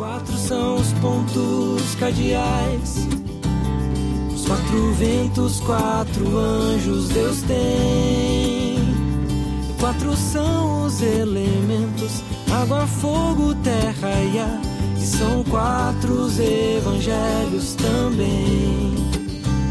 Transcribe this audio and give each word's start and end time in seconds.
Quatro 0.00 0.34
são 0.34 0.76
os 0.76 0.94
pontos 0.94 1.94
cardeais. 1.96 3.06
Os 4.34 4.46
quatro 4.46 4.92
ventos, 4.94 5.60
quatro 5.60 6.38
anjos 6.38 7.10
Deus 7.10 7.42
tem. 7.42 8.78
Quatro 9.78 10.16
são 10.16 10.86
os 10.86 11.02
elementos: 11.02 12.24
água, 12.50 12.86
fogo, 12.86 13.54
terra 13.56 14.10
e 14.32 14.38
ar. 14.38 14.60
E 14.96 15.04
são 15.04 15.44
quatro 15.44 16.14
os 16.14 16.40
evangelhos 16.40 17.74
também. 17.74 18.94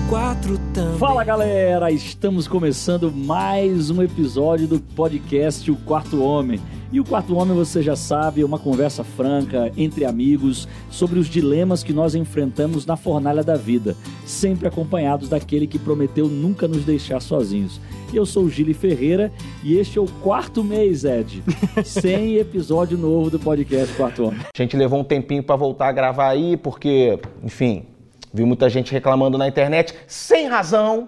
Quatro 0.07 0.59
também. 0.75 0.99
Fala 0.99 1.23
galera, 1.23 1.91
estamos 1.91 2.47
começando 2.47 3.11
mais 3.11 3.89
um 3.89 4.03
episódio 4.03 4.67
do 4.67 4.79
podcast 4.79 5.71
O 5.71 5.75
Quarto 5.77 6.21
Homem. 6.21 6.61
E 6.91 6.99
o 6.99 7.03
Quarto 7.03 7.35
Homem, 7.35 7.55
você 7.55 7.83
já 7.83 7.95
sabe, 7.95 8.41
é 8.41 8.45
uma 8.45 8.57
conversa 8.57 9.03
franca 9.03 9.71
entre 9.77 10.05
amigos 10.05 10.67
sobre 10.89 11.19
os 11.19 11.27
dilemas 11.27 11.83
que 11.83 11.93
nós 11.93 12.15
enfrentamos 12.15 12.83
na 12.83 12.97
fornalha 12.97 13.43
da 13.43 13.55
vida, 13.55 13.95
sempre 14.25 14.67
acompanhados 14.67 15.29
daquele 15.29 15.67
que 15.67 15.77
prometeu 15.77 16.27
nunca 16.27 16.67
nos 16.67 16.83
deixar 16.83 17.19
sozinhos. 17.19 17.79
Eu 18.11 18.25
sou 18.25 18.45
o 18.45 18.49
Gili 18.49 18.73
Ferreira 18.73 19.31
e 19.63 19.77
este 19.77 19.99
é 19.99 20.01
o 20.01 20.07
quarto 20.23 20.63
mês, 20.63 21.03
Ed, 21.03 21.43
sem 21.85 22.37
episódio 22.37 22.97
novo 22.97 23.29
do 23.29 23.37
podcast 23.37 23.95
Quarto 23.95 24.25
Homem. 24.25 24.39
A 24.39 24.57
gente 24.57 24.75
levou 24.75 24.99
um 24.99 25.03
tempinho 25.03 25.43
para 25.43 25.55
voltar 25.55 25.89
a 25.89 25.91
gravar 25.91 26.29
aí, 26.29 26.57
porque, 26.57 27.19
enfim, 27.43 27.85
vi 28.33 28.43
muita 28.43 28.67
gente 28.67 28.91
reclamando 28.91 29.37
na 29.37 29.47
internet, 29.47 29.93
sem 30.07 30.47
razão, 30.47 31.07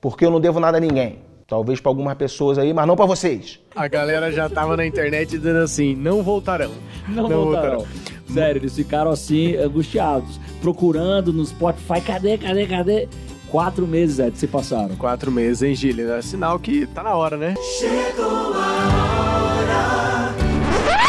porque 0.00 0.24
eu 0.24 0.30
não 0.30 0.40
devo 0.40 0.60
nada 0.60 0.78
a 0.78 0.80
ninguém. 0.80 1.25
Talvez 1.46 1.80
para 1.80 1.90
algumas 1.90 2.16
pessoas 2.16 2.58
aí, 2.58 2.74
mas 2.74 2.86
não 2.88 2.96
para 2.96 3.06
vocês. 3.06 3.60
A 3.74 3.86
galera 3.86 4.32
já 4.32 4.48
tava 4.48 4.76
na 4.76 4.84
internet 4.84 5.30
dizendo 5.30 5.58
assim: 5.60 5.94
não 5.94 6.22
voltarão. 6.22 6.72
Não, 7.08 7.28
voltarão. 7.28 7.86
Sério, 8.28 8.58
eles 8.60 8.74
ficaram 8.74 9.12
assim, 9.12 9.54
angustiados, 9.56 10.40
procurando 10.60 11.32
no 11.32 11.44
Spotify, 11.46 12.00
cadê, 12.04 12.36
cadê, 12.36 12.66
cadê? 12.66 13.08
Quatro 13.48 13.86
meses, 13.86 14.18
Ed, 14.18 14.36
se 14.36 14.48
passaram. 14.48 14.96
Quatro 14.96 15.30
meses, 15.30 15.62
hein, 15.62 15.72
Gílio? 15.74 16.10
É 16.12 16.20
sinal 16.20 16.58
que 16.58 16.84
tá 16.88 17.04
na 17.04 17.14
hora, 17.14 17.36
né? 17.36 17.54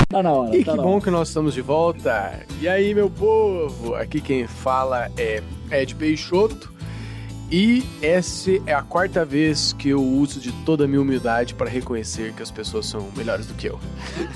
Tá 0.10 0.24
na 0.24 0.32
hora, 0.32 0.56
E 0.56 0.64
tá 0.64 0.72
que 0.72 0.78
na 0.78 0.84
bom 0.84 0.92
hora. 0.94 1.02
que 1.02 1.10
nós 1.10 1.28
estamos 1.30 1.54
de 1.56 1.62
volta. 1.62 2.40
E 2.62 2.68
aí, 2.70 2.94
meu 2.94 3.10
povo? 3.10 3.96
Aqui 3.96 4.22
quem 4.22 4.46
fala 4.48 5.10
é 5.18 5.42
Ed 5.72 5.96
Peixoto. 5.96 6.72
E 7.50 7.84
essa 8.02 8.52
é 8.66 8.73
a 8.73 8.81
quarta 8.81 9.23
vez 9.23 9.72
que 9.72 9.88
eu 9.88 10.03
uso 10.03 10.40
de 10.40 10.52
toda 10.66 10.84
a 10.84 10.88
minha 10.88 11.02
humildade 11.02 11.54
para 11.54 11.70
reconhecer 11.70 12.34
que 12.34 12.44
as 12.44 12.52
pessoas 12.52 12.86
são 12.86 13.08
melhores 13.16 13.45
do 13.45 13.54
que 13.54 13.67
eu. 13.67 13.80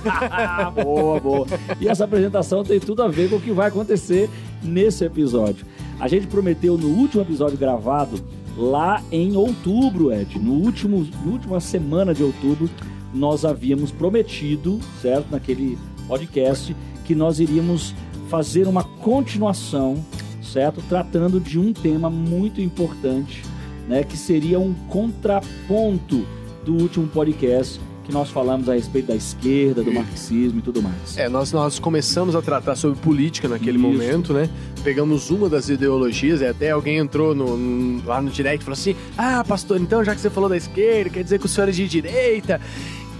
Boa, 0.81 1.19
boa. 1.19 1.47
E 1.79 1.89
essa 1.89 2.05
apresentação 2.05 2.63
tem 2.63 2.79
tudo 2.79 3.03
a 3.03 3.09
ver 3.09 3.29
com 3.29 3.35
o 3.35 3.41
que 3.41 3.51
vai 3.51 3.67
acontecer 3.67 4.29
nesse 4.63 5.03
episódio. 5.03 5.65
A 5.99 6.07
gente 6.07 6.27
prometeu 6.27 6.77
no 6.77 6.87
último 6.87 7.21
episódio 7.21 7.57
gravado, 7.57 8.23
lá 8.57 9.03
em 9.11 9.35
outubro, 9.35 10.11
Ed, 10.13 10.39
no 10.39 10.53
último, 10.53 11.05
na 11.25 11.31
última 11.31 11.59
semana 11.59 12.13
de 12.13 12.23
outubro, 12.23 12.69
nós 13.13 13.43
havíamos 13.43 13.91
prometido, 13.91 14.79
certo, 15.01 15.27
naquele 15.31 15.77
podcast, 16.07 16.75
que 17.05 17.13
nós 17.13 17.39
iríamos 17.39 17.93
fazer 18.29 18.67
uma 18.67 18.83
continuação, 18.83 20.03
tratando 20.89 21.39
de 21.39 21.57
um 21.59 21.71
tema 21.73 22.09
muito 22.09 22.59
importante, 22.61 23.43
né, 23.87 24.03
que 24.03 24.17
seria 24.17 24.59
um 24.59 24.73
contraponto 24.89 26.25
do 26.65 26.73
último 26.75 27.07
podcast 27.07 27.79
que 28.03 28.11
nós 28.11 28.29
falamos 28.31 28.67
a 28.67 28.73
respeito 28.73 29.07
da 29.07 29.15
esquerda, 29.15 29.83
do 29.83 29.91
marxismo 29.93 30.57
e 30.59 30.61
tudo 30.61 30.81
mais. 30.81 31.17
É, 31.17 31.29
nós, 31.29 31.51
nós 31.51 31.77
começamos 31.77 32.35
a 32.35 32.41
tratar 32.41 32.75
sobre 32.75 32.99
política 32.99 33.47
naquele 33.47 33.77
Isso. 33.77 33.87
momento, 33.87 34.33
né? 34.33 34.49
Pegamos 34.83 35.29
uma 35.29 35.47
das 35.47 35.69
ideologias, 35.69 36.41
e 36.41 36.45
até 36.47 36.71
alguém 36.71 36.97
entrou 36.97 37.35
no- 37.35 37.55
no- 37.55 38.03
lá 38.03 38.19
no 38.19 38.31
direct 38.31 38.61
e 38.61 38.65
falou 38.65 38.73
assim: 38.73 38.95
Ah, 39.15 39.43
pastor, 39.47 39.79
então 39.79 40.03
já 40.03 40.15
que 40.15 40.21
você 40.21 40.31
falou 40.31 40.49
da 40.49 40.57
esquerda, 40.57 41.11
quer 41.11 41.23
dizer 41.23 41.37
que 41.39 41.45
o 41.45 41.49
senhor 41.49 41.69
é 41.69 41.71
de 41.71 41.87
direita. 41.87 42.59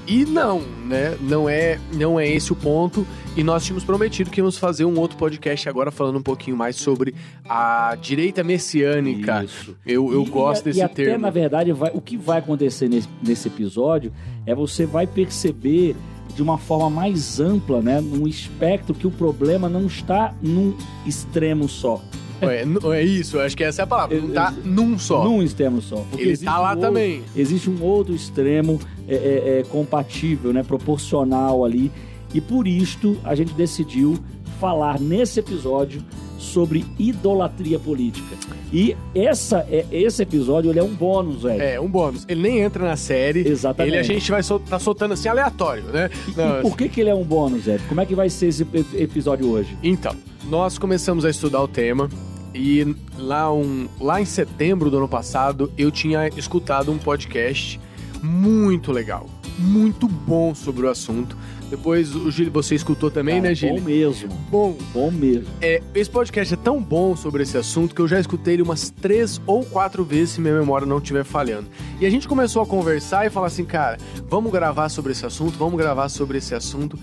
E 0.07 0.25
não, 0.25 0.59
né? 0.85 1.15
Não 1.21 1.47
é, 1.47 1.79
não 1.93 2.19
é 2.19 2.27
esse 2.27 2.51
o 2.51 2.55
ponto. 2.55 3.05
E 3.37 3.43
nós 3.43 3.63
tínhamos 3.63 3.83
prometido 3.83 4.29
que 4.29 4.41
íamos 4.41 4.57
fazer 4.57 4.83
um 4.83 4.99
outro 4.99 5.15
podcast 5.17 5.69
agora 5.69 5.89
falando 5.91 6.17
um 6.17 6.21
pouquinho 6.23 6.57
mais 6.57 6.75
sobre 6.75 7.15
a 7.47 7.95
direita 8.01 8.43
messiânica. 8.43 9.43
Isso. 9.45 9.75
Eu, 9.85 10.11
eu 10.11 10.23
E- 10.23 10.29
gosto 10.29 10.63
e, 10.63 10.65
desse 10.65 10.79
e 10.79 10.81
até, 10.83 11.05
termo. 11.05 11.19
na 11.21 11.29
verdade, 11.29 11.71
vai- 11.71 11.91
o 11.93 12.01
que 12.01 12.17
vai 12.17 12.39
acontecer 12.39 12.89
nesse, 12.89 13.07
nesse 13.25 13.47
episódio 13.47 14.11
é 14.45 14.53
você 14.53 14.85
vai 14.85 15.07
perceber 15.07 15.95
de 16.35 16.41
uma 16.41 16.57
forma 16.57 16.89
mais 16.89 17.39
ampla, 17.39 17.81
né, 17.81 18.01
num 18.01 18.27
espectro 18.27 18.93
que 18.93 19.05
o 19.07 19.11
problema 19.11 19.69
não 19.69 19.85
está 19.85 20.33
num 20.41 20.73
extremo 21.05 21.69
só. 21.69 22.01
É, 22.41 22.63
é 22.99 23.03
isso, 23.03 23.39
acho 23.39 23.55
que 23.55 23.63
essa 23.63 23.81
é 23.81 23.83
a 23.83 23.87
palavra. 23.87 24.19
Não 24.19 24.29
tá 24.29 24.53
num 24.63 24.97
só. 24.97 25.23
Num 25.23 25.41
extremo 25.43 25.81
só. 25.81 25.97
Porque 26.09 26.23
Ele 26.23 26.37
tá 26.37 26.57
lá 26.59 26.67
um 26.67 26.69
outro- 26.71 26.81
também. 26.81 27.21
Existe 27.35 27.69
um 27.69 27.81
outro 27.83 28.13
extremo 28.15 28.79
é, 29.07 29.15
é, 29.15 29.59
é, 29.59 29.63
compatível, 29.69 30.51
né, 30.53 30.63
proporcional 30.63 31.63
ali. 31.63 31.91
E 32.33 32.39
por 32.41 32.67
isto 32.67 33.17
a 33.23 33.35
gente 33.35 33.53
decidiu 33.53 34.17
falar 34.59 34.99
nesse 34.99 35.39
episódio 35.39 36.03
sobre 36.37 36.83
idolatria 36.97 37.77
política. 37.77 38.35
E 38.73 38.95
essa, 39.13 39.65
é, 39.69 39.85
esse 39.91 40.23
episódio 40.23 40.71
ele 40.71 40.79
é 40.79 40.83
um 40.83 40.93
bônus, 40.93 41.43
velho. 41.43 41.61
É, 41.61 41.79
um 41.79 41.87
bônus. 41.89 42.25
Ele 42.27 42.41
nem 42.41 42.59
entra 42.61 42.83
na 42.87 42.95
série. 42.95 43.47
Exatamente. 43.47 43.93
Ele 43.93 43.99
a 43.99 44.03
gente 44.03 44.31
vai 44.31 44.41
sol 44.41 44.59
tá 44.59 44.79
soltando 44.79 45.13
assim 45.13 45.27
aleatório, 45.29 45.83
né? 45.85 46.09
E, 46.27 46.31
Não, 46.37 46.59
e 46.59 46.61
por 46.61 46.75
que, 46.77 46.89
que 46.89 47.01
ele 47.01 47.09
é 47.09 47.15
um 47.15 47.23
bônus, 47.23 47.65
Zé? 47.65 47.79
Como 47.89 47.99
é 48.01 48.05
que 48.05 48.15
vai 48.15 48.29
ser 48.29 48.47
esse 48.47 48.63
ep- 48.63 48.85
episódio 48.95 49.47
hoje? 49.51 49.77
Então, 49.83 50.15
nós 50.49 50.77
começamos 50.79 51.25
a 51.25 51.29
estudar 51.29 51.61
o 51.61 51.67
tema 51.67 52.09
e 52.53 52.95
lá, 53.17 53.51
um, 53.53 53.87
lá 53.99 54.21
em 54.21 54.25
setembro 54.25 54.89
do 54.89 54.97
ano 54.97 55.07
passado 55.07 55.71
eu 55.77 55.91
tinha 55.91 56.27
escutado 56.29 56.91
um 56.91 56.97
podcast 56.97 57.79
muito 58.21 58.91
legal, 58.91 59.27
muito 59.57 60.07
bom 60.07 60.53
sobre 60.53 60.85
o 60.85 60.89
assunto. 60.89 61.35
Depois 61.69 62.13
o 62.13 62.29
Gil, 62.29 62.51
você 62.51 62.75
escutou 62.75 63.09
também, 63.09 63.35
Cara, 63.35 63.47
né, 63.47 63.55
Gil? 63.55 63.75
Bom 63.75 63.81
mesmo. 63.81 64.29
Bom, 64.51 64.77
Bom 64.93 65.09
mesmo. 65.09 65.47
é, 65.61 65.81
esse 65.95 66.09
podcast 66.09 66.53
é 66.53 66.57
tão 66.57 66.81
bom 66.83 67.15
sobre 67.15 67.43
esse 67.43 67.57
assunto 67.57 67.95
que 67.95 68.01
eu 68.01 68.09
já 68.09 68.19
escutei 68.19 68.55
ele 68.55 68.61
umas 68.61 68.89
três 68.89 69.39
ou 69.47 69.63
quatro 69.63 70.03
vezes 70.03 70.31
se 70.31 70.41
minha 70.41 70.53
memória 70.53 70.85
não 70.85 70.97
estiver 70.97 71.23
falhando. 71.23 71.69
E 72.01 72.05
a 72.05 72.09
gente 72.09 72.27
começou 72.27 72.61
a 72.61 72.65
conversar 72.67 73.25
e 73.25 73.29
falar 73.29 73.47
assim, 73.47 73.63
cara, 73.63 73.97
vamos 74.27 74.51
gravar 74.51 74.89
sobre 74.89 75.13
esse 75.13 75.25
assunto, 75.25 75.57
vamos 75.57 75.77
gravar 75.79 76.09
sobre 76.09 76.39
esse 76.39 76.53
assunto. 76.53 76.99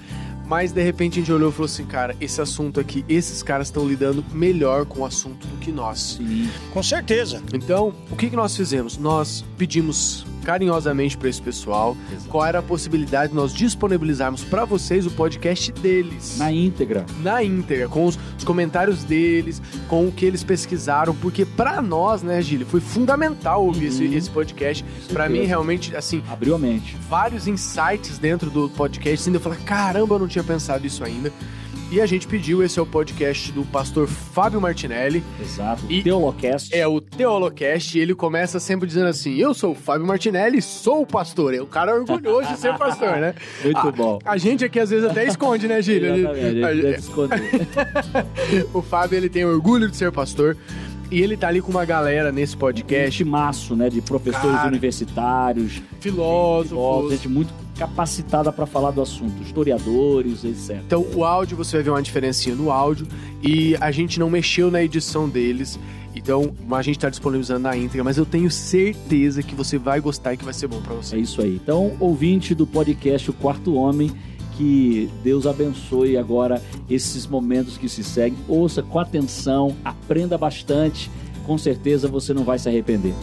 Mas 0.48 0.72
de 0.72 0.82
repente 0.82 1.14
a 1.14 1.22
gente 1.22 1.32
olhou 1.32 1.50
e 1.50 1.53
falou 1.53 1.66
assim, 1.66 1.84
cara, 1.84 2.16
esse 2.20 2.41
assunto 2.41 2.81
aqui, 2.81 3.04
esses 3.09 3.42
caras 3.42 3.66
estão 3.69 3.86
lidando 3.86 4.25
melhor 4.32 4.86
com 4.86 5.00
o 5.00 5.04
assunto 5.04 5.47
do 5.47 5.56
que 5.59 5.70
nós. 5.70 6.16
Sim. 6.19 6.48
Com 6.72 6.82
certeza. 6.82 7.42
Então, 7.53 7.92
o 8.10 8.16
que, 8.16 8.31
que 8.31 8.36
nós 8.36 8.56
fizemos? 8.56 8.97
Nós 8.97 9.44
pedimos 9.58 10.25
carinhosamente 10.44 11.14
para 11.19 11.28
esse 11.28 11.42
pessoal 11.42 11.94
qual 12.28 12.47
era 12.47 12.60
a 12.60 12.62
possibilidade 12.62 13.32
de 13.32 13.37
nós 13.37 13.53
disponibilizarmos 13.53 14.42
para 14.44 14.64
vocês 14.64 15.04
o 15.04 15.10
podcast 15.10 15.70
deles 15.72 16.38
Na 16.38 16.50
íntegra. 16.50 17.04
na 17.20 17.44
íntegra, 17.44 17.87
com 17.87 18.06
os, 18.06 18.19
os 18.38 18.44
comentários 18.44 19.04
deles, 19.04 19.60
com 19.88 20.08
o 20.08 20.12
que 20.12 20.25
eles 20.25 20.42
pesquisaram, 20.42 21.14
porque 21.14 21.44
pra 21.44 21.82
nós, 21.82 22.22
né, 22.22 22.41
Gílio, 22.41 22.66
foi 22.66 22.81
fundamental 22.81 23.66
ouvir 23.66 23.88
esse, 23.88 24.04
Uhum. 24.06 24.12
esse 24.14 24.31
podcast. 24.31 24.82
Com 25.08 25.12
Pra 25.12 25.28
mim, 25.28 25.44
realmente, 25.44 25.94
assim, 25.94 26.22
Abriu 26.31 26.54
a 26.54 26.58
mente. 26.58 26.97
vários 27.10 27.47
insights 27.47 28.16
dentro 28.16 28.48
do 28.48 28.70
podcast, 28.70 29.20
assim, 29.20 29.34
eu 29.34 29.41
falei, 29.41 29.58
caramba, 29.66 30.14
eu 30.14 30.19
não 30.20 30.28
tinha 30.28 30.38
pensado 30.44 30.87
isso 30.87 31.04
ainda. 31.04 31.32
E 31.91 32.03
a 32.03 32.06
gente 32.06 32.26
pediu, 32.26 32.62
esse 32.62 32.78
é 32.78 32.82
o 32.82 32.84
podcast 32.84 33.50
do 33.50 33.65
pastor 33.65 34.06
Fábio 34.06 34.60
Martinelli, 34.60 35.25
Exato. 35.41 35.82
E- 35.88 36.03
Teolocast. 36.03 36.69
é 36.76 36.87
o 36.87 37.00
Teolocast, 37.00 37.97
e 37.97 38.00
ele 38.03 38.15
começa 38.15 38.60
sempre 38.60 38.87
dizendo 38.87 39.06
assim, 39.06 39.34
eu 39.37 39.54
sou 39.54 39.72
o 39.72 39.75
Fábio 39.75 40.06
Martinelli, 40.06 40.60
sou 40.60 41.00
o 41.00 41.06
pastor. 41.06 41.54
É 41.54 41.62
o 41.62 41.66
cara 41.66 41.94
orgulhoso 41.94 42.53
de 42.53 42.59
ser 42.59 42.76
pastor, 42.76 43.16
né? 43.16 43.34
Muito 43.65 43.78
Ah, 43.78 43.91
bom. 43.91 44.19
A 44.22 44.37
gente 44.37 44.66
aqui 44.66 44.78
às 44.78 44.91
vezes 44.91 45.09
até 45.09 45.26
esconde, 45.26 45.67
né, 45.67 45.81
Gílio? 45.81 46.14
Exatamente. 46.14 46.62
A 46.64 46.75
gente 46.75 46.82
deve 46.82 46.99
esconder. 46.99 47.41
O 48.75 48.82
Fábio, 48.82 49.17
ele 49.17 49.31
tem 49.31 49.46
orgulho 49.46 49.88
de 49.91 49.96
ser 49.96 50.12
pastor. 50.12 50.58
E 51.10 51.22
ele 51.22 51.37
tá 51.37 51.49
ali 51.49 51.60
com 51.62 51.70
uma 51.70 51.84
galera 51.84 52.31
nesse 52.31 52.55
Um 52.55 52.58
podcast, 52.58 53.16
timaço, 53.16 53.75
né? 53.75 53.88
De 53.88 54.00
professores 54.02 54.56
Cara. 54.56 54.69
universitários, 54.69 55.81
filósofos. 56.00 56.69
filósofos, 56.70 57.12
gente 57.12 57.28
muito 57.28 57.52
capacitada 57.78 58.52
para 58.52 58.66
falar 58.66 58.90
do 58.90 59.00
assunto, 59.00 59.40
historiadores, 59.43 60.44
etc. 60.44 60.82
Então, 60.87 61.06
o 61.14 61.25
áudio, 61.25 61.56
você 61.56 61.76
vai 61.76 61.84
ver 61.84 61.90
uma 61.90 62.02
diferencinha 62.02 62.55
no 62.55 62.70
áudio. 62.70 63.06
E 63.43 63.76
a 63.81 63.90
gente 63.90 64.19
não 64.19 64.28
mexeu 64.28 64.70
na 64.70 64.82
edição 64.82 65.28
deles. 65.28 65.78
Então, 66.14 66.52
a 66.72 66.82
gente 66.82 66.99
tá 66.99 67.08
disponibilizando 67.08 67.60
na 67.60 67.76
íntegra. 67.76 68.02
Mas 68.02 68.19
eu 68.19 68.26
tenho 68.26 68.50
certeza 68.50 69.43
que 69.43 69.55
você 69.55 69.78
vai 69.78 70.00
gostar 70.00 70.34
e 70.34 70.37
que 70.37 70.44
vai 70.44 70.52
ser 70.52 70.66
bom 70.66 70.81
pra 70.82 70.93
É 70.94 70.96
você. 70.96 71.16
isso 71.19 71.40
aí. 71.40 71.55
Então, 71.62 71.93
ouvinte 72.00 72.55
do 72.55 72.66
podcast 72.66 73.31
O 73.31 73.32
Quarto 73.32 73.75
Homem, 73.75 74.10
que 74.58 75.08
Deus 75.22 75.46
abençoe 75.46 76.16
agora 76.16 76.60
esses 76.90 77.28
momentos 77.28 77.78
que 77.78 77.88
se 77.88 78.02
seguem. 78.02 78.37
Ouça 78.49 78.82
com 78.82 78.99
atenção, 78.99 79.76
aprenda 79.84 80.37
bastante. 80.37 81.08
Com 81.46 81.56
certeza 81.56 82.08
você 82.08 82.34
não 82.34 82.43
vai 82.43 82.58
se 82.58 82.69
arrepender. 82.69 83.14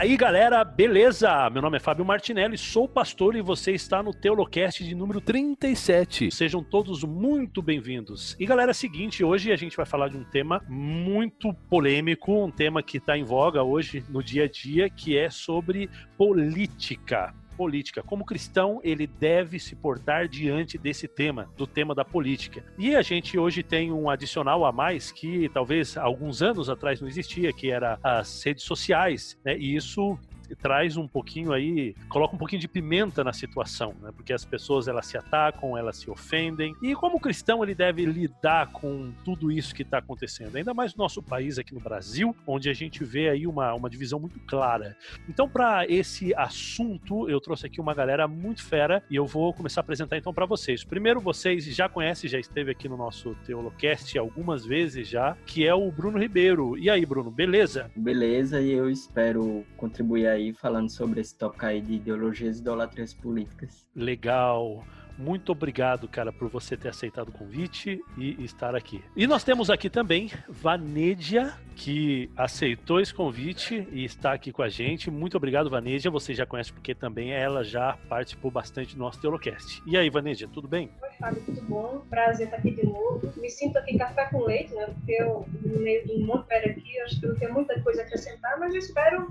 Aí, 0.00 0.16
galera, 0.16 0.64
beleza? 0.64 1.50
Meu 1.50 1.60
nome 1.60 1.76
é 1.76 1.80
Fábio 1.80 2.06
Martinelli, 2.06 2.56
sou 2.56 2.88
pastor 2.88 3.36
e 3.36 3.42
você 3.42 3.72
está 3.72 4.02
no 4.02 4.14
Teolocast 4.14 4.82
de 4.82 4.94
número 4.94 5.20
37. 5.20 6.30
Sejam 6.30 6.64
todos 6.64 7.04
muito 7.04 7.60
bem-vindos. 7.60 8.34
E 8.40 8.46
galera, 8.46 8.70
é 8.70 8.74
seguinte, 8.74 9.22
hoje 9.22 9.52
a 9.52 9.56
gente 9.56 9.76
vai 9.76 9.84
falar 9.84 10.08
de 10.08 10.16
um 10.16 10.24
tema 10.24 10.64
muito 10.66 11.52
polêmico, 11.68 12.32
um 12.32 12.50
tema 12.50 12.82
que 12.82 12.96
está 12.96 13.18
em 13.18 13.24
voga 13.24 13.62
hoje 13.62 14.02
no 14.08 14.22
dia 14.22 14.44
a 14.44 14.48
dia, 14.48 14.88
que 14.88 15.18
é 15.18 15.28
sobre 15.28 15.90
política 16.16 17.34
política. 17.60 18.02
Como 18.02 18.24
cristão, 18.24 18.80
ele 18.82 19.06
deve 19.06 19.58
se 19.58 19.76
portar 19.76 20.26
diante 20.26 20.78
desse 20.78 21.06
tema, 21.06 21.46
do 21.58 21.66
tema 21.66 21.94
da 21.94 22.02
política. 22.02 22.64
E 22.78 22.96
a 22.96 23.02
gente 23.02 23.38
hoje 23.38 23.62
tem 23.62 23.92
um 23.92 24.08
adicional 24.08 24.64
a 24.64 24.72
mais 24.72 25.12
que 25.12 25.46
talvez 25.50 25.94
alguns 25.98 26.40
anos 26.40 26.70
atrás 26.70 27.02
não 27.02 27.08
existia, 27.08 27.52
que 27.52 27.70
era 27.70 27.98
as 28.02 28.42
redes 28.42 28.64
sociais, 28.64 29.38
né? 29.44 29.58
E 29.58 29.76
isso 29.76 30.18
traz 30.54 30.96
um 30.96 31.06
pouquinho 31.06 31.52
aí, 31.52 31.94
coloca 32.08 32.34
um 32.34 32.38
pouquinho 32.38 32.60
de 32.60 32.68
pimenta 32.68 33.22
na 33.24 33.32
situação, 33.32 33.94
né? 34.00 34.10
Porque 34.14 34.32
as 34.32 34.44
pessoas 34.44 34.88
elas 34.88 35.06
se 35.06 35.16
atacam, 35.16 35.76
elas 35.76 35.96
se 35.96 36.10
ofendem. 36.10 36.74
E 36.82 36.94
como 36.94 37.20
cristão 37.20 37.62
ele 37.62 37.74
deve 37.74 38.04
lidar 38.04 38.72
com 38.72 39.12
tudo 39.24 39.50
isso 39.50 39.74
que 39.74 39.82
está 39.82 39.98
acontecendo, 39.98 40.56
ainda 40.56 40.74
mais 40.74 40.94
no 40.94 41.02
nosso 41.02 41.22
país 41.22 41.58
aqui 41.58 41.74
no 41.74 41.80
Brasil, 41.80 42.34
onde 42.46 42.68
a 42.68 42.72
gente 42.72 43.04
vê 43.04 43.28
aí 43.28 43.46
uma, 43.46 43.74
uma 43.74 43.90
divisão 43.90 44.18
muito 44.18 44.38
clara. 44.40 44.96
Então, 45.28 45.48
para 45.48 45.86
esse 45.86 46.34
assunto, 46.34 47.28
eu 47.28 47.40
trouxe 47.40 47.66
aqui 47.66 47.80
uma 47.80 47.94
galera 47.94 48.26
muito 48.26 48.64
fera 48.64 49.02
e 49.10 49.16
eu 49.16 49.26
vou 49.26 49.52
começar 49.52 49.80
a 49.80 49.82
apresentar 49.82 50.16
então 50.16 50.32
para 50.32 50.46
vocês. 50.46 50.84
Primeiro, 50.84 51.20
vocês 51.20 51.64
já 51.64 51.88
conhecem, 51.88 52.28
já 52.28 52.38
esteve 52.38 52.70
aqui 52.70 52.88
no 52.88 52.96
nosso 52.96 53.34
Teolocast 53.46 54.18
algumas 54.18 54.64
vezes 54.64 55.08
já, 55.08 55.36
que 55.46 55.66
é 55.66 55.74
o 55.74 55.90
Bruno 55.90 56.18
Ribeiro. 56.18 56.76
E 56.78 56.88
aí, 56.88 57.04
Bruno, 57.04 57.30
beleza? 57.30 57.90
Beleza, 57.94 58.60
e 58.60 58.70
eu 58.72 58.90
espero 58.90 59.64
contribuir 59.76 60.26
aí 60.26 60.39
aí 60.40 60.52
falando 60.52 60.90
sobre 60.90 61.20
esse 61.20 61.36
tópico 61.36 61.66
aí 61.66 61.80
de 61.80 61.94
ideologias 61.94 62.58
e 62.58 62.60
idolatrias 62.60 63.14
políticas. 63.14 63.86
Legal. 63.94 64.84
Muito 65.20 65.52
obrigado, 65.52 66.08
cara, 66.08 66.32
por 66.32 66.48
você 66.48 66.78
ter 66.78 66.88
aceitado 66.88 67.28
o 67.28 67.32
convite 67.32 68.02
e 68.16 68.42
estar 68.42 68.74
aqui. 68.74 69.04
E 69.14 69.26
nós 69.26 69.44
temos 69.44 69.68
aqui 69.68 69.90
também 69.90 70.30
Vanédia, 70.48 71.52
que 71.76 72.30
aceitou 72.34 72.98
esse 72.98 73.12
convite 73.12 73.86
e 73.92 74.02
está 74.02 74.32
aqui 74.32 74.50
com 74.50 74.62
a 74.62 74.68
gente. 74.70 75.10
Muito 75.10 75.36
obrigado, 75.36 75.68
Vanédia. 75.68 76.10
Você 76.10 76.32
já 76.32 76.46
conhece 76.46 76.72
porque 76.72 76.94
também 76.94 77.32
ela 77.32 77.62
já 77.62 77.98
participou 78.08 78.50
bastante 78.50 78.96
do 78.96 78.98
nosso 78.98 79.20
Teolocast. 79.20 79.82
E 79.86 79.94
aí, 79.94 80.08
Vanédia, 80.08 80.48
tudo 80.50 80.66
bem? 80.66 80.90
Oi, 81.02 81.10
Fábio, 81.18 81.42
tudo 81.44 81.60
bom? 81.62 82.02
Prazer 82.08 82.46
estar 82.46 82.56
aqui 82.56 82.70
de 82.70 82.86
novo. 82.86 83.30
Me 83.36 83.50
sinto 83.50 83.76
aqui 83.76 83.98
café 83.98 84.24
com 84.24 84.44
leite, 84.44 84.72
né? 84.72 84.86
Porque 84.86 85.12
eu, 85.12 85.46
no 85.62 85.80
meio 85.80 86.06
de 86.06 86.12
um 86.14 86.24
monte 86.24 86.48
de 86.48 86.54
aqui, 86.54 86.98
acho 87.00 87.20
que 87.20 87.26
eu 87.26 87.38
tenho 87.38 87.52
muita 87.52 87.78
coisa 87.82 88.00
a 88.00 88.04
acrescentar, 88.06 88.58
mas 88.58 88.72
eu 88.72 88.78
espero 88.78 89.28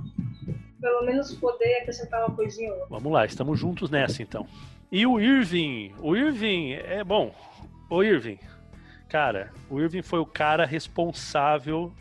pelo 0.80 1.06
menos 1.06 1.34
poder 1.36 1.82
acrescentar 1.82 2.26
uma 2.26 2.36
coisinha 2.36 2.72
ou 2.72 2.80
outra. 2.80 2.98
Vamos 2.98 3.12
lá, 3.12 3.26
estamos 3.26 3.60
juntos 3.60 3.90
nessa 3.90 4.22
então. 4.22 4.48
E 4.92 5.06
o 5.06 5.20
Irving, 5.20 5.94
o 6.00 6.16
Irving 6.16 6.74
é 6.74 7.04
bom. 7.04 7.34
O 7.90 8.04
Irving, 8.04 8.40
cara, 9.08 9.52
o 9.70 9.80
Irving 9.80 10.02
foi 10.02 10.20
o 10.20 10.26
cara 10.26 10.66
responsável 10.66 11.94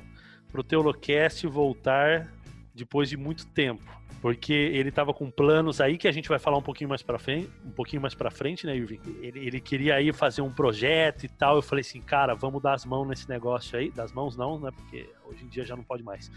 pro 0.50 0.62
Teolocast 0.62 1.46
voltar 1.46 2.32
depois 2.78 3.08
de 3.08 3.16
muito 3.16 3.46
tempo 3.46 3.82
porque 4.20 4.52
ele 4.52 4.88
estava 4.88 5.14
com 5.14 5.30
planos 5.30 5.80
aí 5.80 5.96
que 5.96 6.08
a 6.08 6.12
gente 6.12 6.28
vai 6.28 6.38
falar 6.38 6.58
um 6.58 6.62
pouquinho 6.62 6.88
mais 6.88 7.02
para 7.02 7.19
frente, 7.19 7.48
um 7.64 7.70
pouquinho 7.70 8.02
mais 8.02 8.14
para 8.14 8.30
frente, 8.30 8.66
né, 8.66 8.76
Irving? 8.76 9.00
Ele, 9.20 9.46
ele 9.46 9.60
queria 9.60 9.94
aí 9.94 10.12
fazer 10.12 10.42
um 10.42 10.52
projeto 10.52 11.25
e 11.25 11.28
tal. 11.28 11.56
Eu 11.56 11.62
falei 11.62 11.82
assim, 11.82 12.00
cara, 12.00 12.34
vamos 12.34 12.60
dar 12.60 12.75
as 12.75 12.84
mãos 12.84 13.06
nesse 13.06 13.28
negócio 13.28 13.78
aí, 13.78 13.90
das 13.90 14.12
mãos 14.12 14.36
não, 14.36 14.58
né? 14.58 14.70
Porque 14.75 15.08
hoje 15.25 15.44
em 15.44 15.48
dia 15.48 15.64
já 15.64 15.76
não 15.76 15.84
pode 15.84 16.02
mais. 16.02 16.30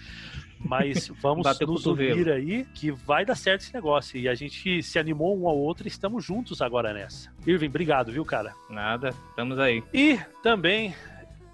Mas 0.59 1.07
vamos 1.21 1.47
nos 1.59 1.85
unir 1.88 2.29
aí 2.29 2.65
que 2.75 2.91
vai 2.91 3.25
dar 3.25 3.35
certo 3.35 3.61
esse 3.61 3.73
negócio. 3.73 4.17
E 4.19 4.29
a 4.29 4.35
gente 4.35 4.83
se 4.83 4.99
animou 4.99 5.39
um 5.39 5.47
ao 5.47 5.57
outro 5.57 5.88
e 5.88 5.89
estamos 5.89 6.23
juntos 6.23 6.61
agora 6.61 6.93
nessa. 6.93 7.33
Irving, 7.47 7.67
obrigado, 7.67 8.11
viu, 8.11 8.23
cara? 8.23 8.53
Nada, 8.69 9.09
estamos 9.29 9.57
aí. 9.57 9.83
E 9.91 10.19
também 10.43 10.93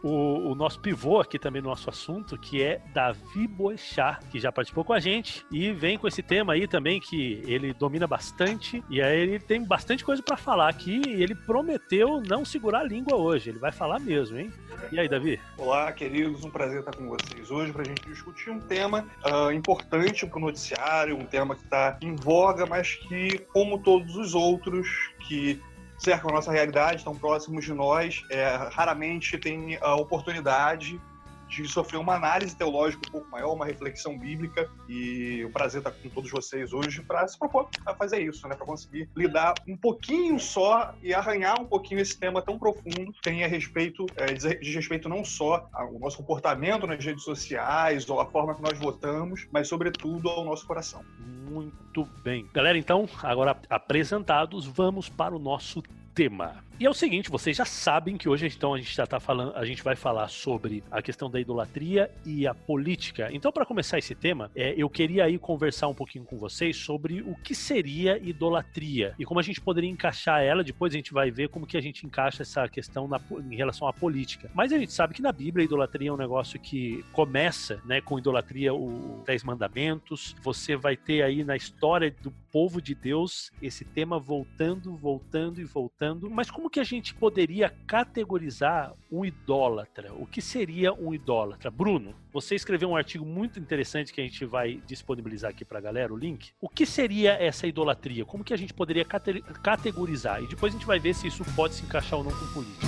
o, 0.04 0.52
o, 0.52 0.56
nosso 0.56 0.80
pivô 0.80 1.20
aqui 1.20 1.40
também 1.40 1.62
no 1.62 1.70
nosso 1.70 1.90
assunto, 1.90 2.38
que 2.38 2.62
é 2.62 2.82
Davi 2.94 3.48
Boechat, 3.48 4.26
que 4.28 4.40
já 4.40 4.52
participou 4.52 4.84
com 4.84 4.94
a 4.94 5.00
gente 5.00 5.46
e 5.52 5.72
vem 5.72 5.98
com 5.98 6.08
esse 6.08 6.22
tema 6.22 6.54
aí 6.54 6.68
também 6.68 7.00
que 7.00 7.42
ele 7.46 7.74
domina 7.74 8.08
bastante 8.08 8.84
e 8.90 9.02
aí 9.02 9.20
ele 9.20 9.40
tem 9.40 9.64
bastante 9.64 10.04
coisa 10.04 10.22
para 10.22 10.38
falar 10.38 10.70
aqui 10.70 11.02
e 11.08 11.24
ele 11.24 11.36
prometeu 11.36 12.22
não 12.22 12.46
segurar 12.46 12.80
a 12.80 12.84
língua 12.84 13.16
hoje, 13.18 13.50
ele 13.50 13.60
vai 13.60 13.72
falar 13.72 14.00
mesmo, 14.00 14.38
hein? 14.38 14.52
E 14.92 15.00
aí, 15.00 15.10
Davi? 15.10 15.40
Olá, 15.58 15.92
queridos, 15.92 16.44
um 16.46 16.50
prazer 16.50 16.80
estar 16.80 16.96
com 16.96 17.08
vocês 17.08 17.50
hoje 17.50 17.72
para 17.72 17.82
a 17.82 17.86
gente 17.86 18.08
discutir 18.08 18.52
um 18.52 18.60
tema 18.60 19.06
uh, 19.26 19.52
importante 19.52 20.26
para 20.26 20.38
o 20.38 20.42
noticiário, 20.42 21.18
um 21.18 21.26
tema 21.26 21.56
que 21.56 21.64
está 21.64 21.98
em 22.02 22.16
voga, 22.16 22.66
mas 22.66 22.96
que, 22.96 23.40
como 23.52 23.80
todos 23.80 24.16
os 24.16 24.36
outros 24.36 24.88
que 25.28 25.60
cercam 25.98 26.30
a 26.30 26.34
nossa 26.34 26.52
realidade, 26.52 26.98
estão 26.98 27.16
próximos 27.16 27.66
de 27.66 27.74
nós, 27.74 28.24
é, 28.30 28.56
raramente 28.72 29.38
tem 29.38 29.78
a 29.82 29.96
oportunidade 29.96 31.02
de 31.48 31.68
sofrer 31.68 31.98
uma 31.98 32.16
análise 32.16 32.56
teológica 32.56 33.08
um 33.08 33.12
pouco 33.12 33.30
maior, 33.30 33.54
uma 33.54 33.66
reflexão 33.66 34.18
bíblica, 34.18 34.70
e 34.88 35.44
o 35.46 35.52
prazer 35.52 35.80
estar 35.80 35.92
com 35.92 36.10
todos 36.10 36.30
vocês 36.30 36.74
hoje 36.74 37.02
para 37.02 37.28
se 37.28 37.38
propor 37.38 37.70
a 37.86 37.94
fazer 37.94 38.22
isso, 38.22 38.48
né? 38.48 38.56
Para 38.56 38.66
conseguir 38.66 39.10
lidar 39.16 39.54
um 39.68 39.78
pouquinho 39.78 40.40
só 40.40 40.94
e 41.02 41.14
arranhar 41.14 41.60
um 41.60 41.66
pouquinho 41.66 42.02
esse 42.02 42.18
tema 42.18 42.42
tão 42.42 42.58
profundo 42.60 43.12
que 43.14 43.22
tem 43.22 43.44
a 43.44 43.48
respeito, 43.48 44.06
é, 44.16 44.34
diz 44.34 44.76
respeito 44.76 45.10
não 45.10 45.24
só 45.24 45.68
ao 45.74 45.94
nosso 46.00 46.18
comportamento 46.18 46.86
nas 46.86 47.04
redes 47.04 47.24
sociais 47.24 48.10
ou 48.10 48.20
a 48.20 48.26
forma 48.26 48.54
que 48.56 48.62
nós 48.62 48.78
votamos, 48.78 49.48
mas 49.52 49.68
sobretudo 49.68 50.30
ao 50.30 50.44
nosso 50.44 50.66
coração. 50.66 51.04
Muito 51.50 52.06
bem. 52.24 52.48
Galera, 52.54 52.78
então, 52.78 53.08
agora 53.24 53.58
apresentados, 53.70 54.66
vamos 54.66 55.10
para 55.10 55.36
o 55.36 55.40
nosso 55.40 55.82
tema. 56.14 56.67
E 56.80 56.86
é 56.86 56.90
o 56.90 56.94
seguinte, 56.94 57.32
vocês 57.32 57.58
já 57.58 57.66
sabem 57.66 58.18
que 58.18 58.30
hoje 58.30 58.46
então 58.46 58.76
a 58.76 58.78
gente 58.78 58.96
já 58.96 59.08
tá 59.08 59.20
falando, 59.20 59.56
a 59.56 59.66
gente 59.66 59.82
vai 59.82 59.96
falar 59.96 60.28
sobre 60.28 60.84
a 60.92 61.02
questão 61.02 61.28
da 61.28 61.40
idolatria 61.40 62.12
e 62.24 62.46
a 62.46 62.54
política. 62.54 63.30
Então, 63.32 63.52
para 63.52 63.66
começar 63.66 63.98
esse 63.98 64.14
tema, 64.14 64.52
é, 64.56 64.76
eu 64.78 64.88
queria 64.88 65.26
aí 65.26 65.40
conversar 65.40 65.88
um 65.88 65.94
pouquinho 65.96 66.24
com 66.24 66.38
vocês 66.38 66.78
sobre 66.78 67.22
o 67.22 67.34
que 67.34 67.56
seria 67.56 68.20
idolatria 68.20 69.16
e 69.18 69.26
como 69.26 69.40
a 69.40 69.44
gente 69.44 69.60
poderia 69.60 69.90
encaixar 69.90 70.44
ela. 70.44 70.64
Depois 70.64 70.94
a 70.94 70.98
gente 70.98 71.12
vai 71.12 71.32
ver 71.32 71.50
como 71.50 71.66
que 71.66 71.78
a 71.78 71.82
gente 71.82 72.06
encaixa 72.06 72.44
essa 72.44 72.68
questão 72.68 73.08
na, 73.08 73.20
em 73.50 73.56
relação 73.56 73.88
à 73.88 73.92
política. 73.92 74.52
Mas 74.54 74.72
a 74.72 74.78
gente 74.78 74.94
sabe 74.94 75.16
que 75.16 75.22
na 75.22 75.32
Bíblia 75.32 75.64
a 75.64 75.66
idolatria 75.66 76.10
é 76.10 76.14
um 76.14 76.18
negócio 76.18 76.60
que 76.60 77.04
começa, 77.12 77.82
né, 77.86 78.02
com 78.02 78.20
idolatria 78.20 78.72
o 78.72 79.24
Dez 79.26 79.44
Mandamentos. 79.44 80.36
Você 80.44 80.76
vai 80.76 80.96
ter 80.96 81.24
aí 81.24 81.44
na 81.44 81.56
história 81.56 82.16
do 82.22 82.30
povo 82.52 82.80
de 82.80 82.94
Deus 82.94 83.52
esse 83.62 83.84
tema 83.84 84.20
voltando, 84.20 84.96
voltando 84.96 85.60
e 85.60 85.64
voltando. 85.64 86.30
Mas 86.30 86.52
como 86.52 86.67
como 86.68 86.74
que 86.74 86.80
a 86.82 86.84
gente 86.84 87.16
poderia 87.16 87.74
categorizar 87.88 88.94
um 89.10 89.24
idólatra? 89.24 90.14
O 90.14 90.26
que 90.26 90.42
seria 90.42 90.92
um 90.94 91.14
idólatra? 91.14 91.72
Bruno, 91.72 92.14
você 92.34 92.56
escreveu 92.56 92.90
um 92.90 92.96
artigo 92.98 93.26
muito 93.26 93.58
interessante 93.58 94.12
que 94.12 94.20
a 94.20 94.24
gente 94.26 94.44
vai 94.44 94.82
disponibilizar 94.86 95.52
aqui 95.52 95.64
para 95.64 95.78
a 95.78 95.82
galera, 95.82 96.14
o 96.14 96.18
link. 96.18 96.52
O 96.60 96.68
que 96.68 96.86
seria 96.86 97.42
essa 97.42 97.66
idolatria? 97.66 98.26
Como 98.26 98.44
que 98.44 98.54
a 98.54 98.58
gente 98.58 98.74
poderia 98.74 99.06
categorizar? 99.06 100.44
E 100.44 100.48
depois 100.48 100.74
a 100.74 100.78
gente 100.78 100.86
vai 100.86 101.00
ver 101.00 101.16
se 101.16 101.28
isso 101.28 101.42
pode 101.56 101.76
se 101.76 101.86
encaixar 101.86 102.20
ou 102.20 102.26
não 102.26 102.32
com 102.32 102.48
política. 102.48 102.86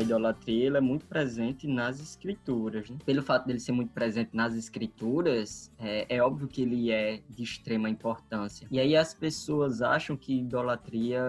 Da 0.00 0.02
idolatria 0.02 0.66
ele 0.66 0.76
é 0.76 0.80
muito 0.80 1.06
presente 1.06 1.66
nas 1.66 2.00
escrituras. 2.00 2.88
Né? 2.88 2.96
Pelo 3.04 3.22
fato 3.22 3.46
dele 3.46 3.60
ser 3.60 3.72
muito 3.72 3.92
presente 3.92 4.30
nas 4.32 4.54
escrituras, 4.54 5.70
é, 5.78 6.06
é, 6.08 6.22
óbvio 6.22 6.48
que 6.48 6.62
ele 6.62 6.90
é 6.90 7.20
de 7.28 7.42
extrema 7.42 7.88
importância. 7.88 8.66
E 8.70 8.80
aí 8.80 8.96
as 8.96 9.14
pessoas 9.14 9.82
acham 9.82 10.16
que 10.16 10.40
idolatria, 10.40 11.22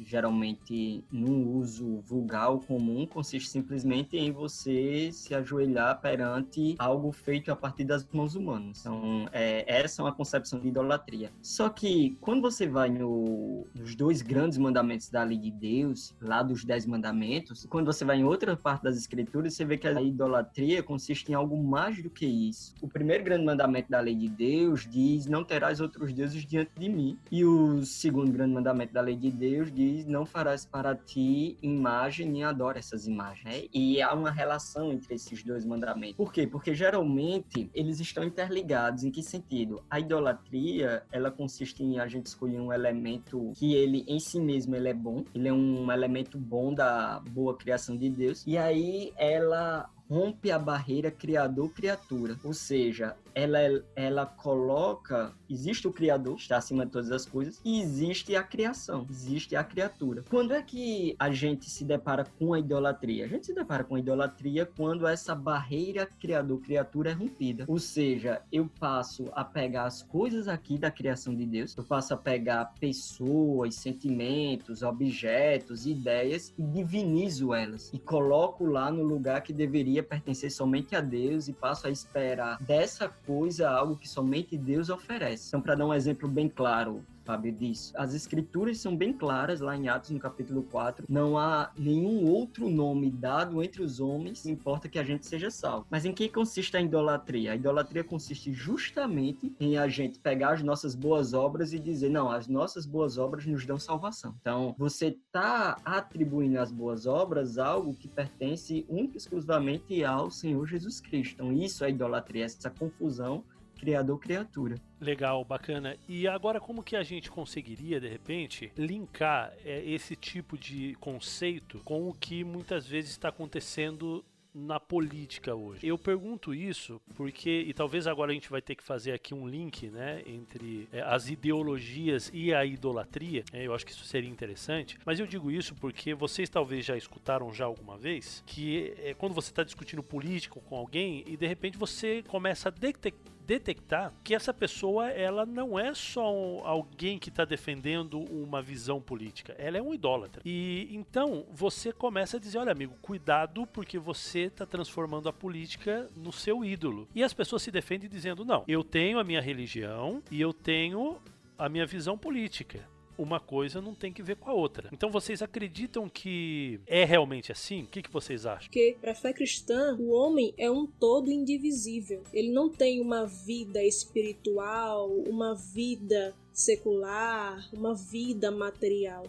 geralmente, 0.00 1.04
num 1.10 1.56
uso 1.56 2.00
vulgar 2.00 2.50
ou 2.50 2.60
comum, 2.60 3.06
consiste 3.06 3.48
simplesmente 3.48 4.16
em 4.16 4.32
você 4.32 5.10
se 5.12 5.34
ajoelhar 5.34 6.00
perante 6.00 6.74
algo 6.78 7.12
feito 7.12 7.50
a 7.52 7.56
partir 7.56 7.84
das 7.84 8.06
mãos 8.12 8.34
humanas. 8.34 8.80
Então, 8.80 9.28
é, 9.32 9.64
essa 9.66 10.02
é 10.02 10.04
uma 10.04 10.12
concepção 10.12 10.58
de 10.58 10.68
idolatria. 10.68 11.30
Só 11.40 11.68
que 11.68 12.16
quando 12.20 12.40
você 12.40 12.66
vai 12.66 12.88
no, 12.88 13.66
nos 13.74 13.94
dois 13.94 14.22
grandes 14.22 14.58
mandamentos 14.58 15.08
da 15.10 15.22
lei 15.22 15.38
de 15.38 15.50
Deus, 15.50 16.14
lá 16.20 16.42
dos 16.42 16.64
dez 16.64 16.86
mandamentos, 16.86 17.66
quando 17.68 17.86
você 17.86 18.04
vai 18.04 18.15
em 18.16 18.24
outra 18.24 18.56
parte 18.56 18.82
das 18.82 18.96
escrituras, 18.96 19.54
você 19.54 19.64
vê 19.64 19.76
que 19.76 19.86
a 19.86 20.02
idolatria 20.02 20.82
consiste 20.82 21.30
em 21.30 21.34
algo 21.34 21.56
mais 21.62 22.02
do 22.02 22.10
que 22.10 22.26
isso. 22.26 22.74
O 22.80 22.88
primeiro 22.88 23.24
grande 23.24 23.44
mandamento 23.44 23.90
da 23.90 24.00
lei 24.00 24.14
de 24.14 24.28
Deus 24.28 24.86
diz: 24.88 25.26
Não 25.26 25.44
terás 25.44 25.80
outros 25.80 26.12
deuses 26.12 26.44
diante 26.44 26.70
de 26.76 26.88
mim. 26.88 27.18
E 27.30 27.44
o 27.44 27.84
segundo 27.84 28.32
grande 28.32 28.54
mandamento 28.54 28.92
da 28.92 29.00
lei 29.00 29.16
de 29.16 29.30
Deus 29.30 29.72
diz: 29.72 30.06
Não 30.06 30.24
farás 30.24 30.64
para 30.64 30.94
ti 30.94 31.56
imagem 31.62 32.28
nem 32.28 32.44
adora 32.44 32.78
essas 32.78 33.06
imagens. 33.06 33.44
Né? 33.44 33.64
E 33.72 34.00
há 34.00 34.14
uma 34.14 34.30
relação 34.30 34.92
entre 34.92 35.14
esses 35.14 35.42
dois 35.42 35.64
mandamentos. 35.64 36.16
Por 36.16 36.32
quê? 36.32 36.46
Porque 36.46 36.74
geralmente 36.74 37.70
eles 37.74 38.00
estão 38.00 38.24
interligados. 38.24 39.04
Em 39.04 39.10
que 39.10 39.22
sentido? 39.22 39.82
A 39.90 40.00
idolatria, 40.00 41.02
ela 41.12 41.30
consiste 41.30 41.82
em 41.82 41.98
a 41.98 42.06
gente 42.06 42.26
escolher 42.26 42.60
um 42.60 42.72
elemento 42.72 43.52
que 43.54 43.74
ele 43.74 44.04
em 44.06 44.18
si 44.18 44.40
mesmo 44.40 44.74
ele 44.74 44.88
é 44.88 44.94
bom, 44.94 45.24
ele 45.34 45.48
é 45.48 45.52
um 45.52 45.90
elemento 45.90 46.38
bom 46.38 46.72
da 46.72 47.20
boa 47.30 47.56
criação 47.56 47.95
de 47.96 48.10
Deus. 48.10 48.44
E 48.46 48.56
aí 48.58 49.12
ela 49.16 49.88
rompe 50.08 50.50
a 50.50 50.58
barreira 50.58 51.10
criador-criatura. 51.10 52.36
Ou 52.44 52.52
seja, 52.52 53.16
ela, 53.36 53.58
ela 53.94 54.24
coloca. 54.24 55.32
Existe 55.48 55.86
o 55.86 55.92
Criador, 55.92 56.36
está 56.36 56.56
acima 56.56 56.86
de 56.86 56.92
todas 56.92 57.12
as 57.12 57.26
coisas, 57.26 57.60
e 57.64 57.80
existe 57.80 58.34
a 58.34 58.42
criação, 58.42 59.06
existe 59.10 59.54
a 59.54 59.62
criatura. 59.62 60.24
Quando 60.28 60.54
é 60.54 60.62
que 60.62 61.14
a 61.18 61.30
gente 61.30 61.68
se 61.68 61.84
depara 61.84 62.24
com 62.38 62.54
a 62.54 62.58
idolatria? 62.58 63.26
A 63.26 63.28
gente 63.28 63.46
se 63.46 63.54
depara 63.54 63.84
com 63.84 63.94
a 63.94 63.98
idolatria 63.98 64.64
quando 64.64 65.06
essa 65.06 65.34
barreira 65.34 66.06
criador-criatura 66.18 67.10
é 67.10 67.12
rompida. 67.12 67.64
Ou 67.68 67.78
seja, 67.78 68.40
eu 68.50 68.68
passo 68.80 69.30
a 69.32 69.44
pegar 69.44 69.84
as 69.84 70.02
coisas 70.02 70.48
aqui 70.48 70.78
da 70.78 70.90
criação 70.90 71.34
de 71.34 71.44
Deus, 71.44 71.76
eu 71.76 71.84
passo 71.84 72.14
a 72.14 72.16
pegar 72.16 72.72
pessoas, 72.80 73.74
sentimentos, 73.74 74.82
objetos, 74.82 75.86
ideias 75.86 76.54
e 76.58 76.62
divinizo 76.62 77.52
elas 77.52 77.90
e 77.92 77.98
coloco 77.98 78.64
lá 78.64 78.90
no 78.90 79.02
lugar 79.02 79.42
que 79.42 79.52
deveria 79.52 79.95
pertencer 80.02 80.50
somente 80.50 80.94
a 80.94 81.00
Deus 81.00 81.48
e 81.48 81.52
passo 81.52 81.86
a 81.86 81.90
esperar 81.90 82.62
dessa 82.62 83.08
coisa 83.08 83.68
algo 83.68 83.96
que 83.96 84.08
somente 84.08 84.56
Deus 84.56 84.88
oferece. 84.88 85.48
Então, 85.48 85.60
para 85.60 85.74
dar 85.74 85.86
um 85.86 85.94
exemplo 85.94 86.28
bem 86.28 86.48
claro, 86.48 87.04
Fábio, 87.26 87.52
disso. 87.52 87.92
As 87.96 88.14
escrituras 88.14 88.78
são 88.78 88.96
bem 88.96 89.12
claras 89.12 89.60
lá 89.60 89.76
em 89.76 89.88
Atos, 89.88 90.10
no 90.10 90.20
capítulo 90.20 90.62
4. 90.62 91.06
Não 91.08 91.36
há 91.36 91.72
nenhum 91.76 92.24
outro 92.24 92.70
nome 92.70 93.10
dado 93.10 93.60
entre 93.62 93.82
os 93.82 93.98
homens, 93.98 94.46
importa 94.46 94.88
que 94.88 94.98
a 94.98 95.02
gente 95.02 95.26
seja 95.26 95.50
salvo. 95.50 95.86
Mas 95.90 96.04
em 96.04 96.12
que 96.12 96.28
consiste 96.28 96.76
a 96.76 96.80
idolatria? 96.80 97.50
A 97.50 97.56
idolatria 97.56 98.04
consiste 98.04 98.52
justamente 98.52 99.52
em 99.58 99.76
a 99.76 99.88
gente 99.88 100.20
pegar 100.20 100.54
as 100.54 100.62
nossas 100.62 100.94
boas 100.94 101.34
obras 101.34 101.72
e 101.72 101.80
dizer, 101.80 102.10
não, 102.10 102.30
as 102.30 102.46
nossas 102.46 102.86
boas 102.86 103.18
obras 103.18 103.44
nos 103.44 103.66
dão 103.66 103.78
salvação. 103.78 104.36
Então, 104.40 104.74
você 104.78 105.08
está 105.08 105.76
atribuindo 105.84 106.60
às 106.60 106.70
boas 106.70 107.06
obras 107.06 107.58
algo 107.58 107.92
que 107.94 108.06
pertence 108.06 108.86
única 108.88 109.14
e 109.14 109.18
exclusivamente 109.18 110.04
ao 110.04 110.30
Senhor 110.30 110.64
Jesus 110.64 111.00
Cristo. 111.00 111.34
Então, 111.34 111.52
isso 111.52 111.84
é 111.84 111.90
idolatria, 111.90 112.44
essa 112.44 112.70
confusão 112.70 113.42
criador-criatura. 113.76 114.76
Legal, 115.00 115.44
bacana. 115.44 115.96
E 116.08 116.26
agora, 116.26 116.60
como 116.60 116.82
que 116.82 116.96
a 116.96 117.02
gente 117.02 117.30
conseguiria, 117.30 118.00
de 118.00 118.08
repente, 118.08 118.72
linkar 118.76 119.52
é, 119.64 119.82
esse 119.84 120.16
tipo 120.16 120.56
de 120.56 120.94
conceito 121.00 121.80
com 121.84 122.08
o 122.08 122.14
que 122.14 122.42
muitas 122.42 122.86
vezes 122.86 123.10
está 123.10 123.28
acontecendo 123.28 124.24
na 124.56 124.80
política 124.80 125.54
hoje. 125.54 125.86
Eu 125.86 125.98
pergunto 125.98 126.54
isso 126.54 126.98
porque, 127.14 127.64
e 127.66 127.74
talvez 127.74 128.06
agora 128.06 128.30
a 128.30 128.34
gente 128.34 128.48
vai 128.48 128.62
ter 128.62 128.74
que 128.74 128.82
fazer 128.82 129.12
aqui 129.12 129.34
um 129.34 129.46
link, 129.46 129.90
né, 129.90 130.22
entre 130.26 130.88
é, 130.90 131.02
as 131.02 131.28
ideologias 131.28 132.30
e 132.32 132.54
a 132.54 132.64
idolatria. 132.64 133.44
É, 133.52 133.66
eu 133.66 133.74
acho 133.74 133.84
que 133.84 133.92
isso 133.92 134.06
seria 134.06 134.30
interessante. 134.30 134.98
Mas 135.04 135.20
eu 135.20 135.26
digo 135.26 135.50
isso 135.50 135.74
porque 135.74 136.14
vocês 136.14 136.48
talvez 136.48 136.86
já 136.86 136.96
escutaram 136.96 137.52
já 137.52 137.66
alguma 137.66 137.98
vez 137.98 138.42
que 138.46 138.94
é, 138.98 139.12
quando 139.12 139.34
você 139.34 139.50
está 139.50 139.62
discutindo 139.62 140.02
política 140.02 140.58
com 140.58 140.74
alguém 140.74 141.22
e 141.26 141.36
de 141.36 141.46
repente 141.46 141.76
você 141.76 142.22
começa 142.26 142.70
a 142.70 142.72
detectar 142.72 143.35
detectar 143.46 144.12
que 144.24 144.34
essa 144.34 144.52
pessoa 144.52 145.08
ela 145.10 145.46
não 145.46 145.78
é 145.78 145.94
só 145.94 146.34
um, 146.34 146.66
alguém 146.66 147.18
que 147.18 147.28
está 147.28 147.44
defendendo 147.44 148.18
uma 148.20 148.60
visão 148.60 149.00
política, 149.00 149.54
ela 149.58 149.78
é 149.78 149.82
um 149.82 149.94
idólatra. 149.94 150.42
E 150.44 150.88
então 150.90 151.46
você 151.52 151.92
começa 151.92 152.36
a 152.36 152.40
dizer, 152.40 152.58
olha 152.58 152.72
amigo, 152.72 152.94
cuidado 153.00 153.66
porque 153.66 153.98
você 153.98 154.40
está 154.40 154.66
transformando 154.66 155.28
a 155.28 155.32
política 155.32 156.08
no 156.16 156.32
seu 156.32 156.64
ídolo. 156.64 157.08
E 157.14 157.22
as 157.22 157.32
pessoas 157.32 157.62
se 157.62 157.70
defendem 157.70 158.08
dizendo, 158.08 158.44
não, 158.44 158.64
eu 158.66 158.82
tenho 158.82 159.18
a 159.18 159.24
minha 159.24 159.40
religião 159.40 160.22
e 160.30 160.40
eu 160.40 160.52
tenho 160.52 161.18
a 161.58 161.68
minha 161.68 161.86
visão 161.86 162.18
política 162.18 162.95
uma 163.18 163.40
coisa 163.40 163.80
não 163.80 163.94
tem 163.94 164.12
que 164.12 164.22
ver 164.22 164.36
com 164.36 164.50
a 164.50 164.54
outra. 164.54 164.88
Então 164.92 165.10
vocês 165.10 165.42
acreditam 165.42 166.08
que 166.08 166.80
é 166.86 167.04
realmente 167.04 167.52
assim? 167.52 167.82
O 167.82 167.86
que, 167.86 168.02
que 168.02 168.12
vocês 168.12 168.46
acham? 168.46 168.68
Porque 168.68 168.96
para 169.00 169.12
a 169.12 169.14
fé 169.14 169.32
cristã, 169.32 169.96
o 169.98 170.10
homem 170.10 170.54
é 170.56 170.70
um 170.70 170.86
todo 170.86 171.30
indivisível. 171.30 172.22
Ele 172.32 172.50
não 172.50 172.68
tem 172.68 173.00
uma 173.00 173.26
vida 173.26 173.82
espiritual, 173.82 175.10
uma 175.10 175.54
vida 175.54 176.34
secular, 176.52 177.68
uma 177.72 177.94
vida 177.94 178.50
material. 178.50 179.24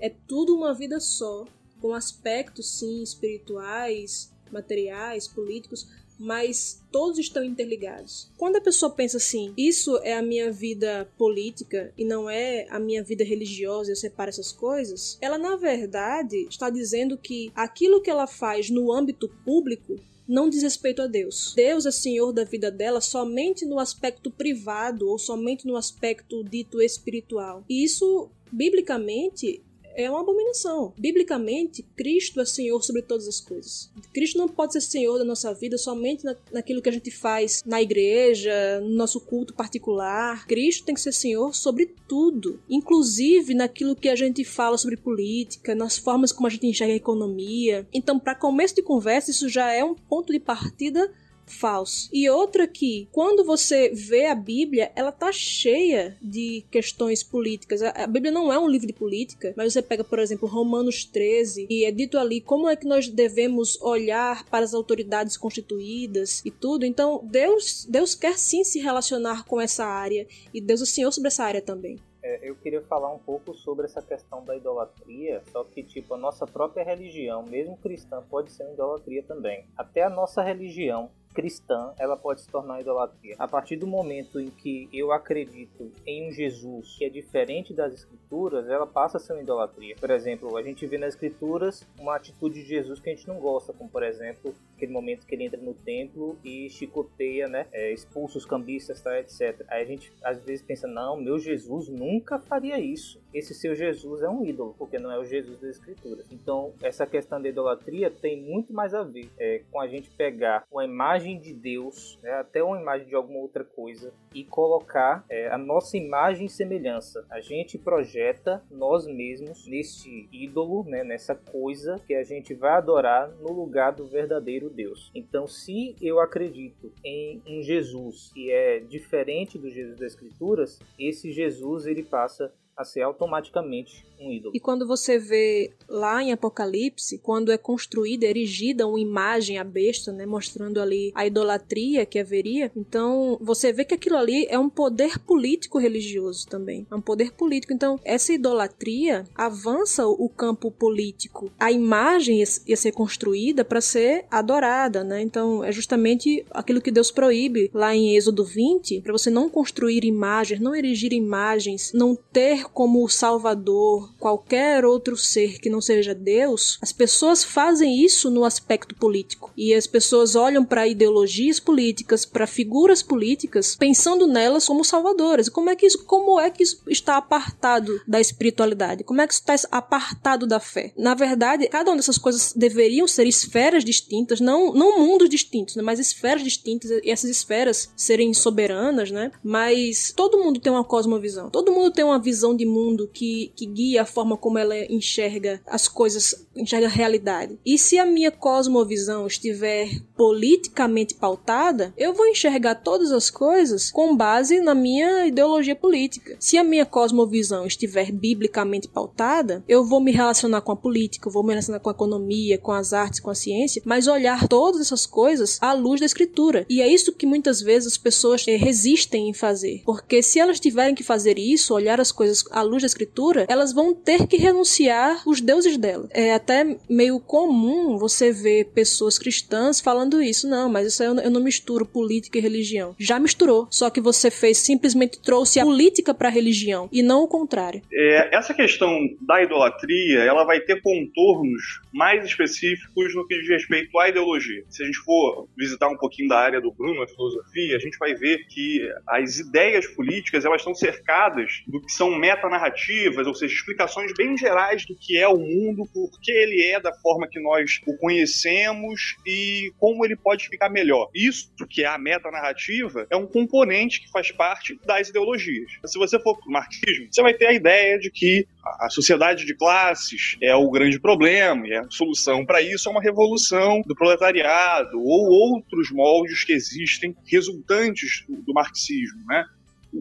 É 0.00 0.08
tudo 0.08 0.54
uma 0.54 0.72
vida 0.72 1.00
só, 1.00 1.44
com 1.80 1.92
aspectos 1.92 2.78
sim 2.78 3.02
espirituais, 3.02 4.32
materiais, 4.50 5.26
políticos, 5.26 5.88
mas 6.18 6.82
todos 6.90 7.18
estão 7.18 7.44
interligados. 7.44 8.30
Quando 8.36 8.56
a 8.56 8.60
pessoa 8.60 8.90
pensa 8.90 9.18
assim, 9.18 9.52
isso 9.56 9.98
é 9.98 10.14
a 10.14 10.22
minha 10.22 10.50
vida 10.50 11.08
política 11.16 11.92
e 11.96 12.04
não 12.04 12.28
é 12.28 12.66
a 12.70 12.80
minha 12.80 13.02
vida 13.02 13.24
religiosa, 13.24 13.92
eu 13.92 13.96
separo 13.96 14.30
essas 14.30 14.50
coisas, 14.50 15.16
ela 15.20 15.38
na 15.38 15.56
verdade 15.56 16.46
está 16.48 16.68
dizendo 16.70 17.16
que 17.16 17.52
aquilo 17.54 18.02
que 18.02 18.10
ela 18.10 18.26
faz 18.26 18.68
no 18.68 18.92
âmbito 18.92 19.28
público 19.44 19.96
não 20.28 20.50
diz 20.50 20.62
respeito 20.62 21.00
a 21.00 21.06
Deus. 21.06 21.54
Deus 21.56 21.86
é 21.86 21.90
senhor 21.90 22.32
da 22.32 22.44
vida 22.44 22.70
dela 22.70 23.00
somente 23.00 23.64
no 23.64 23.78
aspecto 23.78 24.30
privado 24.30 25.08
ou 25.08 25.18
somente 25.18 25.66
no 25.66 25.74
aspecto 25.74 26.44
dito 26.44 26.82
espiritual. 26.82 27.64
E 27.68 27.82
isso, 27.82 28.28
biblicamente, 28.52 29.62
é 29.98 30.08
uma 30.08 30.20
abominação. 30.20 30.94
Biblicamente, 30.96 31.82
Cristo 31.96 32.40
é 32.40 32.44
Senhor 32.44 32.80
sobre 32.84 33.02
todas 33.02 33.26
as 33.26 33.40
coisas. 33.40 33.90
Cristo 34.14 34.38
não 34.38 34.48
pode 34.48 34.72
ser 34.72 34.80
Senhor 34.80 35.18
da 35.18 35.24
nossa 35.24 35.52
vida 35.52 35.76
somente 35.76 36.24
na, 36.24 36.36
naquilo 36.52 36.80
que 36.80 36.88
a 36.88 36.92
gente 36.92 37.10
faz 37.10 37.64
na 37.66 37.82
igreja, 37.82 38.80
no 38.80 38.90
nosso 38.90 39.20
culto 39.20 39.52
particular. 39.52 40.46
Cristo 40.46 40.84
tem 40.84 40.94
que 40.94 41.00
ser 41.00 41.10
Senhor 41.10 41.52
sobre 41.52 41.86
tudo, 42.06 42.60
inclusive 42.70 43.54
naquilo 43.54 43.96
que 43.96 44.08
a 44.08 44.14
gente 44.14 44.44
fala 44.44 44.78
sobre 44.78 44.96
política, 44.96 45.74
nas 45.74 45.98
formas 45.98 46.30
como 46.30 46.46
a 46.46 46.50
gente 46.50 46.68
enxerga 46.68 46.92
a 46.92 46.96
economia. 46.96 47.84
Então, 47.92 48.20
para 48.20 48.36
começo 48.36 48.76
de 48.76 48.82
conversa, 48.82 49.32
isso 49.32 49.48
já 49.48 49.72
é 49.72 49.82
um 49.82 49.96
ponto 49.96 50.32
de 50.32 50.38
partida 50.38 51.12
falso. 51.48 52.08
E 52.12 52.28
outra 52.28 52.66
que, 52.66 53.08
quando 53.12 53.44
você 53.44 53.90
vê 53.90 54.26
a 54.26 54.34
Bíblia, 54.34 54.92
ela 54.94 55.12
tá 55.12 55.32
cheia 55.32 56.16
de 56.20 56.64
questões 56.70 57.22
políticas. 57.22 57.82
A 57.82 58.06
Bíblia 58.06 58.32
não 58.32 58.52
é 58.52 58.58
um 58.58 58.68
livro 58.68 58.86
de 58.86 58.92
política, 58.92 59.54
mas 59.56 59.72
você 59.72 59.82
pega, 59.82 60.04
por 60.04 60.18
exemplo, 60.18 60.48
Romanos 60.48 61.04
13, 61.04 61.66
e 61.70 61.84
é 61.84 61.90
dito 61.90 62.18
ali 62.18 62.40
como 62.40 62.68
é 62.68 62.76
que 62.76 62.86
nós 62.86 63.08
devemos 63.08 63.80
olhar 63.80 64.44
para 64.46 64.64
as 64.64 64.74
autoridades 64.74 65.36
constituídas 65.36 66.42
e 66.44 66.50
tudo. 66.50 66.84
Então, 66.84 67.20
Deus, 67.24 67.86
Deus 67.88 68.14
quer 68.14 68.38
sim 68.38 68.64
se 68.64 68.78
relacionar 68.78 69.44
com 69.44 69.60
essa 69.60 69.84
área, 69.84 70.26
e 70.52 70.60
Deus 70.60 70.82
é 70.82 70.86
Senhor 70.86 71.12
sobre 71.12 71.28
essa 71.28 71.44
área 71.44 71.62
também. 71.62 71.98
É, 72.22 72.48
eu 72.48 72.56
queria 72.56 72.82
falar 72.82 73.12
um 73.12 73.18
pouco 73.18 73.54
sobre 73.54 73.86
essa 73.86 74.02
questão 74.02 74.44
da 74.44 74.56
idolatria, 74.56 75.42
só 75.52 75.62
que 75.64 75.82
tipo 75.82 76.14
a 76.14 76.18
nossa 76.18 76.46
própria 76.46 76.84
religião, 76.84 77.42
mesmo 77.44 77.76
cristã, 77.76 78.22
pode 78.28 78.50
ser 78.50 78.64
uma 78.64 78.72
idolatria 78.72 79.22
também. 79.22 79.64
Até 79.76 80.02
a 80.02 80.10
nossa 80.10 80.42
religião 80.42 81.10
cristã, 81.38 81.92
ela 82.00 82.16
pode 82.16 82.40
se 82.40 82.48
tornar 82.48 82.80
idolatria. 82.80 83.36
A 83.38 83.46
partir 83.46 83.76
do 83.76 83.86
momento 83.86 84.40
em 84.40 84.50
que 84.50 84.88
eu 84.92 85.12
acredito 85.12 85.92
em 86.04 86.28
um 86.28 86.32
Jesus 86.32 86.96
que 86.98 87.04
é 87.04 87.08
diferente 87.08 87.72
das 87.72 87.94
escrituras, 87.94 88.68
ela 88.68 88.88
passa 88.88 89.18
a 89.18 89.20
ser 89.20 89.34
uma 89.34 89.42
idolatria. 89.42 89.94
Por 90.00 90.10
exemplo, 90.10 90.56
a 90.56 90.62
gente 90.64 90.84
vê 90.84 90.98
nas 90.98 91.14
escrituras 91.14 91.86
uma 91.96 92.16
atitude 92.16 92.64
de 92.64 92.68
Jesus 92.68 92.98
que 92.98 93.08
a 93.08 93.14
gente 93.14 93.28
não 93.28 93.38
gosta, 93.38 93.72
como 93.72 93.88
por 93.88 94.02
exemplo, 94.02 94.52
aquele 94.74 94.90
momento 94.90 95.24
que 95.24 95.32
ele 95.32 95.44
entra 95.44 95.60
no 95.60 95.74
templo 95.74 96.36
e 96.42 96.68
chicoteia, 96.70 97.46
né, 97.46 97.68
é, 97.70 97.92
expulsa 97.92 98.36
os 98.36 98.44
cambistas, 98.44 99.00
tá, 99.00 99.16
etc. 99.20 99.64
Aí 99.68 99.84
a 99.84 99.86
gente 99.86 100.12
às 100.24 100.42
vezes 100.42 100.64
pensa, 100.64 100.88
não, 100.88 101.16
meu 101.16 101.38
Jesus 101.38 101.88
nunca 101.88 102.40
faria 102.40 102.80
isso. 102.80 103.22
Esse 103.32 103.54
seu 103.54 103.74
Jesus 103.74 104.22
é 104.22 104.28
um 104.28 104.44
ídolo, 104.44 104.74
porque 104.78 104.98
não 104.98 105.10
é 105.10 105.18
o 105.18 105.24
Jesus 105.24 105.58
das 105.60 105.76
escrituras. 105.76 106.26
Então, 106.32 106.72
essa 106.82 107.06
questão 107.06 107.40
da 107.40 107.48
idolatria 107.48 108.10
tem 108.10 108.40
muito 108.40 108.72
mais 108.72 108.94
a 108.94 109.02
ver 109.02 109.30
é, 109.38 109.62
com 109.70 109.80
a 109.80 109.86
gente 109.86 110.10
pegar 110.10 110.64
uma 110.70 110.84
imagem 110.84 111.38
de 111.38 111.52
Deus, 111.52 112.18
né, 112.22 112.32
até 112.32 112.62
uma 112.62 112.80
imagem 112.80 113.06
de 113.06 113.14
alguma 113.14 113.38
outra 113.40 113.64
coisa, 113.64 114.12
e 114.34 114.44
colocar 114.44 115.24
é, 115.28 115.48
a 115.48 115.58
nossa 115.58 115.96
imagem 115.96 116.46
e 116.46 116.50
semelhança. 116.50 117.26
A 117.30 117.40
gente 117.40 117.78
projeta 117.78 118.62
nós 118.70 119.06
mesmos 119.06 119.66
neste 119.66 120.28
ídolo, 120.32 120.84
né, 120.84 121.04
nessa 121.04 121.34
coisa 121.34 121.96
que 122.06 122.14
a 122.14 122.22
gente 122.22 122.54
vai 122.54 122.72
adorar 122.72 123.30
no 123.40 123.52
lugar 123.52 123.92
do 123.92 124.06
verdadeiro 124.06 124.70
Deus. 124.70 125.10
Então, 125.14 125.46
se 125.46 125.94
eu 126.00 126.20
acredito 126.20 126.92
em 127.04 127.42
um 127.46 127.62
Jesus 127.62 128.30
que 128.32 128.50
é 128.50 128.80
diferente 128.80 129.58
do 129.58 129.70
Jesus 129.70 129.98
das 129.98 130.12
Escrituras, 130.12 130.78
esse 130.98 131.30
Jesus 131.30 131.86
ele 131.86 132.02
passa 132.02 132.52
a 132.78 132.84
ser 132.84 133.02
automaticamente 133.02 134.06
um 134.20 134.30
ídolo. 134.32 134.52
E 134.54 134.60
quando 134.60 134.86
você 134.86 135.18
vê 135.18 135.72
lá 135.88 136.22
em 136.22 136.32
Apocalipse, 136.32 137.18
quando 137.18 137.50
é 137.50 137.58
construída, 137.58 138.24
erigida 138.24 138.86
uma 138.86 139.00
imagem 139.00 139.58
à 139.58 139.64
besta, 139.64 140.12
né, 140.12 140.24
mostrando 140.24 140.80
ali 140.80 141.10
a 141.14 141.26
idolatria 141.26 142.06
que 142.06 142.18
haveria, 142.18 142.70
então 142.76 143.36
você 143.40 143.72
vê 143.72 143.84
que 143.84 143.94
aquilo 143.94 144.16
ali 144.16 144.46
é 144.48 144.58
um 144.58 144.70
poder 144.70 145.18
político 145.18 145.78
religioso 145.78 146.46
também, 146.48 146.86
é 146.88 146.94
um 146.94 147.00
poder 147.00 147.32
político. 147.32 147.72
Então 147.72 147.98
essa 148.04 148.32
idolatria 148.32 149.24
avança 149.34 150.06
o 150.06 150.28
campo 150.28 150.70
político. 150.70 151.50
A 151.58 151.72
imagem 151.72 152.42
ia 152.66 152.76
ser 152.76 152.92
construída 152.92 153.64
para 153.64 153.80
ser 153.80 154.24
adorada, 154.30 155.02
né? 155.02 155.20
Então 155.20 155.64
é 155.64 155.72
justamente 155.72 156.44
aquilo 156.50 156.80
que 156.80 156.92
Deus 156.92 157.10
proíbe 157.10 157.70
lá 157.74 157.94
em 157.94 158.14
Êxodo 158.14 158.44
20, 158.44 159.00
para 159.00 159.12
você 159.12 159.30
não 159.30 159.48
construir 159.48 160.04
imagens, 160.04 160.60
não 160.60 160.76
erigir 160.76 161.12
imagens, 161.12 161.92
não 161.92 162.14
ter 162.14 162.67
como 162.72 163.08
salvador 163.08 164.12
qualquer 164.18 164.84
outro 164.84 165.16
ser 165.16 165.58
que 165.58 165.70
não 165.70 165.80
seja 165.80 166.14
Deus. 166.14 166.78
As 166.80 166.92
pessoas 166.92 167.44
fazem 167.44 168.04
isso 168.04 168.30
no 168.30 168.44
aspecto 168.44 168.94
político. 168.94 169.52
E 169.56 169.74
as 169.74 169.86
pessoas 169.86 170.34
olham 170.34 170.64
para 170.64 170.86
ideologias 170.86 171.60
políticas, 171.60 172.24
para 172.24 172.46
figuras 172.46 173.02
políticas, 173.02 173.76
pensando 173.76 174.26
nelas 174.26 174.66
como 174.66 174.84
salvadoras. 174.84 175.48
Como 175.48 175.70
é 175.70 175.76
que 175.76 175.86
isso, 175.86 176.04
como 176.04 176.38
é 176.40 176.50
que 176.50 176.62
isso 176.62 176.82
está 176.88 177.16
apartado 177.16 178.00
da 178.06 178.20
espiritualidade? 178.20 179.04
Como 179.04 179.20
é 179.20 179.26
que 179.26 179.32
isso 179.32 179.42
está 179.48 179.68
apartado 179.70 180.46
da 180.46 180.60
fé? 180.60 180.92
Na 180.96 181.14
verdade, 181.14 181.68
cada 181.68 181.90
uma 181.90 181.96
dessas 181.96 182.18
coisas 182.18 182.52
deveriam 182.54 183.06
ser 183.06 183.26
esferas 183.26 183.84
distintas, 183.84 184.40
não, 184.40 184.72
não 184.72 184.98
mundos 184.98 185.28
distintos, 185.28 185.76
né, 185.76 185.82
mas 185.82 185.98
esferas 185.98 186.42
distintas, 186.42 186.90
e 186.90 187.10
essas 187.10 187.30
esferas 187.30 187.90
serem 187.96 188.32
soberanas, 188.34 189.10
né? 189.10 189.30
Mas 189.42 190.12
todo 190.14 190.38
mundo 190.38 190.60
tem 190.60 190.72
uma 190.72 190.84
cosmovisão. 190.84 191.50
Todo 191.50 191.72
mundo 191.72 191.90
tem 191.90 192.04
uma 192.04 192.18
visão 192.18 192.54
de 192.58 192.66
mundo 192.66 193.08
que, 193.12 193.52
que 193.56 193.64
guia 193.64 194.02
a 194.02 194.06
forma 194.06 194.36
como 194.36 194.58
ela 194.58 194.76
enxerga 194.92 195.60
as 195.66 195.88
coisas, 195.88 196.46
enxerga 196.54 196.86
a 196.86 196.90
realidade. 196.90 197.58
E 197.64 197.78
se 197.78 197.98
a 197.98 198.04
minha 198.04 198.30
cosmovisão 198.30 199.26
estiver 199.26 199.88
politicamente 200.18 201.14
pautada, 201.14 201.94
eu 201.96 202.12
vou 202.12 202.26
enxergar 202.26 202.74
todas 202.74 203.12
as 203.12 203.30
coisas 203.30 203.92
com 203.92 204.16
base 204.16 204.58
na 204.58 204.74
minha 204.74 205.24
ideologia 205.26 205.76
política. 205.76 206.36
Se 206.40 206.58
a 206.58 206.64
minha 206.64 206.84
cosmovisão 206.84 207.64
estiver 207.64 208.10
biblicamente 208.10 208.88
pautada, 208.88 209.62
eu 209.68 209.84
vou 209.84 210.00
me 210.00 210.10
relacionar 210.10 210.60
com 210.62 210.72
a 210.72 210.76
política, 210.76 211.30
vou 211.30 211.44
me 211.44 211.50
relacionar 211.50 211.78
com 211.78 211.88
a 211.88 211.92
economia, 211.92 212.58
com 212.58 212.72
as 212.72 212.92
artes, 212.92 213.20
com 213.20 213.30
a 213.30 213.34
ciência, 213.34 213.80
mas 213.84 214.08
olhar 214.08 214.48
todas 214.48 214.80
essas 214.80 215.06
coisas 215.06 215.56
à 215.60 215.72
luz 215.72 216.00
da 216.00 216.06
escritura. 216.06 216.66
E 216.68 216.82
é 216.82 216.88
isso 216.88 217.12
que 217.12 217.24
muitas 217.24 217.60
vezes 217.60 217.92
as 217.92 217.98
pessoas 217.98 218.44
eh, 218.48 218.56
resistem 218.56 219.28
em 219.28 219.32
fazer. 219.32 219.82
Porque 219.84 220.20
se 220.20 220.40
elas 220.40 220.58
tiverem 220.58 220.96
que 220.96 221.04
fazer 221.04 221.38
isso, 221.38 221.72
olhar 221.74 222.00
as 222.00 222.10
coisas 222.10 222.42
à 222.50 222.60
luz 222.62 222.82
da 222.82 222.86
escritura, 222.86 223.46
elas 223.48 223.72
vão 223.72 223.94
ter 223.94 224.26
que 224.26 224.36
renunciar 224.36 225.22
os 225.24 225.40
deuses 225.40 225.76
dela. 225.76 226.08
É 226.10 226.34
até 226.34 226.76
meio 226.88 227.20
comum 227.20 227.96
você 227.96 228.32
ver 228.32 228.72
pessoas 228.74 229.16
cristãs 229.16 229.78
falando 229.78 230.07
isso. 230.16 230.48
Não, 230.48 230.68
mas 230.68 230.86
isso 230.86 231.02
aí 231.02 231.08
eu 231.08 231.30
não 231.30 231.40
misturo 231.40 231.86
política 231.86 232.38
e 232.38 232.40
religião. 232.40 232.94
Já 232.98 233.18
misturou. 233.18 233.66
Só 233.70 233.90
que 233.90 234.00
você 234.00 234.30
fez, 234.30 234.58
simplesmente 234.58 235.20
trouxe 235.20 235.60
a 235.60 235.64
política 235.64 236.12
para 236.12 236.28
a 236.28 236.30
religião 236.30 236.88
e 236.92 237.02
não 237.02 237.22
o 237.22 237.28
contrário. 237.28 237.82
É, 237.92 238.36
essa 238.36 238.52
questão 238.52 238.98
da 239.20 239.42
idolatria, 239.42 240.20
ela 240.20 240.44
vai 240.44 240.60
ter 240.60 240.82
contornos 240.82 241.80
mais 241.92 242.24
específicos 242.24 243.14
no 243.14 243.26
que 243.26 243.38
diz 243.40 243.48
respeito 243.48 243.98
à 243.98 244.08
ideologia. 244.08 244.62
Se 244.68 244.82
a 244.82 244.86
gente 244.86 244.98
for 244.98 245.48
visitar 245.56 245.88
um 245.88 245.96
pouquinho 245.96 246.28
da 246.28 246.38
área 246.38 246.60
do 246.60 246.72
Bruno, 246.72 247.02
a 247.02 247.08
filosofia, 247.08 247.76
a 247.76 247.80
gente 247.80 247.98
vai 247.98 248.14
ver 248.14 248.46
que 248.46 248.88
as 249.06 249.38
ideias 249.38 249.86
políticas 249.86 250.44
elas 250.44 250.60
estão 250.60 250.74
cercadas 250.74 251.62
do 251.66 251.80
que 251.80 251.92
são 251.92 252.14
metanarrativas, 252.14 253.26
ou 253.26 253.34
seja, 253.34 253.54
explicações 253.54 254.12
bem 254.14 254.36
gerais 254.36 254.86
do 254.86 254.94
que 254.94 255.16
é 255.16 255.28
o 255.28 255.38
mundo, 255.38 255.88
por 255.92 256.10
que 256.20 256.30
ele 256.30 256.62
é 256.70 256.80
da 256.80 256.92
forma 256.92 257.28
que 257.28 257.40
nós 257.40 257.80
o 257.86 257.96
conhecemos 257.96 259.16
e 259.26 259.72
como 259.78 259.97
ele 260.04 260.16
pode 260.16 260.48
ficar 260.48 260.68
melhor. 260.68 261.08
Isso 261.14 261.50
que 261.68 261.84
é 261.84 261.86
a 261.86 261.98
metanarrativa 261.98 263.06
é 263.10 263.16
um 263.16 263.26
componente 263.26 264.00
que 264.00 264.10
faz 264.10 264.30
parte 264.30 264.78
das 264.84 265.08
ideologias. 265.08 265.70
Se 265.86 265.98
você 265.98 266.18
for 266.20 266.38
para 266.38 266.48
o 266.48 266.52
marxismo, 266.52 267.08
você 267.10 267.22
vai 267.22 267.34
ter 267.34 267.46
a 267.46 267.52
ideia 267.52 267.98
de 267.98 268.10
que 268.10 268.46
a 268.80 268.88
sociedade 268.90 269.46
de 269.46 269.54
classes 269.54 270.36
é 270.42 270.54
o 270.54 270.70
grande 270.70 271.00
problema 271.00 271.66
e 271.66 271.74
a 271.74 271.84
solução 271.90 272.44
para 272.44 272.60
isso 272.60 272.88
é 272.88 272.92
uma 272.92 273.02
revolução 273.02 273.82
do 273.86 273.94
proletariado 273.94 274.98
ou 274.98 275.28
outros 275.28 275.90
moldes 275.90 276.44
que 276.44 276.52
existem 276.52 277.16
resultantes 277.26 278.24
do, 278.28 278.42
do 278.42 278.52
marxismo, 278.52 279.24
né? 279.26 279.44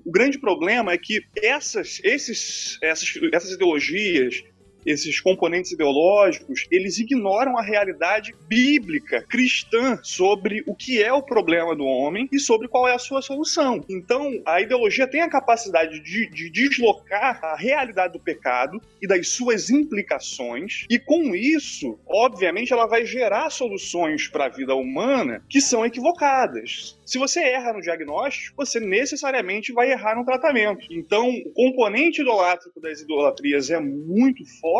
O 0.05 0.11
grande 0.11 0.37
problema 0.37 0.91
é 0.91 0.97
que 0.97 1.21
essas, 1.41 2.01
esses, 2.03 2.77
essas, 2.81 3.13
essas 3.31 3.51
ideologias 3.51 4.43
esses 4.87 5.19
componentes 5.19 5.73
ideológicos, 5.73 6.65
eles 6.71 6.97
ignoram 6.97 7.57
a 7.57 7.61
realidade 7.61 8.33
bíblica, 8.47 9.21
cristã, 9.23 9.99
sobre 10.01 10.63
o 10.65 10.73
que 10.73 11.03
é 11.03 11.11
o 11.11 11.21
problema 11.21 11.75
do 11.75 11.83
homem 11.83 12.29
e 12.31 12.39
sobre 12.39 12.69
qual 12.69 12.87
é 12.87 12.93
a 12.93 12.99
sua 12.99 13.21
solução. 13.21 13.83
Então, 13.89 14.41
a 14.45 14.61
ideologia 14.61 15.05
tem 15.05 15.19
a 15.21 15.29
capacidade 15.29 15.99
de, 15.99 16.29
de 16.29 16.49
deslocar 16.49 17.43
a 17.43 17.57
realidade 17.57 18.13
do 18.13 18.19
pecado 18.19 18.81
e 19.01 19.07
das 19.07 19.27
suas 19.29 19.69
implicações, 19.69 20.85
e 20.89 20.97
com 20.97 21.35
isso, 21.35 21.99
obviamente, 22.07 22.71
ela 22.71 22.87
vai 22.87 23.05
gerar 23.05 23.49
soluções 23.49 24.29
para 24.29 24.45
a 24.45 24.49
vida 24.49 24.73
humana 24.73 25.43
que 25.49 25.59
são 25.59 25.85
equivocadas. 25.85 26.97
Se 27.05 27.17
você 27.17 27.41
erra 27.41 27.73
no 27.73 27.81
diagnóstico, 27.81 28.55
você 28.55 28.79
necessariamente 28.79 29.73
vai 29.73 29.91
errar 29.91 30.15
no 30.15 30.25
tratamento. 30.25 30.87
Então, 30.89 31.29
o 31.29 31.51
componente 31.51 32.21
idolátrico 32.21 32.79
das 32.79 33.01
idolatrias 33.01 33.69
é 33.69 33.79
muito 33.79 34.45
forte 34.61 34.76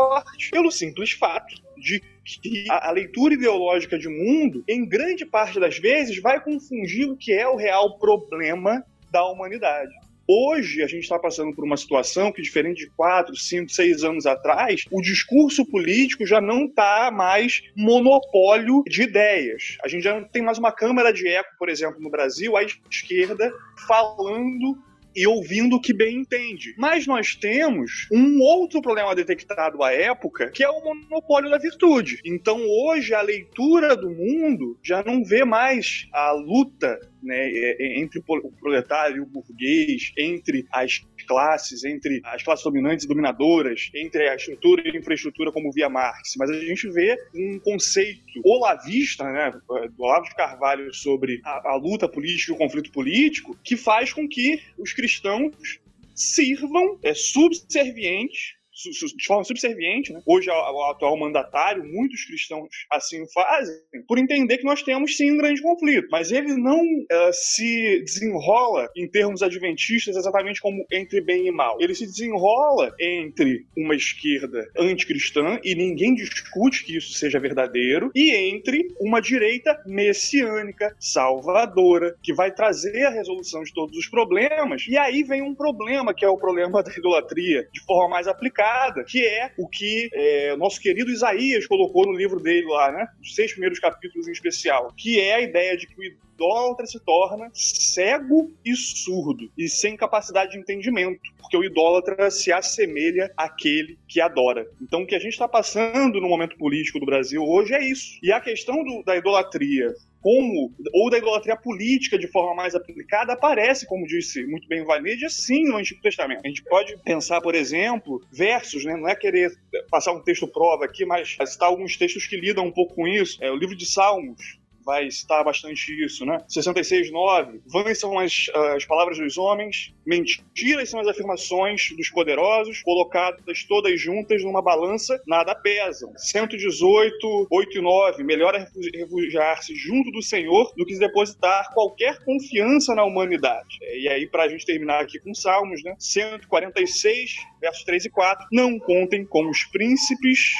pelo 0.51 0.71
simples 0.71 1.11
fato 1.11 1.55
de 1.77 2.01
que 2.23 2.65
a, 2.69 2.91
leitura 2.91 3.33
ideológica 3.33 3.97
de 3.97 4.09
mundo, 4.09 4.63
em 4.67 4.85
grande 4.85 5.25
parte 5.25 5.59
das 5.59 5.77
vezes, 5.77 6.21
vai 6.21 6.43
confundir 6.43 7.09
o 7.09 7.15
que 7.15 7.31
é 7.31 7.47
o 7.47 7.55
real 7.55 7.97
problema 7.97 8.83
da 9.11 9.25
humanidade. 9.25 9.93
Hoje 10.29 10.83
a 10.83 10.87
gente 10.87 11.03
está 11.03 11.17
passando 11.17 11.55
por 11.55 11.63
uma 11.63 11.77
situação 11.77 12.33
que, 12.33 12.41
diferente 12.41 12.83
de 12.83 12.89
quatro, 12.89 13.33
cinco, 13.33 13.71
seis 13.71 14.03
anos 14.03 14.25
atrás, 14.25 14.83
o 14.91 15.01
discurso 15.01 15.65
político 15.65 16.25
já 16.25 16.41
não 16.41 16.65
está 16.65 17.09
mais 17.09 17.63
monopólio 17.73 18.83
de 18.85 19.03
ideias. 19.03 19.77
A 19.81 19.87
gente 19.87 20.03
já 20.03 20.19
não 20.19 20.27
tem 20.27 20.41
mais 20.41 20.57
uma 20.57 20.73
câmara 20.73 21.13
de 21.13 21.25
eco, 21.29 21.51
por 21.57 21.69
exemplo, 21.69 22.01
no 22.01 22.09
Brasil, 22.09 22.57
à 22.57 22.63
esquerda 22.63 23.53
falando 23.87 24.77
e 25.17 25.25
ouvindo 25.25 25.77
o 25.77 25.81
que 25.81 25.91
bem 25.91 26.17
entende. 26.17 26.75
Mas 26.77 27.07
nós 27.07 27.33
temos 27.33 28.07
um 28.13 28.39
outro 28.39 28.79
problema 28.83 29.15
detectado 29.15 29.81
à 29.81 29.91
época, 29.91 30.51
que 30.51 30.63
é 30.63 30.69
o 30.69 30.83
monopólio 30.83 31.49
da 31.49 31.57
virtude. 31.57 32.21
Então 32.23 32.61
hoje 32.61 33.15
a 33.15 33.21
leitura 33.21 33.97
do 33.97 34.11
mundo 34.11 34.77
já 34.83 35.03
não 35.03 35.23
vê 35.23 35.43
mais 35.43 36.07
a 36.13 36.33
luta 36.33 36.99
né, 37.21 37.49
é, 37.49 37.75
é, 37.79 37.99
entre 37.99 38.19
o 38.19 38.51
proletário 38.59 39.17
e 39.17 39.19
o 39.19 39.25
burguês, 39.25 40.11
entre 40.17 40.65
as 40.71 41.05
classes, 41.27 41.83
entre 41.83 42.21
as 42.23 42.43
classes 42.43 42.63
dominantes 42.63 43.05
e 43.05 43.07
dominadoras, 43.07 43.89
entre 43.93 44.29
a 44.29 44.35
estrutura 44.35 44.81
e 44.85 44.95
a 44.95 44.99
infraestrutura 44.99 45.51
como 45.51 45.71
via 45.71 45.89
Marx, 45.89 46.35
mas 46.37 46.49
a 46.49 46.59
gente 46.59 46.89
vê 46.89 47.17
um 47.35 47.59
conceito 47.59 48.21
olavista, 48.43 49.23
né, 49.25 49.51
do 49.51 50.03
Olavo 50.03 50.25
de 50.25 50.35
Carvalho 50.35 50.93
sobre 50.93 51.41
a, 51.43 51.71
a 51.71 51.75
luta 51.75 52.07
política 52.07 52.51
e 52.51 52.55
o 52.55 52.57
conflito 52.57 52.91
político, 52.91 53.57
que 53.63 53.75
faz 53.75 54.13
com 54.13 54.27
que 54.27 54.61
os 54.77 54.93
cristãos 54.93 55.79
sirvam 56.15 56.97
é, 57.03 57.13
subservientes 57.13 58.56
de 58.83 59.25
forma 59.25 59.43
subserviente, 59.43 60.13
né? 60.13 60.21
hoje 60.25 60.49
ao, 60.49 60.91
atual 60.91 61.17
mandatário, 61.17 61.83
muitos 61.83 62.23
cristãos 62.25 62.67
assim 62.91 63.25
fazem, 63.33 63.75
por 64.07 64.17
entender 64.17 64.57
que 64.57 64.65
nós 64.65 64.83
temos 64.83 65.17
sim 65.17 65.31
um 65.31 65.37
grande 65.37 65.61
conflito, 65.61 66.07
mas 66.11 66.31
ele 66.31 66.55
não 66.55 66.79
uh, 66.79 67.33
se 67.33 68.01
desenrola 68.03 68.89
em 68.95 69.09
termos 69.09 69.41
adventistas 69.41 70.15
exatamente 70.15 70.61
como 70.61 70.85
entre 70.91 71.21
bem 71.21 71.47
e 71.47 71.51
mal. 71.51 71.77
Ele 71.79 71.95
se 71.95 72.05
desenrola 72.05 72.93
entre 72.99 73.65
uma 73.75 73.95
esquerda 73.95 74.69
anticristã, 74.77 75.59
e 75.63 75.75
ninguém 75.75 76.13
discute 76.13 76.83
que 76.83 76.97
isso 76.97 77.13
seja 77.13 77.39
verdadeiro, 77.39 78.11
e 78.15 78.33
entre 78.35 78.87
uma 78.99 79.19
direita 79.19 79.81
messiânica, 79.85 80.95
salvadora, 80.99 82.15
que 82.21 82.33
vai 82.33 82.53
trazer 82.53 83.05
a 83.05 83.09
resolução 83.09 83.63
de 83.63 83.73
todos 83.73 83.97
os 83.97 84.07
problemas. 84.07 84.85
E 84.87 84.97
aí 84.97 85.23
vem 85.23 85.41
um 85.41 85.55
problema, 85.55 86.13
que 86.13 86.25
é 86.25 86.29
o 86.29 86.37
problema 86.37 86.83
da 86.83 86.91
idolatria, 86.91 87.67
de 87.73 87.83
forma 87.83 88.09
mais 88.09 88.27
aplicada 88.27 88.66
que 89.07 89.25
é 89.25 89.51
o 89.57 89.67
que 89.67 90.09
é, 90.13 90.53
o 90.53 90.57
nosso 90.57 90.79
querido 90.79 91.11
Isaías 91.11 91.65
colocou 91.67 92.05
no 92.05 92.17
livro 92.17 92.39
dele 92.39 92.67
lá, 92.67 92.91
né? 92.91 93.07
Os 93.21 93.35
seis 93.35 93.51
primeiros 93.51 93.79
capítulos 93.79 94.27
em 94.27 94.31
especial, 94.31 94.93
que 94.95 95.19
é 95.19 95.35
a 95.35 95.41
ideia 95.41 95.77
de 95.77 95.87
que 95.87 95.95
idólatra 96.37 96.85
se 96.85 96.99
torna 96.99 97.49
cego 97.51 98.51
e 98.63 98.75
surdo 98.75 99.49
e 99.57 99.67
sem 99.67 99.97
capacidade 99.97 100.51
de 100.51 100.59
entendimento, 100.59 101.19
porque 101.39 101.57
o 101.57 101.63
idólatra 101.63 102.29
se 102.29 102.51
assemelha 102.51 103.31
àquele 103.35 103.97
que 104.07 104.21
adora. 104.21 104.67
Então, 104.79 105.01
o 105.01 105.07
que 105.07 105.15
a 105.15 105.19
gente 105.19 105.33
está 105.33 105.47
passando 105.47 106.21
no 106.21 106.29
momento 106.29 106.55
político 106.57 106.99
do 106.99 107.05
Brasil 107.05 107.43
hoje 107.43 107.73
é 107.73 107.83
isso. 107.83 108.19
E 108.21 108.31
a 108.31 108.39
questão 108.39 108.83
do, 108.83 109.03
da 109.03 109.17
idolatria 109.17 109.95
como, 110.21 110.73
ou 110.93 111.09
da 111.09 111.17
idolatria 111.17 111.55
política 111.55 112.17
de 112.17 112.27
forma 112.27 112.53
mais 112.53 112.75
aplicada, 112.75 113.33
aparece, 113.33 113.85
como 113.85 114.05
disse 114.05 114.45
muito 114.45 114.67
bem 114.67 114.81
o 114.81 114.85
Vanedia, 114.85 115.29
sim 115.29 115.63
no 115.63 115.77
Antigo 115.77 116.01
Testamento. 116.01 116.41
A 116.43 116.47
gente 116.49 116.63
pode 116.63 116.97
pensar, 116.97 117.39
por 117.39 117.55
exemplo, 117.55 118.21
versos, 118.29 118.83
né? 118.83 118.97
não 118.97 119.07
é 119.07 119.15
querer 119.15 119.57
passar 119.89 120.11
um 120.11 120.21
texto 120.21 120.45
prova 120.47 120.83
aqui, 120.83 121.05
mas 121.05 121.37
citar 121.45 121.69
alguns 121.69 121.95
textos 121.95 122.27
que 122.27 122.35
lidam 122.35 122.65
um 122.65 122.71
pouco 122.71 122.95
com 122.95 123.07
isso. 123.07 123.41
É, 123.41 123.49
o 123.49 123.55
livro 123.55 123.75
de 123.75 123.85
Salmos, 123.85 124.59
vai 124.87 125.11
citar 125.11 125.43
bastante 125.43 125.91
isso, 126.01 126.25
né? 126.25 126.37
66.9, 126.49 127.59
vãs 127.67 127.99
são 127.99 128.17
as, 128.17 128.49
as 128.73 128.85
palavras 128.85 129.17
dos 129.17 129.37
homens, 129.37 129.93
mentiras 130.05 130.89
são 130.89 131.01
as 131.01 131.07
afirmações 131.07 131.89
dos 131.97 132.09
poderosos, 132.09 132.81
colocadas 132.83 133.65
todas 133.65 133.99
juntas 133.99 134.41
numa 134.45 134.61
balança, 134.61 135.21
nada 135.27 135.53
pesam. 135.53 136.13
118, 136.15 137.47
8 137.51 137.77
e 137.77 137.81
9, 137.81 138.23
melhor 138.23 138.55
é 138.55 138.65
refugiar-se 138.97 139.75
junto 139.75 140.09
do 140.11 140.21
Senhor 140.21 140.71
do 140.77 140.85
que 140.85 140.97
depositar 140.97 141.73
qualquer 141.73 142.23
confiança 142.23 142.95
na 142.95 143.03
humanidade. 143.03 143.77
E 143.81 144.07
aí, 144.07 144.25
para 144.25 144.43
a 144.43 144.47
gente 144.47 144.65
terminar 144.65 145.01
aqui 145.01 145.19
com 145.19 145.33
Salmos, 145.33 145.83
né? 145.83 145.95
146, 145.99 147.35
versos 147.59 147.83
3 147.83 148.05
e 148.05 148.09
4, 148.09 148.47
não 148.53 148.79
contem 148.79 149.25
com 149.25 149.49
os 149.49 149.65
príncipes 149.65 150.53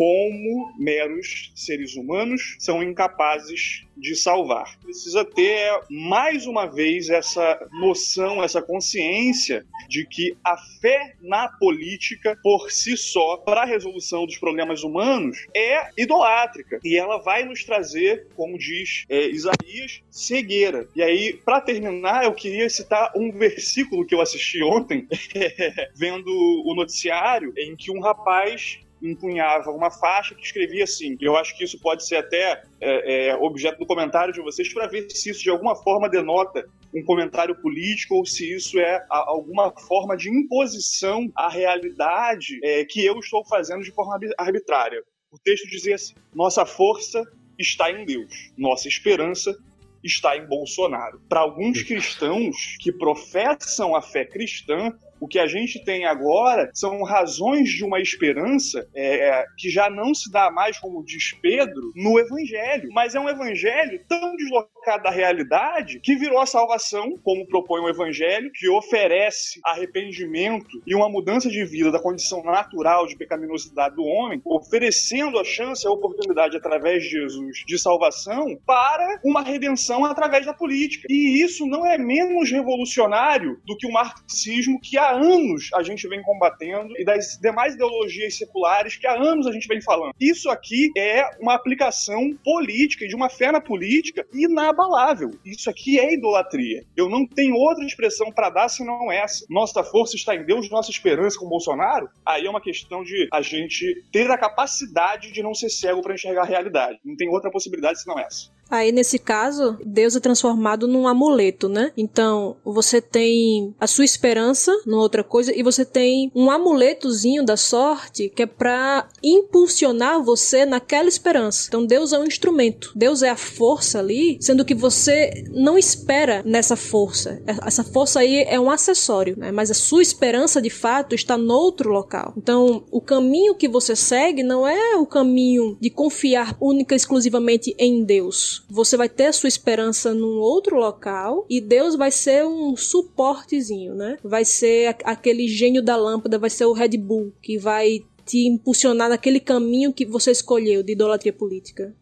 como 0.00 0.72
meros 0.78 1.52
seres 1.54 1.94
humanos 1.94 2.56
são 2.58 2.82
incapazes 2.82 3.84
de 3.94 4.16
salvar. 4.16 4.78
Precisa 4.80 5.26
ter 5.26 5.78
mais 5.90 6.46
uma 6.46 6.64
vez 6.64 7.10
essa 7.10 7.68
noção, 7.70 8.42
essa 8.42 8.62
consciência 8.62 9.62
de 9.90 10.06
que 10.06 10.34
a 10.42 10.56
fé 10.80 11.16
na 11.20 11.48
política 11.48 12.34
por 12.42 12.70
si 12.70 12.96
só 12.96 13.36
para 13.36 13.60
a 13.60 13.66
resolução 13.66 14.24
dos 14.24 14.38
problemas 14.38 14.82
humanos 14.82 15.36
é 15.54 15.90
idolátrica 15.98 16.80
e 16.82 16.96
ela 16.96 17.18
vai 17.18 17.44
nos 17.44 17.62
trazer, 17.62 18.26
como 18.34 18.56
diz 18.56 19.04
é, 19.06 19.26
Isaías, 19.26 20.00
cegueira. 20.10 20.88
E 20.96 21.02
aí, 21.02 21.34
para 21.44 21.60
terminar, 21.60 22.24
eu 22.24 22.32
queria 22.32 22.70
citar 22.70 23.12
um 23.14 23.30
versículo 23.30 24.06
que 24.06 24.14
eu 24.14 24.22
assisti 24.22 24.62
ontem, 24.62 25.06
vendo 25.94 26.30
o 26.64 26.74
noticiário, 26.74 27.52
em 27.58 27.76
que 27.76 27.90
um 27.90 28.00
rapaz 28.00 28.80
empunhava 29.02 29.70
uma 29.70 29.90
faixa 29.90 30.34
que 30.34 30.44
escrevia 30.44 30.84
assim. 30.84 31.16
Eu 31.20 31.36
acho 31.36 31.56
que 31.56 31.64
isso 31.64 31.78
pode 31.80 32.06
ser 32.06 32.16
até 32.16 32.62
é, 32.80 33.28
é, 33.28 33.36
objeto 33.36 33.78
do 33.78 33.86
comentário 33.86 34.32
de 34.32 34.40
vocês 34.40 34.72
para 34.72 34.86
ver 34.86 35.10
se 35.10 35.30
isso 35.30 35.42
de 35.42 35.50
alguma 35.50 35.74
forma 35.74 36.08
denota 36.08 36.68
um 36.94 37.04
comentário 37.04 37.54
político 37.60 38.16
ou 38.16 38.26
se 38.26 38.52
isso 38.52 38.78
é 38.78 38.96
a, 39.10 39.30
alguma 39.30 39.72
forma 39.72 40.16
de 40.16 40.28
imposição 40.28 41.30
à 41.36 41.48
realidade 41.48 42.58
é, 42.62 42.84
que 42.84 43.04
eu 43.04 43.18
estou 43.18 43.44
fazendo 43.44 43.82
de 43.82 43.92
forma 43.92 44.18
arbitrária. 44.38 45.02
O 45.30 45.38
texto 45.38 45.68
dizia 45.68 45.94
assim: 45.94 46.14
nossa 46.34 46.66
força 46.66 47.22
está 47.58 47.90
em 47.90 48.04
Deus, 48.04 48.52
nossa 48.56 48.88
esperança 48.88 49.56
está 50.02 50.36
em 50.36 50.46
Bolsonaro. 50.46 51.20
Para 51.28 51.40
alguns 51.40 51.82
cristãos 51.82 52.76
que 52.80 52.90
professam 52.90 53.94
a 53.94 54.02
fé 54.02 54.24
cristã, 54.24 54.92
o 55.20 55.28
que 55.28 55.38
a 55.38 55.46
gente 55.46 55.84
tem 55.84 56.06
agora 56.06 56.70
são 56.72 57.02
razões 57.02 57.68
de 57.68 57.84
uma 57.84 58.00
esperança 58.00 58.88
é, 58.94 59.44
que 59.58 59.68
já 59.68 59.90
não 59.90 60.14
se 60.14 60.30
dá 60.30 60.50
mais, 60.50 60.78
como 60.78 61.04
diz 61.04 61.32
Pedro, 61.40 61.92
no 61.94 62.18
Evangelho. 62.18 62.88
Mas 62.92 63.14
é 63.14 63.20
um 63.20 63.28
Evangelho 63.28 64.02
tão 64.08 64.34
deslocado 64.34 64.79
da 65.02 65.10
realidade 65.10 66.00
que 66.00 66.16
virou 66.16 66.38
a 66.38 66.46
salvação, 66.46 67.14
como 67.22 67.46
propõe 67.46 67.80
o 67.80 67.88
Evangelho, 67.88 68.50
que 68.52 68.68
oferece 68.68 69.60
arrependimento 69.64 70.82
e 70.86 70.94
uma 70.94 71.08
mudança 71.08 71.48
de 71.48 71.64
vida 71.64 71.90
da 71.90 72.00
condição 72.00 72.42
natural 72.42 73.06
de 73.06 73.16
pecaminosidade 73.16 73.94
do 73.94 74.04
homem, 74.04 74.40
oferecendo 74.44 75.38
a 75.38 75.44
chance, 75.44 75.86
a 75.86 75.90
oportunidade 75.90 76.56
através 76.56 77.02
de 77.02 77.10
Jesus 77.10 77.62
de 77.66 77.78
salvação 77.78 78.58
para 78.66 79.20
uma 79.24 79.42
redenção 79.42 80.04
através 80.04 80.46
da 80.46 80.54
política. 80.54 81.06
E 81.10 81.42
isso 81.42 81.66
não 81.66 81.86
é 81.86 81.98
menos 81.98 82.50
revolucionário 82.50 83.60
do 83.64 83.76
que 83.76 83.86
o 83.86 83.92
marxismo 83.92 84.80
que 84.80 84.96
há 84.96 85.10
anos 85.10 85.70
a 85.74 85.82
gente 85.82 86.08
vem 86.08 86.22
combatendo 86.22 86.94
e 86.98 87.04
das 87.04 87.38
demais 87.40 87.74
ideologias 87.74 88.36
seculares 88.36 88.96
que 88.96 89.06
há 89.06 89.14
anos 89.14 89.46
a 89.46 89.52
gente 89.52 89.68
vem 89.68 89.80
falando. 89.80 90.14
Isso 90.20 90.50
aqui 90.50 90.90
é 90.96 91.24
uma 91.40 91.54
aplicação 91.54 92.36
política 92.44 93.04
e 93.04 93.08
de 93.08 93.14
uma 93.14 93.28
fé 93.28 93.52
na 93.52 93.60
política 93.60 94.26
inabalável. 94.70 95.30
Isso 95.44 95.68
aqui 95.68 95.98
é 95.98 96.14
idolatria. 96.14 96.84
Eu 96.96 97.08
não 97.08 97.26
tenho 97.26 97.54
outra 97.54 97.84
expressão 97.84 98.30
para 98.32 98.50
dar 98.50 98.68
senão 98.68 99.10
essa. 99.10 99.44
Nossa 99.48 99.82
força 99.82 100.16
está 100.16 100.34
em 100.34 100.44
Deus, 100.44 100.70
nossa 100.70 100.90
esperança 100.90 101.38
com 101.38 101.48
Bolsonaro. 101.48 102.08
Aí 102.24 102.46
é 102.46 102.50
uma 102.50 102.60
questão 102.60 103.02
de 103.02 103.28
a 103.32 103.42
gente 103.42 104.04
ter 104.12 104.30
a 104.30 104.38
capacidade 104.38 105.32
de 105.32 105.42
não 105.42 105.54
ser 105.54 105.68
cego 105.68 106.02
para 106.02 106.14
enxergar 106.14 106.42
a 106.42 106.46
realidade. 106.46 106.98
Não 107.04 107.16
tem 107.16 107.28
outra 107.28 107.50
possibilidade 107.50 108.00
senão 108.00 108.18
essa. 108.18 108.50
Aí, 108.70 108.92
nesse 108.92 109.18
caso, 109.18 109.76
Deus 109.84 110.14
é 110.14 110.20
transformado 110.20 110.86
num 110.86 111.08
amuleto, 111.08 111.68
né? 111.68 111.92
Então, 111.96 112.56
você 112.64 113.00
tem 113.00 113.74
a 113.80 113.86
sua 113.86 114.04
esperança 114.04 114.72
numa 114.86 115.02
outra 115.02 115.24
coisa 115.24 115.52
e 115.52 115.60
você 115.60 115.84
tem 115.84 116.30
um 116.36 116.48
amuletozinho 116.48 117.44
da 117.44 117.56
sorte 117.56 118.28
que 118.28 118.44
é 118.44 118.46
para 118.46 119.08
impulsionar 119.24 120.22
você 120.22 120.64
naquela 120.64 121.08
esperança. 121.08 121.66
Então, 121.66 121.84
Deus 121.84 122.12
é 122.12 122.18
um 122.20 122.24
instrumento. 122.24 122.92
Deus 122.94 123.24
é 123.24 123.30
a 123.30 123.36
força 123.36 123.98
ali, 123.98 124.38
sendo 124.40 124.59
que 124.64 124.74
você 124.74 125.44
não 125.50 125.76
espera 125.76 126.42
nessa 126.44 126.76
força. 126.76 127.42
Essa 127.46 127.84
força 127.84 128.20
aí 128.20 128.44
é 128.44 128.58
um 128.58 128.70
acessório, 128.70 129.36
né? 129.36 129.52
Mas 129.52 129.70
a 129.70 129.74
sua 129.74 130.02
esperança, 130.02 130.60
de 130.60 130.70
fato, 130.70 131.14
está 131.14 131.36
no 131.36 131.54
outro 131.54 131.90
local. 131.90 132.34
Então, 132.36 132.84
o 132.90 133.00
caminho 133.00 133.54
que 133.54 133.68
você 133.68 133.94
segue 133.94 134.42
não 134.42 134.66
é 134.66 134.96
o 134.96 135.06
caminho 135.06 135.76
de 135.80 135.90
confiar 135.90 136.56
única 136.60 136.94
e 136.94 136.96
exclusivamente 136.96 137.74
em 137.78 138.04
Deus 138.04 138.64
você 138.68 138.96
vai 138.96 139.08
ter 139.08 139.26
a 139.26 139.32
sua 139.32 139.48
esperança 139.48 140.14
num 140.14 140.38
outro 140.38 140.76
local 140.76 141.44
e 141.48 141.60
Deus 141.60 141.96
vai 141.96 142.10
ser 142.10 142.44
um 142.44 142.76
suportezinho, 142.76 143.94
né? 143.94 144.18
Vai 144.22 144.44
ser 144.44 144.96
aquele 145.04 145.48
gênio 145.48 145.82
da 145.82 145.96
lâmpada, 145.96 146.38
vai 146.38 146.50
ser 146.50 146.64
o 146.64 146.72
Red 146.72 146.96
Bull 146.96 147.32
que 147.42 147.58
vai 147.58 148.02
te 148.24 148.46
impulsionar 148.46 149.08
naquele 149.08 149.40
caminho 149.40 149.92
que 149.92 150.06
você 150.06 150.30
escolheu 150.30 150.82
de 150.82 150.92
idolatria 150.92 151.32
política 151.32 151.94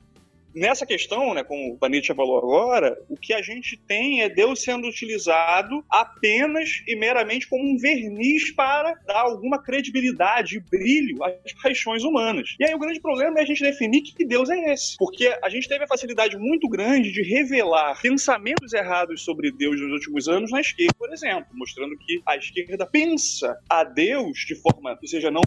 nessa 0.55 0.87
questão, 0.87 1.35
né, 1.35 1.45
como 1.45 1.73
o 1.73 1.79
Panit 1.79 2.13
falou 2.15 2.39
agora, 2.39 2.97
o 3.09 3.17
que 3.17 3.33
a 3.33 3.43
gente 3.43 3.77
tem 3.77 4.23
é 4.23 4.29
Deus 4.29 4.63
sendo 4.63 4.89
utilizado 4.89 5.85
apenas 5.91 6.83
e 6.87 6.97
meramente 6.97 7.49
como 7.49 7.65
um 7.65 7.77
verniz 7.77 8.51
para 8.53 8.95
dar 9.07 9.21
alguma 9.21 9.63
credibilidade 9.63 10.57
e 10.57 10.61
brilho 10.61 11.23
às 11.23 11.53
paixões 11.63 12.03
humanas. 12.03 12.55
E 12.59 12.65
aí 12.65 12.75
o 12.75 12.79
grande 12.79 13.01
problema 13.01 13.39
é 13.39 13.43
a 13.43 13.47
gente 13.47 13.63
definir 13.63 14.03
que 14.03 14.25
Deus 14.25 14.49
é 14.51 14.73
esse. 14.73 14.97
Porque 14.99 15.27
a 15.43 15.49
gente 15.49 15.69
teve 15.69 15.85
a 15.85 15.89
facilidade 15.89 16.37
muito 16.37 16.69
grande 16.69 17.13
de 17.13 17.23
revelar 17.23 18.01
pensamentos 18.01 18.73
errados 18.73 19.23
sobre 19.25 19.51
Deus 19.51 19.81
nos 19.81 19.93
últimos 19.93 20.29
anos 20.29 20.51
na 20.51 20.61
esquerda, 20.61 20.95
por 20.99 21.13
exemplo, 21.13 21.47
mostrando 21.53 21.97
que 21.99 22.21
a 22.27 22.37
esquerda 22.37 22.87
pensa 22.87 23.57
a 23.69 23.85
Deus 23.85 24.39
de 24.47 24.55
forma 24.57 24.97
que 24.99 25.07
seja 25.07 25.31
não 25.31 25.43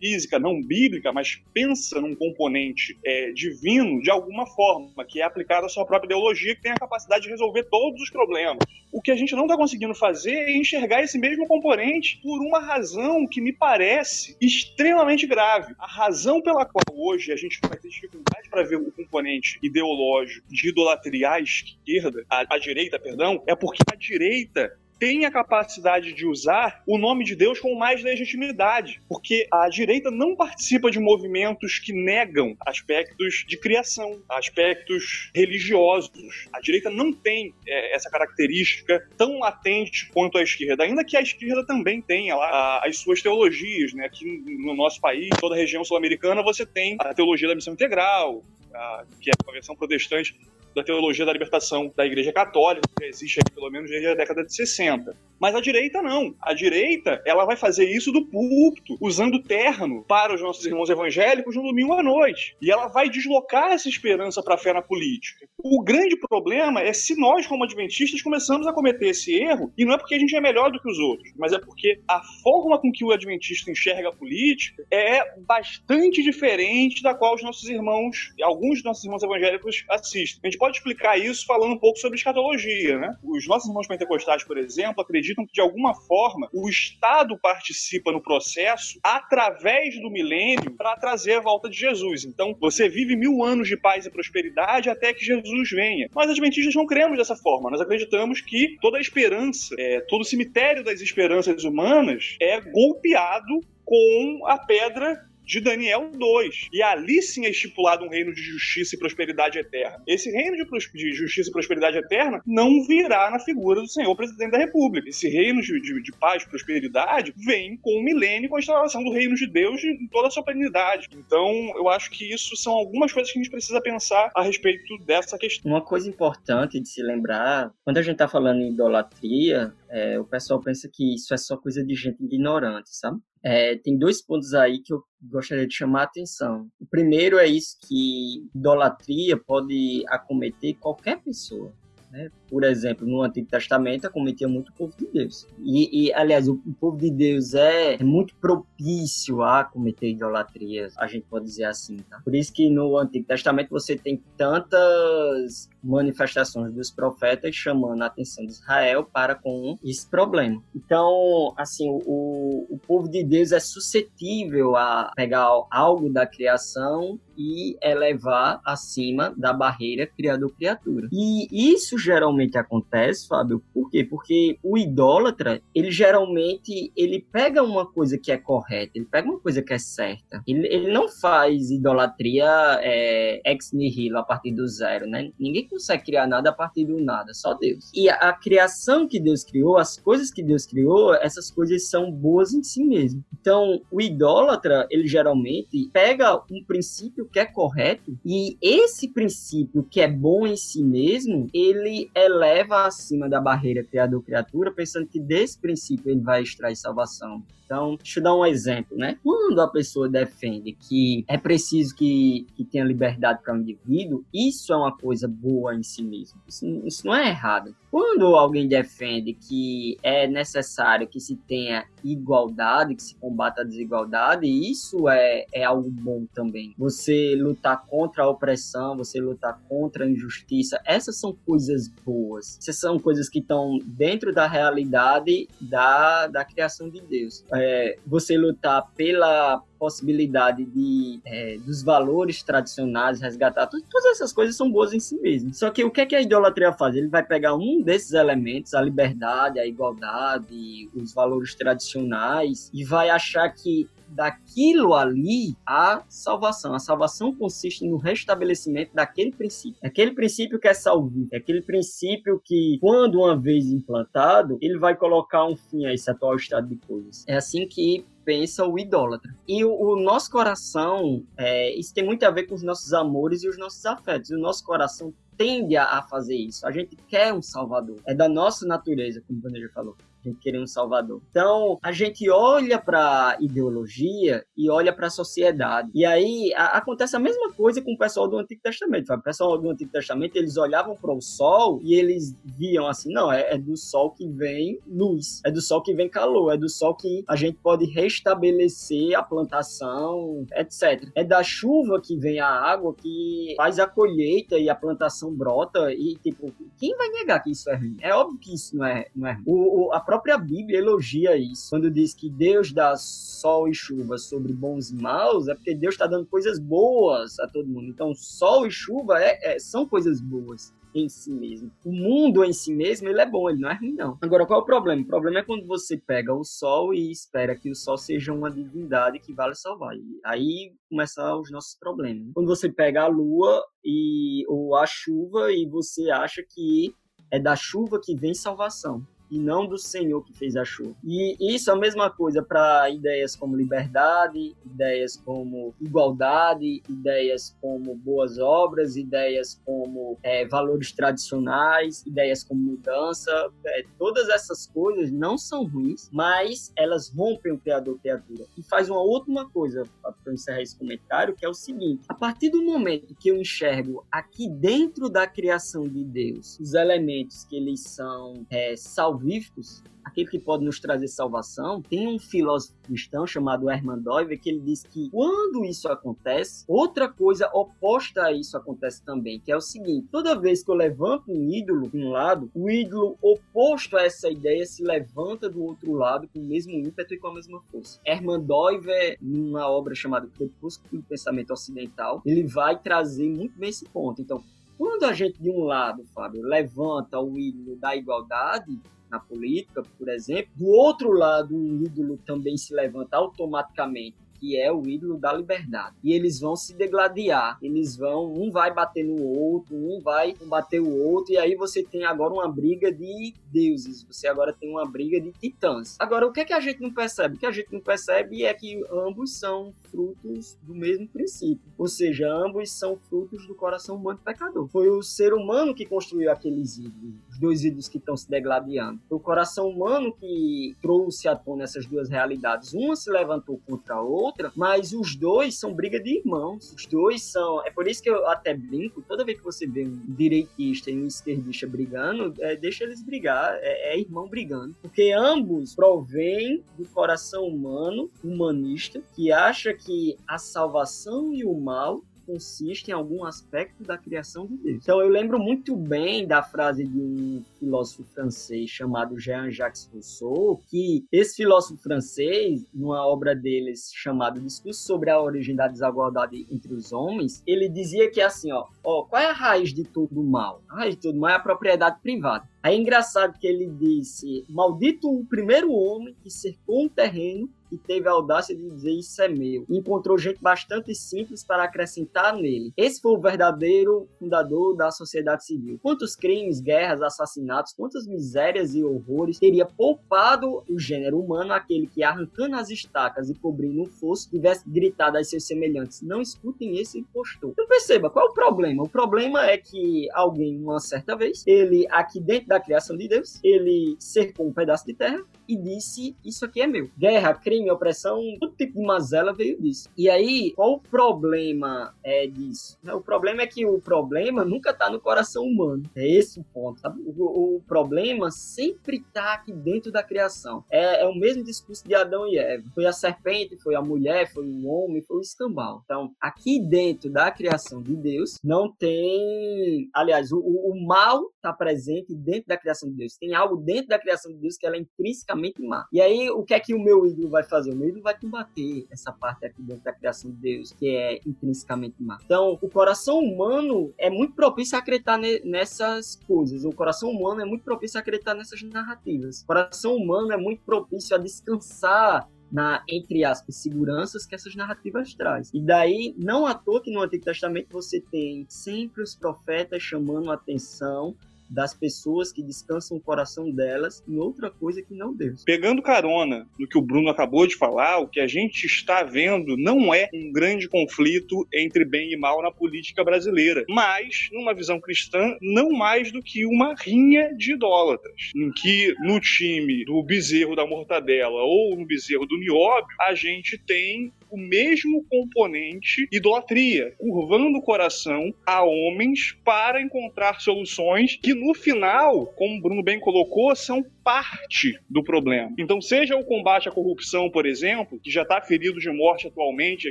física, 0.00 0.38
não 0.38 0.62
bíblica, 0.62 1.12
mas 1.12 1.40
pensa 1.52 2.00
num 2.00 2.14
componente 2.14 2.96
é, 3.04 3.32
divino 3.32 4.00
de 4.00 4.10
alguma 4.10 4.33
uma 4.34 4.46
forma, 4.46 5.04
que 5.04 5.20
é 5.20 5.24
aplicada 5.24 5.66
à 5.66 5.68
sua 5.68 5.86
própria 5.86 6.08
ideologia, 6.08 6.54
que 6.54 6.62
tem 6.62 6.72
a 6.72 6.76
capacidade 6.76 7.22
de 7.22 7.30
resolver 7.30 7.62
todos 7.64 8.00
os 8.02 8.10
problemas. 8.10 8.58
O 8.92 9.00
que 9.00 9.10
a 9.10 9.16
gente 9.16 9.34
não 9.34 9.44
está 9.44 9.56
conseguindo 9.56 9.94
fazer 9.94 10.34
é 10.34 10.56
enxergar 10.56 11.02
esse 11.02 11.18
mesmo 11.18 11.46
componente 11.46 12.20
por 12.22 12.40
uma 12.40 12.58
razão 12.58 13.26
que 13.26 13.40
me 13.40 13.52
parece 13.52 14.36
extremamente 14.40 15.26
grave. 15.26 15.74
A 15.78 15.86
razão 15.86 16.42
pela 16.42 16.66
qual 16.66 16.84
hoje 16.96 17.32
a 17.32 17.36
gente 17.36 17.58
vai 17.62 17.78
ter 17.78 17.88
dificuldade 17.88 18.48
para 18.50 18.64
ver 18.64 18.76
o 18.76 18.92
componente 18.92 19.58
ideológico 19.62 20.46
de 20.48 20.68
idolatria 20.68 21.30
à 21.30 21.40
esquerda, 21.40 22.24
à, 22.28 22.54
à 22.54 22.58
direita, 22.58 22.98
perdão, 22.98 23.42
é 23.46 23.54
porque 23.54 23.82
a 23.92 23.96
direita 23.96 24.76
tem 24.98 25.24
a 25.24 25.30
capacidade 25.30 26.12
de 26.12 26.26
usar 26.26 26.82
o 26.86 26.98
nome 26.98 27.24
de 27.24 27.34
Deus 27.34 27.60
com 27.60 27.74
mais 27.74 28.02
legitimidade, 28.02 29.00
porque 29.08 29.46
a 29.52 29.68
direita 29.68 30.10
não 30.10 30.36
participa 30.36 30.90
de 30.90 30.98
movimentos 30.98 31.78
que 31.78 31.92
negam 31.92 32.56
aspectos 32.60 33.44
de 33.46 33.56
criação, 33.56 34.20
aspectos 34.28 35.30
religiosos. 35.34 36.48
A 36.52 36.60
direita 36.60 36.90
não 36.90 37.12
tem 37.12 37.54
é, 37.66 37.94
essa 37.94 38.10
característica 38.10 39.08
tão 39.16 39.38
latente 39.38 40.10
quanto 40.12 40.38
a 40.38 40.42
esquerda, 40.42 40.84
ainda 40.84 41.04
que 41.04 41.16
a 41.16 41.20
esquerda 41.20 41.66
também 41.66 42.00
tenha 42.00 42.36
lá 42.36 42.80
as 42.84 42.98
suas 42.98 43.22
teologias, 43.22 43.92
né? 43.92 44.06
Aqui 44.06 44.24
no 44.24 44.74
nosso 44.74 45.00
país, 45.00 45.38
toda 45.38 45.54
a 45.54 45.58
região 45.58 45.84
sul-americana, 45.84 46.42
você 46.42 46.64
tem 46.64 46.96
a 47.00 47.14
teologia 47.14 47.48
da 47.48 47.54
missão 47.54 47.74
integral, 47.74 48.42
a, 48.74 49.04
que 49.20 49.30
é 49.30 49.34
a 49.48 49.52
versão 49.52 49.74
protestante 49.76 50.36
da 50.74 50.82
teologia 50.82 51.24
da 51.24 51.32
libertação 51.32 51.92
da 51.96 52.06
Igreja 52.06 52.32
Católica, 52.32 52.86
que 52.96 53.04
existe 53.04 53.40
aí 53.40 53.50
pelo 53.50 53.70
menos 53.70 53.90
desde 53.90 54.08
a 54.08 54.14
década 54.14 54.44
de 54.44 54.54
60. 54.54 55.16
Mas 55.38 55.54
a 55.54 55.60
direita 55.60 56.00
não. 56.00 56.34
A 56.40 56.54
direita, 56.54 57.22
ela 57.26 57.44
vai 57.44 57.56
fazer 57.56 57.84
isso 57.84 58.12
do 58.12 58.24
púlpito, 58.26 58.96
usando 59.00 59.42
terno 59.42 60.04
para 60.08 60.34
os 60.34 60.40
nossos 60.40 60.64
irmãos 60.64 60.88
evangélicos 60.88 61.56
no 61.56 61.62
domingo 61.62 61.92
à 61.92 62.02
noite. 62.02 62.56
E 62.60 62.70
ela 62.70 62.86
vai 62.86 63.08
deslocar 63.10 63.72
essa 63.72 63.88
esperança 63.88 64.42
para 64.42 64.54
a 64.54 64.58
fé 64.58 64.72
na 64.72 64.82
política. 64.82 65.46
O 65.58 65.82
grande 65.82 66.16
problema 66.16 66.80
é 66.80 66.92
se 66.92 67.18
nós, 67.18 67.46
como 67.46 67.64
adventistas, 67.64 68.22
começamos 68.22 68.66
a 68.66 68.72
cometer 68.72 69.08
esse 69.08 69.34
erro, 69.34 69.72
e 69.76 69.84
não 69.84 69.94
é 69.94 69.98
porque 69.98 70.14
a 70.14 70.18
gente 70.18 70.34
é 70.34 70.40
melhor 70.40 70.70
do 70.70 70.80
que 70.80 70.90
os 70.90 70.98
outros, 70.98 71.32
mas 71.36 71.52
é 71.52 71.58
porque 71.58 72.00
a 72.08 72.22
forma 72.42 72.78
com 72.78 72.92
que 72.92 73.04
o 73.04 73.12
adventista 73.12 73.70
enxerga 73.70 74.08
a 74.08 74.12
política 74.12 74.84
é 74.90 75.38
bastante 75.40 76.22
diferente 76.22 77.02
da 77.02 77.14
qual 77.14 77.34
os 77.34 77.42
nossos 77.42 77.68
irmãos, 77.68 78.32
alguns 78.42 78.76
dos 78.76 78.84
nossos 78.84 79.04
irmãos 79.04 79.22
evangélicos 79.22 79.84
assistem. 79.88 80.40
A 80.42 80.46
gente 80.50 80.58
pode 80.64 80.78
explicar 80.78 81.18
isso 81.18 81.44
falando 81.44 81.74
um 81.74 81.78
pouco 81.78 81.98
sobre 81.98 82.16
escatologia, 82.16 82.98
né? 82.98 83.14
Os 83.22 83.46
nossos 83.46 83.68
irmãos 83.68 83.86
pentecostais, 83.86 84.42
por 84.44 84.56
exemplo, 84.56 85.02
acreditam 85.02 85.44
que 85.44 85.52
de 85.52 85.60
alguma 85.60 85.94
forma 85.94 86.48
o 86.54 86.66
Estado 86.70 87.38
participa 87.38 88.10
no 88.10 88.22
processo 88.22 88.98
através 89.02 90.00
do 90.00 90.10
milênio 90.10 90.74
para 90.74 90.96
trazer 90.96 91.34
a 91.34 91.40
volta 91.40 91.68
de 91.68 91.78
Jesus. 91.78 92.24
Então, 92.24 92.56
você 92.58 92.88
vive 92.88 93.14
mil 93.14 93.44
anos 93.44 93.68
de 93.68 93.76
paz 93.76 94.06
e 94.06 94.10
prosperidade 94.10 94.88
até 94.88 95.12
que 95.12 95.22
Jesus 95.22 95.68
venha. 95.68 96.08
Nós 96.14 96.30
adventistas 96.30 96.74
não 96.74 96.86
cremos 96.86 97.18
dessa 97.18 97.36
forma. 97.36 97.70
Nós 97.70 97.82
acreditamos 97.82 98.40
que 98.40 98.78
toda 98.80 98.96
a 98.96 99.02
esperança, 99.02 99.74
é, 99.78 100.00
todo 100.08 100.22
o 100.22 100.24
cemitério 100.24 100.82
das 100.82 101.02
esperanças 101.02 101.62
humanas 101.64 102.38
é 102.40 102.58
golpeado 102.58 103.60
com 103.84 104.46
a 104.46 104.56
pedra 104.56 105.28
de 105.44 105.60
Daniel 105.60 106.10
2. 106.10 106.68
E 106.72 106.82
ali 106.82 107.22
sim 107.22 107.46
é 107.46 107.50
estipulado 107.50 108.04
um 108.04 108.08
reino 108.08 108.34
de 108.34 108.42
justiça 108.42 108.94
e 108.94 108.98
prosperidade 108.98 109.58
eterna. 109.58 110.02
Esse 110.06 110.30
reino 110.30 110.56
de, 110.56 110.64
de 110.64 111.12
justiça 111.12 111.50
e 111.50 111.52
prosperidade 111.52 111.98
eterna 111.98 112.42
não 112.46 112.82
virá 112.84 113.30
na 113.30 113.38
figura 113.38 113.80
do 113.80 113.88
Senhor 113.88 114.14
presidente 114.16 114.52
da 114.52 114.58
República. 114.58 115.08
Esse 115.08 115.28
reino 115.28 115.60
de, 115.60 115.80
de, 115.80 116.02
de 116.02 116.12
paz 116.12 116.42
e 116.42 116.48
prosperidade 116.48 117.34
vem 117.36 117.76
com 117.76 117.98
o 117.98 118.02
milênio 118.02 118.46
e 118.46 118.48
com 118.48 118.56
a 118.56 118.60
instalação 118.60 119.02
do 119.02 119.12
reino 119.12 119.34
de 119.34 119.46
Deus 119.46 119.82
em 119.84 120.08
toda 120.08 120.28
a 120.28 120.30
sua 120.30 120.42
plenidade. 120.42 121.08
Então, 121.12 121.50
eu 121.76 121.88
acho 121.88 122.10
que 122.10 122.32
isso 122.32 122.56
são 122.56 122.72
algumas 122.72 123.12
coisas 123.12 123.32
que 123.32 123.38
a 123.38 123.42
gente 123.42 123.50
precisa 123.50 123.80
pensar 123.80 124.30
a 124.34 124.42
respeito 124.42 124.96
dessa 125.04 125.38
questão. 125.38 125.70
Uma 125.70 125.84
coisa 125.84 126.08
importante 126.08 126.80
de 126.80 126.88
se 126.88 127.02
lembrar, 127.02 127.70
quando 127.84 127.98
a 127.98 128.02
gente 128.02 128.14
está 128.14 128.28
falando 128.28 128.60
em 128.60 128.72
idolatria, 128.72 129.72
é, 129.90 130.18
o 130.18 130.24
pessoal 130.24 130.60
pensa 130.60 130.88
que 130.92 131.14
isso 131.14 131.32
é 131.32 131.36
só 131.36 131.56
coisa 131.56 131.84
de 131.84 131.94
gente 131.94 132.22
ignorante, 132.22 132.90
sabe? 132.96 133.18
É, 133.44 133.76
tem 133.76 133.98
dois 133.98 134.22
pontos 134.22 134.54
aí 134.54 134.80
que 134.80 134.92
eu 134.92 135.02
gostaria 135.22 135.66
de 135.66 135.74
chamar 135.74 136.00
a 136.00 136.04
atenção. 136.04 136.66
O 136.80 136.86
primeiro 136.86 137.38
é 137.38 137.46
isso 137.46 137.76
que 137.86 138.48
idolatria 138.54 139.36
pode 139.36 140.02
acometer 140.08 140.76
qualquer 140.80 141.20
pessoa. 141.22 141.70
Né? 142.10 142.30
Por 142.48 142.62
exemplo, 142.62 143.04
no 143.06 143.22
Antigo 143.22 143.48
Testamento 143.48 144.06
acometia 144.06 144.46
muito 144.46 144.70
o 144.70 144.74
povo 144.74 144.94
de 144.96 145.06
Deus. 145.08 145.46
E, 145.58 146.06
e 146.06 146.14
aliás, 146.14 146.48
o, 146.48 146.54
o, 146.64 146.72
povo 146.72 146.96
de 146.96 147.10
Deus 147.10 147.54
é, 147.54 147.94
é, 147.94 148.04
muito 148.04 148.34
propício 148.36 149.42
a 149.42 149.64
cometer 149.64 150.10
idolatrias, 150.10 150.96
a 150.96 151.08
gente 151.08 151.26
pode 151.28 151.44
dizer 151.44 151.64
assim, 151.64 151.96
tá? 151.96 152.20
Por 152.24 152.34
isso 152.34 152.52
que 152.52 152.70
no 152.70 152.96
Antigo 152.96 153.26
Testamento 153.26 153.70
você 153.70 153.96
tem 153.96 154.22
tantas 154.36 155.68
manifestações 155.84 156.72
dos 156.72 156.90
profetas 156.90 157.54
chamando 157.54 158.02
a 158.02 158.06
atenção 158.06 158.44
de 158.46 158.52
Israel 158.52 159.04
para 159.04 159.34
com 159.34 159.78
esse 159.84 160.08
problema. 160.08 160.62
Então, 160.74 161.52
assim, 161.56 161.88
o, 161.88 162.66
o 162.70 162.78
povo 162.78 163.08
de 163.08 163.22
Deus 163.22 163.52
é 163.52 163.60
suscetível 163.60 164.76
a 164.76 165.12
pegar 165.14 165.48
algo 165.70 166.10
da 166.10 166.26
criação 166.26 167.18
e 167.36 167.76
elevar 167.82 168.60
acima 168.64 169.34
da 169.36 169.52
barreira 169.52 170.06
criador-criatura. 170.06 171.08
E 171.12 171.72
isso 171.72 171.98
geralmente 171.98 172.56
acontece, 172.56 173.26
Fábio, 173.26 173.62
por 173.72 173.90
quê? 173.90 174.04
Porque 174.04 174.58
o 174.62 174.78
idólatra, 174.78 175.60
ele 175.74 175.90
geralmente, 175.90 176.92
ele 176.96 177.26
pega 177.32 177.62
uma 177.62 177.86
coisa 177.86 178.18
que 178.18 178.30
é 178.30 178.36
correta, 178.36 178.92
ele 178.94 179.06
pega 179.06 179.28
uma 179.28 179.40
coisa 179.40 179.62
que 179.62 179.72
é 179.72 179.78
certa. 179.78 180.42
Ele, 180.46 180.66
ele 180.68 180.92
não 180.92 181.08
faz 181.08 181.70
idolatria 181.70 182.46
é, 182.82 183.40
ex 183.44 183.72
nihilo 183.72 184.18
a 184.18 184.22
partir 184.22 184.52
do 184.52 184.66
zero, 184.68 185.06
né? 185.06 185.30
Ninguém 185.38 185.66
consegue 185.74 186.04
criar 186.04 186.26
nada 186.26 186.50
a 186.50 186.52
partir 186.52 186.84
do 186.84 187.00
nada, 187.00 187.34
só 187.34 187.54
Deus. 187.54 187.90
E 187.92 188.08
a, 188.08 188.32
criação 188.32 189.06
que 189.06 189.20
Deus 189.20 189.44
criou, 189.44 189.76
as 189.76 189.98
coisas 189.98 190.30
que 190.30 190.42
Deus 190.42 190.66
criou, 190.66 191.14
essas 191.14 191.50
coisas 191.50 191.88
são 191.88 192.10
boas 192.10 192.52
em 192.52 192.62
si 192.62 192.84
mesmo. 192.84 193.24
Então, 193.40 193.82
o 193.90 194.00
idólatra, 194.00 194.86
ele 194.90 195.06
geralmente 195.06 195.90
pega 195.92 196.36
um 196.50 196.62
princípio 196.64 197.26
que 197.26 197.38
é 197.38 197.44
correto 197.44 198.16
e 198.24 198.56
esse 198.60 199.08
princípio 199.08 199.82
que 199.82 200.00
é 200.00 200.08
bom 200.08 200.46
em 200.46 200.56
si 200.56 200.82
mesmo, 200.82 201.48
ele 201.52 202.10
eleva 202.14 202.86
acima 202.86 203.28
da 203.28 203.40
barreira 203.40 203.82
criador-criatura, 203.82 204.72
pensando 204.72 205.06
que 205.06 205.20
desse 205.20 205.58
princípio 205.58 206.10
ele 206.10 206.20
vai 206.20 206.42
extrair 206.42 206.76
salvação. 206.76 207.42
Então, 207.64 207.96
deixa 207.96 208.20
eu 208.20 208.24
dar 208.24 208.36
um 208.36 208.44
exemplo, 208.44 208.96
né? 208.96 209.18
Quando 209.22 209.60
a 209.60 209.68
pessoa 209.68 210.08
defende 210.08 210.72
que 210.72 211.24
é 211.26 211.38
preciso 211.38 211.94
que, 211.94 212.46
que 212.54 212.64
tenha 212.64 212.84
liberdade 212.84 213.40
para 213.42 213.54
o 213.54 213.56
indivíduo, 213.56 214.24
isso 214.32 214.72
é 214.72 214.76
uma 214.76 214.96
coisa 214.96 215.26
boa 215.26 215.63
em 215.72 215.82
si 215.82 216.02
mesmo. 216.02 216.40
Isso, 216.48 216.66
isso 216.84 217.06
não 217.06 217.14
é 217.14 217.28
errado. 217.28 217.74
Quando 217.90 218.34
alguém 218.34 218.66
defende 218.66 219.32
que 219.32 219.96
é 220.02 220.26
necessário 220.26 221.06
que 221.06 221.20
se 221.20 221.36
tenha 221.36 221.86
igualdade, 222.02 222.96
que 222.96 223.02
se 223.02 223.14
combata 223.14 223.62
a 223.62 223.64
desigualdade, 223.64 224.46
isso 224.46 225.08
é, 225.08 225.46
é 225.52 225.64
algo 225.64 225.88
bom 225.90 226.26
também. 226.34 226.74
Você 226.76 227.36
lutar 227.36 227.86
contra 227.86 228.24
a 228.24 228.28
opressão, 228.28 228.96
você 228.96 229.20
lutar 229.20 229.58
contra 229.68 230.04
a 230.04 230.08
injustiça, 230.08 230.80
essas 230.84 231.16
são 231.18 231.32
coisas 231.46 231.88
boas. 231.88 232.58
Essas 232.60 232.78
são 232.78 232.98
coisas 232.98 233.28
que 233.28 233.38
estão 233.38 233.78
dentro 233.84 234.34
da 234.34 234.46
realidade 234.46 235.48
da, 235.60 236.26
da 236.26 236.44
criação 236.44 236.90
de 236.90 237.00
Deus 237.00 237.44
é, 237.52 237.98
você 238.06 238.36
lutar 238.36 238.90
pela 238.96 239.62
possibilidade 239.84 240.64
de 240.64 241.20
é, 241.26 241.58
dos 241.58 241.82
valores 241.82 242.42
tradicionais 242.42 243.20
resgatar 243.20 243.66
todas 243.66 244.06
essas 244.12 244.32
coisas 244.32 244.56
são 244.56 244.72
boas 244.72 244.94
em 244.94 244.98
si 244.98 245.20
mesmas 245.20 245.58
só 245.58 245.70
que 245.70 245.84
o 245.84 245.90
que 245.90 246.00
é 246.00 246.06
que 246.06 246.16
a 246.16 246.22
idolatria 246.22 246.72
faz? 246.72 246.96
Ele 246.96 247.08
vai 247.08 247.22
pegar 247.22 247.54
um 247.54 247.82
desses 247.82 248.14
elementos 248.14 248.72
a 248.72 248.80
liberdade 248.80 249.60
a 249.60 249.66
igualdade 249.66 250.88
os 250.94 251.12
valores 251.12 251.54
tradicionais 251.54 252.70
e 252.72 252.82
vai 252.82 253.10
achar 253.10 253.50
que 253.50 253.86
daquilo 254.14 254.94
ali 254.94 255.56
a 255.66 256.02
salvação. 256.08 256.74
A 256.74 256.78
salvação 256.78 257.34
consiste 257.34 257.86
no 257.86 257.96
restabelecimento 257.96 258.94
daquele 258.94 259.32
princípio. 259.32 259.78
Aquele 259.82 260.12
princípio 260.12 260.58
que 260.58 260.68
é 260.68 260.74
salvífico, 260.74 261.36
aquele 261.36 261.62
princípio 261.62 262.40
que, 262.42 262.78
quando 262.80 263.16
uma 263.16 263.36
vez 263.36 263.66
implantado, 263.66 264.58
ele 264.60 264.78
vai 264.78 264.94
colocar 264.96 265.44
um 265.44 265.56
fim 265.56 265.86
a 265.86 265.92
esse 265.92 266.10
atual 266.10 266.36
estado 266.36 266.68
de 266.68 266.76
coisas. 266.76 267.24
É 267.26 267.36
assim 267.36 267.66
que 267.66 268.06
pensa 268.24 268.64
o 268.64 268.78
idólatra. 268.78 269.34
E 269.46 269.64
o, 269.64 269.74
o 269.74 270.00
nosso 270.00 270.30
coração, 270.30 271.22
é, 271.36 271.74
isso 271.78 271.92
tem 271.92 272.04
muito 272.04 272.24
a 272.24 272.30
ver 272.30 272.44
com 272.44 272.54
os 272.54 272.62
nossos 272.62 272.92
amores 272.92 273.42
e 273.42 273.48
os 273.48 273.58
nossos 273.58 273.84
afetos. 273.84 274.30
O 274.30 274.38
nosso 274.38 274.64
coração 274.64 275.12
tende 275.36 275.76
a, 275.76 275.98
a 275.98 276.02
fazer 276.02 276.36
isso. 276.36 276.66
A 276.66 276.70
gente 276.70 276.96
quer 277.08 277.34
um 277.34 277.42
salvador. 277.42 278.00
É 278.06 278.14
da 278.14 278.28
nossa 278.28 278.66
natureza, 278.66 279.22
como 279.26 279.38
o 279.38 279.42
Vander 279.42 279.70
falou 279.72 279.96
a 280.24 280.30
gente 280.30 280.58
um 280.58 280.66
salvador. 280.66 281.20
Então, 281.30 281.78
a 281.82 281.92
gente 281.92 282.28
olha 282.30 282.78
para 282.78 283.36
ideologia 283.40 284.44
e 284.56 284.70
olha 284.70 284.92
para 284.92 285.08
a 285.08 285.10
sociedade. 285.10 285.90
E 285.94 286.04
aí 286.04 286.52
a, 286.54 286.78
acontece 286.78 287.16
a 287.16 287.18
mesma 287.18 287.52
coisa 287.52 287.82
com 287.82 287.92
o 287.92 287.98
pessoal 287.98 288.28
do 288.28 288.38
Antigo 288.38 288.60
Testamento. 288.62 289.12
O 289.12 289.22
pessoal 289.22 289.58
do 289.58 289.70
Antigo 289.70 289.90
Testamento, 289.90 290.36
eles 290.36 290.56
olhavam 290.56 290.96
para 290.96 291.12
o 291.12 291.20
sol 291.20 291.80
e 291.82 291.94
eles 291.94 292.34
viam 292.44 292.86
assim, 292.86 293.12
não, 293.12 293.32
é, 293.32 293.54
é, 293.54 293.58
do 293.58 293.76
sol 293.76 294.10
que 294.10 294.28
vem 294.28 294.78
luz, 294.86 295.40
é 295.44 295.50
do 295.50 295.60
sol 295.60 295.82
que 295.82 295.94
vem 295.94 296.08
calor, 296.08 296.52
é 296.52 296.56
do 296.56 296.68
sol 296.68 296.94
que 296.94 297.24
a 297.28 297.36
gente 297.36 297.58
pode 297.62 297.84
restabelecer 297.86 299.16
a 299.18 299.22
plantação, 299.22 300.46
etc. 300.54 301.08
É 301.14 301.24
da 301.24 301.42
chuva 301.42 302.00
que 302.00 302.16
vem 302.16 302.40
a 302.40 302.48
água 302.48 302.94
que 302.94 303.54
faz 303.56 303.78
a 303.78 303.86
colheita 303.86 304.58
e 304.58 304.68
a 304.68 304.74
plantação 304.74 305.34
brota 305.34 305.92
e 305.92 306.16
tipo, 306.16 306.52
quem 306.78 306.96
vai 306.96 307.08
negar 307.08 307.42
que 307.42 307.50
isso 307.50 307.68
é 307.70 307.76
ruim? 307.76 307.96
É 308.00 308.14
óbvio 308.14 308.38
que 308.38 308.54
isso 308.54 308.76
não 308.76 308.86
é, 308.86 309.06
não 309.14 309.28
é 309.28 309.32
ruim. 309.32 309.44
O, 309.46 309.86
o, 309.88 309.92
a 309.92 310.00
própria 310.14 310.38
Bíblia 310.38 310.78
elogia 310.78 311.36
isso. 311.36 311.70
Quando 311.70 311.90
diz 311.90 312.14
que 312.14 312.30
Deus 312.30 312.72
dá 312.72 312.96
sol 312.96 313.68
e 313.68 313.74
chuva 313.74 314.16
sobre 314.16 314.52
bons 314.52 314.90
e 314.90 314.94
maus, 314.94 315.48
é 315.48 315.54
porque 315.54 315.74
Deus 315.74 315.94
está 315.94 316.06
dando 316.06 316.26
coisas 316.26 316.58
boas 316.58 317.38
a 317.40 317.48
todo 317.48 317.68
mundo. 317.68 317.88
Então, 317.88 318.14
sol 318.14 318.66
e 318.66 318.70
chuva 318.70 319.20
é, 319.20 319.38
é, 319.42 319.58
são 319.58 319.86
coisas 319.86 320.20
boas 320.20 320.72
em 320.94 321.08
si 321.08 321.32
mesmo. 321.32 321.72
O 321.84 321.90
mundo 321.90 322.44
em 322.44 322.52
si 322.52 322.72
mesmo, 322.72 323.08
ele 323.08 323.20
é 323.20 323.28
bom, 323.28 323.50
ele 323.50 323.58
não 323.58 323.70
é 323.70 323.74
ruim, 323.74 323.94
não. 323.94 324.16
Agora, 324.22 324.46
qual 324.46 324.60
é 324.60 324.62
o 324.62 324.66
problema? 324.66 325.02
O 325.02 325.06
problema 325.06 325.40
é 325.40 325.42
quando 325.42 325.66
você 325.66 325.96
pega 325.96 326.32
o 326.32 326.44
sol 326.44 326.94
e 326.94 327.10
espera 327.10 327.56
que 327.56 327.68
o 327.68 327.74
sol 327.74 327.98
seja 327.98 328.32
uma 328.32 328.48
divindade 328.48 329.18
que 329.18 329.32
vale 329.32 329.56
salvar. 329.56 329.96
E 329.96 330.20
aí 330.24 330.72
começam 330.88 331.40
os 331.40 331.50
nossos 331.50 331.76
problemas. 331.76 332.32
Quando 332.32 332.46
você 332.46 332.70
pega 332.70 333.02
a 333.02 333.08
lua 333.08 333.64
e 333.84 334.44
ou 334.46 334.76
a 334.76 334.86
chuva 334.86 335.50
e 335.50 335.66
você 335.66 336.08
acha 336.10 336.44
que 336.48 336.94
é 337.32 337.40
da 337.40 337.56
chuva 337.56 338.00
que 338.00 338.14
vem 338.14 338.32
salvação. 338.32 339.04
E 339.30 339.38
não 339.38 339.66
do 339.66 339.78
Senhor 339.78 340.22
que 340.22 340.32
fez 340.32 340.56
a 340.56 340.64
chuva. 340.64 340.94
E 341.04 341.54
isso 341.54 341.70
é 341.70 341.72
a 341.72 341.76
mesma 341.76 342.10
coisa 342.10 342.42
para 342.42 342.88
ideias 342.90 343.34
como 343.36 343.56
liberdade, 343.56 344.54
ideias 344.64 345.16
como 345.16 345.74
igualdade, 345.80 346.82
ideias 346.88 347.56
como 347.60 347.94
boas 347.94 348.38
obras, 348.38 348.96
ideias 348.96 349.60
como 349.64 350.18
é, 350.22 350.46
valores 350.46 350.92
tradicionais, 350.92 352.04
ideias 352.06 352.44
como 352.44 352.60
mudança. 352.60 353.50
É, 353.64 353.84
todas 353.98 354.28
essas 354.28 354.66
coisas 354.66 355.10
não 355.10 355.36
são 355.36 355.64
ruins, 355.66 356.08
mas 356.12 356.72
elas 356.76 357.08
rompem 357.08 357.52
o 357.52 357.58
criador-criatura. 357.58 358.46
E 358.56 358.62
faz 358.62 358.88
uma 358.88 359.00
última 359.00 359.48
coisa 359.48 359.84
para 360.02 360.32
encerrar 360.32 360.62
esse 360.62 360.76
comentário, 360.76 361.34
que 361.34 361.44
é 361.44 361.48
o 361.48 361.54
seguinte: 361.54 362.04
a 362.08 362.14
partir 362.14 362.50
do 362.50 362.62
momento 362.62 363.14
que 363.14 363.28
eu 363.28 363.36
enxergo 363.36 364.04
aqui 364.10 364.48
dentro 364.48 365.08
da 365.08 365.26
criação 365.26 365.88
de 365.88 366.04
Deus 366.04 366.58
os 366.60 366.74
elementos 366.74 367.44
que 367.44 367.56
eles 367.56 367.80
são 367.80 368.46
é, 368.50 368.76
salvíficos, 369.14 369.82
aquele 370.04 370.28
que 370.28 370.38
pode 370.38 370.64
nos 370.64 370.80
trazer 370.80 371.08
salvação, 371.08 371.80
tem 371.80 372.08
um 372.08 372.18
filósofo 372.18 372.74
cristão 372.82 373.26
chamado 373.26 373.70
Hermann 373.70 374.00
Doiver 374.00 374.38
que 374.38 374.50
ele 374.50 374.60
diz 374.60 374.82
que 374.82 375.08
quando 375.10 375.64
isso 375.64 375.88
acontece, 375.88 376.64
outra 376.68 377.08
coisa 377.08 377.48
oposta 377.54 378.24
a 378.24 378.32
isso 378.32 378.56
acontece 378.56 379.02
também, 379.04 379.40
que 379.40 379.52
é 379.52 379.56
o 379.56 379.60
seguinte: 379.60 380.08
toda 380.10 380.38
vez 380.38 380.62
que 380.62 380.70
eu 380.70 380.74
levanto 380.74 381.30
um 381.30 381.50
ídolo 381.50 381.88
de 381.88 381.98
um 381.98 382.10
lado, 382.10 382.50
o 382.54 382.68
ídolo 382.68 383.16
oposto 383.22 383.96
a 383.96 384.02
essa 384.02 384.28
ideia 384.28 384.66
se 384.66 384.82
levanta 384.82 385.48
do 385.48 385.62
outro 385.62 385.92
lado 385.92 386.28
com 386.28 386.40
o 386.40 386.44
mesmo 386.44 386.72
ímpeto 386.72 387.14
e 387.14 387.18
com 387.18 387.28
a 387.28 387.34
mesma 387.34 387.60
força. 387.70 388.00
Hermann 388.04 388.44
Doiver, 388.44 389.16
numa 389.20 389.68
obra 389.68 389.94
chamada 389.94 390.26
Crepúsculo 390.26 391.00
do 391.00 391.08
Pensamento 391.08 391.52
Ocidental, 391.52 392.20
ele 392.26 392.42
vai 392.42 392.78
trazer 392.78 393.28
muito 393.30 393.58
bem 393.58 393.70
esse 393.70 393.84
ponto. 393.86 394.20
Então, 394.20 394.42
quando 394.76 395.04
a 395.04 395.12
gente, 395.12 395.40
de 395.40 395.50
um 395.50 395.64
lado, 395.64 396.04
Fábio, 396.14 396.42
levanta 396.42 397.20
o 397.20 397.38
ídolo 397.38 397.76
da 397.76 397.94
igualdade, 397.94 398.80
na 399.10 399.18
política, 399.18 399.82
por 399.98 400.08
exemplo. 400.08 400.50
Do 400.56 400.66
outro 400.66 401.12
lado, 401.12 401.54
um 401.54 401.82
ídolo 401.82 402.18
também 402.24 402.56
se 402.56 402.74
levanta 402.74 403.16
automaticamente 403.16 404.16
que 404.44 404.60
é 404.60 404.70
o 404.70 404.86
ídolo 404.86 405.16
da 405.16 405.32
liberdade. 405.32 405.96
E 406.04 406.12
eles 406.12 406.38
vão 406.38 406.54
se 406.54 406.74
degladiar, 406.74 407.58
eles 407.62 407.96
vão, 407.96 408.30
um 408.30 408.50
vai 408.50 408.72
bater 408.74 409.02
no 409.02 409.22
outro, 409.24 409.74
um 409.74 410.00
vai 410.02 410.34
bater 410.44 410.80
o 410.80 411.02
outro, 411.02 411.32
e 411.32 411.38
aí 411.38 411.54
você 411.54 411.82
tem 411.82 412.04
agora 412.04 412.34
uma 412.34 412.46
briga 412.46 412.92
de 412.92 413.32
deuses, 413.50 414.04
você 414.04 414.28
agora 414.28 414.52
tem 414.52 414.68
uma 414.70 414.84
briga 414.84 415.18
de 415.18 415.32
titãs. 415.32 415.96
Agora, 415.98 416.26
o 416.26 416.32
que 416.32 416.40
é 416.40 416.44
que 416.44 416.52
a 416.52 416.60
gente 416.60 416.82
não 416.82 416.92
percebe? 416.92 417.36
O 417.36 417.38
que 417.38 417.46
a 417.46 417.52
gente 417.52 417.72
não 417.72 417.80
percebe 417.80 418.44
é 418.44 418.52
que 418.52 418.84
ambos 418.90 419.38
são 419.38 419.72
frutos 419.84 420.58
do 420.62 420.74
mesmo 420.74 421.08
princípio, 421.08 421.72
ou 421.78 421.88
seja, 421.88 422.30
ambos 422.30 422.70
são 422.70 422.98
frutos 422.98 423.46
do 423.46 423.54
coração 423.54 423.96
humano 423.96 424.20
pecador. 424.22 424.68
Foi 424.68 424.90
o 424.90 425.02
ser 425.02 425.32
humano 425.32 425.74
que 425.74 425.86
construiu 425.86 426.30
aqueles 426.30 426.76
ídolos, 426.76 427.33
os 427.34 427.38
dois 427.38 427.64
ídolos 427.64 427.88
que 427.88 427.98
estão 427.98 428.16
se 428.16 428.28
degladiando. 428.30 429.00
Foi 429.08 429.18
o 429.18 429.20
coração 429.20 429.68
humano 429.68 430.14
que 430.14 430.76
trouxe 430.80 431.28
à 431.28 431.36
tona 431.36 431.64
essas 431.64 431.86
duas 431.86 432.08
realidades. 432.08 432.72
Uma 432.72 432.96
se 432.96 433.10
levantou 433.10 433.60
contra 433.66 433.96
a 433.96 434.02
outra, 434.02 434.52
mas 434.56 434.92
os 434.92 435.16
dois 435.16 435.58
são 435.58 435.74
briga 435.74 436.00
de 436.00 436.18
irmãos. 436.18 436.72
Os 436.72 436.86
dois 436.86 437.22
são. 437.22 437.64
É 437.66 437.70
por 437.70 437.88
isso 437.88 438.02
que 438.02 438.08
eu 438.08 438.26
até 438.28 438.54
brinco, 438.54 439.02
toda 439.02 439.24
vez 439.24 439.38
que 439.38 439.44
você 439.44 439.66
vê 439.66 439.84
um 439.84 440.00
direitista 440.08 440.90
e 440.90 440.96
um 440.96 441.06
esquerdista 441.06 441.66
brigando, 441.66 442.32
é, 442.40 442.56
deixa 442.56 442.84
eles 442.84 443.02
brigar, 443.02 443.54
é, 443.60 443.94
é 443.94 443.98
irmão 443.98 444.28
brigando. 444.28 444.74
Porque 444.80 445.12
ambos 445.12 445.74
provêm 445.74 446.62
do 446.78 446.86
coração 446.88 447.44
humano, 447.44 448.10
humanista, 448.22 449.02
que 449.14 449.32
acha 449.32 449.74
que 449.74 450.16
a 450.26 450.38
salvação 450.38 451.34
e 451.34 451.44
o 451.44 451.54
mal 451.54 452.02
consiste 452.26 452.88
em 452.88 452.92
algum 452.92 453.24
aspecto 453.24 453.82
da 453.82 453.96
criação 453.96 454.46
de 454.46 454.56
Deus. 454.56 454.82
Então 454.82 455.00
eu 455.00 455.08
lembro 455.08 455.38
muito 455.38 455.76
bem 455.76 456.26
da 456.26 456.42
frase 456.42 456.84
de 456.84 456.98
um 456.98 457.42
filósofo 457.58 458.04
francês 458.04 458.70
chamado 458.70 459.18
Jean-Jacques 459.18 459.88
Rousseau, 459.92 460.60
que 460.68 461.04
esse 461.10 461.36
filósofo 461.36 461.82
francês, 461.82 462.64
numa 462.72 463.06
obra 463.06 463.34
deles 463.34 463.90
chamada 463.94 464.40
Discurso 464.40 464.82
sobre 464.82 465.10
a 465.10 465.20
origem 465.20 465.54
da 465.54 465.68
desigualdade 465.68 466.46
entre 466.50 466.72
os 466.74 466.92
homens, 466.92 467.42
ele 467.46 467.68
dizia 467.68 468.10
que 468.10 468.20
assim, 468.20 468.52
ó, 468.52 468.66
ó, 468.82 469.04
qual 469.04 469.20
é 469.20 469.30
a 469.30 469.32
raiz 469.32 469.72
de 469.72 469.84
todo 469.84 470.22
mal? 470.22 470.62
A 470.68 470.76
raiz 470.76 470.94
de 470.96 471.02
todo 471.02 471.18
mal 471.18 471.30
é 471.30 471.34
a 471.34 471.40
propriedade 471.40 472.00
privada. 472.02 472.53
Aí 472.64 472.76
é 472.76 472.78
engraçado 472.78 473.38
que 473.38 473.46
ele 473.46 473.66
disse: 473.66 474.46
Maldito 474.48 475.14
o 475.14 475.26
primeiro 475.26 475.70
homem 475.70 476.16
que 476.22 476.30
cercou 476.30 476.84
um 476.84 476.88
terreno 476.88 477.50
e 477.74 477.78
teve 477.78 478.08
a 478.08 478.12
audácia 478.12 478.56
de 478.56 478.70
dizer 478.70 478.92
isso 478.92 479.20
é 479.20 479.28
meu. 479.28 479.64
E 479.68 479.78
encontrou 479.78 480.16
gente 480.16 480.40
bastante 480.40 480.94
simples 480.94 481.44
para 481.44 481.64
acrescentar 481.64 482.34
nele. 482.34 482.72
Esse 482.76 483.00
foi 483.00 483.12
o 483.12 483.20
verdadeiro 483.20 484.08
fundador 484.18 484.76
da 484.76 484.90
sociedade 484.90 485.44
civil. 485.44 485.78
Quantos 485.82 486.14
crimes, 486.14 486.60
guerras, 486.60 487.02
assassinatos, 487.02 487.72
quantas 487.72 488.06
misérias 488.06 488.74
e 488.74 488.84
horrores 488.84 489.38
teria 489.38 489.66
poupado 489.66 490.62
o 490.68 490.78
gênero 490.78 491.18
humano 491.18 491.52
aquele 491.52 491.86
que, 491.86 492.02
arrancando 492.02 492.56
as 492.56 492.70
estacas 492.70 493.28
e 493.28 493.34
cobrindo 493.34 493.82
o 493.82 493.86
fosso, 493.86 494.30
tivesse 494.30 494.68
gritado 494.68 495.18
a 495.18 495.24
seus 495.24 495.44
semelhantes: 495.44 496.00
Não 496.02 496.20
escutem 496.20 496.78
esse 496.78 496.98
impostor. 496.98 497.50
Então 497.50 497.66
perceba, 497.66 498.08
qual 498.08 498.26
é 498.26 498.30
o 498.30 498.34
problema? 498.34 498.84
O 498.84 498.88
problema 498.88 499.46
é 499.46 499.58
que 499.58 500.08
alguém, 500.12 500.56
uma 500.62 500.78
certa 500.78 501.16
vez, 501.16 501.42
ele, 501.46 501.86
aqui 501.90 502.20
dentro 502.20 502.53
da 502.54 502.60
criação 502.60 502.96
de 502.96 503.08
Deus, 503.08 503.40
ele 503.42 503.96
cercou 503.98 504.46
um 504.46 504.52
pedaço 504.52 504.86
de 504.86 504.94
terra 504.94 505.22
e 505.48 505.56
disse: 505.56 506.16
Isso 506.24 506.44
aqui 506.44 506.60
é 506.60 506.66
meu. 506.66 506.90
Guerra, 506.96 507.34
crime, 507.34 507.70
opressão, 507.70 508.20
todo 508.38 508.54
tipo 508.56 508.78
de 508.78 508.86
mazela 508.86 509.32
veio 509.32 509.60
disso. 509.60 509.88
E 509.96 510.08
aí, 510.08 510.52
qual 510.54 510.74
o 510.74 510.80
problema 510.80 511.94
é 512.02 512.26
disso? 512.26 512.78
O 512.84 513.00
problema 513.00 513.42
é 513.42 513.46
que 513.46 513.66
o 513.66 513.78
problema 513.80 514.44
nunca 514.44 514.70
está 514.70 514.88
no 514.90 515.00
coração 515.00 515.44
humano. 515.44 515.82
É 515.94 516.06
esse 516.06 516.40
o 516.40 516.44
ponto. 516.44 516.80
Sabe? 516.80 517.00
O, 517.04 517.56
o, 517.56 517.60
problema 517.66 518.30
sempre 518.30 518.98
está 518.98 519.34
aqui 519.34 519.52
dentro 519.52 519.90
da 519.90 520.02
criação. 520.02 520.64
É, 520.70 521.02
é, 521.02 521.06
o 521.06 521.14
mesmo 521.14 521.44
discurso 521.44 521.86
de 521.86 521.94
Adão 521.94 522.26
e 522.26 522.38
Eva. 522.38 522.64
Foi 522.74 522.86
a 522.86 522.92
serpente, 522.92 523.56
foi 523.56 523.74
a 523.74 523.82
mulher, 523.82 524.32
foi 524.32 524.46
o 524.46 524.66
homem, 524.66 525.02
foi 525.02 525.18
o 525.18 525.20
escambau. 525.20 525.82
Então, 525.84 526.12
aqui 526.20 526.60
dentro 526.60 527.10
da 527.10 527.30
criação 527.30 527.82
de 527.82 527.94
Deus, 527.96 528.38
não 528.42 528.72
tem. 528.72 529.88
Aliás, 529.94 530.32
o, 530.32 530.38
o 530.38 530.86
mal 530.86 531.30
está 531.36 531.52
presente 531.52 532.14
dentro 532.14 532.43
da 532.48 532.56
criação 532.56 532.88
de 532.90 532.96
Deus. 532.96 533.16
Tem 533.16 533.34
algo 533.34 533.56
dentro 533.56 533.88
da 533.88 533.98
criação 533.98 534.32
de 534.32 534.38
Deus 534.38 534.56
que 534.56 534.66
ela 534.66 534.76
é 534.76 534.80
intrinsecamente 534.80 535.62
má. 535.62 535.86
E 535.92 536.00
aí, 536.00 536.30
o 536.30 536.42
que 536.42 536.54
é 536.54 536.60
que 536.60 536.74
o 536.74 536.82
meu 536.82 537.06
ídolo 537.06 537.28
vai 537.28 537.42
fazer? 537.42 537.72
O 537.72 537.76
meu 537.76 537.88
ídolo 537.88 538.02
vai 538.02 538.18
combater 538.18 538.86
essa 538.90 539.12
parte 539.12 539.46
aqui 539.46 539.62
dentro 539.62 539.84
da 539.84 539.92
criação 539.92 540.30
de 540.30 540.36
Deus, 540.36 540.72
que 540.72 540.88
é 540.88 541.20
intrinsecamente 541.26 542.02
má. 542.02 542.18
Então, 542.24 542.58
o 542.60 542.68
coração 542.68 543.18
humano 543.18 543.92
é 543.98 544.10
muito 544.10 544.34
propício 544.34 544.76
a 544.76 544.80
acreditar 544.80 545.18
nessas 545.18 546.16
coisas. 546.26 546.64
O 546.64 546.72
coração 546.72 547.10
humano 547.10 547.40
é 547.40 547.44
muito 547.44 547.64
propício 547.64 547.98
a 547.98 548.00
acreditar 548.00 548.34
nessas 548.34 548.62
narrativas. 548.62 549.42
O 549.42 549.46
coração 549.46 549.96
humano 549.96 550.32
é 550.32 550.36
muito 550.36 550.62
propício 550.62 551.14
a 551.14 551.18
descansar 551.18 552.28
na, 552.54 552.84
entre 552.88 553.24
aspas, 553.24 553.56
seguranças 553.56 554.24
que 554.24 554.34
essas 554.34 554.54
narrativas 554.54 555.12
trazem. 555.12 555.60
E 555.60 555.64
daí, 555.64 556.14
não 556.16 556.46
à 556.46 556.54
toa 556.54 556.80
que 556.80 556.92
no 556.92 557.02
Antigo 557.02 557.24
Testamento 557.24 557.72
você 557.72 558.00
tem 558.00 558.46
sempre 558.48 559.02
os 559.02 559.16
profetas 559.16 559.82
chamando 559.82 560.30
a 560.30 560.34
atenção 560.34 561.16
das 561.54 561.72
pessoas 561.72 562.32
que 562.32 562.42
descansam 562.42 562.96
o 562.96 563.00
coração 563.00 563.50
delas 563.50 564.02
em 564.08 564.18
outra 564.18 564.50
coisa 564.50 564.82
que 564.82 564.92
não 564.92 565.14
Deus. 565.14 565.44
Pegando 565.44 565.80
carona 565.80 566.46
no 566.58 566.66
que 566.66 566.76
o 566.76 566.82
Bruno 566.82 567.08
acabou 567.08 567.46
de 567.46 567.56
falar, 567.56 567.98
o 567.98 568.08
que 568.08 568.20
a 568.20 568.26
gente 568.26 568.66
está 568.66 569.04
vendo 569.04 569.56
não 569.56 569.94
é 569.94 570.08
um 570.12 570.32
grande 570.32 570.68
conflito 570.68 571.46
entre 571.54 571.84
bem 571.84 572.12
e 572.12 572.16
mal 572.16 572.42
na 572.42 572.50
política 572.50 573.04
brasileira, 573.04 573.64
mas, 573.68 574.28
numa 574.32 574.54
visão 574.54 574.80
cristã, 574.80 575.36
não 575.40 575.70
mais 575.70 576.10
do 576.10 576.22
que 576.22 576.44
uma 576.44 576.74
rinha 576.74 577.32
de 577.36 577.52
idólatras, 577.52 578.32
em 578.34 578.50
que 578.52 578.94
no 579.00 579.20
time 579.20 579.84
do 579.84 580.02
bezerro 580.02 580.56
da 580.56 580.66
mortadela 580.66 581.42
ou 581.42 581.76
no 581.76 581.86
bezerro 581.86 582.26
do 582.26 582.38
nióbio, 582.38 582.96
a 583.00 583.14
gente 583.14 583.56
tem 583.58 584.12
o 584.34 584.36
mesmo 584.36 585.04
componente 585.04 586.08
idolatria, 586.10 586.92
curvando 586.98 587.58
o 587.58 587.62
coração 587.62 588.34
a 588.44 588.64
homens 588.64 589.32
para 589.44 589.80
encontrar 589.80 590.40
soluções 590.40 591.16
que 591.22 591.32
no 591.32 591.54
final, 591.54 592.26
como 592.34 592.58
o 592.58 592.60
Bruno 592.60 592.82
bem 592.82 592.98
colocou, 592.98 593.54
são 593.54 593.84
parte 594.02 594.78
do 594.88 595.02
problema. 595.02 595.52
Então, 595.58 595.80
seja 595.80 596.14
o 596.14 596.24
combate 596.24 596.68
à 596.68 596.72
corrupção, 596.72 597.30
por 597.30 597.46
exemplo, 597.46 597.98
que 597.98 598.10
já 598.10 598.22
está 598.22 598.40
ferido 598.40 598.78
de 598.78 598.90
morte 598.90 599.26
atualmente, 599.26 599.88
a 599.88 599.90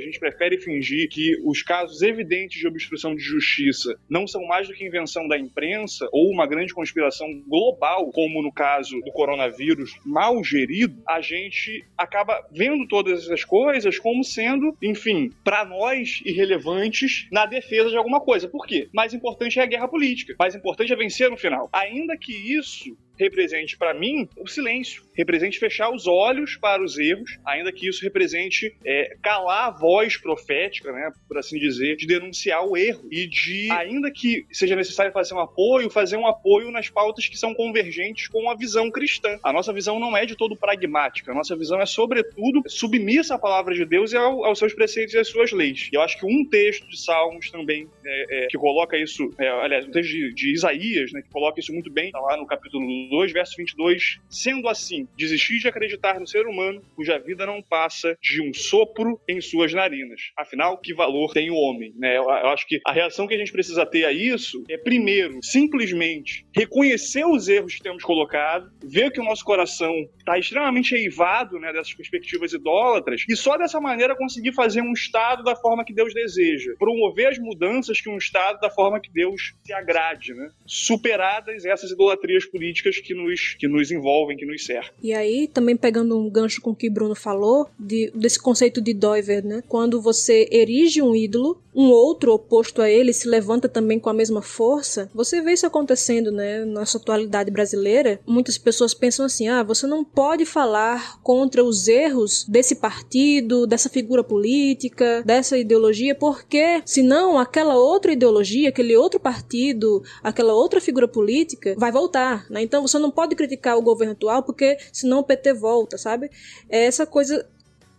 gente 0.00 0.20
prefere 0.20 0.58
fingir 0.58 1.08
que 1.08 1.36
os 1.44 1.62
casos 1.62 2.00
evidentes 2.00 2.60
de 2.60 2.68
obstrução 2.68 3.14
de 3.16 3.22
justiça 3.22 3.98
não 4.08 4.26
são 4.26 4.46
mais 4.46 4.68
do 4.68 4.74
que 4.74 4.86
invenção 4.86 5.26
da 5.26 5.36
imprensa 5.36 6.08
ou 6.12 6.30
uma 6.30 6.46
grande 6.46 6.72
conspiração 6.72 7.26
global, 7.48 8.10
como 8.12 8.42
no 8.42 8.52
caso 8.52 9.00
do 9.00 9.10
coronavírus 9.10 9.98
mal 10.04 10.42
gerido, 10.44 11.02
a 11.08 11.20
gente 11.20 11.84
acaba 11.98 12.40
vendo 12.52 12.86
todas 12.86 13.24
essas 13.24 13.42
coisas 13.42 13.98
como 13.98 14.22
sendo, 14.34 14.76
enfim, 14.82 15.30
para 15.42 15.64
nós 15.64 16.20
irrelevantes 16.24 17.26
na 17.30 17.46
defesa 17.46 17.90
de 17.90 17.96
alguma 17.96 18.20
coisa. 18.20 18.48
Por 18.48 18.66
quê? 18.66 18.88
Mais 18.92 19.14
importante 19.14 19.58
é 19.58 19.62
a 19.62 19.66
guerra 19.66 19.88
política. 19.88 20.34
Mais 20.38 20.54
importante 20.54 20.92
é 20.92 20.96
vencer 20.96 21.30
no 21.30 21.36
final. 21.36 21.68
Ainda 21.72 22.16
que 22.16 22.32
isso 22.32 22.96
represente 23.18 23.76
para 23.76 23.94
mim 23.94 24.28
o 24.36 24.46
silêncio, 24.46 25.02
represente 25.14 25.58
fechar 25.58 25.90
os 25.90 26.06
olhos 26.06 26.56
para 26.56 26.82
os 26.82 26.98
erros, 26.98 27.38
ainda 27.44 27.72
que 27.72 27.88
isso 27.88 28.02
represente 28.02 28.76
é, 28.84 29.16
calar 29.22 29.68
a 29.68 29.70
voz 29.70 30.16
profética, 30.16 30.92
né, 30.92 31.10
por 31.28 31.38
assim 31.38 31.58
dizer, 31.58 31.96
de 31.96 32.06
denunciar 32.06 32.66
o 32.66 32.76
erro 32.76 33.06
e 33.10 33.26
de, 33.26 33.70
ainda 33.70 34.10
que 34.10 34.46
seja 34.50 34.76
necessário 34.76 35.12
fazer 35.12 35.34
um 35.34 35.40
apoio, 35.40 35.90
fazer 35.90 36.16
um 36.16 36.26
apoio 36.26 36.70
nas 36.70 36.90
pautas 36.90 37.28
que 37.28 37.36
são 37.36 37.54
convergentes 37.54 38.28
com 38.28 38.50
a 38.50 38.54
visão 38.54 38.90
cristã. 38.90 39.38
A 39.42 39.52
nossa 39.52 39.72
visão 39.72 39.98
não 39.98 40.16
é 40.16 40.26
de 40.26 40.36
todo 40.36 40.56
pragmática, 40.56 41.30
a 41.30 41.34
nossa 41.34 41.56
visão 41.56 41.80
é, 41.80 41.86
sobretudo, 41.86 42.62
submissa 42.66 43.34
à 43.34 43.38
palavra 43.38 43.74
de 43.74 43.84
Deus 43.84 44.12
e 44.12 44.16
ao, 44.16 44.44
aos 44.44 44.58
seus 44.58 44.74
preceitos 44.74 45.14
e 45.14 45.18
às 45.18 45.28
suas 45.28 45.52
leis. 45.52 45.88
E 45.92 45.96
eu 45.96 46.02
acho 46.02 46.18
que 46.18 46.26
um 46.26 46.44
texto 46.48 46.88
de 46.88 47.00
Salmos 47.00 47.50
também 47.50 47.88
é, 48.04 48.44
é, 48.44 48.46
que 48.48 48.58
coloca 48.58 48.96
isso, 48.96 49.30
é, 49.38 49.48
aliás, 49.48 49.86
um 49.86 49.90
texto 49.90 50.10
de, 50.10 50.34
de 50.34 50.52
Isaías, 50.52 51.12
né, 51.12 51.22
que 51.22 51.30
coloca 51.30 51.60
isso 51.60 51.72
muito 51.72 51.90
bem, 51.90 52.10
tá 52.10 52.20
lá 52.20 52.36
no 52.36 52.46
capítulo 52.46 52.84
2, 53.08 53.32
verso 53.32 53.54
22, 53.56 54.18
sendo 54.28 54.68
assim, 54.68 55.06
desistir 55.16 55.58
de 55.58 55.68
acreditar 55.68 56.18
no 56.20 56.26
ser 56.26 56.46
humano, 56.46 56.82
cuja 56.94 57.18
vida 57.18 57.46
não 57.46 57.62
passa 57.62 58.16
de 58.22 58.42
um 58.42 58.52
sopro 58.52 59.20
em 59.28 59.40
suas 59.40 59.72
narinas. 59.72 60.32
Afinal, 60.36 60.78
que 60.78 60.94
valor 60.94 61.32
tem 61.32 61.50
o 61.50 61.56
homem? 61.56 61.92
Né? 61.96 62.16
Eu, 62.16 62.24
eu 62.24 62.48
acho 62.48 62.66
que 62.66 62.80
a 62.86 62.92
reação 62.92 63.26
que 63.26 63.34
a 63.34 63.38
gente 63.38 63.52
precisa 63.52 63.86
ter 63.86 64.04
a 64.04 64.12
isso 64.12 64.64
é, 64.68 64.76
primeiro, 64.76 65.38
simplesmente 65.42 66.46
reconhecer 66.54 67.24
os 67.24 67.48
erros 67.48 67.74
que 67.74 67.82
temos 67.82 68.02
colocado, 68.02 68.70
ver 68.82 69.10
que 69.10 69.20
o 69.20 69.24
nosso 69.24 69.44
coração 69.44 69.94
está 70.18 70.38
extremamente 70.38 70.94
eivado 70.94 71.58
né, 71.58 71.72
dessas 71.72 71.94
perspectivas 71.94 72.52
idólatras, 72.52 73.24
e 73.28 73.36
só 73.36 73.56
dessa 73.56 73.80
maneira 73.80 74.16
conseguir 74.16 74.52
fazer 74.52 74.80
um 74.80 74.92
Estado 74.92 75.42
da 75.42 75.54
forma 75.56 75.84
que 75.84 75.92
Deus 75.92 76.14
deseja, 76.14 76.72
promover 76.78 77.28
as 77.28 77.38
mudanças 77.38 78.00
que 78.00 78.08
um 78.08 78.16
Estado 78.16 78.58
da 78.60 78.70
forma 78.70 79.00
que 79.00 79.12
Deus 79.12 79.54
se 79.64 79.72
agrade, 79.72 80.32
né? 80.34 80.50
superadas 80.66 81.64
essas 81.64 81.90
idolatrias 81.90 82.44
políticas 82.46 82.93
que 83.00 83.14
nos, 83.14 83.54
que 83.58 83.68
nos 83.68 83.90
envolvem, 83.90 84.36
que 84.36 84.46
nos 84.46 84.64
cercam. 84.64 84.92
E 85.02 85.12
aí, 85.12 85.48
também 85.48 85.76
pegando 85.76 86.18
um 86.18 86.30
gancho 86.30 86.60
com 86.60 86.70
o 86.70 86.76
que 86.76 86.90
Bruno 86.90 87.14
falou, 87.14 87.68
de, 87.78 88.10
desse 88.14 88.40
conceito 88.40 88.80
de 88.80 88.94
Doiver, 88.94 89.44
né? 89.44 89.62
Quando 89.68 90.00
você 90.00 90.48
erige 90.50 91.02
um 91.02 91.14
ídolo, 91.14 91.62
um 91.74 91.90
outro 91.90 92.32
oposto 92.32 92.80
a 92.80 92.88
ele 92.88 93.12
se 93.12 93.28
levanta 93.28 93.68
também 93.68 93.98
com 93.98 94.08
a 94.08 94.14
mesma 94.14 94.40
força. 94.40 95.10
Você 95.14 95.40
vê 95.40 95.52
isso 95.52 95.66
acontecendo, 95.66 96.30
né? 96.30 96.64
Na 96.64 96.80
nossa 96.80 96.98
atualidade 96.98 97.50
brasileira, 97.50 98.20
muitas 98.26 98.56
pessoas 98.56 98.94
pensam 98.94 99.26
assim: 99.26 99.48
ah, 99.48 99.62
você 99.62 99.86
não 99.86 100.04
pode 100.04 100.44
falar 100.44 101.20
contra 101.22 101.64
os 101.64 101.88
erros 101.88 102.44
desse 102.48 102.76
partido, 102.76 103.66
dessa 103.66 103.88
figura 103.88 104.22
política, 104.22 105.22
dessa 105.24 105.58
ideologia, 105.58 106.14
porque 106.14 106.82
senão 106.84 107.38
aquela 107.38 107.76
outra 107.76 108.12
ideologia, 108.12 108.68
aquele 108.68 108.96
outro 108.96 109.18
partido, 109.18 110.02
aquela 110.22 110.54
outra 110.54 110.80
figura 110.80 111.08
política 111.08 111.74
vai 111.76 111.90
voltar, 111.90 112.46
né? 112.48 112.62
Então 112.62 112.83
você 112.86 112.98
não 112.98 113.10
pode 113.10 113.34
criticar 113.34 113.76
o 113.76 113.82
governo 113.82 114.12
atual 114.12 114.42
porque 114.42 114.78
senão 114.92 115.20
o 115.20 115.24
PT 115.24 115.54
volta, 115.54 115.98
sabe? 115.98 116.30
É 116.68 116.84
essa 116.84 117.06
coisa 117.06 117.46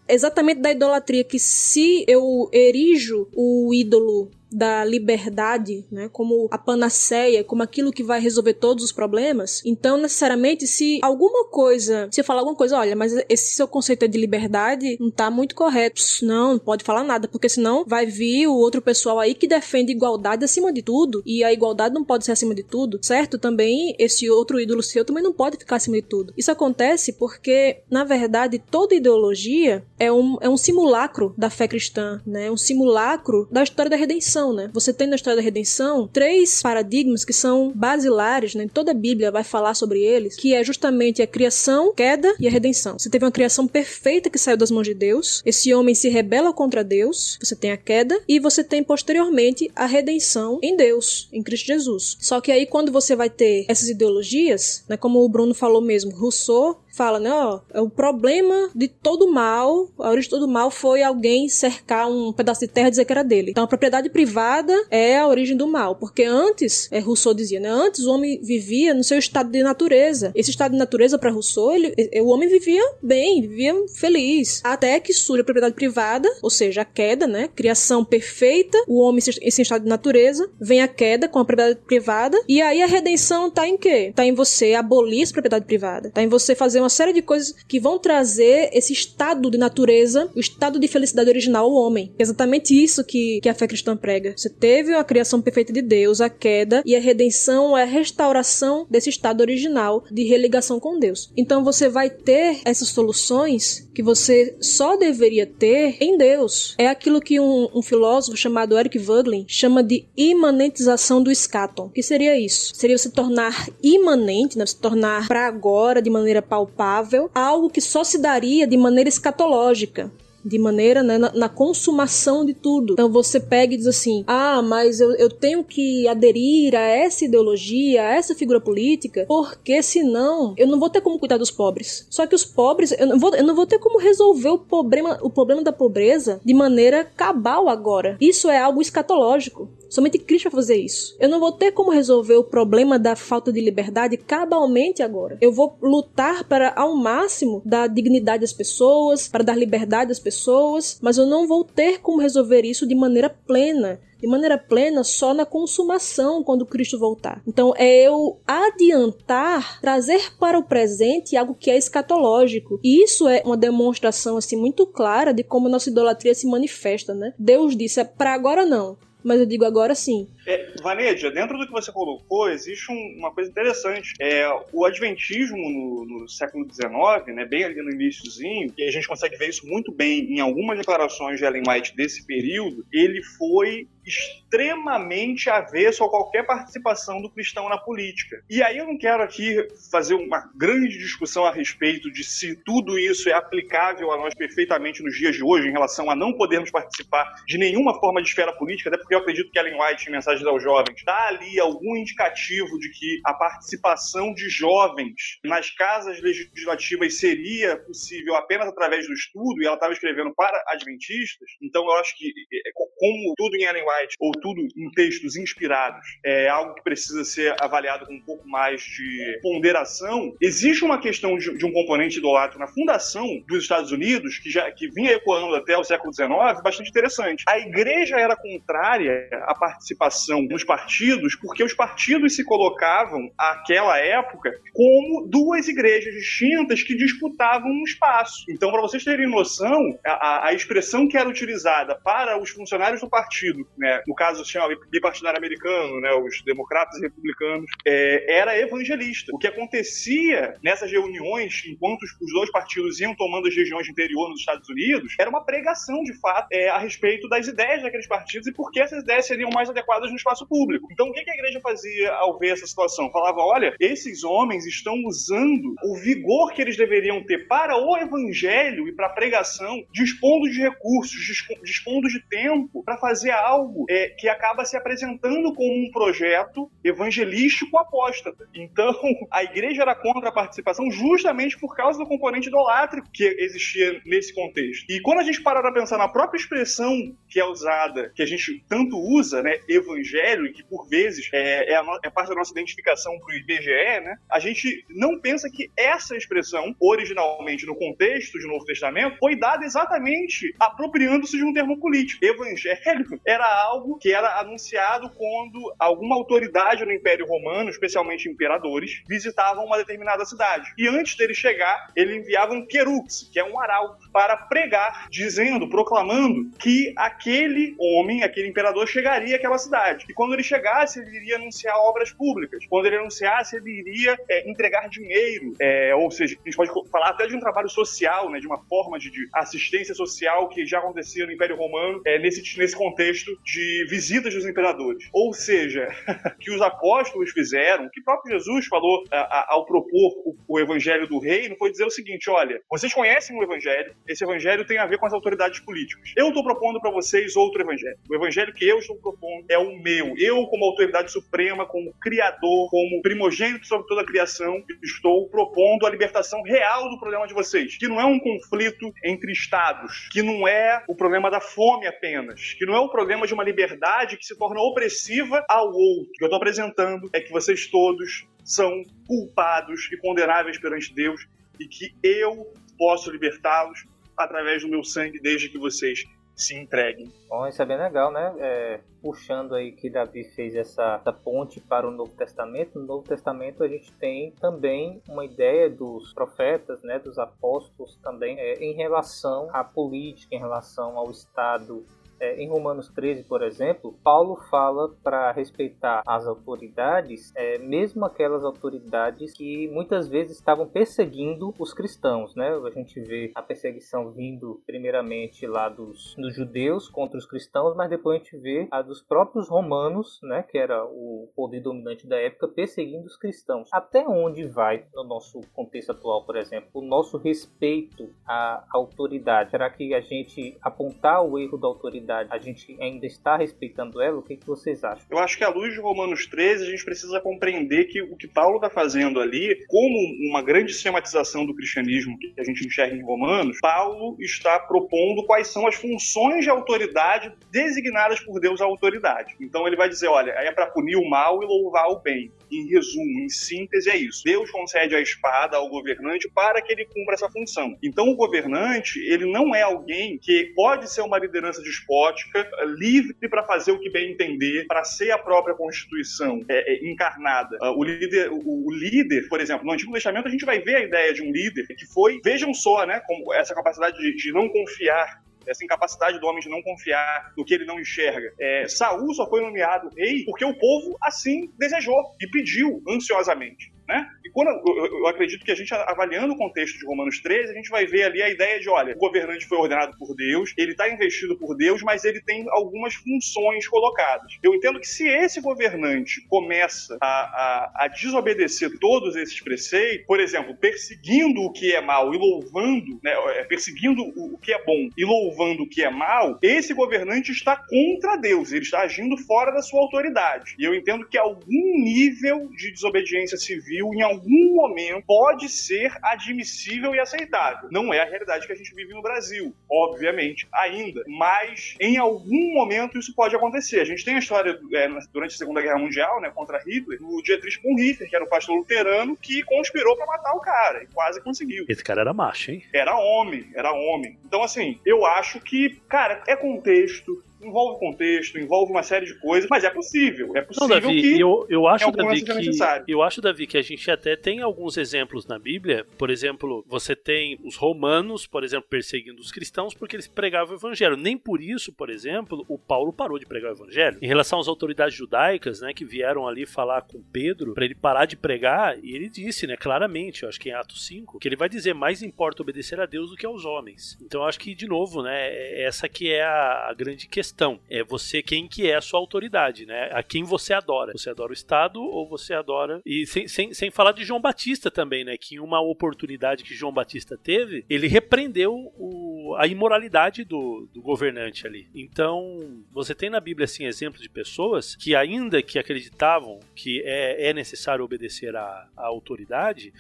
exatamente 0.08 0.62
da 0.62 0.72
idolatria 0.72 1.24
que 1.24 1.40
se 1.40 2.06
eu 2.08 2.50
erijo 2.54 3.28
o 3.36 3.74
ídolo 3.74 4.30
da 4.52 4.84
liberdade, 4.86 5.86
né, 5.92 6.10
como 6.12 6.48
a 6.52 6.58
panaceia, 6.58 7.44
como 7.44 7.64
aquilo 7.64 7.92
que 7.92 8.04
vai 8.04 8.20
resolver 8.20 8.54
todos 8.54 8.84
os 8.84 8.92
problemas. 8.92 9.62
Então, 9.66 9.98
necessariamente, 9.98 10.68
se 10.68 11.00
alguma 11.02 11.46
coisa, 11.46 12.08
se 12.12 12.22
eu 12.22 12.26
falar 12.26 12.42
alguma 12.42 12.56
coisa, 12.56 12.78
olha, 12.78 12.96
mas 12.96 13.14
esse 13.30 13.56
seu 13.56 13.68
conceito 13.68 14.08
de 14.08 14.18
liberdade 14.18 14.98
não 15.00 15.12
tá 15.12 15.30
muito 15.30 15.56
correto. 15.56 16.02
Não, 16.22 16.54
não 16.54 16.60
pode 16.60 16.84
falar 16.84 17.04
nada, 17.04 17.28
porque 17.28 17.50
senão 17.50 17.84
vai 17.86 18.06
vir 18.06 18.48
o 18.48 18.56
outro 18.56 18.82
pessoal 18.82 19.20
aí 19.20 19.34
que 19.34 19.48
defende 19.48 19.92
igualdade 19.92 20.46
acima 20.46 20.72
de 20.72 20.82
tudo, 20.82 21.22
e 21.26 21.44
a 21.44 21.52
igualdade 21.52 21.94
não 21.94 22.04
pode 22.04 22.26
ser 22.26 22.32
acima 22.32 22.54
de 22.54 22.64
tudo, 22.64 23.00
certo? 23.02 23.38
Também 23.38 23.96
esse 23.98 24.30
outro 24.30 24.60
ídolo 24.60 24.84
seu 24.84 25.06
também 25.06 25.24
não 25.24 25.34
pode 25.34 25.58
ficar 25.58 25.78
acima 25.78 25.96
de 25.96 26.04
tudo. 26.04 26.34
Isso 26.38 26.52
acontece 26.52 27.14
porque, 27.14 27.82
na 27.90 28.04
verdade, 28.04 28.60
toda 28.60 28.96
ideologia 28.96 29.84
é 30.00 30.12
um, 30.12 30.38
é 30.42 30.50
um 30.50 30.58
simulacro 30.58 31.34
da 31.38 31.50
fé 31.50 31.68
cristã, 31.68 32.22
né? 32.26 32.52
Um 32.52 32.58
simulacro 32.58 33.48
da 33.52 33.64
história 33.64 33.90
da 33.90 33.98
redenção 33.98 34.35
redenção, 34.36 34.54
né? 34.54 34.70
Você 34.74 34.94
tem 34.94 35.08
na 35.08 35.16
história 35.16 35.38
da 35.38 35.42
redenção 35.42 36.08
três 36.12 36.62
paradigmas 36.62 37.24
que 37.24 37.34
são 37.34 37.72
basilares, 37.74 38.54
né? 38.54 38.68
Toda 38.74 38.92
a 38.92 38.94
Bíblia 38.94 39.32
vai 39.32 39.44
falar 39.44 39.74
sobre 39.74 40.02
eles, 40.04 40.36
que 40.36 40.54
é 40.54 40.64
justamente 40.64 41.22
a 41.22 41.28
criação, 41.28 41.94
queda 41.94 42.36
e 42.40 42.48
a 42.48 42.52
redenção. 42.52 42.98
Você 43.00 43.10
teve 43.10 43.26
uma 43.26 43.32
criação 43.32 43.68
perfeita 43.68 44.30
que 44.30 44.38
saiu 44.38 44.58
das 44.58 44.72
mãos 44.72 44.88
de 44.88 44.94
Deus, 44.94 45.42
esse 45.46 45.74
homem 45.74 45.96
se 45.96 46.10
rebela 46.10 46.52
contra 46.52 46.84
Deus, 46.84 47.38
você 47.42 47.56
tem 47.56 47.72
a 47.72 47.78
queda 47.78 48.20
e 48.28 48.40
você 48.40 48.64
tem 48.64 48.84
posteriormente 48.84 49.72
a 49.76 49.86
redenção 49.86 50.60
em 50.62 50.76
Deus, 50.76 51.30
em 51.32 51.42
Cristo 51.42 51.68
Jesus. 51.68 52.18
Só 52.20 52.42
que 52.42 52.52
aí 52.52 52.66
quando 52.66 52.92
você 52.92 53.16
vai 53.16 53.30
ter 53.30 53.66
essas 53.70 53.88
ideologias, 53.88 54.84
né, 54.90 54.98
como 54.98 55.24
o 55.24 55.30
Bruno 55.30 55.54
falou 55.54 55.82
mesmo, 55.82 56.12
Rousseau 56.12 56.85
fala, 56.96 57.20
né, 57.20 57.32
ó, 57.32 57.60
é 57.74 57.82
o 57.82 57.90
problema 57.90 58.70
de 58.74 58.88
todo 58.88 59.32
mal, 59.32 59.90
a 60.00 60.10
origem 60.10 60.24
de 60.24 60.30
todo 60.30 60.48
mal 60.48 60.72
foi 60.72 61.04
alguém 61.04 61.50
cercar 61.50 62.10
um 62.10 62.32
pedaço 62.32 62.62
de 62.62 62.68
terra 62.68 62.88
e 62.88 62.92
dizer 62.92 63.06
que 63.06 63.12
era 63.12 63.24
dele. 63.24 63.52
Então 63.52 63.64
a 63.64 63.68
propriedade 63.68 64.10
privada 64.10 64.74
é 64.90 65.18
a 65.18 65.28
origem 65.28 65.58
do 65.58 65.68
mal, 65.68 65.96
porque 65.96 66.24
antes, 66.24 66.88
é, 66.92 67.00
Rousseau 67.00 67.34
dizia, 67.34 67.60
né, 67.60 67.70
antes 67.70 68.06
o 68.06 68.12
homem 68.12 68.40
vivia 68.42 68.94
no 68.94 69.04
seu 69.04 69.20
estado 69.20 69.52
de 69.52 69.62
natureza. 69.62 70.32
Esse 70.34 70.52
estado 70.52 70.72
de 70.72 70.78
natureza 70.78 71.20
para 71.20 71.32
Rousseau, 71.32 71.74
ele, 71.74 71.94
o 72.22 72.28
homem 72.28 72.48
vivia 72.48 72.84
bem, 73.02 73.42
vivia 73.42 73.76
feliz, 73.94 74.62
até 74.64 75.00
que 75.00 75.14
surge 75.14 75.42
a 75.42 75.46
propriedade 75.46 75.76
privada, 75.76 76.30
ou 76.42 76.50
seja, 76.50 76.82
a 76.82 76.86
queda, 76.86 77.28
né, 77.28 77.50
criação 77.54 78.06
perfeita, 78.06 78.78
o 78.88 79.02
homem 79.02 79.22
em 79.42 79.48
estado 79.62 79.84
de 79.84 79.90
natureza, 79.90 80.50
vem 80.60 80.82
a 80.82 80.88
queda 80.88 81.28
com 81.28 81.40
a 81.40 81.46
propriedade 81.46 81.80
privada, 81.86 82.42
e 82.48 82.62
aí 82.62 82.82
a 82.82 82.88
redenção 82.88 83.50
tá 83.50 83.68
em 83.68 83.78
quê? 83.78 84.14
Tá 84.16 84.26
em 84.26 84.34
você 84.34 84.74
abolir 84.74 85.24
essa 85.24 85.34
propriedade 85.34 85.66
privada, 85.66 86.10
tá 86.12 86.22
em 86.22 86.28
você 86.28 86.56
fazer 86.56 86.85
uma 86.86 86.90
série 86.90 87.14
de 87.14 87.22
coisas 87.22 87.54
que 87.68 87.80
vão 87.80 87.98
trazer 87.98 88.70
esse 88.72 88.94
estado 88.94 89.50
de 89.50 89.58
natureza, 89.58 90.30
o 90.36 90.40
estado 90.40 90.80
de 90.80 90.88
felicidade 90.88 91.30
original 91.30 91.66
ao 91.66 91.74
homem. 91.74 92.14
É 92.18 92.22
exatamente 92.22 92.82
isso 92.82 93.04
que, 93.04 93.40
que 93.42 93.50
a 93.50 93.56
fé 93.56 93.68
cristã 93.68 93.98
prega. 93.98 94.34
Você 94.38 94.50
teve 94.50 94.94
a 94.94 95.04
criação 95.04 95.42
perfeita 95.42 95.74
de 95.74 95.82
Deus, 95.82 96.22
a 96.22 96.30
queda, 96.30 96.84
e 96.86 96.96
a 96.96 97.00
redenção 97.00 97.76
é 97.76 97.84
a 97.84 97.88
restauração 97.88 98.86
desse 98.90 99.10
estado 99.10 99.42
original 99.42 100.04
de 100.12 100.24
religação 100.24 100.80
com 100.80 101.00
Deus. 101.00 101.32
Então 101.36 101.64
você 101.64 101.90
vai 101.90 102.10
ter 102.10 102.60
essas 102.64 102.90
soluções 102.90 103.90
que 103.94 104.04
você 104.04 104.56
só 104.62 104.96
deveria 104.96 105.48
ter 105.48 105.98
em 106.00 106.18
Deus. 106.18 106.76
É 106.78 106.88
aquilo 106.88 107.20
que 107.20 107.40
um, 107.40 107.68
um 107.74 107.82
filósofo 107.82 108.38
chamado 108.38 108.78
Eric 108.78 109.00
Voegelin 109.00 109.46
chama 109.48 109.82
de 109.82 110.06
imanentização 110.16 111.24
do 111.24 111.32
escaton. 111.32 111.86
O 111.86 111.90
que 111.90 112.04
seria 112.04 112.38
isso? 112.38 112.76
Seria 112.76 112.98
se 112.98 113.10
tornar 113.10 113.70
imanente, 113.82 114.58
né? 114.58 114.66
se 114.66 114.78
tornar 114.78 115.28
para 115.28 115.48
agora 115.48 116.02
de 116.02 116.10
maneira 116.10 116.42
palpável 116.42 116.75
palpável, 116.76 117.30
algo 117.34 117.70
que 117.70 117.82
só 117.82 118.04
se 118.04 118.18
daria 118.18 118.68
de 118.68 118.78
maneira 118.78 119.10
escatológica 119.10 120.12
de 120.46 120.60
maneira 120.60 121.02
né, 121.02 121.18
na, 121.18 121.32
na, 121.34 121.50
consumação 121.50 122.46
de 122.46 122.54
tudo. 122.54 122.94
Então 122.94 123.10
você 123.10 123.40
pega 123.40 123.74
e 123.74 123.78
diz 123.78 123.88
assim: 123.88 124.24
ah, 124.28 124.62
mas 124.62 125.00
eu, 125.00 125.12
eu 125.16 125.28
tenho 125.28 125.64
que 125.64 126.08
aderir 126.08 126.76
a 126.76 126.82
essa 126.82 127.26
ideologia, 127.26 128.04
a 128.04 128.14
essa 128.14 128.36
figura 128.36 128.62
política, 128.62 129.26
porque 129.28 129.82
senão 129.82 130.54
eu 130.56 130.68
não 130.68 130.80
vou 130.80 130.88
ter 130.88 131.02
como 131.02 131.18
cuidar 131.18 131.38
dos 131.38 131.50
pobres. 131.50 132.06
Só 132.12 132.28
que 132.28 132.36
os 132.36 132.46
pobres, 132.46 132.92
eu 132.92 133.08
não 133.08 133.18
vou, 133.18 133.34
eu 133.34 133.44
não 133.44 133.56
vou 133.56 133.66
ter 133.66 133.80
como 133.80 133.98
resolver 133.98 134.50
o 134.50 134.60
problema, 134.60 135.18
o 135.24 135.32
problema 135.32 135.64
da 135.64 135.74
pobreza 135.74 136.40
de 136.46 136.54
maneira 136.54 137.04
cabal 137.04 137.68
agora. 137.68 138.16
Isso 138.22 138.48
é 138.48 138.60
algo 138.60 138.84
escatológico. 138.84 139.68
Somente 139.90 140.18
Cristo 140.18 140.50
vai 140.50 140.62
fazer 140.62 140.76
isso. 140.76 141.16
Eu 141.20 141.30
não 141.30 141.40
vou 141.40 141.52
ter 141.52 141.72
como 141.72 141.92
resolver 141.92 142.36
o 142.36 142.44
problema 142.44 142.98
da 142.98 143.16
falta 143.16 143.52
de 143.52 143.62
liberdade 143.62 144.18
cabalmente 144.18 145.02
agora. 145.02 145.38
Eu 145.42 145.52
vou 145.52 145.78
lutar 145.82 146.44
para, 146.44 146.74
ao 146.76 146.96
máximo, 146.96 147.62
dar 147.66 147.88
dignidade 147.88 148.44
às 148.44 148.54
pessoas, 148.54 149.28
para 149.28 149.44
dar 149.44 149.58
liberdade 149.58 150.12
às 150.12 150.20
pessoas, 150.20 151.00
mas 151.02 151.18
eu 151.18 151.26
não 151.26 151.48
vou 151.48 151.64
ter 151.64 152.00
como 152.00 152.22
resolver 152.22 152.66
isso 152.66 152.88
de 152.88 152.96
maneira 152.96 153.30
plena 153.30 154.00
de 154.26 154.28
maneira 154.28 154.58
plena 154.58 155.04
só 155.04 155.34
na 155.34 155.46
consumação 155.46 156.44
quando 156.44 156.66
Cristo 156.66 156.98
voltar. 156.98 157.44
Então 157.46 157.74
é 157.78 158.08
eu 158.08 158.40
adiantar, 158.48 159.80
trazer 159.82 160.36
para 160.40 160.58
o 160.58 160.64
presente 160.64 161.38
algo 161.38 161.54
que 161.54 161.70
é 161.70 161.78
escatológico. 161.78 162.80
E 162.84 163.04
isso 163.04 163.28
é 163.28 163.44
uma 163.46 163.56
demonstração 163.56 164.38
assim 164.38 164.56
muito 164.56 164.88
clara 164.88 165.32
de 165.32 165.44
como 165.44 165.70
nossa 165.70 165.90
idolatria 165.90 166.34
se 166.34 166.48
manifesta, 166.48 167.14
né? 167.14 167.34
Deus 167.38 167.76
disse: 167.78 168.00
é 168.00 168.04
para 168.04 168.34
agora 168.34 168.66
não 168.66 168.98
mas 169.26 169.40
eu 169.40 169.46
digo 169.46 169.66
agora 169.66 169.96
sim. 169.96 170.28
É, 170.46 170.74
Vanedia, 170.82 171.32
dentro 171.32 171.58
do 171.58 171.66
que 171.66 171.72
você 171.72 171.92
colocou, 171.92 172.50
existe 172.50 172.92
um, 172.92 173.16
uma 173.18 173.32
coisa 173.32 173.50
interessante. 173.50 174.14
É, 174.20 174.48
o 174.72 174.86
Adventismo 174.86 175.58
no, 175.58 176.06
no, 176.06 176.30
século 176.30 176.66
XIX, 176.72 177.36
né, 177.36 177.46
bem 177.46 177.64
ali 177.64 177.82
no 177.82 177.92
iníciozinho, 177.92 178.74
e 178.78 178.84
a 178.84 178.92
gente 178.92 179.08
consegue 179.08 179.38
ver 179.38 179.50
isso 179.50 179.66
muito 179.66 179.92
bem 179.92 180.34
em 180.34 180.40
algumas 180.40 180.78
declarações 180.78 181.40
de 181.40 181.46
Ellen 181.46 181.64
White 181.68 181.96
desse 181.96 182.26
período, 182.26 182.86
ele 182.92 183.24
foi 183.24 183.88
extremamente 184.06 185.50
avesso 185.50 186.04
a 186.04 186.10
qualquer 186.10 186.46
participação 186.46 187.22
do 187.22 187.30
cristão 187.30 187.68
na 187.68 187.78
política. 187.78 188.42
E 188.50 188.62
aí 188.62 188.78
eu 188.78 188.86
não 188.86 188.98
quero 188.98 189.24
aqui 189.24 189.68
fazer 189.92 190.14
uma 190.14 190.50
grande 190.56 190.98
discussão 190.98 191.46
a 191.46 191.52
respeito 191.52 192.12
de 192.12 192.24
se 192.24 192.56
tudo 192.56 193.00
isso 193.00 193.28
é 193.30 193.34
aplicável 193.34 194.12
a 194.12 194.18
nós 194.18 194.36
perfeitamente 194.36 195.04
nos 195.04 195.18
dias 195.18 195.36
de 195.36 195.44
hoje 195.44 195.68
em 195.68 195.72
relação 195.72 196.10
a 196.10 196.16
não 196.16 196.34
podermos 196.34 196.70
participar 196.70 197.44
de 197.48 197.58
nenhuma 197.58 198.00
forma 198.00 198.22
de 198.22 198.30
esfera 198.30 198.54
política, 198.54 198.90
até 198.90 198.98
porque 198.98 199.16
eu 199.16 199.20
acredito 199.20 199.52
que 199.52 199.58
Ellen 199.58 199.80
White, 199.82 200.08
em 200.08 200.12
mensagem 200.12 200.35
aos 200.44 200.64
jovens, 200.64 201.04
dá 201.06 201.28
ali 201.28 201.60
algum 201.60 201.96
indicativo 201.96 202.78
de 202.80 202.90
que 202.92 203.22
a 203.26 203.34
participação 203.34 204.34
de 204.34 204.50
jovens 204.50 205.40
nas 205.44 205.70
casas 205.72 206.20
legislativas 206.22 207.20
seria 207.20 207.78
possível 207.78 208.36
apenas 208.36 208.68
através 208.68 209.08
do 209.08 209.14
estudo, 209.14 209.62
e 209.62 209.66
ela 209.66 209.76
estava 209.76 209.94
escrevendo 209.94 210.34
para 210.34 210.64
adventistas, 210.68 211.50
então 211.62 211.84
eu 211.84 211.94
acho 211.94 212.18
que, 212.18 212.28
é, 212.28 212.72
como 212.98 213.34
tudo 213.38 213.56
em 213.56 213.64
Ellen 213.64 213.84
White, 213.84 214.16
ou 214.20 214.32
tudo 214.32 214.62
em 214.62 214.92
textos 214.92 215.36
inspirados, 215.36 216.06
é 216.26 216.48
algo 216.48 216.74
que 216.76 216.84
precisa 216.84 217.24
ser 217.24 217.56
avaliado 217.62 218.06
com 218.06 218.14
um 218.14 218.22
pouco 218.22 218.48
mais 218.48 218.82
de 218.82 219.40
ponderação, 219.42 220.36
existe 220.42 220.84
uma 220.84 221.00
questão 221.00 221.38
de, 221.38 221.58
de 221.58 221.66
um 221.66 221.72
componente 221.72 222.18
idolátro 222.18 222.60
na 222.60 222.68
fundação 222.68 223.28
dos 223.48 223.64
Estados 223.64 223.92
Unidos, 223.92 224.40
que 224.40 224.50
já 224.50 224.72
que 224.72 224.90
vinha 224.90 225.14
ecoando 225.14 225.56
até 225.56 225.78
o 225.78 225.84
século 225.84 226.14
XIX, 226.14 226.62
bastante 226.64 226.90
interessante. 226.90 227.44
A 227.48 227.60
igreja 227.60 228.18
era 228.18 228.36
contrária 228.36 229.30
à 229.44 229.54
participação 229.56 230.25
nos 230.28 230.64
partidos, 230.64 231.36
porque 231.36 231.64
os 231.64 231.74
partidos 231.74 232.36
se 232.36 232.44
colocavam, 232.44 233.32
àquela 233.38 233.98
época, 234.00 234.52
como 234.74 235.28
duas 235.28 235.68
igrejas 235.68 236.14
distintas 236.14 236.84
que 236.84 236.96
disputavam 236.96 237.70
um 237.70 237.84
espaço. 237.84 238.46
Então, 238.50 238.72
para 238.72 238.82
vocês 238.82 239.04
terem 239.04 239.30
noção, 239.30 239.98
a, 240.06 240.48
a, 240.48 240.54
expressão 240.54 241.08
que 241.08 241.18
era 241.18 241.28
utilizada 241.28 241.96
para 242.04 242.40
os 242.42 242.50
funcionários 242.50 243.02
do 243.02 243.10
partido, 243.10 243.68
né, 243.78 244.02
no 244.08 244.16
caso 244.16 244.44
se 244.44 244.52
chama 244.52 244.76
bipartidário 244.90 245.38
americano, 245.38 246.00
né, 246.02 246.14
os 246.14 246.42
democratas 246.44 246.98
e 247.00 247.04
republicanos, 247.04 247.70
é, 247.86 248.40
era 248.40 248.58
evangelista. 248.58 249.32
O 249.34 249.38
que 249.38 249.48
acontecia 249.48 250.56
nessas 250.64 250.92
reuniões, 250.92 251.64
enquanto 251.68 252.04
os, 252.04 252.12
os 252.22 252.34
dois 252.34 252.52
partidos 252.52 253.00
iam 253.00 253.16
tomando 253.16 253.48
as 253.48 253.56
regiões 253.56 253.86
de 253.86 253.92
interior 253.92 254.30
nos 254.30 254.40
Estados 254.40 254.68
Unidos, 254.70 255.16
era 255.20 255.30
uma 255.30 255.44
pregação, 255.44 256.04
de 256.04 256.14
fato, 256.20 256.48
é, 256.52 256.70
a 256.70 256.78
respeito 256.78 257.28
das 257.28 257.48
ideias 257.48 257.82
daqueles 257.82 258.08
partidos 258.08 258.48
e 258.48 258.54
por 258.54 258.72
que 258.72 258.80
essas 258.80 259.04
ideias 259.04 259.26
seriam 259.26 259.50
mais 259.52 259.70
adequadas 259.70 260.12
no 260.16 260.18
espaço 260.18 260.48
público. 260.48 260.88
Então, 260.92 261.08
o 261.08 261.12
que 261.12 261.30
a 261.30 261.34
igreja 261.34 261.60
fazia 261.60 262.14
ao 262.14 262.40
ver 262.40 262.54
essa 262.54 262.66
situação? 262.66 263.12
Falava: 263.12 263.42
olha, 263.42 263.76
esses 263.80 264.24
homens 264.24 264.66
estão 264.66 264.96
usando 265.06 265.76
o 265.84 265.96
vigor 265.98 266.54
que 266.54 266.62
eles 266.62 266.78
deveriam 266.78 267.24
ter 267.24 267.48
para 267.48 267.78
o 267.78 267.98
evangelho 267.98 268.88
e 268.88 268.96
para 268.96 269.08
a 269.08 269.14
pregação, 269.14 269.84
dispondo 269.92 270.50
de 270.50 270.62
recursos, 270.62 271.20
dispondo 271.64 272.08
de 272.08 272.26
tempo 272.28 272.84
para 272.84 272.98
fazer 272.98 273.32
algo 273.32 273.86
é, 273.90 274.10
que 274.10 274.28
acaba 274.28 274.66
se 274.66 274.78
apresentando 274.78 275.54
como 275.54 275.86
um 275.86 275.92
projeto 275.92 276.72
evangelístico 276.84 277.78
apóstata. 277.78 278.48
Então, 278.54 278.96
a 279.32 279.44
igreja 279.44 279.82
era 279.82 279.96
contra 279.96 280.30
a 280.30 280.34
participação 280.34 280.90
justamente 280.90 281.60
por 281.60 281.76
causa 281.76 282.00
do 282.00 282.08
componente 282.08 282.48
idolátrico 282.48 283.10
que 283.14 283.24
existia 283.40 284.02
nesse 284.06 284.34
contexto. 284.34 284.86
E 284.90 285.02
quando 285.02 285.20
a 285.20 285.24
gente 285.24 285.42
para 285.42 285.62
para 285.62 285.74
pensar 285.74 285.98
na 285.98 286.08
própria 286.08 286.38
expressão 286.38 287.16
que 287.30 287.40
é 287.40 287.46
usada, 287.46 288.12
que 288.16 288.22
a 288.22 288.26
gente 288.26 288.64
tanto 288.70 288.98
usa, 288.98 289.42
né, 289.42 289.58
evangelho, 289.68 290.05
e 290.14 290.54
que 290.54 290.64
por 290.64 290.88
vezes 290.88 291.30
é, 291.34 291.74
é, 291.74 291.82
é 292.04 292.10
parte 292.10 292.30
da 292.30 292.36
nossa 292.36 292.52
identificação 292.52 293.18
para 293.20 293.34
o 293.34 293.38
IBGE, 293.38 294.02
né, 294.02 294.18
a 294.30 294.40
gente 294.40 294.86
não 294.90 295.20
pensa 295.20 295.50
que 295.50 295.70
essa 295.78 296.16
expressão, 296.16 296.76
originalmente 296.80 297.66
no 297.66 297.76
contexto 297.76 298.38
do 298.40 298.48
Novo 298.48 298.66
Testamento, 298.66 299.18
foi 299.18 299.36
dada 299.36 299.66
exatamente 299.66 300.54
apropriando-se 300.60 301.38
de 301.38 301.44
um 301.44 301.54
termo 301.54 301.80
político. 301.80 302.24
Evangelho 302.24 303.20
era 303.26 303.46
algo 303.64 303.98
que 303.98 304.14
era 304.14 304.40
anunciado 304.40 305.10
quando 305.10 305.74
alguma 305.80 306.16
autoridade 306.16 306.86
no 306.86 306.92
Império 306.92 307.26
Romano, 307.26 307.70
especialmente 307.70 308.30
imperadores, 308.30 309.02
visitavam 309.08 309.66
uma 309.66 309.78
determinada 309.78 310.26
cidade. 310.26 310.74
E 310.78 310.88
antes 310.88 311.16
dele 311.16 311.34
chegar, 311.34 311.92
ele 311.96 312.18
enviava 312.18 312.54
um 312.54 312.66
querux, 312.66 313.30
que 313.32 313.40
é 313.40 313.44
um 313.44 313.60
arauto, 313.60 314.10
para 314.12 314.38
pregar, 314.38 315.08
dizendo, 315.10 315.70
proclamando 315.70 316.50
que 316.58 316.94
aquele 316.98 317.76
homem, 317.80 318.24
aquele 318.24 318.48
imperador, 318.48 318.88
chegaria 318.88 319.36
àquela 319.36 319.58
cidade. 319.58 319.95
E 320.10 320.14
quando 320.14 320.34
ele 320.34 320.44
chegasse, 320.44 321.00
ele 321.00 321.16
iria 321.16 321.36
anunciar 321.36 321.76
obras 321.78 322.12
públicas. 322.12 322.66
Quando 322.68 322.86
ele 322.88 322.98
anunciasse, 322.98 323.56
ele 323.56 323.72
iria 323.72 324.18
é, 324.30 324.50
entregar 324.50 324.90
dinheiro. 324.90 325.54
É, 325.60 325.96
ou 325.96 326.10
seja, 326.12 326.36
a 326.40 326.46
gente 326.46 326.58
pode 326.58 326.72
falar 326.90 327.10
até 327.10 327.28
de 327.28 327.36
um 327.36 327.40
trabalho 327.40 327.70
social, 327.70 328.30
né, 328.30 328.40
de 328.40 328.48
uma 328.48 328.62
forma 328.66 329.00
de, 329.00 329.10
de 329.12 329.28
assistência 329.34 329.94
social 329.94 330.50
que 330.50 330.66
já 330.66 330.80
acontecia 330.80 331.26
no 331.26 331.32
Império 331.32 331.56
Romano, 331.56 332.02
é, 332.06 332.20
nesse, 332.20 332.58
nesse 332.58 332.76
contexto 332.76 333.32
de 333.44 333.86
visitas 333.90 334.34
dos 334.34 334.46
imperadores. 334.46 335.08
Ou 335.14 335.34
seja, 335.34 335.88
que 336.40 336.52
os 336.52 336.62
apóstolos 336.62 337.32
fizeram, 337.32 337.90
que 337.92 338.02
próprio 338.02 338.38
Jesus 338.38 338.68
falou 338.68 339.04
a, 339.12 339.18
a, 339.18 339.54
ao 339.54 339.66
propor 339.66 340.14
o, 340.26 340.36
o 340.48 340.60
evangelho 340.60 341.08
do 341.08 341.20
reino, 341.20 341.56
foi 341.58 341.72
dizer 341.72 341.86
o 341.86 341.90
seguinte: 341.90 342.30
olha, 342.30 342.62
vocês 342.70 342.94
conhecem 342.94 343.38
o 343.38 343.44
evangelho, 343.44 343.94
esse 344.08 344.24
evangelho 344.24 344.66
tem 344.66 344.78
a 344.78 344.86
ver 344.86 344.98
com 344.98 345.06
as 345.06 345.14
autoridades 345.14 345.60
políticas. 345.60 346.12
Eu 346.16 346.30
estou 346.30 346.44
propondo 346.44 346.80
para 346.80 346.92
vocês 346.92 347.36
outro 347.36 347.62
evangelho. 347.62 347.98
O 348.10 348.16
evangelho 348.16 348.54
que 348.54 348.68
eu 348.68 348.80
estou 348.80 348.98
propondo 348.98 349.46
é 349.50 349.58
meu. 349.82 350.14
Eu, 350.18 350.46
como 350.48 350.66
autoridade 350.66 351.12
suprema, 351.12 351.66
como 351.66 351.94
criador, 352.02 352.70
como 352.70 353.02
primogênito 353.02 353.68
sobre 353.68 353.88
toda 353.88 354.02
a 354.02 354.06
criação, 354.06 354.64
estou 354.84 355.28
propondo 355.30 355.86
a 355.86 355.90
libertação 355.90 356.42
real 356.42 356.90
do 356.90 357.00
problema 357.00 357.28
de 357.28 357.34
vocês, 357.34 357.78
que 357.78 357.88
não 357.88 358.00
é 358.00 358.06
um 358.06 358.20
conflito 358.20 358.92
entre 359.04 359.32
estados, 359.32 360.08
que 360.12 360.22
não 360.22 360.48
é 360.48 360.84
o 360.88 360.96
problema 360.96 361.30
da 361.30 361.40
fome 361.40 361.88
apenas, 361.88 362.54
que 362.54 362.66
não 362.66 362.76
é 362.76 362.80
o 362.80 362.90
problema 362.90 363.28
de 363.28 363.34
uma 363.34 363.44
liberdade 363.44 364.18
que 364.18 364.26
se 364.26 364.38
torna 364.38 364.60
opressiva 364.62 365.46
ao 365.50 365.68
outro. 365.68 366.10
O 366.10 366.12
que 366.12 366.24
eu 366.24 366.28
estou 366.28 366.38
apresentando 366.38 367.10
é 367.14 367.20
que 367.20 367.32
vocês 367.32 367.68
todos 367.68 368.28
são 368.44 368.84
culpados 369.08 369.90
e 369.92 369.98
condenáveis 369.98 370.60
perante 370.60 370.94
Deus 370.94 371.28
e 371.60 371.68
que 371.68 371.96
eu 372.04 372.54
posso 372.78 373.12
libertá-los 373.12 373.86
através 374.18 374.62
do 374.62 374.70
meu 374.70 374.84
sangue 374.84 375.20
desde 375.20 375.50
que 375.50 375.58
vocês 375.58 376.06
se 376.36 376.56
entreguem. 376.56 377.12
Bom, 377.30 377.48
isso 377.48 377.62
é 377.62 377.66
bem 377.66 377.78
legal, 377.78 378.12
né? 378.12 378.36
É, 378.40 378.80
puxando 379.02 379.56
aí 379.56 379.72
que 379.72 379.90
Davi 379.90 380.24
fez 380.36 380.56
essa, 380.56 381.00
essa, 381.00 381.14
ponte 381.14 381.62
para 381.62 381.88
o 381.88 381.92
Novo 381.92 382.12
Testamento, 382.12 382.78
no 382.78 382.86
Novo 382.86 383.08
Testamento 383.08 383.64
a 383.64 383.68
gente 383.68 383.92
tem 383.94 384.32
também 384.32 385.02
uma 385.08 385.24
ideia 385.24 385.70
dos 385.70 386.14
profetas, 386.14 386.82
né, 386.82 387.00
dos 387.00 387.18
apóstolos 387.18 387.96
também, 388.04 388.38
é, 388.40 388.56
em 388.56 388.74
relação 388.74 389.48
à 389.54 389.64
política, 389.64 390.36
em 390.36 390.40
relação 390.40 390.98
ao 390.98 391.10
Estado 391.10 391.86
é, 392.20 392.42
em 392.42 392.48
Romanos 392.48 392.90
13, 392.90 393.24
por 393.24 393.44
exemplo, 393.44 393.96
Paulo 394.04 394.36
fala 394.50 394.90
para 395.04 395.32
respeitar 395.32 396.02
as 396.06 396.26
autoridades, 396.26 397.34
é, 397.36 397.58
mesmo 397.58 398.06
aquelas 398.06 398.44
autoridades 398.44 399.34
que 399.34 399.68
muitas 399.70 400.08
vezes 400.08 400.38
estavam 400.38 400.68
perseguindo 400.68 401.54
os 401.60 401.74
cristãos, 401.74 402.36
né? 402.36 402.50
A 402.50 402.70
gente 402.72 403.00
vê 403.00 403.32
a 403.36 403.42
perseguição 403.42 404.12
vindo 404.12 404.62
primeiramente 404.66 405.46
lá 405.46 405.70
dos, 405.70 406.16
dos 406.18 406.36
judeus 406.36 406.90
contra 406.90 407.18
os 407.18 407.26
cristãos, 407.26 407.76
mas 407.76 407.90
depois 407.90 408.22
a 408.22 408.24
gente 408.24 408.38
vê 408.38 408.68
a 408.72 408.82
dos 408.82 409.02
próprios 409.02 409.50
romanos, 409.50 410.20
né? 410.24 410.44
Que 410.44 410.58
era 410.58 410.86
o 410.86 411.30
poder 411.36 411.62
dominante 411.62 412.08
da 412.08 412.18
época, 412.18 412.48
perseguindo 412.48 413.06
os 413.06 413.18
cristãos. 413.18 413.70
Até 413.72 414.08
onde 414.08 414.46
vai, 414.48 414.86
no 414.94 415.04
nosso 415.04 415.42
contexto 415.54 415.92
atual, 415.92 416.24
por 416.26 416.38
exemplo, 416.38 416.70
o 416.74 416.82
nosso 416.82 417.18
respeito 417.18 418.10
à 418.26 418.64
autoridade? 418.72 419.52
Será 419.52 419.70
que 419.70 419.94
a 419.94 420.02
gente 420.02 420.58
apontar 420.62 421.24
o 421.24 421.38
erro 421.38 421.58
da 421.58 421.68
autoridade 421.68 422.05
a 422.10 422.38
gente 422.38 422.78
ainda 422.82 423.06
está 423.06 423.38
respeitando 423.38 424.02
ela? 424.02 424.18
O 424.18 424.22
que, 424.22 424.38
que 424.38 424.46
vocês 424.46 424.84
acham? 424.84 425.06
Eu 425.10 425.20
acho 425.20 425.38
que 425.38 425.44
à 425.44 425.50
luz 425.50 425.74
de 425.74 425.80
Romanos 425.80 426.26
13, 426.28 426.66
a 426.66 426.70
gente 426.70 426.84
precisa 426.86 427.20
compreender 427.20 427.86
que 427.86 428.02
o 428.02 428.16
que 428.16 428.28
Paulo 428.28 428.58
está 428.58 428.70
fazendo 428.70 429.20
ali, 429.20 429.66
como 429.68 429.98
uma 430.30 430.42
grande 430.42 430.74
sistematização 430.74 431.46
do 431.46 431.56
cristianismo 431.56 432.18
que 432.18 432.34
a 432.40 432.44
gente 432.44 432.66
enxerga 432.66 432.96
em 432.96 433.04
Romanos, 433.04 433.58
Paulo 433.62 434.16
está 434.20 434.60
propondo 434.60 435.26
quais 435.26 435.48
são 435.48 435.68
as 435.68 435.76
funções 435.76 436.44
de 436.44 436.50
autoridade 436.50 437.32
designadas 437.52 438.20
por 438.20 438.40
Deus 438.40 438.62
à 438.62 438.66
autoridade. 438.66 439.36
Então 439.40 439.68
ele 439.68 439.76
vai 439.76 439.90
dizer, 439.90 440.08
olha, 440.08 440.32
é 440.32 440.52
para 440.52 440.68
punir 440.68 440.96
o 440.96 441.10
mal 441.10 441.42
e 441.42 441.46
louvar 441.46 441.88
o 441.88 442.00
bem. 442.00 442.32
Em 442.52 442.68
resumo, 442.68 443.20
em 443.20 443.30
síntese, 443.30 443.90
é 443.90 443.98
isso. 443.98 444.24
Deus 444.24 444.50
concede 444.52 444.96
a 444.96 445.02
espada 445.02 445.58
ao 445.58 445.70
governante 445.70 446.30
para 446.34 446.62
que 446.62 446.72
ele 446.72 446.86
cumpra 446.86 447.16
essa 447.16 447.30
função. 447.30 447.78
Então 447.82 448.10
o 448.10 448.16
governante, 448.16 449.00
ele 449.00 449.26
não 449.26 449.54
é 449.54 449.62
alguém 449.62 450.18
que 450.18 450.52
pode 450.56 450.92
ser 450.92 451.02
uma 451.02 451.18
liderança 451.18 451.62
despótica, 451.62 452.50
livre 452.78 453.16
para 453.30 453.44
fazer 453.44 453.72
o 453.72 453.80
que 453.80 453.90
bem 453.90 454.12
entender, 454.12 454.66
para 454.68 454.84
ser 454.84 455.12
a 455.12 455.18
própria 455.18 455.56
Constituição 455.56 456.44
é, 456.50 456.74
é, 456.74 456.90
encarnada. 456.90 457.58
Uh, 457.62 457.80
o, 457.80 457.84
líder, 457.84 458.32
o, 458.32 458.68
o, 458.68 458.72
líder, 458.72 459.28
por 459.28 459.40
exemplo, 459.40 459.66
no 459.66 459.74
Antigo 459.74 459.94
Testamento 459.94 460.28
a 460.28 460.32
gente 460.32 460.46
vai 460.46 460.60
ver 460.60 460.76
a 460.76 460.84
ideia 460.84 461.14
de 461.14 461.22
um 461.22 461.32
líder 461.32 461.68
que 461.68 461.86
foi, 461.86 462.20
vejam 462.24 462.54
só, 462.54 462.86
né, 462.86 463.02
como 463.06 463.34
essa 463.34 463.54
capacidade 463.54 463.98
de, 463.98 464.16
de 464.16 464.32
não 464.32 464.50
confiar 464.50 465.25
essa 465.48 465.64
incapacidade 465.64 466.20
do 466.20 466.28
homem 466.28 466.42
de 466.42 466.50
não 466.50 466.62
confiar 466.62 467.34
no 467.38 467.46
que 467.46 467.54
ele 467.54 467.66
não 467.66 467.80
enxerga. 467.80 468.34
É, 468.40 468.68
Saul 468.68 469.14
só 469.14 469.30
foi 469.30 469.42
nomeado 469.42 469.90
rei 469.96 470.24
porque 470.26 470.46
o 470.46 470.58
povo 470.58 470.98
assim 471.02 471.52
desejou 471.58 471.96
e 472.22 472.28
pediu 472.30 472.82
ansiosamente. 472.88 473.75
Né? 473.88 474.08
E 474.24 474.30
quando 474.30 474.50
eu, 474.50 475.00
eu 475.00 475.08
acredito 475.08 475.46
que 475.46 475.52
a 475.52 475.56
gente, 475.56 475.74
avaliando 475.74 476.34
o 476.34 476.38
contexto 476.38 476.80
de 476.80 476.86
Romanos 476.86 477.20
13, 477.20 477.52
a 477.52 477.56
gente 477.56 477.70
vai 477.70 477.86
ver 477.86 478.04
ali 478.04 478.22
a 478.22 478.30
ideia 478.30 478.60
de, 478.60 478.70
olha, 478.70 478.96
o 478.96 478.98
governante 478.98 479.46
foi 479.46 479.58
ordenado 479.58 479.98
por 479.98 480.16
Deus, 480.16 480.54
ele 480.58 480.72
está 480.72 480.90
investido 480.90 481.38
por 481.38 481.56
Deus, 481.56 481.82
mas 481.84 482.04
ele 482.04 482.22
tem 482.22 482.46
algumas 482.50 482.96
funções 482.96 483.68
colocadas. 483.68 484.38
Eu 484.42 484.56
entendo 484.56 484.80
que 484.80 484.88
se 484.88 485.08
esse 485.08 485.40
governante 485.42 486.26
começa 486.28 486.98
a, 487.02 487.06
a, 487.06 487.72
a 487.86 487.88
desobedecer 487.88 488.78
todos 488.80 489.16
esses 489.16 489.40
preceitos, 489.42 490.06
por 490.08 490.20
exemplo, 490.20 490.56
perseguindo 490.56 491.42
o 491.42 491.52
que 491.52 491.74
é 491.74 491.82
mal 491.82 492.14
e 492.14 492.18
louvando, 492.18 493.00
né, 493.04 493.14
é, 493.36 493.44
perseguindo 493.44 494.02
o, 494.02 494.34
o 494.34 494.38
que 494.38 494.52
é 494.52 494.64
bom 494.64 494.90
e 494.98 495.06
louvando 495.06 495.64
o 495.64 495.70
que 495.70 495.84
é 495.84 495.90
mal, 495.90 496.40
esse 496.42 496.74
governante 496.74 497.32
está 497.32 497.56
contra 497.56 498.16
Deus, 498.18 498.52
ele 498.52 498.64
está 498.64 498.82
agindo 498.82 499.18
fora 499.18 499.52
da 499.52 499.62
sua 499.62 499.82
autoridade. 499.82 500.56
E 500.58 500.64
eu 500.64 500.74
entendo 500.74 501.08
que 501.08 501.18
algum 501.18 501.84
nível 501.84 502.50
de 502.50 502.72
desobediência 502.72 503.38
civil, 503.38 503.75
em 503.80 504.02
algum 504.02 504.56
momento, 504.56 505.06
pode 505.06 505.50
ser 505.50 505.98
admissível 506.02 506.94
e 506.96 507.00
aceitável. 507.00 507.70
Não 507.72 507.94
é 507.94 508.02
a 508.02 508.06
realidade 508.06 508.46
que 508.46 508.54
a 508.54 508.56
gente 508.56 508.74
vive 508.74 508.94
no 508.94 509.02
Brasil, 509.02 509.54
obviamente, 509.70 510.48
ainda. 510.54 511.04
Mas 511.08 511.76
em 511.80 511.98
algum 511.98 512.54
momento 512.54 512.98
isso 512.98 513.14
pode 513.16 513.36
acontecer. 513.36 513.82
A 513.82 513.86
gente 513.86 514.04
tem 514.04 514.16
a 514.16 514.20
história 514.20 514.60
é, 514.74 514.88
durante 515.12 515.36
a 515.36 515.38
Segunda 515.38 515.62
Guerra 515.62 515.80
Mundial, 515.80 516.22
né, 516.22 516.32
contra 516.34 516.60
Hitler, 516.60 517.00
do 517.00 517.22
Dietrich 517.22 517.62
Bonhoeffer, 517.62 518.10
que 518.10 518.16
era 518.16 518.26
o 518.26 518.30
pastor 518.30 518.56
luterano, 518.56 519.18
que 519.18 519.44
conspirou 519.44 519.96
para 519.96 520.06
matar 520.06 520.34
o 520.34 520.40
cara 520.40 520.84
e 520.84 520.88
quase 520.88 521.22
conseguiu. 521.22 521.66
Esse 521.68 521.84
cara 521.84 522.02
era 522.02 522.14
macho, 522.14 522.52
hein? 522.52 522.64
Era 522.74 522.98
homem, 522.98 523.52
era 523.56 523.72
homem. 523.72 524.18
Então, 524.26 524.44
assim, 524.44 524.80
eu 524.86 525.06
acho 525.06 525.40
que, 525.40 525.82
cara, 525.88 526.24
é 526.28 526.36
contexto, 526.36 527.24
envolve 527.48 527.80
contexto, 527.80 528.38
envolve 528.38 528.72
uma 528.72 528.84
série 528.84 529.06
de 529.06 529.20
coisas, 529.20 529.50
mas 529.50 529.64
é 529.64 529.70
possível. 529.70 530.36
É 530.36 530.42
possível 530.42 530.68
Não, 530.68 530.76
Davi, 530.76 531.02
que 531.02 531.20
eu, 531.20 531.46
eu 531.50 531.68
acho, 531.68 531.92
Davi, 531.92 532.24
que, 532.24 532.92
eu 532.92 533.02
acho, 533.02 533.22
Davi, 533.22 533.48
que 533.48 533.58
a 533.58 533.62
gente 533.62 533.90
até 533.90 534.16
tem 534.16 534.42
alguns 534.42 534.78
exemplos 534.78 535.26
na 535.26 535.38
Bíblia. 535.38 535.86
Por 535.98 536.10
exemplo, 536.10 536.64
você 536.68 536.96
tem 536.96 537.40
os 537.44 537.56
romanos, 537.56 538.26
por 538.26 538.44
exemplo, 538.44 538.68
perseguindo 538.70 539.22
os 539.22 539.32
cristãos 539.32 539.74
porque 539.74 539.96
eles 539.96 540.08
pregavam 540.08 540.56
o 540.56 540.58
evangelho. 540.58 540.98
Nem 540.98 541.18
por 541.18 541.42
isso, 541.42 541.72
por 541.72 541.90
exemplo, 541.90 542.46
o 542.48 542.58
Paulo 542.58 542.92
parou 542.92 543.20
de 543.20 543.26
pregar 543.26 543.52
o 543.52 543.56
evangelho. 543.56 543.98
Em 544.02 544.08
relação 544.08 544.40
às 544.40 544.48
autoridades 544.48 544.96
judaicas, 544.96 545.62
né, 545.62 545.74
que 545.74 545.86
vieram 545.86 546.28
ali 546.28 546.46
falar 546.46 546.82
com 546.82 547.02
Pedro 547.02 547.54
para 547.54 547.66
ele 547.66 547.76
parar 547.76 548.06
de 548.06 548.16
pregar, 548.16 548.78
e 548.84 548.96
ele 548.96 549.10
disse, 549.10 549.48
né, 549.48 549.56
claramente, 549.56 550.24
eu 550.24 550.30
acho 550.30 550.40
que 550.40 550.50
em 550.50 550.54
Atos 550.54 550.86
5, 550.88 551.20
que 551.20 551.28
ele 551.28 551.36
vai 551.36 551.50
dizer 551.50 551.74
mais 551.74 552.02
importa 552.02 552.42
obedecer 552.42 552.80
a 552.80 552.86
Deus 552.86 553.10
do 553.10 553.16
que 553.16 553.26
aos 553.26 553.46
homens. 553.46 553.98
Então 554.02 554.22
eu 554.22 554.28
acho 554.28 554.40
que 554.40 554.56
de 554.56 554.68
novo, 554.68 555.04
né, 555.04 555.62
essa 555.62 555.88
que 555.88 556.12
é 556.12 556.24
a, 556.24 556.70
a 556.70 556.74
grande 556.74 557.08
questão. 557.36 557.60
É 557.70 557.84
você 557.84 558.24
quem 558.24 558.48
que 558.48 558.70
é 558.70 558.76
a 558.76 558.82
sua 558.82 559.00
autoridade, 559.00 559.66
né? 559.66 559.90
A 559.92 560.02
quem 560.02 560.24
você 560.24 560.54
adora. 560.54 560.94
Você 560.94 561.10
adora 561.10 561.32
o 561.32 561.34
Estado 561.34 561.82
ou 561.82 562.08
você 562.08 562.34
adora. 562.34 562.82
E 562.86 563.06
sem, 563.06 563.28
sem, 563.28 563.54
sem 563.54 563.70
falar 563.70 563.92
de 563.92 564.06
João 564.06 564.22
Batista 564.22 564.72
também, 564.72 565.04
né? 565.04 565.18
Que 565.18 565.36
em 565.36 565.40
uma 565.40 565.60
oportunidade 565.60 566.44
que 566.44 566.56
João 566.56 566.72
Batista 566.72 567.18
teve, 567.18 567.66
ele 567.70 567.88
repreendeu 567.88 568.54
o, 568.78 569.36
a 569.38 569.46
imoralidade 569.46 570.24
do, 570.24 570.68
do 570.74 570.82
governante 570.82 571.46
ali. 571.46 571.68
Então, 571.76 572.64
você 572.72 572.96
tem 572.96 573.10
na 573.10 573.20
Bíblia, 573.20 573.46
assim, 573.46 573.66
exemplos 573.66 574.02
de 574.02 574.10
pessoas 574.10 574.76
que, 574.76 574.96
ainda 574.96 575.42
que 575.42 575.60
acreditavam 575.60 576.40
que 576.56 576.82
é, 576.86 577.30
é 577.30 577.34
necessário 577.34 577.84
obedecer 577.84 578.36
à, 578.36 578.68
à 578.78 578.86
autoridade, 578.86 579.74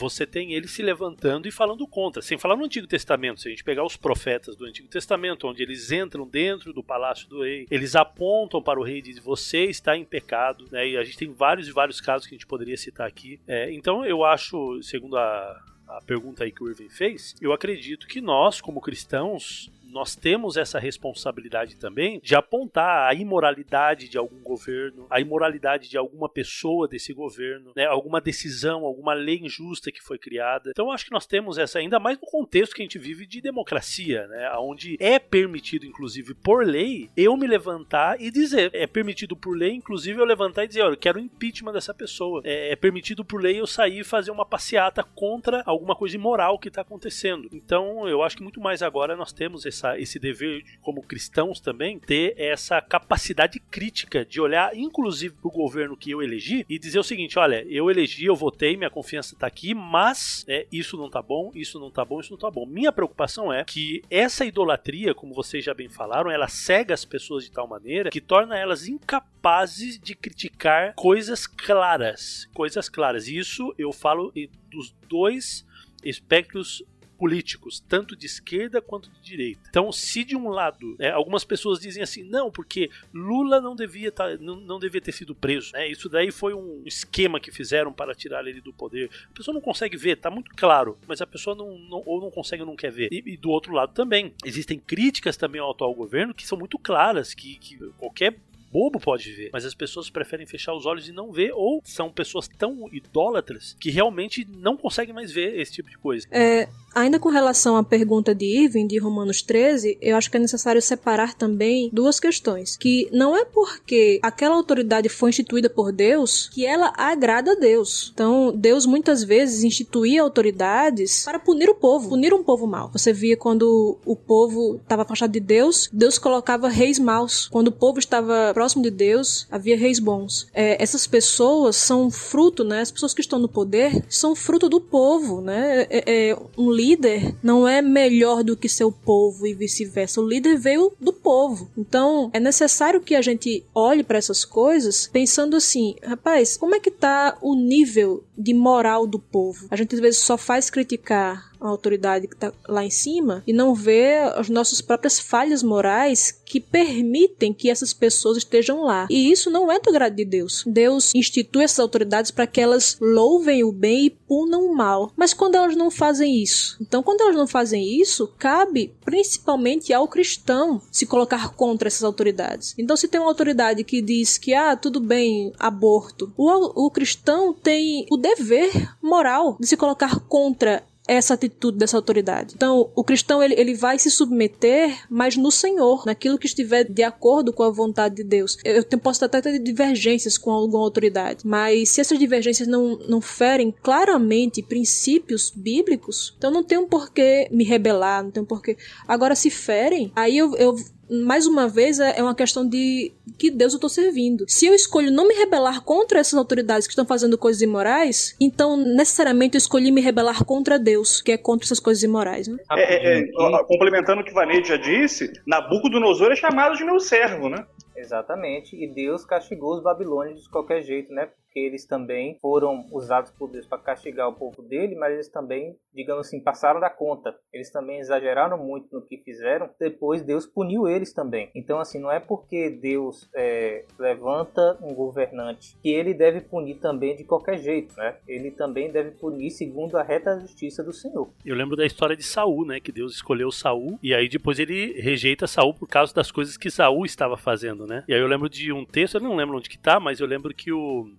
você 0.00 0.26
tem 0.26 0.54
ele 0.54 0.66
se 0.66 0.82
levantando 0.82 1.46
e 1.46 1.52
falando 1.52 1.86
contra. 1.86 2.22
Sem 2.22 2.38
falar 2.38 2.56
no 2.56 2.64
Antigo 2.64 2.86
Testamento, 2.86 3.40
se 3.40 3.48
a 3.48 3.50
gente 3.50 3.62
pegar 3.62 3.84
os 3.84 3.96
profetas 3.96 4.56
do 4.56 4.64
Antigo 4.64 4.88
Testamento, 4.88 5.46
onde 5.46 5.62
eles 5.62 5.92
entram 5.92 6.26
dentro 6.26 6.72
do 6.72 6.82
palácio 6.82 7.28
do 7.28 7.42
rei, 7.42 7.66
eles 7.70 7.94
apontam 7.94 8.62
para 8.62 8.80
o 8.80 8.82
rei 8.82 8.98
e 8.98 9.02
dizem: 9.02 9.22
Você 9.22 9.64
está 9.64 9.96
em 9.96 10.04
pecado. 10.04 10.66
Né? 10.72 10.88
E 10.88 10.96
a 10.96 11.04
gente 11.04 11.18
tem 11.18 11.30
vários 11.30 11.68
e 11.68 11.72
vários 11.72 12.00
casos 12.00 12.26
que 12.26 12.34
a 12.34 12.38
gente 12.38 12.46
poderia 12.46 12.76
citar 12.76 13.06
aqui. 13.06 13.38
É, 13.46 13.70
então 13.72 14.04
eu 14.04 14.24
acho, 14.24 14.82
segundo 14.82 15.18
a, 15.18 15.62
a 15.86 16.00
pergunta 16.06 16.44
aí 16.44 16.50
que 16.50 16.62
o 16.62 16.68
Irving 16.68 16.88
fez, 16.88 17.34
eu 17.40 17.52
acredito 17.52 18.06
que 18.06 18.20
nós, 18.20 18.60
como 18.60 18.80
cristãos, 18.80 19.70
nós 19.92 20.14
temos 20.14 20.56
essa 20.56 20.78
responsabilidade 20.78 21.76
também 21.76 22.20
de 22.22 22.34
apontar 22.34 23.08
a 23.08 23.14
imoralidade 23.14 24.08
de 24.08 24.16
algum 24.16 24.40
governo, 24.40 25.06
a 25.10 25.20
imoralidade 25.20 25.88
de 25.88 25.96
alguma 25.96 26.28
pessoa 26.28 26.88
desse 26.88 27.12
governo, 27.12 27.72
né, 27.76 27.86
alguma 27.86 28.20
decisão, 28.20 28.84
alguma 28.84 29.12
lei 29.14 29.40
injusta 29.42 29.90
que 29.90 30.02
foi 30.02 30.18
criada. 30.18 30.70
Então 30.70 30.90
acho 30.90 31.04
que 31.04 31.12
nós 31.12 31.26
temos 31.26 31.58
essa 31.58 31.78
ainda 31.78 31.98
mais 31.98 32.18
no 32.18 32.26
contexto 32.26 32.74
que 32.74 32.82
a 32.82 32.84
gente 32.84 32.98
vive 32.98 33.26
de 33.26 33.40
democracia, 33.40 34.26
né, 34.28 34.50
onde 34.58 34.96
é 35.00 35.18
permitido 35.18 35.86
inclusive 35.86 36.34
por 36.34 36.64
lei 36.64 37.10
eu 37.16 37.36
me 37.36 37.46
levantar 37.46 38.20
e 38.20 38.30
dizer, 38.30 38.70
é 38.72 38.86
permitido 38.86 39.36
por 39.36 39.56
lei 39.56 39.72
inclusive 39.72 40.20
eu 40.20 40.24
levantar 40.24 40.64
e 40.64 40.68
dizer, 40.68 40.82
olha, 40.82 40.94
eu 40.94 40.98
quero 40.98 41.18
o 41.18 41.22
impeachment 41.22 41.72
dessa 41.72 41.92
pessoa. 41.92 42.42
É, 42.44 42.72
é 42.72 42.76
permitido 42.76 43.24
por 43.24 43.40
lei 43.40 43.60
eu 43.60 43.66
sair 43.66 44.00
e 44.00 44.04
fazer 44.04 44.30
uma 44.30 44.44
passeata 44.44 45.02
contra 45.02 45.62
alguma 45.66 45.96
coisa 45.96 46.14
imoral 46.14 46.58
que 46.58 46.68
está 46.68 46.82
acontecendo. 46.82 47.48
Então 47.52 48.08
eu 48.08 48.22
acho 48.22 48.36
que 48.36 48.42
muito 48.42 48.60
mais 48.60 48.82
agora 48.82 49.16
nós 49.16 49.32
temos 49.32 49.66
esse 49.66 49.79
essa, 49.80 49.98
esse 49.98 50.18
dever 50.18 50.62
como 50.82 51.02
cristãos 51.02 51.60
também, 51.60 51.98
ter 51.98 52.34
essa 52.36 52.80
capacidade 52.80 53.58
crítica 53.58 54.24
de 54.24 54.40
olhar, 54.40 54.76
inclusive, 54.76 55.34
para 55.34 55.48
o 55.48 55.50
governo 55.50 55.96
que 55.96 56.10
eu 56.10 56.22
elegi 56.22 56.64
e 56.68 56.78
dizer 56.78 56.98
o 56.98 57.04
seguinte: 57.04 57.38
olha, 57.38 57.64
eu 57.68 57.90
elegi, 57.90 58.26
eu 58.26 58.36
votei, 58.36 58.76
minha 58.76 58.90
confiança 58.90 59.34
está 59.34 59.46
aqui, 59.46 59.74
mas 59.74 60.44
é, 60.46 60.66
isso 60.70 60.96
não 60.96 61.06
está 61.06 61.22
bom, 61.22 61.50
isso 61.54 61.80
não 61.80 61.88
está 61.88 62.04
bom, 62.04 62.20
isso 62.20 62.30
não 62.30 62.36
está 62.36 62.50
bom. 62.50 62.66
Minha 62.66 62.92
preocupação 62.92 63.52
é 63.52 63.64
que 63.64 64.02
essa 64.10 64.44
idolatria, 64.44 65.14
como 65.14 65.34
vocês 65.34 65.64
já 65.64 65.72
bem 65.74 65.88
falaram, 65.88 66.30
ela 66.30 66.48
cega 66.48 66.92
as 66.94 67.04
pessoas 67.04 67.44
de 67.44 67.50
tal 67.50 67.66
maneira 67.66 68.10
que 68.10 68.20
torna 68.20 68.58
elas 68.58 68.86
incapazes 68.86 69.98
de 69.98 70.14
criticar 70.14 70.94
coisas 70.94 71.46
claras. 71.46 72.48
Coisas 72.52 72.88
claras. 72.88 73.28
Isso 73.28 73.74
eu 73.78 73.92
falo 73.92 74.32
dos 74.70 74.94
dois 75.08 75.64
espectros 76.04 76.82
políticos, 77.20 77.84
tanto 77.86 78.16
de 78.16 78.24
esquerda 78.24 78.80
quanto 78.80 79.10
de 79.10 79.20
direita. 79.20 79.60
Então, 79.68 79.92
se 79.92 80.24
de 80.24 80.34
um 80.34 80.48
lado, 80.48 80.96
né, 80.98 81.10
algumas 81.10 81.44
pessoas 81.44 81.78
dizem 81.78 82.02
assim, 82.02 82.22
não, 82.22 82.50
porque 82.50 82.88
Lula 83.12 83.60
não 83.60 83.76
devia, 83.76 84.10
tá, 84.10 84.38
não, 84.38 84.56
não 84.56 84.78
devia 84.78 85.02
ter 85.02 85.12
sido 85.12 85.34
preso, 85.34 85.70
né? 85.74 85.86
Isso 85.86 86.08
daí 86.08 86.30
foi 86.30 86.54
um 86.54 86.82
esquema 86.86 87.38
que 87.38 87.52
fizeram 87.52 87.92
para 87.92 88.14
tirar 88.14 88.46
ele 88.46 88.62
do 88.62 88.72
poder. 88.72 89.10
A 89.30 89.36
pessoa 89.36 89.54
não 89.54 89.60
consegue 89.60 89.98
ver, 89.98 90.16
tá 90.16 90.30
muito 90.30 90.50
claro, 90.56 90.96
mas 91.06 91.20
a 91.20 91.26
pessoa 91.26 91.54
não, 91.54 91.76
não 91.78 92.02
ou 92.06 92.22
não 92.22 92.30
consegue 92.30 92.62
ou 92.62 92.66
não 92.66 92.74
quer 92.74 92.90
ver. 92.90 93.10
E, 93.12 93.22
e, 93.26 93.36
do 93.36 93.50
outro 93.50 93.74
lado 93.74 93.92
também, 93.92 94.32
existem 94.42 94.78
críticas 94.78 95.36
também 95.36 95.60
ao 95.60 95.72
atual 95.72 95.94
governo 95.94 96.32
que 96.32 96.46
são 96.46 96.56
muito 96.56 96.78
claras, 96.78 97.34
que, 97.34 97.58
que 97.58 97.76
qualquer 97.98 98.34
bobo 98.72 99.00
pode 99.00 99.32
ver, 99.32 99.50
mas 99.52 99.64
as 99.64 99.74
pessoas 99.74 100.10
preferem 100.10 100.46
fechar 100.46 100.74
os 100.74 100.86
olhos 100.86 101.08
e 101.08 101.12
não 101.12 101.32
ver, 101.32 101.52
ou 101.54 101.80
são 101.84 102.10
pessoas 102.10 102.48
tão 102.48 102.88
idólatras 102.92 103.76
que 103.78 103.90
realmente 103.90 104.46
não 104.56 104.76
conseguem 104.76 105.14
mais 105.14 105.32
ver 105.32 105.58
esse 105.58 105.72
tipo 105.72 105.90
de 105.90 105.98
coisa. 105.98 106.26
É, 106.30 106.68
ainda 106.94 107.18
com 107.18 107.28
relação 107.28 107.76
à 107.76 107.84
pergunta 107.84 108.34
de 108.34 108.44
Irving, 108.44 108.86
de 108.86 108.98
Romanos 108.98 109.42
13, 109.42 109.98
eu 110.00 110.16
acho 110.16 110.30
que 110.30 110.36
é 110.36 110.40
necessário 110.40 110.80
separar 110.80 111.34
também 111.34 111.90
duas 111.92 112.20
questões. 112.20 112.76
Que 112.76 113.08
não 113.12 113.36
é 113.36 113.44
porque 113.44 114.18
aquela 114.22 114.54
autoridade 114.54 115.08
foi 115.08 115.30
instituída 115.30 115.68
por 115.68 115.92
Deus 115.92 116.48
que 116.52 116.64
ela 116.66 116.92
agrada 116.96 117.52
a 117.52 117.54
Deus. 117.54 118.10
Então, 118.14 118.52
Deus 118.54 118.86
muitas 118.86 119.22
vezes 119.22 119.64
instituía 119.64 120.22
autoridades 120.22 121.24
para 121.24 121.38
punir 121.38 121.68
o 121.68 121.74
povo, 121.74 122.10
punir 122.10 122.32
um 122.32 122.42
povo 122.42 122.66
mau. 122.66 122.90
Você 122.92 123.12
via 123.12 123.36
quando 123.36 123.98
o 124.04 124.16
povo 124.16 124.76
estava 124.82 125.02
afastado 125.02 125.32
de 125.32 125.40
Deus, 125.40 125.88
Deus 125.92 126.18
colocava 126.18 126.68
reis 126.68 126.98
maus. 126.98 127.48
Quando 127.48 127.68
o 127.68 127.72
povo 127.72 127.98
estava 127.98 128.52
próximo 128.60 128.82
de 128.82 128.90
Deus, 128.90 129.46
havia 129.50 129.74
reis 129.74 129.98
bons. 129.98 130.46
É, 130.52 130.82
essas 130.82 131.06
pessoas 131.06 131.76
são 131.76 132.10
fruto, 132.10 132.62
né? 132.62 132.82
As 132.82 132.90
pessoas 132.90 133.14
que 133.14 133.22
estão 133.22 133.38
no 133.38 133.48
poder 133.48 134.04
são 134.06 134.36
fruto 134.36 134.68
do 134.68 134.78
povo, 134.78 135.40
né? 135.40 135.86
É, 135.88 136.28
é, 136.28 136.38
um 136.58 136.70
líder 136.70 137.34
não 137.42 137.66
é 137.66 137.80
melhor 137.80 138.44
do 138.44 138.54
que 138.54 138.68
seu 138.68 138.92
povo 138.92 139.46
e 139.46 139.54
vice-versa. 139.54 140.20
O 140.20 140.28
líder 140.28 140.58
veio 140.58 140.92
do 141.00 141.10
povo. 141.10 141.70
Então, 141.74 142.28
é 142.34 142.38
necessário 142.38 143.00
que 143.00 143.14
a 143.14 143.22
gente 143.22 143.64
olhe 143.74 144.04
para 144.04 144.18
essas 144.18 144.44
coisas 144.44 145.08
pensando 145.10 145.56
assim, 145.56 145.96
rapaz, 146.04 146.58
como 146.58 146.74
é 146.74 146.80
que 146.80 146.90
tá 146.90 147.38
o 147.40 147.54
nível 147.54 148.22
de 148.40 148.54
moral 148.54 149.06
do 149.06 149.18
povo? 149.18 149.66
A 149.70 149.76
gente 149.76 149.94
às 149.94 150.00
vezes 150.00 150.20
só 150.20 150.36
faz 150.36 150.70
criticar 150.70 151.50
a 151.60 151.68
autoridade 151.68 152.26
que 152.26 152.34
está 152.34 152.52
lá 152.66 152.84
em 152.84 152.90
cima 152.90 153.42
e 153.46 153.52
não 153.52 153.74
vê 153.74 154.16
as 154.34 154.48
nossas 154.48 154.80
próprias 154.80 155.20
falhas 155.20 155.62
morais 155.62 156.32
que 156.44 156.58
permitem 156.58 157.52
que 157.52 157.70
essas 157.70 157.92
pessoas 157.92 158.38
estejam 158.38 158.82
lá. 158.82 159.06
E 159.10 159.30
isso 159.30 159.50
não 159.50 159.70
é 159.70 159.78
do 159.78 159.92
grado 159.92 160.16
de 160.16 160.24
Deus. 160.24 160.64
Deus 160.66 161.14
institui 161.14 161.62
essas 161.62 161.78
autoridades 161.78 162.30
para 162.30 162.46
que 162.46 162.60
elas 162.60 162.96
louvem 163.00 163.62
o 163.62 163.70
bem 163.70 164.06
e 164.06 164.10
punam 164.10 164.64
o 164.64 164.74
mal. 164.74 165.12
Mas 165.16 165.34
quando 165.34 165.56
elas 165.56 165.76
não 165.76 165.90
fazem 165.90 166.42
isso? 166.42 166.76
Então, 166.80 167.02
quando 167.02 167.20
elas 167.20 167.36
não 167.36 167.46
fazem 167.46 168.00
isso, 168.00 168.32
cabe 168.38 168.92
principalmente 169.04 169.92
ao 169.92 170.08
cristão 170.08 170.80
se 170.90 171.06
colocar 171.06 171.50
contra 171.50 171.88
essas 171.88 172.04
autoridades. 172.04 172.74
Então, 172.78 172.96
se 172.96 173.08
tem 173.08 173.20
uma 173.20 173.30
autoridade 173.30 173.84
que 173.84 174.00
diz 174.00 174.38
que, 174.38 174.54
ah, 174.54 174.76
tudo 174.76 175.00
bem, 175.00 175.52
aborto, 175.58 176.32
o, 176.36 176.86
o 176.86 176.90
cristão 176.90 177.52
tem 177.52 178.06
o 178.10 178.16
dever 178.34 178.94
moral 179.02 179.56
de 179.60 179.66
se 179.66 179.76
colocar 179.76 180.20
contra 180.20 180.82
essa 181.10 181.34
atitude 181.34 181.76
dessa 181.76 181.96
autoridade. 181.96 182.54
Então, 182.54 182.88
o 182.94 183.02
cristão 183.02 183.42
ele, 183.42 183.54
ele 183.58 183.74
vai 183.74 183.98
se 183.98 184.08
submeter, 184.10 184.96
mas 185.10 185.36
no 185.36 185.50
Senhor, 185.50 186.06
naquilo 186.06 186.38
que 186.38 186.46
estiver 186.46 186.84
de 186.84 187.02
acordo 187.02 187.52
com 187.52 187.64
a 187.64 187.70
vontade 187.70 188.14
de 188.14 188.22
Deus. 188.22 188.56
Eu, 188.64 188.84
eu 188.88 188.98
posso 188.98 189.24
até 189.24 189.40
ter 189.40 189.58
divergências 189.58 190.38
com 190.38 190.52
alguma 190.52 190.84
autoridade, 190.84 191.44
mas 191.44 191.88
se 191.88 192.00
essas 192.00 192.16
divergências 192.16 192.68
não, 192.68 192.96
não 193.08 193.20
ferem 193.20 193.74
claramente 193.82 194.62
princípios 194.62 195.50
bíblicos, 195.50 196.34
então 196.38 196.48
não 196.48 196.62
tem 196.62 196.78
um 196.78 196.86
porquê 196.86 197.48
me 197.50 197.64
rebelar, 197.64 198.22
não 198.22 198.30
tem 198.30 198.42
um 198.44 198.46
porquê. 198.46 198.76
Agora, 199.08 199.34
se 199.34 199.50
ferem, 199.50 200.12
aí 200.14 200.38
eu, 200.38 200.54
eu 200.56 200.76
mais 201.10 201.46
uma 201.46 201.66
vez, 201.66 201.98
é, 201.98 202.18
é 202.18 202.22
uma 202.22 202.34
questão 202.34 202.66
de 202.66 203.12
que 203.38 203.50
Deus 203.50 203.72
eu 203.72 203.78
estou 203.78 203.90
servindo. 203.90 204.44
Se 204.48 204.66
eu 204.66 204.74
escolho 204.74 205.10
não 205.10 205.26
me 205.26 205.34
rebelar 205.34 205.82
contra 205.82 206.20
essas 206.20 206.34
autoridades 206.34 206.86
que 206.86 206.92
estão 206.92 207.06
fazendo 207.06 207.36
coisas 207.36 207.62
imorais, 207.62 208.36
então 208.40 208.76
necessariamente 208.76 209.56
eu 209.56 209.58
escolhi 209.58 209.90
me 209.90 210.00
rebelar 210.00 210.44
contra 210.44 210.78
Deus, 210.78 211.20
que 211.20 211.32
é 211.32 211.38
contra 211.38 211.66
essas 211.66 211.80
coisas 211.80 212.02
imorais. 212.02 212.46
Né? 212.46 212.58
É, 212.72 212.94
é, 212.94 213.18
é, 213.18 213.24
complementando 213.66 214.20
o 214.20 214.24
que 214.24 214.32
Vaneide 214.32 214.68
já 214.68 214.76
disse, 214.76 215.32
Nabucodonosor 215.46 216.30
é 216.30 216.36
chamado 216.36 216.76
de 216.76 216.84
meu 216.84 217.00
servo, 217.00 217.48
né? 217.48 217.66
Exatamente, 217.96 218.76
e 218.76 218.86
Deus 218.86 219.26
castigou 219.26 219.74
os 219.76 219.82
babilônios 219.82 220.44
de 220.44 220.48
qualquer 220.48 220.82
jeito, 220.82 221.12
né? 221.12 221.28
Porque 221.50 221.58
eles 221.58 221.84
também 221.84 222.38
foram 222.40 222.86
usados 222.92 223.32
por 223.32 223.50
Deus 223.50 223.66
para 223.66 223.78
castigar 223.78 224.28
o 224.28 224.34
povo 224.34 224.62
dele, 224.62 224.94
mas 224.94 225.12
eles 225.12 225.28
também, 225.28 225.76
digamos 225.92 226.28
assim, 226.28 226.40
passaram 226.40 226.78
da 226.78 226.88
conta. 226.88 227.34
Eles 227.52 227.72
também 227.72 227.98
exageraram 227.98 228.56
muito 228.56 228.94
no 228.94 229.04
que 229.04 229.16
fizeram, 229.18 229.68
depois 229.78 230.22
Deus 230.22 230.46
puniu 230.46 230.86
eles 230.86 231.12
também. 231.12 231.50
Então, 231.52 231.80
assim, 231.80 231.98
não 231.98 232.10
é 232.10 232.20
porque 232.20 232.70
Deus 232.70 233.28
é, 233.34 233.84
levanta 233.98 234.78
um 234.80 234.94
governante 234.94 235.76
que 235.82 235.88
ele 235.88 236.14
deve 236.14 236.40
punir 236.40 236.76
também 236.76 237.16
de 237.16 237.24
qualquer 237.24 237.58
jeito, 237.58 237.96
né? 237.96 238.16
Ele 238.28 238.52
também 238.52 238.92
deve 238.92 239.10
punir 239.10 239.50
segundo 239.50 239.96
a 239.96 240.04
reta 240.04 240.38
justiça 240.38 240.84
do 240.84 240.92
Senhor. 240.92 241.32
Eu 241.44 241.56
lembro 241.56 241.74
da 241.74 241.84
história 241.84 242.16
de 242.16 242.22
Saul, 242.22 242.64
né? 242.64 242.78
Que 242.78 242.92
Deus 242.92 243.14
escolheu 243.14 243.50
Saul 243.50 243.98
e 244.00 244.14
aí 244.14 244.28
depois 244.28 244.60
ele 244.60 245.00
rejeita 245.00 245.48
Saul 245.48 245.74
por 245.74 245.88
causa 245.88 246.14
das 246.14 246.30
coisas 246.30 246.56
que 246.56 246.70
Saul 246.70 247.04
estava 247.04 247.36
fazendo, 247.36 247.88
né? 247.88 248.04
E 248.06 248.14
aí 248.14 248.20
eu 248.20 248.28
lembro 248.28 248.48
de 248.48 248.72
um 248.72 248.84
texto, 248.84 249.16
eu 249.16 249.20
não 249.20 249.34
lembro 249.34 249.56
onde 249.56 249.68
que 249.68 249.78
tá, 249.78 249.98
mas 249.98 250.20
eu 250.20 250.26
lembro 250.28 250.54
que 250.54 250.72
o 250.72 251.10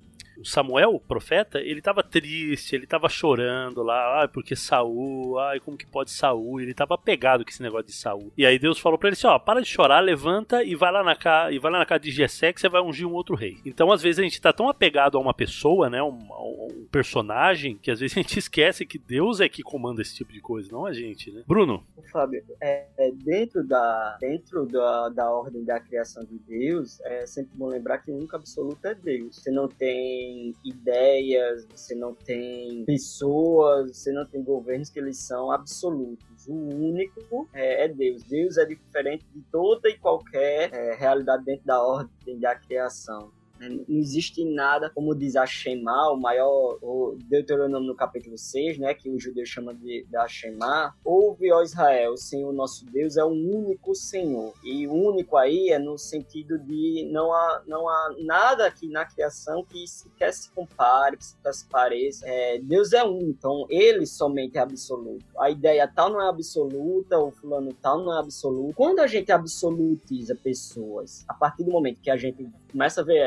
o 0.42 0.46
Samuel, 0.46 0.96
o 0.96 1.00
profeta, 1.00 1.60
ele 1.60 1.80
estava 1.80 2.04
triste, 2.04 2.76
ele 2.76 2.86
estava 2.86 3.08
chorando 3.08 3.84
lá, 3.84 4.24
ah, 4.24 4.28
porque 4.28 4.56
Saul, 4.56 5.40
ai, 5.40 5.60
como 5.60 5.78
que 5.78 5.86
pode 5.86 6.12
Saul? 6.12 6.60
Ele 6.60 6.72
estava 6.72 6.98
pegado 6.98 7.44
com 7.44 7.50
esse 7.50 7.62
negócio 7.62 7.88
de 7.88 7.94
Saul. 7.94 8.32
E 8.36 8.46
aí 8.46 8.58
Deus 8.58 8.80
falou 8.80 8.98
para 8.98 9.10
ele 9.10 9.14
assim, 9.14 9.28
ó, 9.28 9.38
para 9.38 9.62
de 9.62 9.68
chorar, 9.68 10.00
levanta 10.00 10.64
e 10.64 10.76
vai 10.76 10.92
lá 10.92 11.04
na 11.04 11.16
casa, 11.16 11.52
e 11.52 11.60
vai 11.60 11.72
lá 11.72 11.80
na 11.80 11.86
casa 11.86 12.02
de 12.02 12.12
Jessé 12.12 12.52
que 12.52 12.60
você 12.60 12.68
vai 12.68 12.82
ungir 12.82 13.08
um 13.08 13.14
outro 13.14 13.36
rei. 13.36 13.58
Então, 13.66 13.92
às 13.92 14.02
vezes 14.02 14.20
a 14.20 14.24
gente 14.24 14.34
está 14.34 14.52
tão 14.52 14.68
apegado 14.68 15.18
a 15.18 15.22
uma 15.22 15.34
pessoa, 15.34 15.90
né, 15.90 16.02
um, 16.02 16.10
um, 16.10 16.88
personagem, 16.92 17.78
que 17.78 17.92
às 17.92 18.00
vezes 18.00 18.18
a 18.18 18.22
gente 18.22 18.38
esquece 18.40 18.86
que 18.86 18.98
Deus 18.98 19.40
é 19.40 19.48
que 19.48 19.62
comanda 19.62 20.02
esse 20.02 20.16
tipo 20.16 20.34
de 20.34 20.42
coisa, 20.42 20.72
não 20.72 20.86
a 20.86 20.94
gente, 20.94 21.32
né? 21.32 21.44
Bruno. 21.48 21.86
Fábio, 22.12 22.44
é, 22.60 22.88
é, 22.98 23.12
dentro 23.12 23.66
da 23.66 24.18
dentro 24.20 24.66
da, 24.66 25.10
da 25.10 25.32
ordem 25.32 25.64
da 25.64 25.80
criação 25.80 26.24
de 26.26 26.38
Deus, 26.40 27.00
é 27.02 27.26
sempre 27.26 27.56
bom 27.56 27.68
lembrar 27.68 28.00
que 28.00 28.12
o 28.12 28.16
único 28.16 28.36
absoluto 28.36 28.86
é 28.86 28.96
Deus. 28.96 29.38
Você 29.38 29.52
não 29.52 29.68
tem 29.68 30.31
ideias, 30.64 31.66
você 31.66 31.96
não 31.96 32.14
tem 32.14 32.86
pessoas, 32.86 33.98
você 33.98 34.12
não 34.12 34.26
tem 34.26 34.44
governos 34.44 34.90
que 34.90 35.00
eles 35.00 35.18
são 35.18 35.52
absolutos. 35.52 36.48
O 36.48 36.54
único 36.54 37.48
é, 37.54 37.86
é 37.86 37.88
Deus. 37.88 38.24
Deus 38.24 38.58
é 38.58 38.66
diferente 38.66 39.26
de 39.34 39.42
toda 39.52 39.90
e 39.90 39.98
qualquer 39.98 40.74
é, 40.74 40.96
realidade 40.96 41.46
dentro 41.46 41.66
da 41.66 41.82
ordem 41.82 42.40
da 42.40 42.56
criação. 42.56 43.32
Não 43.70 43.98
existe 43.98 44.44
nada, 44.46 44.90
como 44.90 45.16
diz 45.16 45.36
a 45.36 45.46
Shema, 45.46 46.12
o 46.12 46.18
maior, 46.18 46.78
o 46.82 47.18
Deuteronômio 47.26 47.88
no 47.88 47.96
capítulo 47.96 48.38
6, 48.38 48.78
né, 48.78 48.94
que 48.94 49.10
o 49.10 49.20
judeu 49.20 49.46
chama 49.46 49.74
de 49.74 50.06
da 50.10 50.28
Shema. 50.28 50.96
Ouve, 51.04 51.52
ó 51.52 51.62
Israel, 51.62 52.14
o 52.14 52.18
Senhor 52.18 52.52
nosso 52.54 52.86
Deus 52.86 53.18
é 53.18 53.24
o 53.24 53.30
único 53.30 53.94
Senhor. 53.96 54.54
E 54.64 54.88
único 54.88 55.38
aí 55.38 55.70
é 55.70 55.80
no 55.80 55.98
sentido 55.98 56.58
de 56.58 57.08
não 57.12 57.34
há, 57.34 57.62
não 57.68 57.88
há 57.88 58.16
nada 58.20 58.66
aqui 58.66 58.88
na 58.88 59.06
criação 59.06 59.64
que 59.64 59.88
sequer 59.88 60.34
se 60.34 60.50
compare, 60.52 61.18
que 61.18 61.26
sequer 61.26 61.54
se 61.54 61.66
pareça. 61.66 62.28
É, 62.28 62.60
Deus 62.60 62.94
é 62.94 63.04
um, 63.04 63.20
então 63.22 63.66
ele 63.70 64.06
somente 64.06 64.58
é 64.58 64.62
absoluto. 64.62 65.26
A 65.40 65.50
ideia 65.50 65.88
tal 65.88 66.10
não 66.10 66.22
é 66.22 66.30
absoluta, 66.30 67.18
o 67.20 67.32
fulano 67.32 67.74
tal 67.82 68.04
não 68.04 68.14
é 68.14 68.20
absoluto. 68.20 68.74
Quando 68.76 69.00
a 69.00 69.08
gente 69.08 69.32
absolutiza 69.32 70.36
pessoas, 70.36 71.24
a 71.28 71.34
partir 71.34 71.64
do 71.64 71.72
momento 71.72 72.02
que 72.02 72.10
a 72.10 72.18
gente 72.18 72.50
começa 72.72 73.02
a 73.02 73.04
ver 73.04 73.20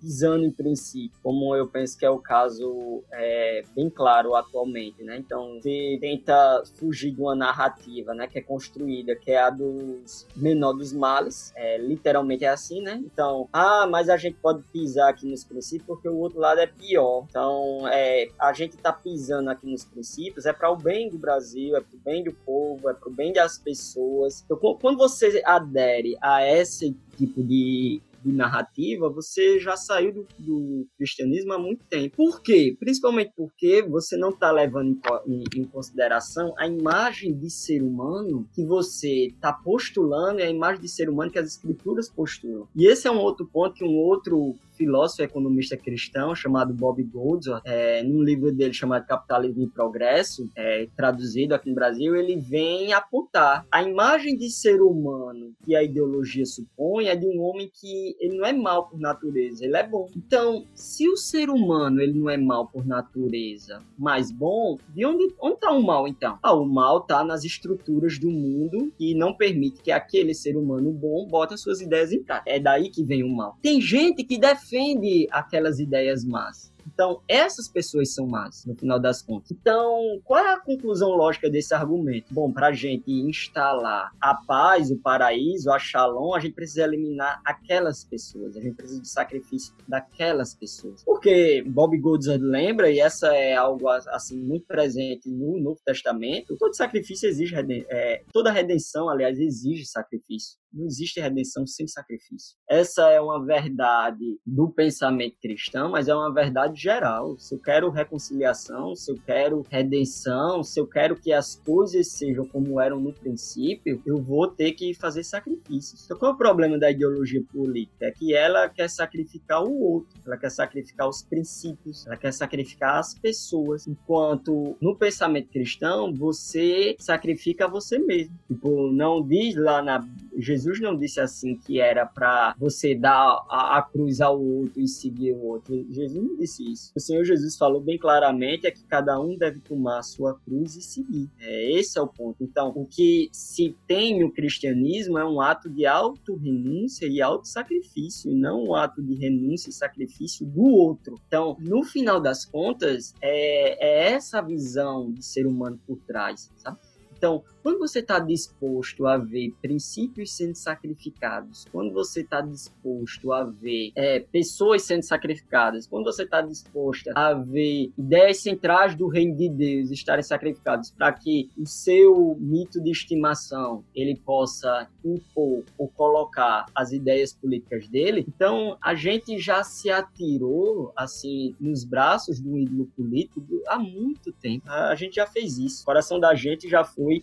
pisando 0.00 0.44
em 0.44 0.50
princípio, 0.50 1.18
como 1.22 1.54
eu 1.54 1.66
penso 1.66 1.98
que 1.98 2.04
é 2.04 2.10
o 2.10 2.18
caso 2.18 3.02
é, 3.12 3.62
bem 3.74 3.88
claro 3.90 4.34
atualmente, 4.34 5.02
né? 5.02 5.16
Então, 5.18 5.60
você 5.60 5.98
tenta 6.00 6.62
fugir 6.76 7.12
de 7.12 7.20
uma 7.20 7.34
narrativa, 7.34 8.14
né, 8.14 8.26
que 8.26 8.38
é 8.38 8.42
construída, 8.42 9.14
que 9.16 9.30
é 9.30 9.40
a 9.40 9.50
dos 9.50 10.26
menor 10.36 10.72
dos 10.72 10.92
males, 10.92 11.52
é, 11.56 11.78
literalmente 11.78 12.44
é 12.44 12.48
assim, 12.48 12.80
né? 12.80 13.00
Então, 13.04 13.48
ah, 13.52 13.86
mas 13.88 14.08
a 14.08 14.16
gente 14.16 14.36
pode 14.36 14.62
pisar 14.72 15.10
aqui 15.10 15.26
nos 15.26 15.44
princípios 15.44 15.86
porque 15.86 16.08
o 16.08 16.16
outro 16.16 16.40
lado 16.40 16.60
é 16.60 16.66
pior. 16.66 17.26
Então, 17.28 17.86
é, 17.88 18.28
a 18.38 18.52
gente 18.52 18.76
tá 18.76 18.92
pisando 18.92 19.50
aqui 19.50 19.66
nos 19.66 19.84
princípios 19.84 20.46
é 20.46 20.52
para 20.52 20.70
o 20.70 20.76
bem 20.76 21.08
do 21.08 21.18
Brasil, 21.18 21.76
é 21.76 21.80
para 21.80 21.96
o 21.96 22.00
bem 22.00 22.24
do 22.24 22.32
povo, 22.32 22.88
é 22.88 22.94
para 22.94 23.08
o 23.08 23.12
bem 23.12 23.32
das 23.32 23.58
pessoas. 23.58 24.42
Então, 24.44 24.56
quando 24.80 24.98
você 24.98 25.42
adere 25.44 26.16
a 26.20 26.44
esse 26.46 26.96
tipo 27.16 27.42
de 27.42 28.00
de 28.24 28.32
narrativa, 28.32 29.08
você 29.08 29.58
já 29.58 29.76
saiu 29.76 30.12
do, 30.12 30.26
do, 30.38 30.86
cristianismo 30.96 31.52
há 31.52 31.58
muito 31.58 31.84
tempo. 31.86 32.16
Por 32.16 32.42
quê? 32.42 32.76
Principalmente 32.78 33.32
porque 33.36 33.82
você 33.82 34.16
não 34.16 34.30
está 34.30 34.50
levando 34.50 34.98
em, 35.26 35.44
em, 35.56 35.64
consideração 35.64 36.54
a 36.58 36.66
imagem 36.66 37.36
de 37.36 37.50
ser 37.50 37.82
humano 37.82 38.48
que 38.54 38.64
você 38.64 39.26
está 39.26 39.52
postulando 39.52 40.40
e 40.40 40.42
a 40.42 40.50
imagem 40.50 40.82
de 40.82 40.88
ser 40.88 41.08
humano 41.08 41.30
que 41.30 41.38
as 41.38 41.46
escrituras 41.46 42.08
postulam. 42.08 42.68
E 42.74 42.86
esse 42.86 43.06
é 43.06 43.10
um 43.10 43.18
outro 43.18 43.46
ponto 43.46 43.74
que 43.74 43.84
um 43.84 43.96
outro 43.96 44.54
filósofo 44.80 45.20
e 45.20 45.24
economista 45.26 45.76
cristão 45.76 46.34
chamado 46.34 46.72
Bob 46.72 47.02
Goldsworth, 47.02 47.60
é, 47.66 48.02
num 48.02 48.22
livro 48.22 48.50
dele 48.50 48.72
chamado 48.72 49.06
Capitalismo 49.06 49.62
e 49.62 49.68
Progresso, 49.68 50.48
é, 50.56 50.88
traduzido 50.96 51.54
aqui 51.54 51.68
no 51.68 51.74
Brasil, 51.74 52.16
ele 52.16 52.36
vem 52.36 52.94
apontar 52.94 53.66
a 53.70 53.82
imagem 53.82 54.38
de 54.38 54.48
ser 54.48 54.80
humano 54.80 55.52
que 55.62 55.76
a 55.76 55.82
ideologia 55.82 56.46
supõe 56.46 57.08
é 57.08 57.14
de 57.14 57.26
um 57.26 57.42
homem 57.42 57.70
que 57.72 58.16
ele 58.18 58.38
não 58.38 58.46
é 58.46 58.54
mal 58.54 58.88
por 58.88 58.98
natureza, 58.98 59.66
ele 59.66 59.76
é 59.76 59.86
bom. 59.86 60.08
Então, 60.16 60.64
se 60.74 61.06
o 61.06 61.16
ser 61.16 61.50
humano 61.50 62.00
ele 62.00 62.18
não 62.18 62.30
é 62.30 62.38
mal 62.38 62.66
por 62.66 62.86
natureza, 62.86 63.82
mas 63.98 64.30
bom, 64.30 64.78
de 64.94 65.04
onde 65.04 65.24
está 65.24 65.72
o 65.72 65.82
mal 65.82 66.08
então? 66.08 66.38
Ah, 66.42 66.54
o 66.54 66.64
mal 66.64 66.98
está 66.98 67.22
nas 67.22 67.44
estruturas 67.44 68.18
do 68.18 68.30
mundo 68.30 68.90
e 68.98 69.14
não 69.14 69.34
permite 69.34 69.82
que 69.82 69.92
aquele 69.92 70.32
ser 70.32 70.56
humano 70.56 70.90
bom 70.90 71.26
bote 71.26 71.52
as 71.52 71.60
suas 71.60 71.82
ideias 71.82 72.12
em 72.12 72.22
prática. 72.22 72.50
É 72.50 72.58
daí 72.58 72.88
que 72.88 73.04
vem 73.04 73.22
o 73.22 73.28
mal. 73.28 73.58
Tem 73.60 73.78
gente 73.78 74.24
que 74.24 74.38
defende 74.38 74.69
defende 74.70 75.26
aquelas 75.30 75.80
ideias 75.80 76.24
más. 76.24 76.70
Então, 76.86 77.20
essas 77.28 77.68
pessoas 77.68 78.14
são 78.14 78.26
más, 78.26 78.64
no 78.64 78.74
final 78.74 78.98
das 78.98 79.20
contas. 79.20 79.50
Então, 79.50 80.20
qual 80.24 80.44
é 80.44 80.52
a 80.52 80.60
conclusão 80.60 81.10
lógica 81.10 81.50
desse 81.50 81.74
argumento? 81.74 82.32
Bom, 82.32 82.50
para 82.50 82.68
a 82.68 82.72
gente 82.72 83.10
instalar 83.10 84.10
a 84.20 84.34
paz, 84.34 84.90
o 84.90 84.96
paraíso, 84.96 85.70
a 85.70 85.78
shalom, 85.78 86.34
a 86.34 86.40
gente 86.40 86.54
precisa 86.54 86.84
eliminar 86.84 87.40
aquelas 87.44 88.04
pessoas, 88.04 88.56
a 88.56 88.60
gente 88.60 88.76
precisa 88.76 89.00
de 89.00 89.08
sacrifício 89.08 89.74
daquelas 89.86 90.54
pessoas. 90.54 91.02
Porque 91.04 91.62
Bob 91.66 91.96
Goldsworth 91.98 92.40
lembra, 92.40 92.90
e 92.90 92.98
essa 92.98 93.28
é 93.34 93.54
algo 93.54 93.88
assim 93.88 94.38
muito 94.38 94.66
presente 94.66 95.28
no 95.28 95.58
Novo 95.60 95.80
Testamento, 95.84 96.56
todo 96.58 96.74
sacrifício 96.74 97.28
exige, 97.28 97.54
é, 97.90 98.22
toda 98.32 98.50
redenção, 98.50 99.08
aliás, 99.08 99.38
exige 99.38 99.84
sacrifício. 99.84 100.58
Não 100.72 100.86
existe 100.86 101.20
redenção 101.20 101.66
sem 101.66 101.86
sacrifício. 101.88 102.56
Essa 102.68 103.10
é 103.10 103.20
uma 103.20 103.44
verdade 103.44 104.38
do 104.46 104.70
pensamento 104.70 105.36
cristão, 105.42 105.90
mas 105.90 106.06
é 106.06 106.14
uma 106.14 106.32
verdade 106.32 106.80
geral. 106.80 107.36
Se 107.38 107.54
eu 107.54 107.58
quero 107.58 107.90
reconciliação, 107.90 108.94
se 108.94 109.10
eu 109.10 109.16
quero 109.26 109.66
redenção, 109.68 110.62
se 110.62 110.78
eu 110.78 110.86
quero 110.86 111.16
que 111.16 111.32
as 111.32 111.56
coisas 111.56 112.12
sejam 112.12 112.46
como 112.46 112.80
eram 112.80 113.00
no 113.00 113.12
princípio, 113.12 114.00
eu 114.06 114.22
vou 114.22 114.46
ter 114.46 114.72
que 114.72 114.94
fazer 114.94 115.24
sacrifícios. 115.24 116.04
Então, 116.04 116.16
qual 116.16 116.32
é 116.32 116.34
o 116.34 116.38
problema 116.38 116.78
da 116.78 116.90
ideologia 116.90 117.42
política? 117.52 118.06
É 118.06 118.12
que 118.12 118.32
ela 118.32 118.68
quer 118.68 118.88
sacrificar 118.88 119.64
o 119.64 119.76
outro, 119.76 120.20
ela 120.24 120.36
quer 120.36 120.50
sacrificar 120.50 121.08
os 121.08 121.22
princípios, 121.22 122.06
ela 122.06 122.16
quer 122.16 122.32
sacrificar 122.32 122.98
as 122.98 123.12
pessoas. 123.18 123.88
Enquanto 123.88 124.76
no 124.80 124.96
pensamento 124.96 125.48
cristão, 125.50 126.14
você 126.14 126.94
sacrifica 127.00 127.66
você 127.66 127.98
mesmo. 127.98 128.38
Tipo, 128.46 128.92
não 128.92 129.26
diz 129.26 129.56
lá 129.56 129.82
na 129.82 130.06
Jesus 130.38 130.59
não 130.80 130.96
disse 130.96 131.20
assim 131.20 131.56
que 131.56 131.80
era 131.80 132.04
para 132.04 132.54
você 132.58 132.94
dar 132.94 133.44
a, 133.48 133.78
a, 133.78 133.82
cruz 133.82 134.20
ao 134.20 134.40
outro 134.40 134.80
e 134.80 134.88
seguir 134.88 135.32
o 135.32 135.42
outro. 135.42 135.86
Jesus 135.90 136.22
não 136.22 136.36
disse 136.36 136.70
isso. 136.70 136.92
O 136.96 137.00
Senhor 137.00 137.24
Jesus 137.24 137.56
falou 137.56 137.80
bem 137.80 137.98
claramente 137.98 138.66
é 138.66 138.70
que 138.70 138.84
cada 138.84 139.20
um 139.20 139.36
deve 139.36 139.60
tomar 139.60 139.98
a 139.98 140.02
sua 140.02 140.38
cruz 140.40 140.76
e 140.76 140.82
seguir. 140.82 141.28
É, 141.38 141.72
esse 141.72 141.98
é 141.98 142.02
o 142.02 142.08
ponto. 142.08 142.42
Então, 142.42 142.72
o 142.74 142.86
que 142.86 143.28
se 143.32 143.76
tem 143.86 144.20
no 144.20 144.30
cristianismo 144.30 145.18
é 145.18 145.24
um 145.24 145.40
ato 145.40 145.68
de 145.68 145.86
auto-renúncia 145.86 147.06
e 147.06 147.20
auto-sacrifício, 147.20 148.30
e 148.30 148.34
não 148.34 148.64
um 148.64 148.74
ato 148.74 149.02
de 149.02 149.14
renúncia 149.14 149.70
e 149.70 149.72
sacrifício 149.72 150.46
do 150.46 150.62
outro. 150.62 151.20
Então, 151.26 151.56
no 151.60 151.82
final 151.84 152.20
das 152.20 152.44
contas, 152.44 153.14
é, 153.20 154.08
é 154.08 154.12
essa 154.12 154.40
visão 154.40 155.10
de 155.12 155.24
ser 155.24 155.46
humano 155.46 155.78
por 155.86 155.98
trás, 156.06 156.50
sabe? 156.56 156.78
Então, 157.20 157.44
quando 157.62 157.78
você 157.78 158.00
está 158.00 158.18
disposto 158.18 159.06
a 159.06 159.16
ver 159.16 159.54
princípios 159.60 160.32
sendo 160.32 160.54
sacrificados, 160.54 161.66
quando 161.72 161.92
você 161.92 162.20
está 162.20 162.40
disposto 162.40 163.32
a 163.32 163.44
ver 163.44 163.92
é, 163.94 164.20
pessoas 164.20 164.82
sendo 164.82 165.02
sacrificadas, 165.02 165.86
quando 165.86 166.04
você 166.04 166.24
está 166.24 166.40
disposto 166.40 167.10
a 167.14 167.32
ver 167.34 167.92
ideias 167.96 168.38
centrais 168.38 168.94
do 168.94 169.08
reino 169.08 169.36
de 169.36 169.48
Deus 169.48 169.90
estarem 169.90 170.22
sacrificadas 170.22 170.90
para 170.90 171.12
que 171.12 171.50
o 171.58 171.66
seu 171.66 172.36
mito 172.40 172.80
de 172.80 172.90
estimação 172.90 173.84
ele 173.94 174.16
possa 174.16 174.88
impor 175.04 175.64
ou 175.76 175.88
colocar 175.88 176.66
as 176.74 176.92
ideias 176.92 177.32
políticas 177.32 177.88
dele, 177.88 178.24
então 178.28 178.76
a 178.82 178.94
gente 178.94 179.38
já 179.38 179.62
se 179.62 179.90
atirou 179.90 180.92
assim 180.96 181.54
nos 181.60 181.84
braços 181.84 182.40
do 182.40 182.58
ídolo 182.58 182.86
político 182.96 183.44
há 183.66 183.78
muito 183.78 184.32
tempo. 184.32 184.68
A 184.68 184.94
gente 184.94 185.16
já 185.16 185.26
fez 185.26 185.58
isso. 185.58 185.82
O 185.82 185.86
coração 185.86 186.18
da 186.18 186.34
gente 186.34 186.68
já 186.68 186.84
foi 186.84 187.20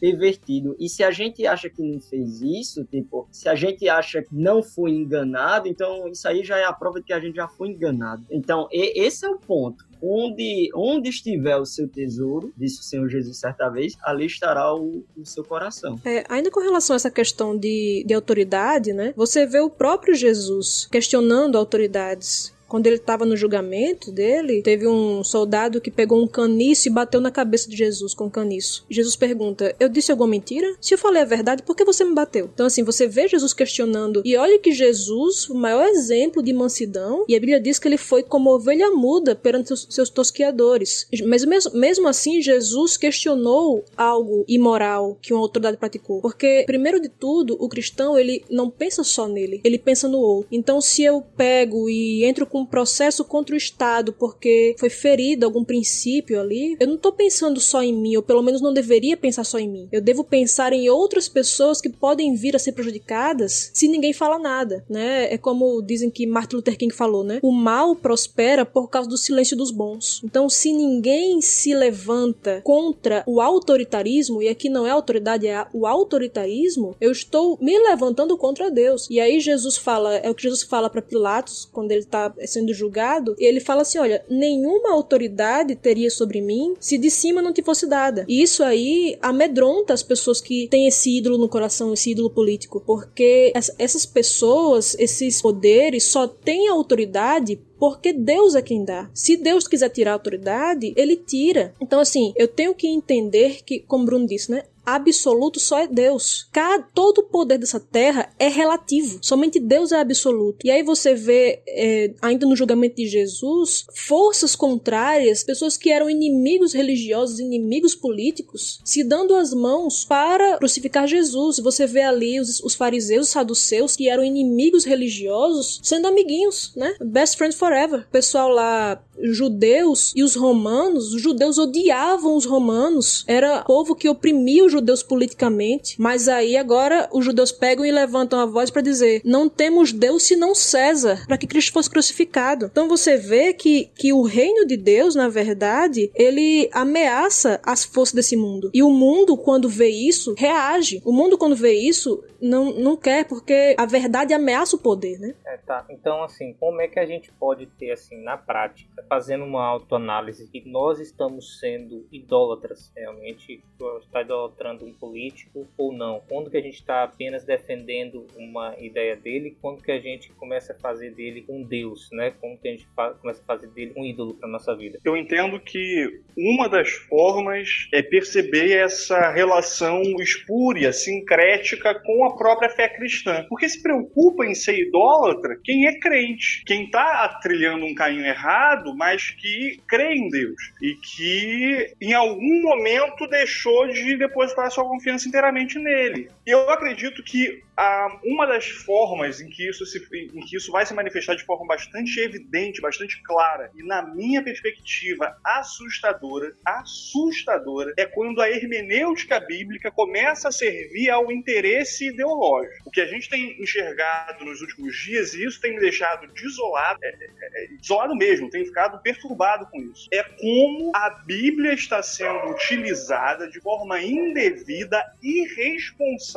E 0.80 0.89
se 0.89 1.03
a 1.03 1.11
gente 1.11 1.45
acha 1.45 1.69
que 1.69 1.82
não 1.82 1.99
fez 1.99 2.41
isso, 2.41 2.84
tipo, 2.86 3.28
se 3.32 3.47
a 3.47 3.55
gente 3.55 3.88
acha 3.88 4.21
que 4.21 4.36
não 4.36 4.61
foi 4.61 4.91
enganado, 4.91 5.67
então 5.67 6.07
isso 6.07 6.28
aí 6.28 6.43
já 6.43 6.57
é 6.57 6.65
a 6.65 6.73
prova 6.73 6.99
de 6.99 7.05
que 7.05 7.13
a 7.13 7.19
gente 7.19 7.36
já 7.36 7.47
foi 7.47 7.69
enganado. 7.69 8.25
Então, 8.30 8.67
esse 8.71 9.25
é 9.25 9.30
o 9.30 9.38
ponto. 9.38 9.86
Onde, 10.01 10.69
onde 10.75 11.09
estiver 11.09 11.57
o 11.57 11.65
seu 11.65 11.88
tesouro, 11.88 12.53
disse 12.55 12.82
o 12.82 12.84
Senhor 12.84 13.09
Jesus 13.09 13.38
certa 13.38 13.67
vez, 13.69 13.97
ali 14.03 14.25
estará 14.25 14.73
o, 14.75 15.03
o 15.17 15.25
seu 15.25 15.43
coração. 15.43 15.99
É, 16.05 16.23
ainda 16.30 16.51
com 16.51 16.59
relação 16.59 16.93
a 16.93 16.97
essa 16.97 17.09
questão 17.09 17.57
de, 17.57 18.03
de 18.05 18.13
autoridade, 18.13 18.93
né? 18.93 19.13
Você 19.15 19.45
vê 19.45 19.59
o 19.59 19.69
próprio 19.69 20.13
Jesus 20.13 20.88
questionando 20.91 21.57
autoridades 21.57 22.55
quando 22.68 22.88
ele 22.88 22.97
estava 22.97 23.26
no 23.26 23.38
julgamento 23.38 24.11
dele, 24.11 24.61
teve 24.61 24.88
um 24.88 25.24
soldado 25.24 25.82
que 25.82 25.91
pegou 25.91 26.22
um 26.22 26.28
caniço 26.28 26.88
e 26.88 26.91
bateu 26.91 27.22
na 27.22 27.32
cabeça 27.32 27.70
de 27.70 27.76
Jesus 27.76 28.13
com 28.13 28.26
o 28.26 28.28
um 28.28 28.30
caniço. 28.30 28.86
Jesus 28.89 29.15
pergunta: 29.15 29.76
Eu 29.80 29.89
disse 29.89 30.11
alguma 30.11 30.30
mentira? 30.30 30.76
Se 30.82 30.93
eu 30.93 30.97
falei 30.97 31.22
a 31.22 31.26
verdade, 31.26 31.63
por 31.63 31.76
que 31.76 31.86
você 31.86 32.03
me 32.03 32.13
bateu? 32.13 32.49
Então, 32.53 32.65
assim, 32.65 32.84
você 32.84 33.07
vê 33.07 33.28
Jesus 33.28 33.53
questionando. 33.53 34.22
E 34.26 34.36
olha 34.36 34.59
que 34.59 34.72
Jesus, 34.72 35.49
o 35.49 35.55
maior 35.55 35.88
exemplo 35.88 36.43
de 36.43 36.53
mansidão, 36.53 37.26
e 37.28 37.36
a 37.36 37.39
Bíblia 37.39 37.59
diz 37.59 37.80
que 37.80 37.88
ele 37.88 37.97
foi 37.97 38.24
como 38.24 38.53
ovelha 38.53 38.91
muda 38.91 39.36
perante 39.36 39.68
seus, 39.68 39.88
seus 39.89 40.09
tosquiadores. 40.09 41.07
Mas 41.26 41.45
mesmo, 41.45 41.74
mesmo 41.74 42.07
assim, 42.07 42.41
Jesus 42.41 42.97
questionou 42.97 43.84
algo 43.95 44.43
imoral 44.47 45.18
que 45.22 45.34
uma 45.34 45.41
autoridade 45.41 45.78
praticou. 45.78 46.22
Porque, 46.22 46.63
primeiro 46.65 46.99
de 46.99 47.09
tudo, 47.09 47.55
o 47.59 47.70
cristão, 47.70 48.18
ele 48.18 48.43
não 48.49 48.70
pensa 48.70 49.03
só 49.03 49.28
nele, 49.28 49.61
ele 49.63 49.78
pensa 49.78 50.07
no 50.07 50.18
outro. 50.18 50.47
Então, 50.51 50.82
se 50.82 51.03
eu 51.03 51.22
pego 51.36 51.89
e 51.89 52.26
entro 52.26 52.45
com 52.45 52.56
um 52.59 52.65
processo 52.65 53.23
contra 53.23 53.55
o 53.55 53.57
Estado 53.57 54.13
porque 54.13 54.75
foi 54.79 54.89
ferido 54.89 55.45
algum 55.45 55.63
princípio 55.63 56.39
ali, 56.39 56.75
eu 56.79 56.87
não 56.87 56.95
estou 56.95 57.11
pensando 57.11 57.59
só 57.59 57.81
em 57.83 57.93
mim, 57.93 58.15
ou 58.15 58.23
pelo 58.23 58.41
menos 58.41 58.61
não 58.61 58.73
deveria 58.73 59.17
pensar 59.17 59.43
só 59.43 59.59
em 59.59 59.69
mim. 59.69 59.87
Eu 59.91 60.01
devo 60.01 60.23
pensar 60.23 60.73
em 60.73 60.89
outras 60.89 61.27
pessoas 61.29 61.81
que 61.81 61.89
podem 61.89 62.35
vir 62.35 62.55
a 62.55 62.59
ser 62.59 62.71
prejudicadas 62.71 63.71
se 63.73 63.87
ninguém 63.87 64.13
fala 64.13 64.39
nada, 64.39 64.83
né? 64.89 65.31
É 65.33 65.37
como 65.37 65.81
dizem 65.81 66.09
que 66.09 66.25
Martin 66.25 66.57
Luther 66.57 66.77
King 66.77 66.93
falou, 66.93 67.23
né? 67.23 67.39
O 67.41 67.51
mal 67.51 67.95
prospera 67.95 68.65
por 68.65 68.89
causa 68.89 69.09
do 69.09 69.17
silêncio 69.17 69.55
dos 69.55 69.71
bons. 69.71 70.21
Então, 70.23 70.49
se 70.49 70.71
ninguém 70.71 71.41
se 71.41 71.73
levanta 71.73 72.61
contra 72.63 73.23
o 73.25 73.41
autoritarismo, 73.41 74.41
e 74.41 74.47
aqui 74.47 74.69
não 74.69 74.85
é 74.85 74.89
autoridade, 74.89 75.47
é 75.47 75.65
o 75.73 75.85
autoritarismo, 75.85 76.95
eu 76.99 77.11
estou 77.11 77.57
me 77.61 77.77
levantando 77.79 78.37
contra 78.37 78.71
Deus. 78.71 79.07
E 79.09 79.19
aí 79.19 79.39
Jesus 79.39 79.77
fala, 79.77 80.15
é 80.15 80.29
o 80.29 80.35
que 80.35 80.43
Jesus 80.43 80.63
fala 80.63 80.89
para 80.89 81.01
Pilatos 81.01 81.67
quando 81.71 81.91
ele 81.91 82.01
está 82.01 82.33
sendo 82.47 82.73
julgado, 82.73 83.35
ele 83.37 83.59
fala 83.59 83.81
assim: 83.81 83.97
olha, 83.99 84.23
nenhuma 84.29 84.91
autoridade 84.91 85.75
teria 85.75 86.09
sobre 86.09 86.41
mim 86.41 86.75
se 86.79 86.97
de 86.97 87.09
cima 87.09 87.41
não 87.41 87.53
te 87.53 87.61
fosse 87.61 87.87
dada. 87.87 88.25
E 88.27 88.41
isso 88.41 88.63
aí 88.63 89.17
amedronta 89.21 89.93
as 89.93 90.03
pessoas 90.03 90.41
que 90.41 90.67
têm 90.69 90.87
esse 90.87 91.17
ídolo 91.17 91.37
no 91.37 91.49
coração, 91.49 91.93
esse 91.93 92.11
ídolo 92.11 92.29
político, 92.29 92.81
porque 92.85 93.51
essas 93.77 94.05
pessoas, 94.05 94.95
esses 94.99 95.41
poderes, 95.41 96.05
só 96.05 96.27
têm 96.27 96.67
autoridade 96.67 97.59
porque 97.79 98.11
Deus 98.11 98.55
é 98.55 98.61
quem 98.61 98.83
dá. 98.83 99.09
Se 99.13 99.37
Deus 99.37 99.67
quiser 99.67 99.89
tirar 99.89 100.11
a 100.11 100.13
autoridade, 100.15 100.93
ele 100.95 101.15
tira. 101.15 101.73
Então, 101.79 101.99
assim, 101.99 102.33
eu 102.35 102.47
tenho 102.47 102.73
que 102.73 102.87
entender 102.87 103.63
que, 103.63 103.79
como 103.79 104.05
Bruno 104.05 104.25
disse, 104.25 104.51
né? 104.51 104.63
Absoluto 104.88 105.59
só 105.59 105.79
é 105.79 105.88
Deus. 105.88 106.47
Cada, 106.51 106.81
todo 106.81 107.19
o 107.19 107.23
poder 107.23 107.57
dessa 107.57 107.79
terra 107.79 108.33
é 108.39 108.47
relativo. 108.47 109.19
Somente 109.21 109.59
Deus 109.59 109.91
é 109.91 109.99
absoluto. 109.99 110.65
E 110.65 110.71
aí 110.71 110.81
você 110.81 111.13
vê, 111.13 111.61
é, 111.67 112.13
ainda 112.21 112.45
no 112.45 112.55
julgamento 112.55 112.95
de 112.95 113.07
Jesus, 113.07 113.85
forças 113.93 114.55
contrárias, 114.55 115.43
pessoas 115.43 115.75
que 115.75 115.91
eram 115.91 116.09
inimigos 116.09 116.73
religiosos, 116.73 117.39
inimigos 117.39 117.93
políticos, 117.95 118.79
se 118.85 119.03
dando 119.03 119.35
as 119.35 119.53
mãos 119.53 120.05
para 120.05 120.57
crucificar 120.57 121.05
Jesus. 121.05 121.59
Você 121.59 121.85
vê 121.85 122.01
ali 122.01 122.39
os, 122.39 122.61
os 122.61 122.73
fariseus, 122.73 123.27
os 123.27 123.33
saduceus, 123.33 123.95
que 123.95 124.07
eram 124.07 124.23
inimigos 124.23 124.85
religiosos, 124.85 125.81
sendo 125.83 126.07
amiguinhos, 126.07 126.71
né? 126.75 126.95
Best 127.01 127.38
friends 127.38 127.57
forever. 127.57 128.01
O 128.01 128.11
pessoal 128.11 128.49
lá 128.49 129.03
judeus 129.19 130.13
e 130.15 130.23
os 130.23 130.35
romanos, 130.35 131.13
os 131.13 131.21
judeus 131.21 131.57
odiavam 131.57 132.35
os 132.35 132.45
romanos, 132.45 133.23
era 133.27 133.63
povo 133.63 133.95
que 133.95 134.07
oprimia 134.07 134.63
os 134.63 134.71
judeus 134.78 135.03
politicamente, 135.03 135.99
mas 135.99 136.28
aí 136.28 136.55
agora 136.55 137.09
os 137.11 137.25
judeus 137.25 137.51
pegam 137.51 137.86
e 137.86 137.91
levantam 137.91 138.39
a 138.39 138.45
voz 138.45 138.69
para 138.69 138.82
dizer: 138.82 139.21
não 139.23 139.49
temos 139.49 139.91
Deus 139.91 140.23
senão 140.23 140.53
César, 140.53 141.25
para 141.28 141.38
que 141.38 141.47
Cristo 141.47 141.73
fosse 141.73 141.89
crucificado. 141.89 142.67
Então 142.67 142.88
você 142.88 143.17
vê 143.17 143.53
que, 143.53 143.86
que 143.95 144.13
o 144.13 144.21
reino 144.21 144.65
de 144.65 144.78
Deus, 144.78 145.15
na 145.15 145.28
verdade, 145.28 146.11
ele 146.15 146.69
ameaça 146.71 147.59
as 147.63 147.84
forças 147.84 148.13
desse 148.13 148.36
mundo. 148.36 148.69
E 148.73 148.84
o 148.84 148.89
mundo, 148.89 149.38
quando 149.38 149.69
vê 149.69 149.89
isso, 149.89 150.34
reage. 150.38 151.01
O 151.05 151.11
mundo, 151.11 151.38
quando 151.38 151.55
vê 151.55 151.73
isso, 151.73 152.23
não, 152.41 152.73
não 152.73 152.95
quer, 152.95 153.28
porque 153.28 153.75
a 153.78 153.86
verdade 153.86 154.34
ameaça 154.34 154.75
o 154.75 154.80
poder, 154.80 155.19
né? 155.19 155.36
É, 155.45 155.57
tá. 155.57 155.86
Então, 155.89 156.23
assim, 156.23 156.53
como 156.59 156.82
é 156.82 156.88
que 156.88 156.99
a 156.99 157.05
gente 157.05 157.32
pode 157.32 157.65
ter, 157.65 157.91
assim, 157.91 158.21
na 158.23 158.38
prática, 158.38 159.03
fazendo 159.09 159.43
uma 159.43 159.65
autoanálise, 159.65 160.47
que 160.47 160.67
nós 160.69 160.99
estamos 160.99 161.59
sendo 161.59 162.05
idólatras, 162.11 162.91
realmente, 162.95 163.63
está 164.01 164.21
idolatrando 164.21 164.66
um 164.86 164.93
político 164.93 165.68
ou 165.78 165.91
não? 165.91 166.22
Quando 166.28 166.49
que 166.49 166.57
a 166.57 166.61
gente 166.61 166.76
está 166.76 167.03
apenas 167.03 167.43
defendendo 167.43 168.26
uma 168.36 168.76
ideia 168.80 169.15
dele, 169.15 169.55
quando 169.61 169.82
que 169.82 169.91
a 169.91 169.99
gente 169.99 170.32
começa 170.34 170.74
a 170.74 170.76
fazer 170.76 171.11
dele 171.11 171.45
um 171.47 171.63
deus, 171.63 172.09
né? 172.11 172.34
Como 172.41 172.57
que 172.57 172.68
a 172.68 172.72
gente 172.72 172.88
começa 173.22 173.41
a 173.41 173.45
fazer 173.45 173.68
dele 173.68 173.93
um 173.95 174.05
ídolo 174.05 174.34
para 174.34 174.47
nossa 174.47 174.76
vida? 174.76 174.99
Eu 175.03 175.15
entendo 175.15 175.59
que 175.59 176.22
uma 176.36 176.68
das 176.68 176.89
formas 176.89 177.88
é 177.93 178.01
perceber 178.01 178.72
essa 178.72 179.32
relação 179.32 180.01
espúria, 180.20 180.91
sincrética 180.91 181.95
com 181.95 182.26
a 182.26 182.36
própria 182.36 182.70
fé 182.70 182.89
cristã. 182.89 183.45
Porque 183.49 183.68
se 183.68 183.82
preocupa 183.82 184.45
em 184.45 184.53
ser 184.53 184.78
idólatra 184.80 185.59
quem 185.63 185.88
é 185.88 185.99
crente, 185.99 186.63
quem 186.65 186.86
está 186.86 187.28
trilhando 187.41 187.86
um 187.86 187.95
caminho 187.95 188.26
errado, 188.26 188.95
mas 188.95 189.32
que 189.32 189.80
crê 189.88 190.15
em 190.15 190.30
Deus 190.30 190.55
e 190.82 190.95
que 190.95 191.93
em 192.01 192.13
algum 192.13 192.61
momento 192.61 193.28
deixou 193.28 193.88
de 193.88 194.15
depositar 194.57 194.71
sua 194.71 194.85
confiança 194.85 195.27
inteiramente 195.27 195.77
nele. 195.79 196.29
Eu 196.47 196.69
acredito 196.69 197.21
que 197.21 197.61
ah, 197.75 198.21
uma 198.23 198.47
das 198.47 198.69
formas 198.69 199.41
em 199.41 199.49
que, 199.49 199.67
isso 199.67 199.85
se, 199.85 199.99
em 200.33 200.39
que 200.45 200.55
isso 200.55 200.71
vai 200.71 200.85
se 200.85 200.93
manifestar 200.93 201.35
de 201.35 201.43
forma 201.43 201.67
bastante 201.67 202.21
evidente, 202.21 202.79
bastante 202.79 203.21
clara, 203.21 203.69
e 203.75 203.83
na 203.83 204.01
minha 204.01 204.41
perspectiva 204.41 205.37
assustadora, 205.43 206.53
assustadora, 206.63 207.93
é 207.97 208.05
quando 208.05 208.41
a 208.41 208.49
hermenêutica 208.49 209.41
bíblica 209.41 209.91
começa 209.91 210.47
a 210.47 210.51
servir 210.53 211.09
ao 211.09 211.29
interesse 211.29 212.07
ideológico. 212.07 212.87
O 212.87 212.91
que 212.91 213.01
a 213.01 213.07
gente 213.07 213.29
tem 213.29 213.61
enxergado 213.61 214.45
nos 214.45 214.61
últimos 214.61 214.95
dias, 214.95 215.33
e 215.33 215.45
isso 215.45 215.59
tem 215.59 215.73
me 215.73 215.81
deixado 215.81 216.31
desolado, 216.31 216.97
é, 217.03 217.09
é, 217.09 217.65
é, 217.65 217.67
desolado 217.77 218.15
mesmo, 218.15 218.49
tem 218.49 218.63
ficado 218.63 219.01
perturbado 219.01 219.65
com 219.65 219.81
isso, 219.81 220.07
é 220.13 220.23
como 220.23 220.93
a 220.95 221.09
Bíblia 221.09 221.73
está 221.73 222.01
sendo 222.01 222.51
utilizada 222.51 223.49
de 223.49 223.59
forma 223.59 224.01
indevida, 224.01 225.03
irresponsável, 225.21 226.36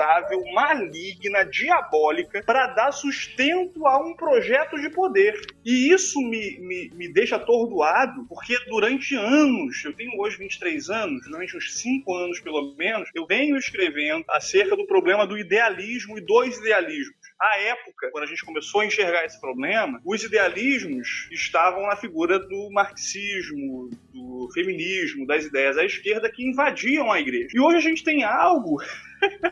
maligna, 0.52 1.30
máquina 1.30 1.44
diabólica 1.44 2.42
para 2.44 2.66
dar 2.68 2.92
sustento 2.92 3.86
a 3.86 3.98
um 3.98 4.14
projeto 4.14 4.80
de 4.80 4.88
poder. 4.90 5.40
E 5.64 5.92
isso 5.92 6.20
me, 6.20 6.58
me, 6.60 6.90
me 6.94 7.12
deixa 7.12 7.36
atordoado, 7.36 8.24
porque 8.28 8.56
durante 8.68 9.14
anos, 9.14 9.84
eu 9.84 9.92
tenho 9.92 10.18
hoje 10.20 10.38
23 10.38 10.90
anos, 10.90 11.24
durante 11.28 11.56
uns 11.56 11.78
5 11.78 12.14
anos 12.14 12.40
pelo 12.40 12.74
menos, 12.76 13.08
eu 13.14 13.26
venho 13.26 13.56
escrevendo 13.56 14.24
acerca 14.30 14.76
do 14.76 14.86
problema 14.86 15.26
do 15.26 15.38
idealismo 15.38 16.18
e 16.18 16.20
dois 16.20 16.58
idealismos. 16.58 17.14
À 17.40 17.58
época, 17.58 18.10
quando 18.10 18.24
a 18.24 18.26
gente 18.26 18.44
começou 18.44 18.82
a 18.82 18.86
enxergar 18.86 19.24
esse 19.24 19.40
problema, 19.40 20.00
os 20.04 20.22
idealismos 20.22 21.28
estavam 21.30 21.86
na 21.86 21.96
figura 21.96 22.38
do 22.38 22.70
marxismo, 22.70 23.88
do 24.12 24.48
feminismo, 24.52 25.26
das 25.26 25.44
ideias 25.44 25.78
à 25.78 25.84
esquerda 25.84 26.30
que 26.30 26.46
invadiam 26.46 27.10
a 27.10 27.18
igreja. 27.18 27.48
E 27.54 27.60
hoje 27.60 27.78
a 27.78 27.80
gente 27.80 28.04
tem 28.04 28.24
algo 28.24 28.78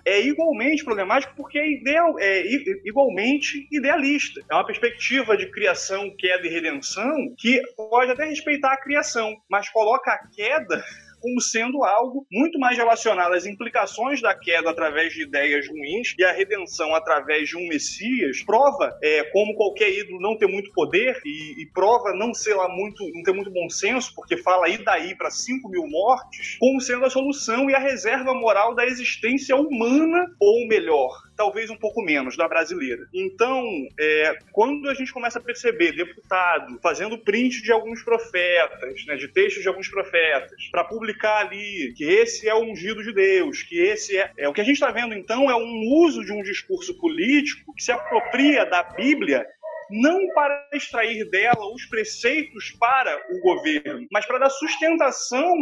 é 0.05 0.21
igualmente 0.21 0.85
problemático 0.85 1.35
porque 1.37 1.59
é, 1.59 1.71
ideal, 1.71 2.19
é 2.19 2.43
igualmente 2.85 3.69
idealista. 3.71 4.41
É 4.51 4.55
uma 4.55 4.67
perspectiva 4.67 5.37
de 5.37 5.51
criação, 5.51 6.15
queda 6.17 6.47
e 6.47 6.51
redenção 6.51 7.35
que 7.37 7.61
pode 7.77 8.13
até 8.13 8.25
respeitar 8.25 8.73
a 8.73 8.81
criação, 8.81 9.37
mas 9.49 9.69
coloca 9.69 10.11
a 10.11 10.27
queda 10.29 10.83
como 11.21 11.41
sendo 11.41 11.85
algo 11.85 12.27
muito 12.31 12.59
mais 12.59 12.77
relacionado 12.77 13.35
às 13.35 13.47
implicações 13.47 14.21
da 14.21 14.35
queda 14.35 14.71
através 14.71 15.13
de 15.13 15.23
ideias 15.23 15.69
ruins 15.69 16.15
e 16.19 16.25
a 16.25 16.33
redenção 16.33 16.95
através 16.95 17.49
de 17.49 17.57
um 17.57 17.69
Messias, 17.69 18.43
prova 18.45 18.97
é, 19.03 19.25
como 19.25 19.55
qualquer 19.55 19.91
ídolo 19.91 20.21
não 20.21 20.37
ter 20.37 20.47
muito 20.47 20.73
poder 20.73 21.21
e, 21.25 21.63
e, 21.63 21.67
prova 21.73 22.13
não 22.15 22.33
ser 22.33 22.55
lá 22.55 22.69
muito, 22.69 23.05
não 23.13 23.23
ter 23.23 23.33
muito 23.33 23.51
bom 23.51 23.69
senso, 23.69 24.15
porque 24.15 24.37
fala 24.37 24.67
aí 24.67 24.79
daí 24.83 25.15
para 25.17 25.31
5 25.31 25.69
mil 25.69 25.87
mortes, 25.87 26.57
como 26.59 26.81
sendo 26.81 27.05
a 27.05 27.11
solução 27.11 27.69
e 27.69 27.75
a 27.75 27.79
reserva 27.79 28.33
moral 28.35 28.75
da 28.75 28.87
existência 28.87 29.55
humana, 29.57 30.27
ou 30.41 30.67
melhor, 30.67 31.28
talvez 31.39 31.71
um 31.71 31.77
pouco 31.77 32.03
menos, 32.03 32.37
da 32.37 32.49
brasileira. 32.49 33.07
Então, 33.15 33.65
é, 33.99 34.39
quando 34.53 34.91
a 34.91 34.95
gente 34.95 35.13
começa 35.13 35.39
a 35.39 35.43
perceber 35.43 35.93
deputado 35.93 36.79
fazendo 36.83 37.17
print 37.17 37.63
de 37.63 37.71
alguns 37.71 38.03
profetas, 38.03 39.07
né, 39.07 39.15
de 39.15 39.29
textos 39.29 39.63
de 39.63 39.69
alguns 39.69 39.89
profetas, 39.89 40.69
para 40.73 40.83
publicar 40.83 41.47
ali 41.47 41.95
que 41.97 42.05
esse 42.05 42.49
é 42.49 42.55
o 42.55 42.65
ungido 42.65 43.03
de 43.05 43.15
Deus, 43.15 43.63
que 43.63 43.79
esse 43.79 44.19
é. 44.19 44.33
é 44.37 44.49
o 44.49 44.53
que 44.53 44.61
a 44.61 44.65
gente 44.65 44.75
está 44.75 44.91
vendo 44.91 45.15
então 45.15 45.49
é 45.49 45.55
um 45.55 46.05
uso 46.05 46.25
de 46.25 46.33
um 46.33 46.43
discurso 46.43 46.99
político 46.99 47.73
que 47.75 47.83
se 47.83 47.93
apropria 47.93 48.65
da 48.65 48.83
Bíblia 48.83 49.47
não 49.91 50.27
para 50.35 50.69
extrair 50.73 51.29
dela 51.31 51.73
os 51.75 51.85
preceitos 51.87 52.71
para 52.79 53.17
o 53.31 53.41
governo, 53.41 54.07
mas 54.13 54.27
para 54.27 54.39
dar 54.39 54.51
sustentação 54.51 55.55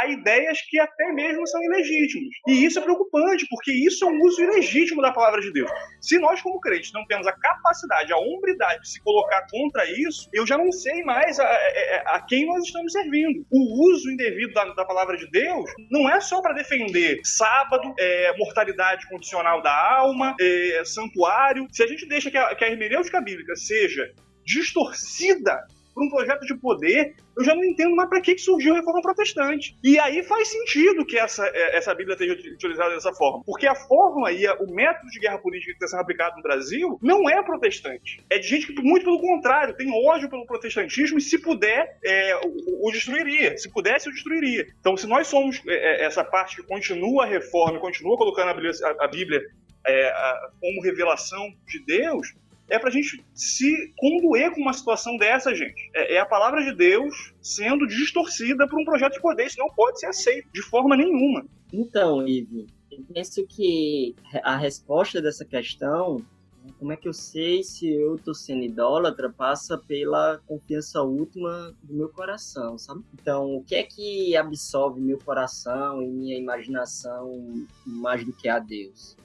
a 0.00 0.06
ideias 0.08 0.60
que 0.62 0.78
até 0.78 1.12
mesmo 1.12 1.46
são 1.46 1.62
ilegítimas. 1.62 2.28
E 2.48 2.64
isso 2.64 2.78
é 2.78 2.82
preocupante, 2.82 3.46
porque 3.48 3.72
isso 3.72 4.04
é 4.04 4.08
um 4.08 4.20
uso 4.22 4.42
ilegítimo 4.42 5.02
da 5.02 5.12
palavra 5.12 5.40
de 5.40 5.52
Deus. 5.52 5.70
Se 6.00 6.18
nós, 6.18 6.40
como 6.42 6.60
crentes, 6.60 6.92
não 6.92 7.06
temos 7.06 7.26
a 7.26 7.32
capacidade, 7.32 8.12
a 8.12 8.16
hombridade 8.16 8.82
de 8.82 8.88
se 8.88 9.02
colocar 9.02 9.46
contra 9.50 9.84
isso, 9.90 10.28
eu 10.32 10.46
já 10.46 10.56
não 10.56 10.70
sei 10.72 11.02
mais 11.02 11.38
a, 11.38 11.44
a, 11.44 12.16
a 12.16 12.26
quem 12.26 12.46
nós 12.46 12.64
estamos 12.64 12.92
servindo. 12.92 13.44
O 13.50 13.90
uso 13.90 14.10
indevido 14.10 14.52
da, 14.52 14.64
da 14.74 14.84
palavra 14.84 15.16
de 15.16 15.30
Deus 15.30 15.70
não 15.90 16.08
é 16.08 16.20
só 16.20 16.40
para 16.40 16.54
defender 16.54 17.20
sábado, 17.24 17.94
é, 17.98 18.36
mortalidade 18.36 19.08
condicional 19.08 19.62
da 19.62 19.72
alma, 19.96 20.34
é, 20.40 20.82
santuário. 20.84 21.66
Se 21.70 21.82
a 21.82 21.86
gente 21.86 22.06
deixa 22.06 22.30
que 22.30 22.36
a, 22.36 22.54
que 22.54 22.64
a 22.64 22.70
hermenêutica 22.70 23.20
bíblica 23.20 23.54
seja 23.70 24.12
distorcida 24.44 25.64
por 25.94 26.04
um 26.04 26.08
projeto 26.08 26.46
de 26.46 26.54
poder, 26.56 27.14
eu 27.36 27.44
já 27.44 27.54
não 27.54 27.64
entendo 27.64 27.94
mais 27.94 28.08
para 28.08 28.20
que 28.20 28.38
surgiu 28.38 28.72
a 28.72 28.76
reforma 28.76 29.02
protestante. 29.02 29.76
E 29.82 29.98
aí 29.98 30.22
faz 30.22 30.48
sentido 30.48 31.04
que 31.04 31.18
essa, 31.18 31.46
é, 31.46 31.76
essa 31.76 31.94
Bíblia 31.94 32.14
esteja 32.14 32.32
utilizada 32.54 32.94
dessa 32.94 33.12
forma. 33.12 33.42
Porque 33.44 33.66
a 33.66 33.74
forma 33.74 34.30
e 34.32 34.46
o 34.48 34.72
método 34.72 35.08
de 35.10 35.18
guerra 35.18 35.38
política 35.38 35.72
que 35.72 35.76
está 35.76 35.88
sendo 35.88 36.00
aplicado 36.00 36.36
no 36.36 36.42
Brasil 36.42 36.98
não 37.02 37.28
é 37.28 37.42
protestante. 37.42 38.24
É 38.30 38.38
de 38.38 38.46
gente 38.46 38.72
que, 38.72 38.82
muito 38.82 39.04
pelo 39.04 39.20
contrário, 39.20 39.76
tem 39.76 39.90
ódio 40.06 40.30
pelo 40.30 40.46
protestantismo 40.46 41.18
e, 41.18 41.20
se 41.20 41.38
puder, 41.38 41.98
é, 42.04 42.36
o, 42.36 42.88
o, 42.88 42.92
destruiria. 42.92 43.56
Se 43.58 43.68
pudesse, 43.68 44.08
o 44.08 44.12
destruiria. 44.12 44.66
Então, 44.80 44.96
se 44.96 45.06
nós 45.06 45.26
somos 45.26 45.60
é, 45.66 46.02
é 46.02 46.04
essa 46.04 46.24
parte 46.24 46.56
que 46.56 46.62
continua 46.62 47.24
a 47.24 47.26
reforma, 47.26 47.80
continua 47.80 48.16
colocando 48.16 48.50
a 48.50 48.54
Bíblia, 48.54 48.72
a, 48.84 49.04
a 49.04 49.08
Bíblia 49.08 49.42
é, 49.86 50.12
como 50.60 50.82
revelação 50.82 51.52
de 51.66 51.84
Deus, 51.84 52.34
é 52.70 52.78
pra 52.78 52.90
gente 52.90 53.22
se 53.34 53.92
condoer 53.96 54.54
com 54.54 54.60
uma 54.60 54.72
situação 54.72 55.16
dessa, 55.16 55.54
gente. 55.54 55.90
É, 55.94 56.14
é 56.14 56.20
a 56.20 56.26
palavra 56.26 56.62
de 56.62 56.74
Deus 56.74 57.34
sendo 57.42 57.86
distorcida 57.86 58.66
por 58.68 58.80
um 58.80 58.84
projeto 58.84 59.14
de 59.14 59.20
poder. 59.20 59.46
Isso 59.46 59.58
não 59.58 59.68
pode 59.70 60.00
ser 60.00 60.06
aceito 60.06 60.48
de 60.52 60.62
forma 60.62 60.96
nenhuma. 60.96 61.44
Então, 61.72 62.26
Ive, 62.26 62.66
eu 62.90 63.04
penso 63.12 63.46
que 63.46 64.14
a 64.42 64.56
resposta 64.56 65.20
dessa 65.20 65.44
questão 65.44 66.24
como 66.78 66.92
é 66.92 66.96
que 66.96 67.08
eu 67.08 67.12
sei 67.12 67.62
se 67.62 67.90
eu 67.90 68.18
tô 68.18 68.34
sendo 68.34 68.62
idólatra? 68.62 69.30
Passa 69.30 69.78
pela 69.78 70.38
confiança 70.46 71.02
última 71.02 71.74
do 71.82 71.94
meu 71.94 72.08
coração, 72.08 72.78
sabe? 72.78 73.02
Então, 73.14 73.56
o 73.56 73.64
que 73.64 73.74
é 73.74 73.82
que 73.82 74.36
absorve 74.36 75.00
meu 75.00 75.18
coração 75.18 76.02
e 76.02 76.08
minha 76.08 76.38
imaginação 76.38 77.66
mais 77.86 78.24
do 78.24 78.32
que 78.32 78.48
a 78.48 78.58
Deus? 78.58 79.16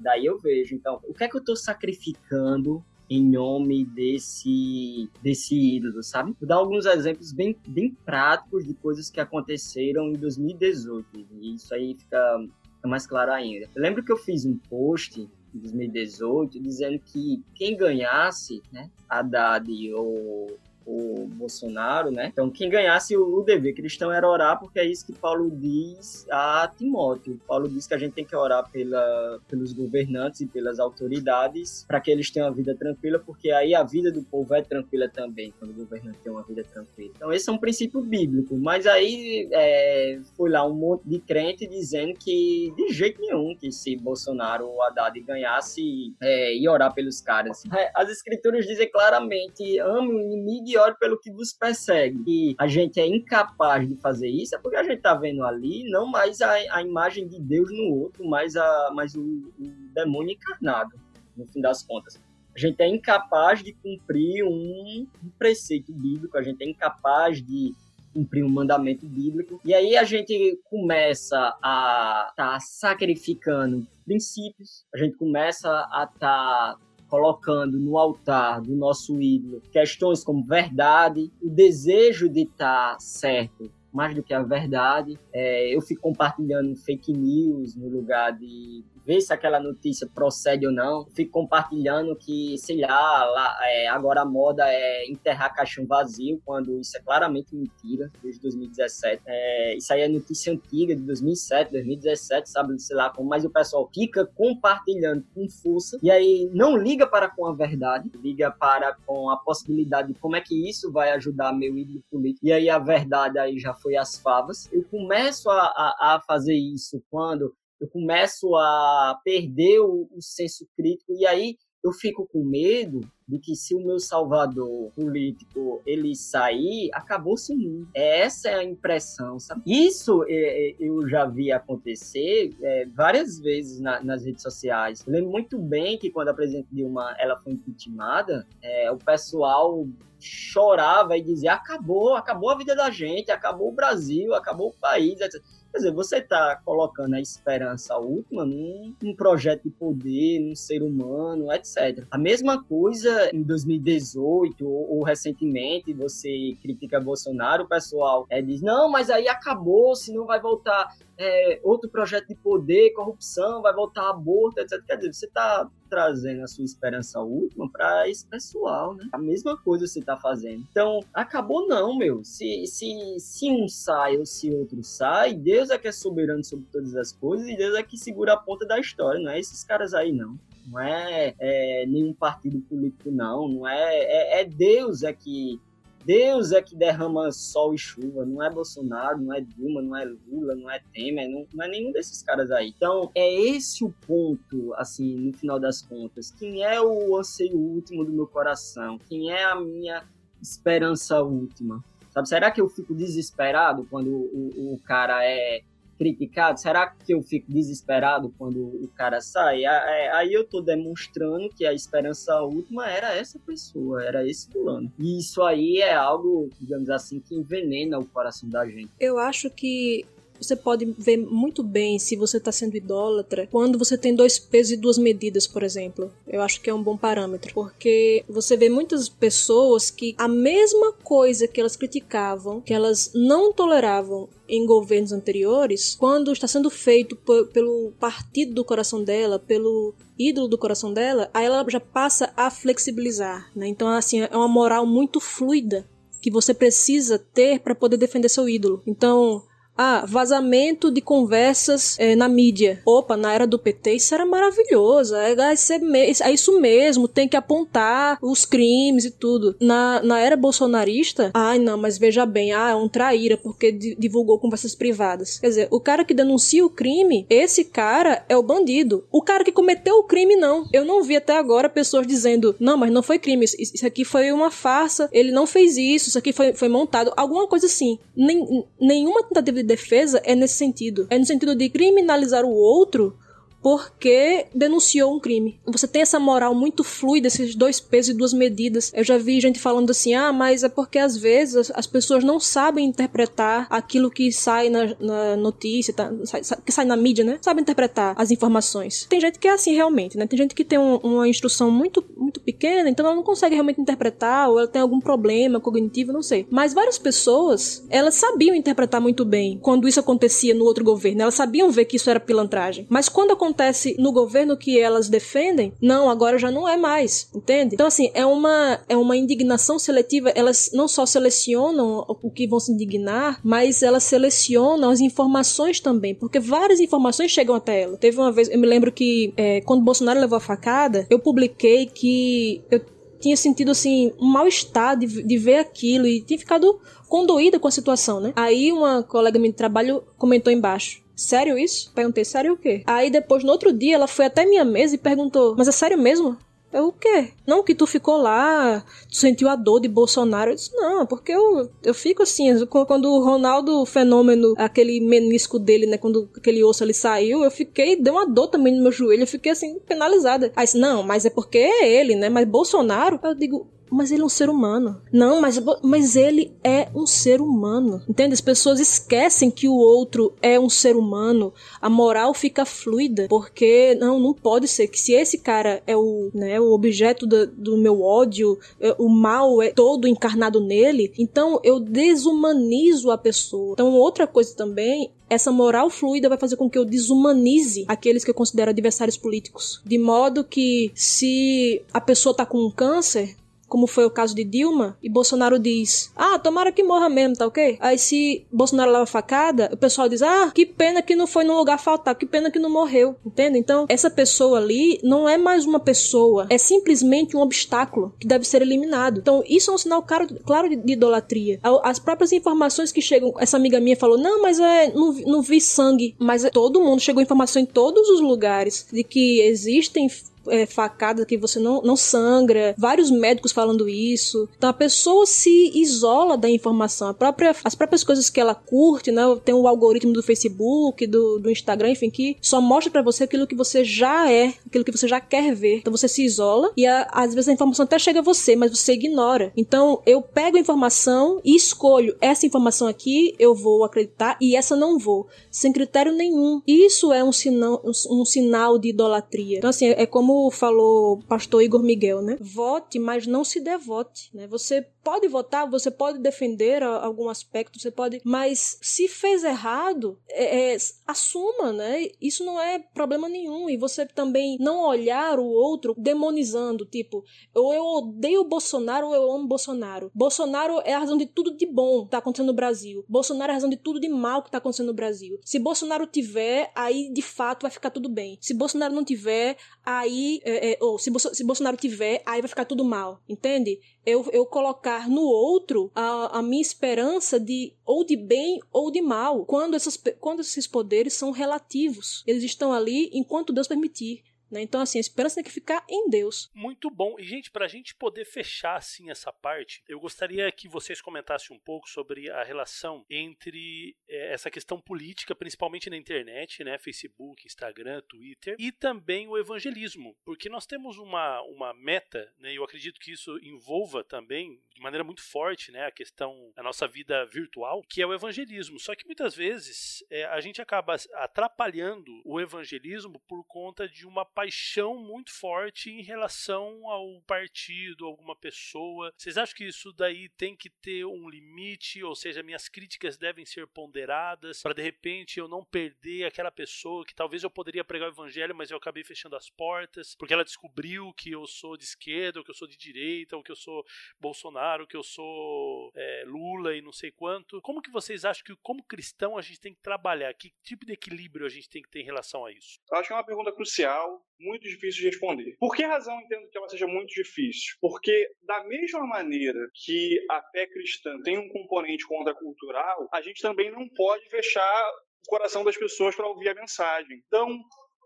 Daí 0.00 0.26
eu 0.26 0.38
vejo, 0.38 0.74
então, 0.74 1.00
o 1.04 1.14
que 1.14 1.24
é 1.24 1.28
que 1.28 1.36
eu 1.36 1.40
estou 1.40 1.56
sacrificando 1.56 2.84
em 3.08 3.24
nome 3.24 3.84
desse, 3.84 5.08
desse 5.22 5.76
ídolo, 5.76 6.02
sabe? 6.02 6.34
Vou 6.40 6.48
dar 6.48 6.56
alguns 6.56 6.86
exemplos 6.86 7.32
bem, 7.32 7.56
bem 7.68 7.96
práticos 8.04 8.64
de 8.66 8.74
coisas 8.74 9.10
que 9.10 9.20
aconteceram 9.20 10.08
em 10.08 10.14
2018, 10.14 11.06
e 11.40 11.54
isso 11.54 11.72
aí 11.72 11.94
fica, 11.96 12.46
fica 12.74 12.88
mais 12.88 13.06
claro 13.06 13.32
ainda. 13.32 13.68
Eu 13.74 13.82
lembro 13.82 14.04
que 14.04 14.10
eu 14.10 14.16
fiz 14.16 14.44
um 14.44 14.56
post 14.56 15.20
em 15.20 15.58
2018 15.58 16.60
dizendo 16.60 16.98
que 16.98 17.42
quem 17.54 17.76
ganhasse, 17.76 18.60
né, 18.72 18.90
Haddad 19.08 19.94
ou 19.94 20.58
o 20.86 21.26
Bolsonaro, 21.26 22.10
né? 22.10 22.28
Então, 22.32 22.48
quem 22.48 22.70
ganhasse 22.70 23.16
o 23.16 23.42
dever 23.42 23.74
cristão 23.74 24.12
era 24.12 24.28
orar, 24.28 24.58
porque 24.60 24.78
é 24.78 24.84
isso 24.84 25.04
que 25.04 25.12
Paulo 25.12 25.50
diz 25.50 26.26
a 26.30 26.70
Timóteo. 26.76 27.40
Paulo 27.46 27.68
diz 27.68 27.86
que 27.86 27.94
a 27.94 27.98
gente 27.98 28.12
tem 28.12 28.24
que 28.24 28.36
orar 28.36 28.70
pela, 28.70 29.40
pelos 29.48 29.72
governantes 29.72 30.42
e 30.42 30.46
pelas 30.46 30.78
autoridades 30.78 31.84
para 31.88 32.00
que 32.00 32.10
eles 32.10 32.30
tenham 32.30 32.48
uma 32.48 32.54
vida 32.54 32.74
tranquila, 32.76 33.18
porque 33.18 33.50
aí 33.50 33.74
a 33.74 33.82
vida 33.82 34.12
do 34.12 34.22
povo 34.22 34.54
é 34.54 34.62
tranquila 34.62 35.08
também, 35.08 35.52
quando 35.58 35.70
o 35.70 35.74
governante 35.74 36.18
tem 36.22 36.30
uma 36.30 36.42
vida 36.42 36.62
tranquila. 36.62 37.12
Então, 37.16 37.32
esse 37.32 37.50
é 37.50 37.52
um 37.52 37.58
princípio 37.58 38.00
bíblico. 38.00 38.56
Mas 38.56 38.86
aí 38.86 39.48
é, 39.50 40.20
foi 40.36 40.50
lá 40.50 40.64
um 40.64 40.74
monte 40.74 41.08
de 41.08 41.18
crente 41.18 41.66
dizendo 41.66 42.14
que 42.14 42.72
de 42.76 42.92
jeito 42.92 43.20
nenhum 43.20 43.56
que 43.56 43.72
se 43.72 43.96
Bolsonaro 43.96 44.68
ou 44.68 44.82
Haddad 44.82 45.18
ganhasse, 45.20 46.14
é, 46.22 46.54
ia 46.54 46.70
orar 46.70 46.94
pelos 46.94 47.20
caras. 47.20 47.64
É, 47.74 47.90
as 47.94 48.08
escrituras 48.08 48.66
dizem 48.66 48.88
claramente: 48.90 49.78
ame 49.80 50.14
o 50.14 50.20
inimigo 50.20 50.75
ore 50.76 50.96
pelo 50.98 51.18
que 51.18 51.30
vos 51.30 51.52
persegue. 51.52 52.22
E 52.26 52.54
a 52.58 52.66
gente 52.66 53.00
é 53.00 53.06
incapaz 53.06 53.88
de 53.88 53.96
fazer 53.96 54.28
isso, 54.28 54.54
é 54.54 54.58
porque 54.58 54.76
a 54.76 54.82
gente 54.82 55.00
tá 55.00 55.14
vendo 55.14 55.44
ali 55.44 55.88
não 55.90 56.06
mais 56.06 56.40
a, 56.40 56.52
a 56.70 56.82
imagem 56.82 57.28
de 57.28 57.40
Deus 57.40 57.70
no 57.70 57.94
outro, 57.94 58.26
mas, 58.26 58.56
a, 58.56 58.90
mas 58.94 59.14
o, 59.14 59.20
o 59.20 59.72
demônio 59.94 60.32
encarnado, 60.32 60.90
no 61.36 61.46
fim 61.46 61.60
das 61.60 61.82
contas. 61.82 62.20
A 62.54 62.58
gente 62.58 62.80
é 62.80 62.88
incapaz 62.88 63.62
de 63.62 63.74
cumprir 63.74 64.42
um, 64.42 65.06
um 65.22 65.30
preceito 65.38 65.92
bíblico, 65.92 66.38
a 66.38 66.42
gente 66.42 66.62
é 66.62 66.68
incapaz 66.68 67.42
de 67.42 67.74
cumprir 68.14 68.42
um 68.42 68.48
mandamento 68.48 69.06
bíblico. 69.06 69.60
E 69.62 69.74
aí 69.74 69.94
a 69.94 70.04
gente 70.04 70.58
começa 70.64 71.54
a 71.62 72.28
estar 72.30 72.52
tá 72.52 72.60
sacrificando 72.60 73.86
princípios, 74.06 74.86
a 74.94 74.96
gente 74.96 75.18
começa 75.18 75.68
a 75.92 76.04
estar 76.04 76.74
tá 76.74 76.78
colocando 77.08 77.78
no 77.78 77.96
altar 77.96 78.60
do 78.60 78.74
nosso 78.74 79.20
ídolo 79.20 79.62
questões 79.70 80.24
como 80.24 80.44
verdade, 80.44 81.30
o 81.42 81.48
desejo 81.48 82.28
de 82.28 82.42
estar 82.42 82.96
certo 83.00 83.70
mais 83.96 84.14
do 84.14 84.22
que 84.22 84.34
a 84.34 84.42
verdade. 84.42 85.18
É, 85.32 85.74
eu 85.74 85.80
fico 85.80 86.02
compartilhando 86.02 86.76
fake 86.76 87.12
news 87.12 87.74
no 87.74 87.88
lugar 87.88 88.30
de 88.32 88.84
ver 89.06 89.20
se 89.20 89.32
aquela 89.32 89.60
notícia 89.60 90.08
procede 90.12 90.66
ou 90.66 90.72
não. 90.72 91.06
Fico 91.14 91.30
compartilhando 91.30 92.16
que, 92.16 92.58
sei 92.58 92.80
lá, 92.80 93.24
lá 93.24 93.56
é, 93.62 93.86
agora 93.88 94.22
a 94.22 94.24
moda 94.24 94.64
é 94.66 95.08
enterrar 95.08 95.54
caixão 95.54 95.86
vazio, 95.86 96.40
quando 96.44 96.80
isso 96.80 96.96
é 96.96 97.00
claramente 97.00 97.54
mentira, 97.54 98.10
desde 98.22 98.40
2017. 98.40 99.22
É, 99.24 99.76
isso 99.76 99.92
aí 99.92 100.00
é 100.00 100.08
notícia 100.08 100.52
antiga, 100.52 100.96
de 100.96 101.02
2007, 101.02 101.70
2017, 101.70 102.50
sabe, 102.50 102.78
sei 102.80 102.96
lá 102.96 103.12
mas 103.24 103.44
o 103.44 103.50
pessoal 103.50 103.88
fica 103.94 104.26
compartilhando 104.26 105.24
com 105.34 105.48
força 105.48 105.98
e 106.02 106.10
aí 106.10 106.50
não 106.52 106.76
liga 106.76 107.06
para 107.06 107.28
com 107.28 107.46
a 107.46 107.54
verdade, 107.54 108.10
liga 108.16 108.50
para 108.50 108.96
com 109.06 109.30
a 109.30 109.36
possibilidade 109.36 110.12
de 110.12 110.18
como 110.18 110.36
é 110.36 110.40
que 110.40 110.68
isso 110.68 110.90
vai 110.92 111.12
ajudar 111.12 111.52
meu 111.52 111.76
ídolo 111.78 112.02
político. 112.10 112.46
E 112.46 112.52
aí 112.52 112.68
a 112.68 112.78
verdade 112.78 113.38
aí 113.38 113.58
já 113.58 113.72
foi 113.74 113.96
as 113.96 114.18
favas. 114.18 114.68
Eu 114.72 114.84
começo 114.84 115.48
a, 115.50 115.60
a, 115.60 116.14
a 116.14 116.20
fazer 116.26 116.54
isso 116.54 117.02
quando 117.10 117.54
eu 117.80 117.88
começo 117.88 118.54
a 118.56 119.20
perder 119.24 119.80
o, 119.80 120.08
o 120.12 120.22
senso 120.22 120.66
crítico 120.76 121.12
e 121.14 121.26
aí 121.26 121.56
eu 121.86 121.92
fico 121.92 122.26
com 122.26 122.42
medo 122.42 123.00
de 123.28 123.38
que 123.38 123.54
se 123.54 123.74
o 123.74 123.84
meu 123.84 123.98
salvador 123.98 124.90
político 124.92 125.82
ele 125.86 126.14
sair, 126.14 126.90
acabou-se 126.92 127.52
o 127.52 127.56
mundo. 127.56 127.88
Essa 127.94 128.50
é 128.50 128.54
a 128.54 128.64
impressão, 128.64 129.38
sabe? 129.38 129.62
Isso 129.66 130.24
é, 130.28 130.70
é, 130.70 130.76
eu 130.78 131.08
já 131.08 131.26
vi 131.26 131.50
acontecer 131.52 132.50
é, 132.60 132.86
várias 132.86 133.38
vezes 133.38 133.80
na, 133.80 134.02
nas 134.02 134.24
redes 134.24 134.42
sociais. 134.42 135.04
Eu 135.06 135.12
lembro 135.12 135.30
muito 135.30 135.58
bem 135.58 135.98
que 135.98 136.10
quando 136.10 136.28
a 136.28 136.34
presidente 136.34 136.68
Dilma 136.72 137.14
ela 137.18 137.36
foi 137.36 137.52
impeachmentada, 137.52 138.46
é, 138.62 138.90
o 138.90 138.96
pessoal 138.96 139.86
chorava 140.18 141.16
e 141.16 141.22
dizia 141.22 141.52
acabou, 141.52 142.14
acabou 142.14 142.50
a 142.50 142.56
vida 142.56 142.74
da 142.74 142.90
gente, 142.90 143.30
acabou 143.30 143.68
o 143.68 143.74
Brasil, 143.74 144.34
acabou 144.34 144.68
o 144.70 144.80
país, 144.80 145.20
etc. 145.20 145.42
Quer 145.76 145.80
dizer, 145.80 145.92
você 145.92 146.16
está 146.16 146.56
colocando 146.64 147.16
a 147.16 147.20
esperança 147.20 147.98
última 147.98 148.46
num, 148.46 148.94
num, 149.02 149.14
projeto 149.14 149.64
de 149.64 149.70
poder, 149.70 150.40
num 150.40 150.56
ser 150.56 150.82
humano, 150.82 151.52
etc. 151.52 152.02
A 152.10 152.16
mesma 152.16 152.64
coisa 152.64 153.28
em 153.30 153.42
2018 153.42 154.66
ou, 154.66 154.96
ou 154.96 155.02
recentemente, 155.04 155.92
você 155.92 156.56
critica 156.62 156.98
Bolsonaro, 156.98 157.64
o 157.64 157.68
pessoal 157.68 158.26
é, 158.30 158.40
diz, 158.40 158.62
não, 158.62 158.90
mas 158.90 159.10
aí 159.10 159.28
acabou, 159.28 159.94
se 159.94 160.14
não 160.14 160.24
vai 160.24 160.40
voltar 160.40 160.96
é, 161.18 161.60
outro 161.62 161.90
projeto 161.90 162.28
de 162.28 162.36
poder, 162.36 162.94
corrupção, 162.94 163.60
vai 163.60 163.74
voltar 163.74 164.08
aborto, 164.08 164.58
etc. 164.58 164.82
Quer 164.86 164.96
dizer, 164.96 165.12
você 165.12 165.26
está 165.26 165.68
trazendo 165.88 166.42
a 166.42 166.46
sua 166.46 166.64
esperança 166.64 167.20
última 167.20 167.70
para 167.70 168.08
esse 168.08 168.26
pessoal, 168.26 168.94
né? 168.94 169.08
A 169.12 169.18
mesma 169.18 169.56
coisa 169.56 169.86
você 169.86 170.00
está 170.00 170.16
fazendo. 170.16 170.64
Então, 170.70 171.00
acabou 171.12 171.66
não, 171.66 171.96
meu. 171.96 172.24
Se, 172.24 172.66
se, 172.66 173.16
se 173.18 173.50
um 173.50 173.68
sai 173.68 174.16
ou 174.16 174.26
se 174.26 174.50
outro 174.50 174.82
sai, 174.82 175.34
Deus 175.34 175.70
é 175.70 175.78
que 175.78 175.88
é 175.88 175.92
soberano 175.92 176.44
sobre 176.44 176.66
todas 176.70 176.94
as 176.96 177.12
coisas 177.12 177.46
e 177.48 177.56
Deus 177.56 177.76
é 177.76 177.82
que 177.82 177.96
segura 177.96 178.34
a 178.34 178.36
ponta 178.36 178.66
da 178.66 178.78
história, 178.78 179.20
não 179.20 179.30
é 179.30 179.38
esses 179.38 179.64
caras 179.64 179.94
aí, 179.94 180.12
não. 180.12 180.38
Não 180.66 180.80
é, 180.80 181.34
é 181.38 181.86
nenhum 181.86 182.12
partido 182.12 182.60
político, 182.60 183.10
não. 183.10 183.48
Não 183.48 183.68
é, 183.68 183.94
é, 183.94 184.40
é 184.40 184.44
Deus 184.44 185.02
é 185.02 185.12
que 185.12 185.60
Deus 186.06 186.52
é 186.52 186.62
que 186.62 186.76
derrama 186.76 187.32
sol 187.32 187.74
e 187.74 187.78
chuva, 187.78 188.24
não 188.24 188.40
é 188.40 188.48
Bolsonaro, 188.48 189.20
não 189.20 189.34
é 189.34 189.40
Dilma, 189.40 189.82
não 189.82 189.96
é 189.96 190.04
Lula, 190.04 190.54
não 190.54 190.70
é 190.70 190.80
Temer, 190.94 191.28
não, 191.28 191.44
não 191.52 191.64
é 191.64 191.68
nenhum 191.68 191.90
desses 191.90 192.22
caras 192.22 192.48
aí. 192.52 192.72
Então, 192.76 193.10
é 193.12 193.28
esse 193.28 193.84
o 193.84 193.92
ponto, 194.06 194.72
assim, 194.74 195.16
no 195.16 195.32
final 195.32 195.58
das 195.58 195.82
contas. 195.82 196.30
Quem 196.30 196.62
é 196.62 196.80
o 196.80 197.16
anseio 197.16 197.56
último 197.56 198.04
do 198.04 198.12
meu 198.12 198.28
coração? 198.28 199.00
Quem 199.08 199.32
é 199.32 199.42
a 199.46 199.56
minha 199.56 200.04
esperança 200.40 201.20
última? 201.20 201.84
Sabe, 202.12 202.28
será 202.28 202.52
que 202.52 202.60
eu 202.60 202.68
fico 202.68 202.94
desesperado 202.94 203.84
quando 203.90 204.08
o, 204.08 204.52
o, 204.56 204.74
o 204.74 204.78
cara 204.78 205.24
é 205.24 205.62
criticado, 205.98 206.60
será 206.60 206.88
que 206.88 207.12
eu 207.12 207.22
fico 207.22 207.50
desesperado 207.50 208.32
quando 208.38 208.58
o 208.58 208.88
cara 208.94 209.20
sai? 209.20 209.64
É, 209.64 210.12
aí 210.12 210.32
eu 210.32 210.44
tô 210.44 210.60
demonstrando 210.60 211.48
que 211.50 211.66
a 211.66 211.72
esperança 211.72 212.40
última 212.42 212.88
era 212.88 213.14
essa 213.14 213.38
pessoa, 213.38 214.04
era 214.04 214.26
esse 214.28 214.50
fulano. 214.50 214.92
E 214.98 215.18
isso 215.18 215.42
aí 215.42 215.78
é 215.78 215.94
algo, 215.94 216.50
digamos 216.60 216.90
assim, 216.90 217.20
que 217.20 217.34
envenena 217.34 217.98
o 217.98 218.04
coração 218.04 218.48
da 218.48 218.66
gente. 218.66 218.90
Eu 219.00 219.18
acho 219.18 219.50
que 219.50 220.04
você 220.40 220.56
pode 220.56 220.84
ver 220.98 221.16
muito 221.16 221.62
bem 221.62 221.98
se 221.98 222.16
você 222.16 222.38
está 222.38 222.52
sendo 222.52 222.76
idólatra 222.76 223.48
quando 223.50 223.78
você 223.78 223.96
tem 223.96 224.14
dois 224.14 224.38
pesos 224.38 224.72
e 224.72 224.76
duas 224.76 224.98
medidas, 224.98 225.46
por 225.46 225.62
exemplo. 225.62 226.10
Eu 226.26 226.42
acho 226.42 226.60
que 226.60 226.70
é 226.70 226.74
um 226.74 226.82
bom 226.82 226.96
parâmetro, 226.96 227.52
porque 227.54 228.24
você 228.28 228.56
vê 228.56 228.68
muitas 228.68 229.08
pessoas 229.08 229.90
que 229.90 230.14
a 230.18 230.28
mesma 230.28 230.92
coisa 230.92 231.48
que 231.48 231.60
elas 231.60 231.76
criticavam, 231.76 232.60
que 232.60 232.74
elas 232.74 233.12
não 233.14 233.52
toleravam 233.52 234.28
em 234.48 234.64
governos 234.64 235.12
anteriores, 235.12 235.96
quando 235.98 236.32
está 236.32 236.46
sendo 236.46 236.70
feito 236.70 237.16
pelo 237.52 237.92
partido 237.98 238.54
do 238.54 238.64
coração 238.64 239.02
dela, 239.02 239.38
pelo 239.38 239.94
ídolo 240.18 240.46
do 240.46 240.58
coração 240.58 240.92
dela, 240.92 241.28
aí 241.34 241.46
ela 241.46 241.64
já 241.68 241.80
passa 241.80 242.32
a 242.36 242.50
flexibilizar, 242.50 243.50
né? 243.56 243.66
Então 243.66 243.88
assim, 243.88 244.20
é 244.20 244.36
uma 244.36 244.48
moral 244.48 244.86
muito 244.86 245.20
fluida 245.20 245.88
que 246.26 246.30
você 246.30 246.52
precisa 246.52 247.18
ter 247.18 247.60
para 247.60 247.74
poder 247.74 247.96
defender 247.96 248.28
seu 248.28 248.48
ídolo. 248.48 248.82
Então, 248.84 249.44
ah, 249.76 250.04
vazamento 250.06 250.90
de 250.90 251.00
conversas 251.00 251.96
é, 251.98 252.16
na 252.16 252.28
mídia. 252.28 252.80
Opa, 252.84 253.16
na 253.16 253.32
era 253.32 253.46
do 253.46 253.58
PT 253.58 253.92
isso 253.94 254.14
era 254.14 254.24
maravilhoso. 254.24 255.14
É, 255.14 255.32
é, 255.32 256.32
isso 256.32 256.60
mesmo, 256.60 257.08
tem 257.08 257.28
que 257.28 257.36
apontar 257.36 258.18
os 258.22 258.44
crimes 258.44 259.04
e 259.04 259.10
tudo. 259.10 259.56
Na, 259.60 260.02
na 260.02 260.18
era 260.18 260.36
bolsonarista, 260.36 261.30
ai 261.34 261.58
não, 261.58 261.76
mas 261.76 261.98
veja 261.98 262.24
bem, 262.24 262.52
ah, 262.52 262.70
é 262.70 262.74
um 262.74 262.88
traíra 262.88 263.36
porque 263.36 263.72
divulgou 263.72 264.38
conversas 264.38 264.74
privadas. 264.74 265.38
Quer 265.38 265.48
dizer, 265.48 265.68
o 265.70 265.80
cara 265.80 266.04
que 266.04 266.14
denuncia 266.14 266.64
o 266.64 266.70
crime, 266.70 267.26
esse 267.28 267.64
cara 267.64 268.24
é 268.28 268.36
o 268.36 268.42
bandido. 268.42 269.04
O 269.10 269.22
cara 269.22 269.44
que 269.44 269.52
cometeu 269.52 269.96
o 269.96 270.04
crime, 270.04 270.36
não. 270.36 270.66
Eu 270.72 270.84
não 270.84 271.02
vi 271.02 271.16
até 271.16 271.36
agora 271.36 271.68
pessoas 271.68 272.06
dizendo, 272.06 272.54
não, 272.58 272.76
mas 272.76 272.90
não 272.90 273.02
foi 273.02 273.18
crime, 273.18 273.44
isso 273.44 273.86
aqui 273.86 274.04
foi 274.04 274.32
uma 274.32 274.50
farsa, 274.50 275.08
ele 275.12 275.30
não 275.30 275.46
fez 275.46 275.76
isso, 275.76 276.08
isso 276.08 276.18
aqui 276.18 276.32
foi, 276.32 276.52
foi 276.52 276.68
montado. 276.68 277.12
Alguma 277.16 277.46
coisa 277.46 277.66
assim. 277.66 277.98
Nem, 278.16 278.64
nenhuma 278.80 279.22
tentativa 279.22 279.62
de 279.62 279.65
defesa 279.66 280.20
é 280.24 280.34
nesse 280.34 280.54
sentido. 280.54 281.06
É 281.10 281.18
no 281.18 281.26
sentido 281.26 281.54
de 281.54 281.68
criminalizar 281.68 282.44
o 282.44 282.50
outro 282.50 283.18
porque 283.66 284.46
denunciou 284.54 285.12
um 285.12 285.18
crime. 285.18 285.58
Você 285.66 285.88
tem 285.88 286.00
essa 286.00 286.20
moral 286.20 286.54
muito 286.54 286.84
fluida, 286.84 287.26
esses 287.26 287.56
dois 287.56 287.80
pesos 287.80 288.14
e 288.14 288.16
duas 288.16 288.32
medidas. 288.32 288.92
Eu 288.94 289.02
já 289.02 289.18
vi 289.18 289.40
gente 289.40 289.58
falando 289.58 289.90
assim: 289.90 290.14
ah, 290.14 290.32
mas 290.32 290.62
é 290.62 290.68
porque 290.68 291.00
às 291.00 291.16
vezes 291.16 291.72
as 291.74 291.84
pessoas 291.84 292.22
não 292.22 292.38
sabem 292.38 292.86
interpretar 292.86 293.66
aquilo 293.68 294.08
que 294.08 294.30
sai 294.30 294.70
na, 294.70 294.94
na 295.00 295.36
notícia, 295.36 295.92
tá, 295.92 296.12
sai, 296.22 296.42
que 296.64 296.70
sai 296.70 296.84
na 296.84 296.96
mídia, 296.96 297.24
né? 297.24 297.38
Sabe 297.40 297.60
interpretar 297.60 298.14
as 298.16 298.30
informações. 298.30 299.04
Tem 299.10 299.20
gente 299.20 299.36
que 299.36 299.48
é 299.48 299.54
assim 299.54 299.74
realmente, 299.74 300.16
né? 300.16 300.28
Tem 300.28 300.38
gente 300.38 300.54
que 300.54 300.64
tem 300.64 300.78
um, 300.78 300.98
uma 300.98 301.28
instrução 301.28 301.68
muito, 301.68 302.04
muito 302.16 302.38
pequena, 302.38 302.88
então 302.88 303.04
ela 303.04 303.16
não 303.16 303.24
consegue 303.24 303.56
realmente 303.56 303.80
interpretar, 303.80 304.48
ou 304.48 304.60
ela 304.60 304.68
tem 304.68 304.80
algum 304.80 305.00
problema 305.00 305.58
cognitivo, 305.58 306.12
não 306.12 306.22
sei. 306.22 306.46
Mas 306.52 306.72
várias 306.72 306.98
pessoas, 306.98 307.84
elas 307.90 308.14
sabiam 308.14 308.54
interpretar 308.54 309.00
muito 309.00 309.24
bem 309.24 309.58
quando 309.60 309.88
isso 309.88 309.98
acontecia 309.98 310.54
no 310.54 310.64
outro 310.64 310.84
governo. 310.84 311.22
Elas 311.22 311.34
sabiam 311.34 311.68
ver 311.68 311.86
que 311.86 311.96
isso 311.96 312.08
era 312.08 312.20
pilantragem. 312.20 312.86
Mas 312.88 313.08
quando 313.08 313.32
acontece 313.32 313.55
acontece 313.56 313.96
no 313.98 314.12
governo 314.12 314.56
que 314.56 314.78
elas 314.78 315.08
defendem, 315.08 315.72
não, 315.80 316.10
agora 316.10 316.38
já 316.38 316.50
não 316.50 316.68
é 316.68 316.76
mais, 316.76 317.30
entende? 317.34 317.74
Então, 317.74 317.86
assim, 317.86 318.10
é 318.12 318.24
uma, 318.26 318.80
é 318.88 318.96
uma 318.96 319.16
indignação 319.16 319.78
seletiva. 319.78 320.30
Elas 320.30 320.70
não 320.74 320.86
só 320.86 321.06
selecionam 321.06 322.04
o 322.22 322.30
que 322.30 322.46
vão 322.46 322.60
se 322.60 322.70
indignar, 322.70 323.40
mas 323.42 323.82
elas 323.82 324.04
selecionam 324.04 324.90
as 324.90 325.00
informações 325.00 325.80
também, 325.80 326.14
porque 326.14 326.38
várias 326.38 326.80
informações 326.80 327.30
chegam 327.30 327.54
até 327.54 327.82
ela. 327.82 327.96
Teve 327.96 328.18
uma 328.18 328.30
vez, 328.30 328.48
eu 328.50 328.58
me 328.58 328.66
lembro 328.66 328.92
que 328.92 329.32
é, 329.36 329.62
quando 329.62 329.82
Bolsonaro 329.82 330.20
levou 330.20 330.36
a 330.36 330.40
facada, 330.40 331.06
eu 331.08 331.18
publiquei 331.18 331.86
que 331.86 332.62
eu 332.70 332.80
tinha 333.18 333.36
sentido 333.36 333.70
assim 333.70 334.12
um 334.20 334.26
mal-estar 334.26 334.96
de, 334.96 335.06
de 335.22 335.38
ver 335.38 335.56
aquilo 335.56 336.06
e 336.06 336.20
tinha 336.20 336.38
ficado 336.38 336.78
condoída 337.08 337.58
com 337.58 337.66
a 337.66 337.70
situação, 337.70 338.20
né? 338.20 338.32
Aí 338.36 338.70
uma 338.70 339.02
colega 339.02 339.38
minha 339.38 339.50
de 339.50 339.56
trabalho 339.56 340.02
comentou 340.18 340.52
embaixo: 340.52 341.02
Sério 341.16 341.58
isso? 341.58 341.90
Perguntei, 341.94 342.24
sério 342.24 342.52
o 342.52 342.56
quê? 342.58 342.82
Aí 342.86 343.10
depois, 343.10 343.42
no 343.42 343.50
outro 343.50 343.72
dia, 343.72 343.94
ela 343.94 344.06
foi 344.06 344.26
até 344.26 344.44
minha 344.44 344.64
mesa 344.64 344.94
e 344.94 344.98
perguntou: 344.98 345.54
Mas 345.56 345.66
é 345.66 345.72
sério 345.72 345.96
mesmo? 345.96 346.36
Eu, 346.72 346.88
o 346.88 346.92
quê? 346.92 347.30
Não, 347.46 347.62
que 347.62 347.74
tu 347.74 347.86
ficou 347.86 348.18
lá, 348.18 348.84
tu 349.08 349.16
sentiu 349.16 349.48
a 349.48 349.56
dor 349.56 349.80
de 349.80 349.88
Bolsonaro. 349.88 350.50
Eu 350.50 350.56
disse, 350.56 350.74
não, 350.74 351.06
porque 351.06 351.32
eu, 351.32 351.70
eu 351.82 351.94
fico 351.94 352.22
assim, 352.22 352.66
quando 352.66 353.06
o 353.06 353.24
Ronaldo 353.24 353.86
Fenômeno, 353.86 354.52
aquele 354.58 355.00
menisco 355.00 355.58
dele, 355.58 355.86
né, 355.86 355.96
quando 355.96 356.28
aquele 356.36 356.62
osso 356.62 356.82
ali 356.82 356.92
saiu, 356.92 357.42
eu 357.44 357.50
fiquei, 357.50 357.96
deu 357.96 358.14
uma 358.14 358.26
dor 358.26 358.48
também 358.48 358.74
no 358.74 358.82
meu 358.82 358.92
joelho, 358.92 359.22
eu 359.22 359.26
fiquei 359.26 359.52
assim, 359.52 359.78
penalizada. 359.86 360.52
Aí 360.54 360.66
disse, 360.66 360.76
não, 360.76 361.02
mas 361.02 361.24
é 361.24 361.30
porque 361.30 361.56
é 361.56 361.88
ele, 361.88 362.14
né, 362.14 362.28
mas 362.28 362.46
Bolsonaro, 362.46 363.18
eu 363.22 363.34
digo, 363.34 363.70
mas 363.90 364.10
ele 364.10 364.22
é 364.22 364.24
um 364.24 364.28
ser 364.28 364.48
humano. 364.48 365.00
Não, 365.12 365.40
mas, 365.40 365.60
mas 365.82 366.16
ele 366.16 366.52
é 366.62 366.88
um 366.94 367.06
ser 367.06 367.40
humano. 367.40 368.02
Entende? 368.08 368.34
As 368.34 368.40
pessoas 368.40 368.80
esquecem 368.80 369.50
que 369.50 369.68
o 369.68 369.76
outro 369.76 370.34
é 370.42 370.58
um 370.58 370.68
ser 370.68 370.96
humano. 370.96 371.52
A 371.80 371.88
moral 371.88 372.34
fica 372.34 372.64
fluida. 372.64 373.26
Porque 373.28 373.96
não, 374.00 374.18
não 374.18 374.34
pode 374.34 374.68
ser 374.68 374.88
que 374.88 374.98
se 374.98 375.12
esse 375.12 375.38
cara 375.38 375.82
é 375.86 375.96
o, 375.96 376.30
né, 376.34 376.60
o 376.60 376.72
objeto 376.72 377.26
do, 377.26 377.46
do 377.46 377.76
meu 377.76 378.02
ódio, 378.02 378.58
é, 378.80 378.94
o 378.98 379.08
mal 379.08 379.62
é 379.62 379.70
todo 379.70 380.08
encarnado 380.08 380.60
nele, 380.60 381.12
então 381.18 381.60
eu 381.62 381.80
desumanizo 381.80 383.10
a 383.10 383.18
pessoa. 383.18 383.72
Então, 383.72 383.92
outra 383.92 384.26
coisa 384.26 384.54
também 384.54 385.10
essa 385.28 385.50
moral 385.50 385.90
fluida 385.90 386.28
vai 386.28 386.38
fazer 386.38 386.56
com 386.56 386.70
que 386.70 386.78
eu 386.78 386.84
desumanize 386.84 387.84
aqueles 387.88 388.24
que 388.24 388.30
eu 388.30 388.34
considero 388.34 388.70
adversários 388.70 389.16
políticos. 389.16 389.82
De 389.84 389.98
modo 389.98 390.44
que, 390.44 390.92
se 390.94 391.82
a 391.92 392.00
pessoa 392.00 392.34
tá 392.34 392.46
com 392.46 392.64
um 392.64 392.70
câncer, 392.70 393.36
como 393.68 393.86
foi 393.86 394.04
o 394.04 394.10
caso 394.10 394.34
de 394.34 394.44
Dilma, 394.44 394.96
e 395.02 395.08
Bolsonaro 395.08 395.58
diz: 395.58 396.10
Ah, 396.16 396.38
tomara 396.38 396.72
que 396.72 396.82
morra 396.82 397.08
mesmo, 397.08 397.36
tá 397.36 397.46
ok? 397.46 397.76
Aí 397.80 397.98
se 397.98 398.46
Bolsonaro 398.52 398.92
leva 398.92 399.06
facada, 399.06 399.70
o 399.72 399.76
pessoal 399.76 400.08
diz: 400.08 400.22
Ah, 400.22 400.50
que 400.54 400.64
pena 400.64 401.02
que 401.02 401.16
não 401.16 401.26
foi 401.26 401.44
no 401.44 401.56
lugar 401.56 401.78
faltar, 401.78 402.14
que 402.14 402.26
pena 402.26 402.50
que 402.50 402.58
não 402.58 402.70
morreu, 402.70 403.16
entende? 403.24 403.58
Então, 403.58 403.86
essa 403.88 404.10
pessoa 404.10 404.58
ali 404.58 404.98
não 405.02 405.28
é 405.28 405.36
mais 405.36 405.64
uma 405.66 405.80
pessoa, 405.80 406.46
é 406.50 406.58
simplesmente 406.58 407.36
um 407.36 407.40
obstáculo 407.40 408.14
que 408.18 408.26
deve 408.26 408.46
ser 408.46 408.62
eliminado. 408.62 409.18
Então, 409.18 409.42
isso 409.46 409.70
é 409.70 409.74
um 409.74 409.78
sinal 409.78 410.02
claro, 410.02 410.26
claro 410.44 410.68
de, 410.68 410.76
de 410.76 410.92
idolatria. 410.92 411.58
As 411.82 411.98
próprias 411.98 412.32
informações 412.32 412.92
que 412.92 413.00
chegam, 413.00 413.34
essa 413.38 413.56
amiga 413.56 413.80
minha 413.80 413.96
falou: 413.96 414.18
Não, 414.18 414.42
mas 414.42 414.58
é, 414.60 414.92
não, 414.92 415.12
não 415.12 415.42
vi 415.42 415.60
sangue, 415.60 416.14
mas 416.18 416.44
é, 416.44 416.50
todo 416.50 416.80
mundo 416.80 417.00
chegou 417.00 417.22
informação 417.22 417.60
em 417.60 417.66
todos 417.66 418.08
os 418.08 418.20
lugares 418.20 418.86
de 418.92 419.02
que 419.02 419.40
existem 419.40 420.08
é, 420.48 420.66
facada 420.66 421.26
que 421.26 421.36
você 421.36 421.58
não, 421.58 421.82
não 421.82 421.96
sangra, 421.96 422.74
vários 422.76 423.10
médicos 423.10 423.52
falando 423.52 423.88
isso. 423.88 424.48
Então 424.56 424.70
a 424.70 424.74
pessoa 424.74 425.26
se 425.26 425.72
isola 425.74 426.36
da 426.36 426.48
informação. 426.48 427.12
Própria, 427.14 427.54
as 427.64 427.74
próprias 427.74 428.04
coisas 428.04 428.30
que 428.30 428.40
ela 428.40 428.54
curte, 428.54 429.10
né? 429.10 429.22
Tem 429.44 429.54
o 429.54 429.66
algoritmo 429.66 430.12
do 430.12 430.22
Facebook, 430.22 431.06
do, 431.06 431.38
do 431.38 431.50
Instagram, 431.50 431.90
enfim, 431.90 432.10
que 432.10 432.36
só 432.40 432.60
mostra 432.60 432.90
para 432.90 433.02
você 433.02 433.24
aquilo 433.24 433.46
que 433.46 433.54
você 433.54 433.84
já 433.84 434.30
é, 434.30 434.54
aquilo 434.66 434.84
que 434.84 434.92
você 434.92 435.08
já 435.08 435.20
quer 435.20 435.54
ver. 435.54 435.78
Então 435.78 435.92
você 435.92 436.08
se 436.08 436.24
isola 436.24 436.72
e 436.76 436.86
a, 436.86 437.08
às 437.12 437.34
vezes 437.34 437.48
a 437.48 437.52
informação 437.52 437.84
até 437.84 437.98
chega 437.98 438.20
a 438.20 438.22
você, 438.22 438.56
mas 438.56 438.70
você 438.70 438.92
ignora. 438.92 439.52
Então 439.56 440.02
eu 440.06 440.20
pego 440.22 440.56
a 440.56 440.60
informação 440.60 441.40
e 441.44 441.54
escolho 441.56 442.16
essa 442.20 442.46
informação 442.46 442.88
aqui 442.88 443.34
eu 443.38 443.54
vou 443.54 443.84
acreditar 443.84 444.36
e 444.40 444.56
essa 444.56 444.76
não 444.76 444.98
vou, 444.98 445.26
sem 445.50 445.72
critério 445.72 446.12
nenhum. 446.12 446.60
Isso 446.66 447.12
é 447.12 447.22
um 447.22 447.32
sinal, 447.32 447.82
um, 447.84 448.20
um 448.20 448.24
sinal 448.24 448.78
de 448.78 448.88
idolatria. 448.90 449.58
Então 449.58 449.70
assim, 449.70 449.86
é 449.86 450.06
como 450.06 450.35
falou 450.50 451.14
o 451.14 451.24
pastor 451.24 451.62
Igor 451.62 451.82
Miguel, 451.82 452.22
né? 452.22 452.36
Vote, 452.40 452.98
mas 452.98 453.26
não 453.26 453.44
se 453.44 453.60
devote, 453.60 454.30
né? 454.34 454.46
Você 454.46 454.86
pode 455.06 455.28
votar, 455.28 455.70
você 455.70 455.88
pode 455.88 456.18
defender 456.18 456.82
algum 456.82 457.28
aspecto, 457.28 457.78
você 457.78 457.92
pode, 457.92 458.20
mas 458.24 458.76
se 458.82 459.06
fez 459.06 459.44
errado, 459.44 460.18
é, 460.28 460.72
é, 460.72 460.76
assuma, 461.06 461.72
né? 461.72 462.08
Isso 462.20 462.44
não 462.44 462.60
é 462.60 462.80
problema 462.80 463.28
nenhum. 463.28 463.70
E 463.70 463.76
você 463.76 464.04
também 464.04 464.56
não 464.58 464.80
olhar 464.80 465.38
o 465.38 465.46
outro 465.46 465.94
demonizando, 465.96 466.84
tipo, 466.84 467.22
ou 467.54 467.72
eu 467.72 467.84
odeio 467.84 468.42
Bolsonaro 468.42 469.06
ou 469.06 469.14
eu 469.14 469.30
amo 469.30 469.46
Bolsonaro. 469.46 470.10
Bolsonaro 470.12 470.80
é 470.84 470.92
a 470.92 470.98
razão 470.98 471.16
de 471.16 471.26
tudo 471.26 471.56
de 471.56 471.66
bom 471.66 472.04
que 472.04 472.10
tá 472.10 472.18
acontecendo 472.18 472.48
no 472.48 472.52
Brasil. 472.52 473.04
Bolsonaro 473.08 473.50
é 473.50 473.52
a 473.52 473.54
razão 473.54 473.70
de 473.70 473.76
tudo 473.76 474.00
de 474.00 474.08
mal 474.08 474.42
que 474.42 474.50
tá 474.50 474.58
acontecendo 474.58 474.88
no 474.88 474.94
Brasil. 474.94 475.38
Se 475.44 475.60
Bolsonaro 475.60 476.08
tiver, 476.08 476.72
aí 476.74 477.12
de 477.12 477.22
fato 477.22 477.62
vai 477.62 477.70
ficar 477.70 477.90
tudo 477.90 478.08
bem. 478.08 478.38
Se 478.40 478.52
Bolsonaro 478.52 478.92
não 478.92 479.04
tiver, 479.04 479.56
aí. 479.84 480.40
É, 480.42 480.72
é, 480.72 480.78
ou 480.80 480.98
se, 480.98 481.12
se 481.32 481.44
Bolsonaro 481.44 481.76
tiver, 481.76 482.24
aí 482.26 482.40
vai 482.40 482.48
ficar 482.48 482.64
tudo 482.64 482.84
mal. 482.84 483.22
Entende? 483.28 483.78
Eu, 484.06 484.24
eu 484.32 484.46
colocar 484.46 485.08
no 485.08 485.22
outro 485.22 485.90
a, 485.94 486.38
a 486.38 486.42
minha 486.42 486.62
esperança 486.62 487.40
de 487.40 487.74
ou 487.84 488.04
de 488.04 488.16
bem 488.16 488.60
ou 488.72 488.90
de 488.90 489.02
mal, 489.02 489.44
quando, 489.44 489.74
essas, 489.74 490.00
quando 490.20 490.40
esses 490.40 490.66
poderes 490.66 491.14
são 491.14 491.32
relativos. 491.32 492.22
Eles 492.26 492.44
estão 492.44 492.72
ali 492.72 493.10
enquanto 493.12 493.52
Deus 493.52 493.66
permitir. 493.66 494.22
Né? 494.50 494.62
Então, 494.62 494.80
assim, 494.80 494.98
a 494.98 495.00
esperança 495.00 495.36
tem 495.36 495.44
que 495.44 495.50
ficar 495.50 495.84
em 495.88 496.08
Deus. 496.08 496.50
Muito 496.54 496.90
bom. 496.90 497.16
E, 497.18 497.24
gente, 497.24 497.50
para 497.50 497.64
a 497.64 497.68
gente 497.68 497.94
poder 497.94 498.24
fechar 498.24 498.76
assim 498.76 499.10
essa 499.10 499.32
parte, 499.32 499.82
eu 499.88 499.98
gostaria 499.98 500.50
que 500.52 500.68
vocês 500.68 501.00
comentassem 501.00 501.56
um 501.56 501.60
pouco 501.60 501.88
sobre 501.88 502.30
a 502.30 502.42
relação 502.42 503.04
entre 503.10 503.96
é, 504.08 504.32
essa 504.32 504.50
questão 504.50 504.80
política, 504.80 505.34
principalmente 505.34 505.90
na 505.90 505.96
internet, 505.96 506.62
né? 506.62 506.78
Facebook, 506.78 507.46
Instagram, 507.46 508.02
Twitter, 508.02 508.56
e 508.58 508.70
também 508.72 509.28
o 509.28 509.38
evangelismo. 509.38 510.16
Porque 510.24 510.48
nós 510.48 510.66
temos 510.66 510.98
uma, 510.98 511.42
uma 511.42 511.74
meta, 511.74 512.32
né? 512.38 512.52
eu 512.52 512.64
acredito 512.64 513.00
que 513.00 513.12
isso 513.12 513.38
envolva 513.42 514.04
também, 514.04 514.60
de 514.74 514.80
maneira 514.80 515.04
muito 515.04 515.22
forte, 515.22 515.72
né? 515.72 515.86
a 515.86 515.90
questão 515.90 516.52
da 516.54 516.62
nossa 516.62 516.86
vida 516.86 517.24
virtual, 517.26 517.82
que 517.88 518.02
é 518.02 518.06
o 518.06 518.14
evangelismo. 518.14 518.78
Só 518.78 518.94
que 518.94 519.06
muitas 519.06 519.34
vezes 519.34 520.04
é, 520.10 520.24
a 520.26 520.40
gente 520.40 520.60
acaba 520.60 520.96
atrapalhando 521.14 522.12
o 522.24 522.40
evangelismo 522.40 523.20
por 523.26 523.44
conta 523.46 523.88
de 523.88 524.06
uma 524.06 524.24
paixão 524.36 524.98
muito 524.98 525.32
forte 525.32 525.90
em 525.90 526.02
relação 526.02 526.86
ao 526.86 527.22
partido, 527.22 528.04
alguma 528.04 528.36
pessoa. 528.36 529.10
Vocês 529.16 529.38
acham 529.38 529.56
que 529.56 529.64
isso 529.64 529.94
daí 529.94 530.28
tem 530.28 530.54
que 530.54 530.68
ter 530.68 531.06
um 531.06 531.26
limite, 531.26 532.04
ou 532.04 532.14
seja, 532.14 532.42
minhas 532.42 532.68
críticas 532.68 533.16
devem 533.16 533.46
ser 533.46 533.66
ponderadas 533.66 534.60
para 534.60 534.74
de 534.74 534.82
repente 534.82 535.38
eu 535.38 535.48
não 535.48 535.64
perder 535.64 536.26
aquela 536.26 536.50
pessoa 536.50 537.06
que 537.06 537.14
talvez 537.14 537.42
eu 537.42 537.50
poderia 537.50 537.82
pregar 537.82 538.10
o 538.10 538.12
evangelho, 538.12 538.54
mas 538.54 538.70
eu 538.70 538.76
acabei 538.76 539.02
fechando 539.02 539.36
as 539.36 539.48
portas 539.48 540.14
porque 540.18 540.34
ela 540.34 540.44
descobriu 540.44 541.14
que 541.14 541.30
eu 541.30 541.46
sou 541.46 541.74
de 541.74 541.84
esquerda, 541.84 542.38
ou 542.38 542.44
que 542.44 542.50
eu 542.50 542.54
sou 542.54 542.68
de 542.68 542.76
direita, 542.76 543.36
ou 543.36 543.42
que 543.42 543.50
eu 543.50 543.56
sou 543.56 543.86
Bolsonaro, 544.20 544.86
que 544.86 544.96
eu 544.96 545.02
sou 545.02 545.90
é, 545.94 546.24
Lula 546.26 546.76
e 546.76 546.82
não 546.82 546.92
sei 546.92 547.10
quanto. 547.10 547.62
Como 547.62 547.80
que 547.80 547.90
vocês 547.90 548.26
acham 548.26 548.44
que 548.44 548.54
como 548.56 548.84
cristão 548.84 549.38
a 549.38 549.40
gente 549.40 549.60
tem 549.60 549.74
que 549.74 549.80
trabalhar? 549.80 550.34
Que 550.34 550.52
tipo 550.62 550.84
de 550.84 550.92
equilíbrio 550.92 551.46
a 551.46 551.48
gente 551.48 551.70
tem 551.70 551.80
que 551.80 551.88
ter 551.88 552.00
em 552.00 552.04
relação 552.04 552.44
a 552.44 552.52
isso? 552.52 552.78
Eu 552.92 552.98
acho 552.98 553.08
que 553.08 553.14
é 553.14 553.16
uma 553.16 553.24
pergunta 553.24 553.50
crucial 553.50 554.25
muito 554.38 554.62
difícil 554.62 555.00
de 555.02 555.06
responder. 555.08 555.56
Por 555.58 555.74
que 555.74 555.82
razão 555.82 556.20
entendo 556.20 556.48
que 556.48 556.58
ela 556.58 556.68
seja 556.68 556.86
muito 556.86 557.08
difícil? 557.08 557.74
Porque, 557.80 558.30
da 558.46 558.64
mesma 558.64 559.06
maneira 559.06 559.58
que 559.84 560.18
a 560.30 560.42
fé 560.50 560.66
cristã 560.66 561.20
tem 561.22 561.38
um 561.38 561.48
componente 561.48 562.06
contracultural, 562.06 563.08
a 563.12 563.20
gente 563.20 563.40
também 563.40 563.70
não 563.70 563.88
pode 563.88 564.28
fechar 564.28 564.90
o 565.26 565.30
coração 565.30 565.64
das 565.64 565.76
pessoas 565.76 566.14
para 566.14 566.28
ouvir 566.28 566.48
a 566.50 566.54
mensagem. 566.54 567.22
Então, 567.26 567.48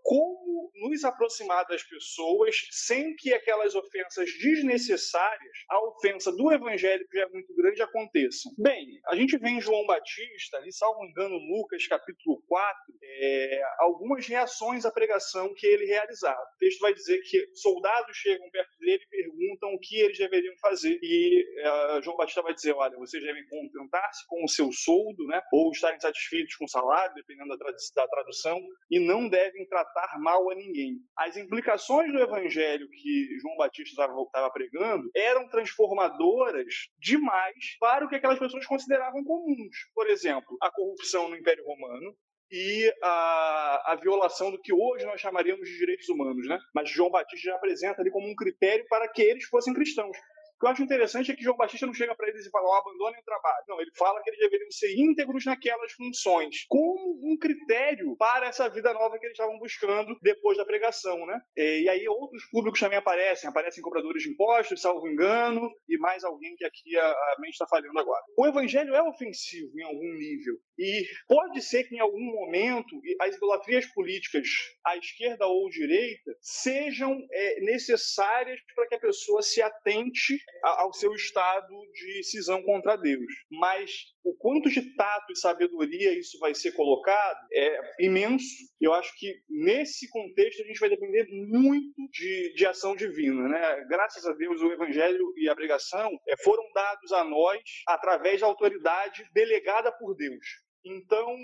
como 0.03 0.71
nos 0.81 1.03
aproximar 1.03 1.65
das 1.67 1.83
pessoas 1.83 2.55
sem 2.71 3.15
que 3.15 3.33
aquelas 3.33 3.75
ofensas 3.75 4.29
desnecessárias, 4.39 5.57
a 5.69 5.79
ofensa 5.87 6.31
do 6.31 6.51
evangelho 6.51 7.07
que 7.07 7.17
já 7.17 7.25
é 7.25 7.29
muito 7.29 7.53
grande, 7.55 7.81
aconteçam. 7.81 8.51
Bem, 8.57 8.99
a 9.07 9.15
gente 9.15 9.37
vê 9.37 9.49
em 9.49 9.61
João 9.61 9.85
Batista, 9.85 10.57
ali, 10.57 10.71
salvo 10.73 11.05
engano, 11.05 11.37
Lucas, 11.37 11.85
capítulo 11.87 12.41
4, 12.47 12.77
é, 13.03 13.61
algumas 13.79 14.25
reações 14.27 14.85
à 14.85 14.91
pregação 14.91 15.53
que 15.53 15.67
ele 15.67 15.85
realizava. 15.85 16.41
O 16.41 16.57
texto 16.57 16.79
vai 16.79 16.93
dizer 16.93 17.21
que 17.21 17.47
soldados 17.53 18.17
chegam 18.17 18.49
perto 18.49 18.77
dele 18.79 19.03
e 19.03 19.09
perguntam 19.09 19.73
o 19.73 19.79
que 19.79 19.99
eles 19.99 20.17
deveriam 20.17 20.55
fazer. 20.59 20.97
E 21.01 21.45
é, 21.59 22.01
João 22.01 22.17
Batista 22.17 22.41
vai 22.41 22.53
dizer: 22.53 22.73
olha, 22.73 22.97
vocês 22.97 23.23
devem 23.23 23.45
contentar-se 23.47 24.25
com 24.27 24.43
o 24.43 24.49
seu 24.49 24.71
soldo, 24.71 25.25
né, 25.27 25.41
ou 25.53 25.71
estarem 25.71 25.99
satisfeitos 25.99 26.55
com 26.55 26.65
o 26.65 26.69
salário, 26.69 27.13
dependendo 27.13 27.49
da 27.95 28.07
tradução, 28.07 28.59
e 28.89 28.99
não 28.99 29.29
devem 29.29 29.65
tratar 29.67 29.90
tratar 29.91 30.19
mal 30.19 30.49
a 30.49 30.55
ninguém. 30.55 30.97
As 31.17 31.37
implicações 31.37 32.11
do 32.11 32.19
evangelho 32.19 32.87
que 32.89 33.39
João 33.39 33.55
Batista 33.57 34.03
estava 34.03 34.51
pregando 34.51 35.09
eram 35.15 35.47
transformadoras 35.49 36.89
demais 36.99 37.77
para 37.79 38.05
o 38.05 38.09
que 38.09 38.15
aquelas 38.15 38.39
pessoas 38.39 38.65
consideravam 38.65 39.23
comuns. 39.23 39.75
Por 39.93 40.07
exemplo, 40.07 40.57
a 40.61 40.71
corrupção 40.71 41.29
no 41.29 41.35
Império 41.35 41.65
Romano, 41.65 42.15
e 42.53 42.93
a, 43.01 43.93
a, 43.93 43.95
violação 43.95 44.51
do 44.51 44.59
que 44.59 44.73
hoje 44.73 45.05
nós 45.05 45.21
chamaríamos 45.21 45.65
de 45.69 45.77
direitos 45.77 46.09
humanos, 46.09 46.45
né? 46.45 46.59
Mas 46.75 46.89
João 46.89 47.09
Batista 47.09 47.49
já 47.49 47.55
apresenta 47.55 48.01
ali 48.01 48.11
como 48.11 48.27
um 48.29 48.35
critério 48.35 48.85
para 48.89 49.07
que 49.07 49.21
eles 49.21 49.45
fossem 49.45 49.73
cristãos 49.73 50.17
que 50.61 50.67
eu 50.67 50.69
acho 50.69 50.83
interessante 50.83 51.31
é 51.31 51.35
que 51.35 51.43
João 51.43 51.57
Batista 51.57 51.87
não 51.87 51.93
chega 51.93 52.15
para 52.15 52.29
eles 52.29 52.45
e 52.45 52.51
fala, 52.51 52.69
oh, 52.69 52.73
abandonem 52.73 53.19
o 53.19 53.25
trabalho. 53.25 53.65
Não, 53.67 53.81
ele 53.81 53.91
fala 53.97 54.21
que 54.21 54.29
eles 54.29 54.39
deveriam 54.39 54.69
ser 54.69 54.95
íntegros 54.95 55.43
naquelas 55.43 55.91
funções, 55.93 56.65
como 56.69 57.19
um 57.23 57.35
critério 57.37 58.15
para 58.15 58.47
essa 58.47 58.69
vida 58.69 58.93
nova 58.93 59.17
que 59.17 59.25
eles 59.25 59.37
estavam 59.37 59.57
buscando 59.57 60.15
depois 60.21 60.57
da 60.57 60.65
pregação, 60.65 61.25
né? 61.25 61.41
E 61.57 61.89
aí 61.89 62.07
outros 62.07 62.45
públicos 62.51 62.79
também 62.79 62.99
aparecem, 62.99 63.49
aparecem 63.49 63.81
cobradores 63.81 64.21
de 64.21 64.29
impostos, 64.29 64.81
salvo 64.81 65.07
engano, 65.07 65.67
e 65.89 65.97
mais 65.97 66.23
alguém 66.23 66.55
que 66.55 66.63
aqui 66.63 66.95
a, 66.95 67.07
a 67.07 67.35
mente 67.39 67.53
está 67.53 67.65
falhando 67.67 67.97
agora. 67.97 68.23
O 68.37 68.45
evangelho 68.45 68.93
é 68.93 69.01
ofensivo 69.01 69.71
em 69.79 69.83
algum 69.83 70.13
nível, 70.13 70.55
e 70.77 71.05
pode 71.27 71.61
ser 71.61 71.85
que 71.85 71.95
em 71.95 71.99
algum 71.99 72.19
momento 72.19 73.01
as 73.21 73.35
idolatrias 73.35 73.85
políticas, 73.87 74.47
à 74.85 74.95
esquerda 74.95 75.47
ou 75.47 75.67
à 75.67 75.69
direita, 75.71 76.31
sejam 76.39 77.17
é, 77.31 77.61
necessárias 77.61 78.59
para 78.75 78.87
que 78.87 78.95
a 78.95 78.99
pessoa 78.99 79.41
se 79.41 79.61
atente 79.61 80.37
ao 80.63 80.93
seu 80.93 81.13
estado 81.13 81.73
de 81.93 82.23
cisão 82.23 82.61
contra 82.63 82.95
Deus. 82.95 83.25
Mas 83.49 83.91
o 84.23 84.35
quanto 84.35 84.69
de 84.69 84.95
tato 84.95 85.31
e 85.31 85.37
sabedoria 85.37 86.17
isso 86.17 86.37
vai 86.39 86.53
ser 86.53 86.71
colocado 86.73 87.39
é 87.53 87.79
imenso. 87.99 88.45
Eu 88.79 88.93
acho 88.93 89.11
que 89.17 89.33
nesse 89.49 90.09
contexto 90.09 90.61
a 90.61 90.65
gente 90.65 90.79
vai 90.79 90.89
depender 90.89 91.27
muito 91.29 92.09
de, 92.11 92.53
de 92.53 92.65
ação 92.65 92.95
divina. 92.95 93.47
Né? 93.47 93.85
Graças 93.89 94.25
a 94.25 94.33
Deus, 94.33 94.61
o 94.61 94.71
evangelho 94.71 95.33
e 95.37 95.49
a 95.49 95.55
pregação 95.55 96.09
é, 96.27 96.35
foram 96.43 96.63
dados 96.73 97.11
a 97.11 97.23
nós 97.23 97.61
através 97.87 98.41
da 98.41 98.47
autoridade 98.47 99.25
delegada 99.33 99.91
por 99.91 100.15
Deus. 100.15 100.45
Então, 100.83 101.35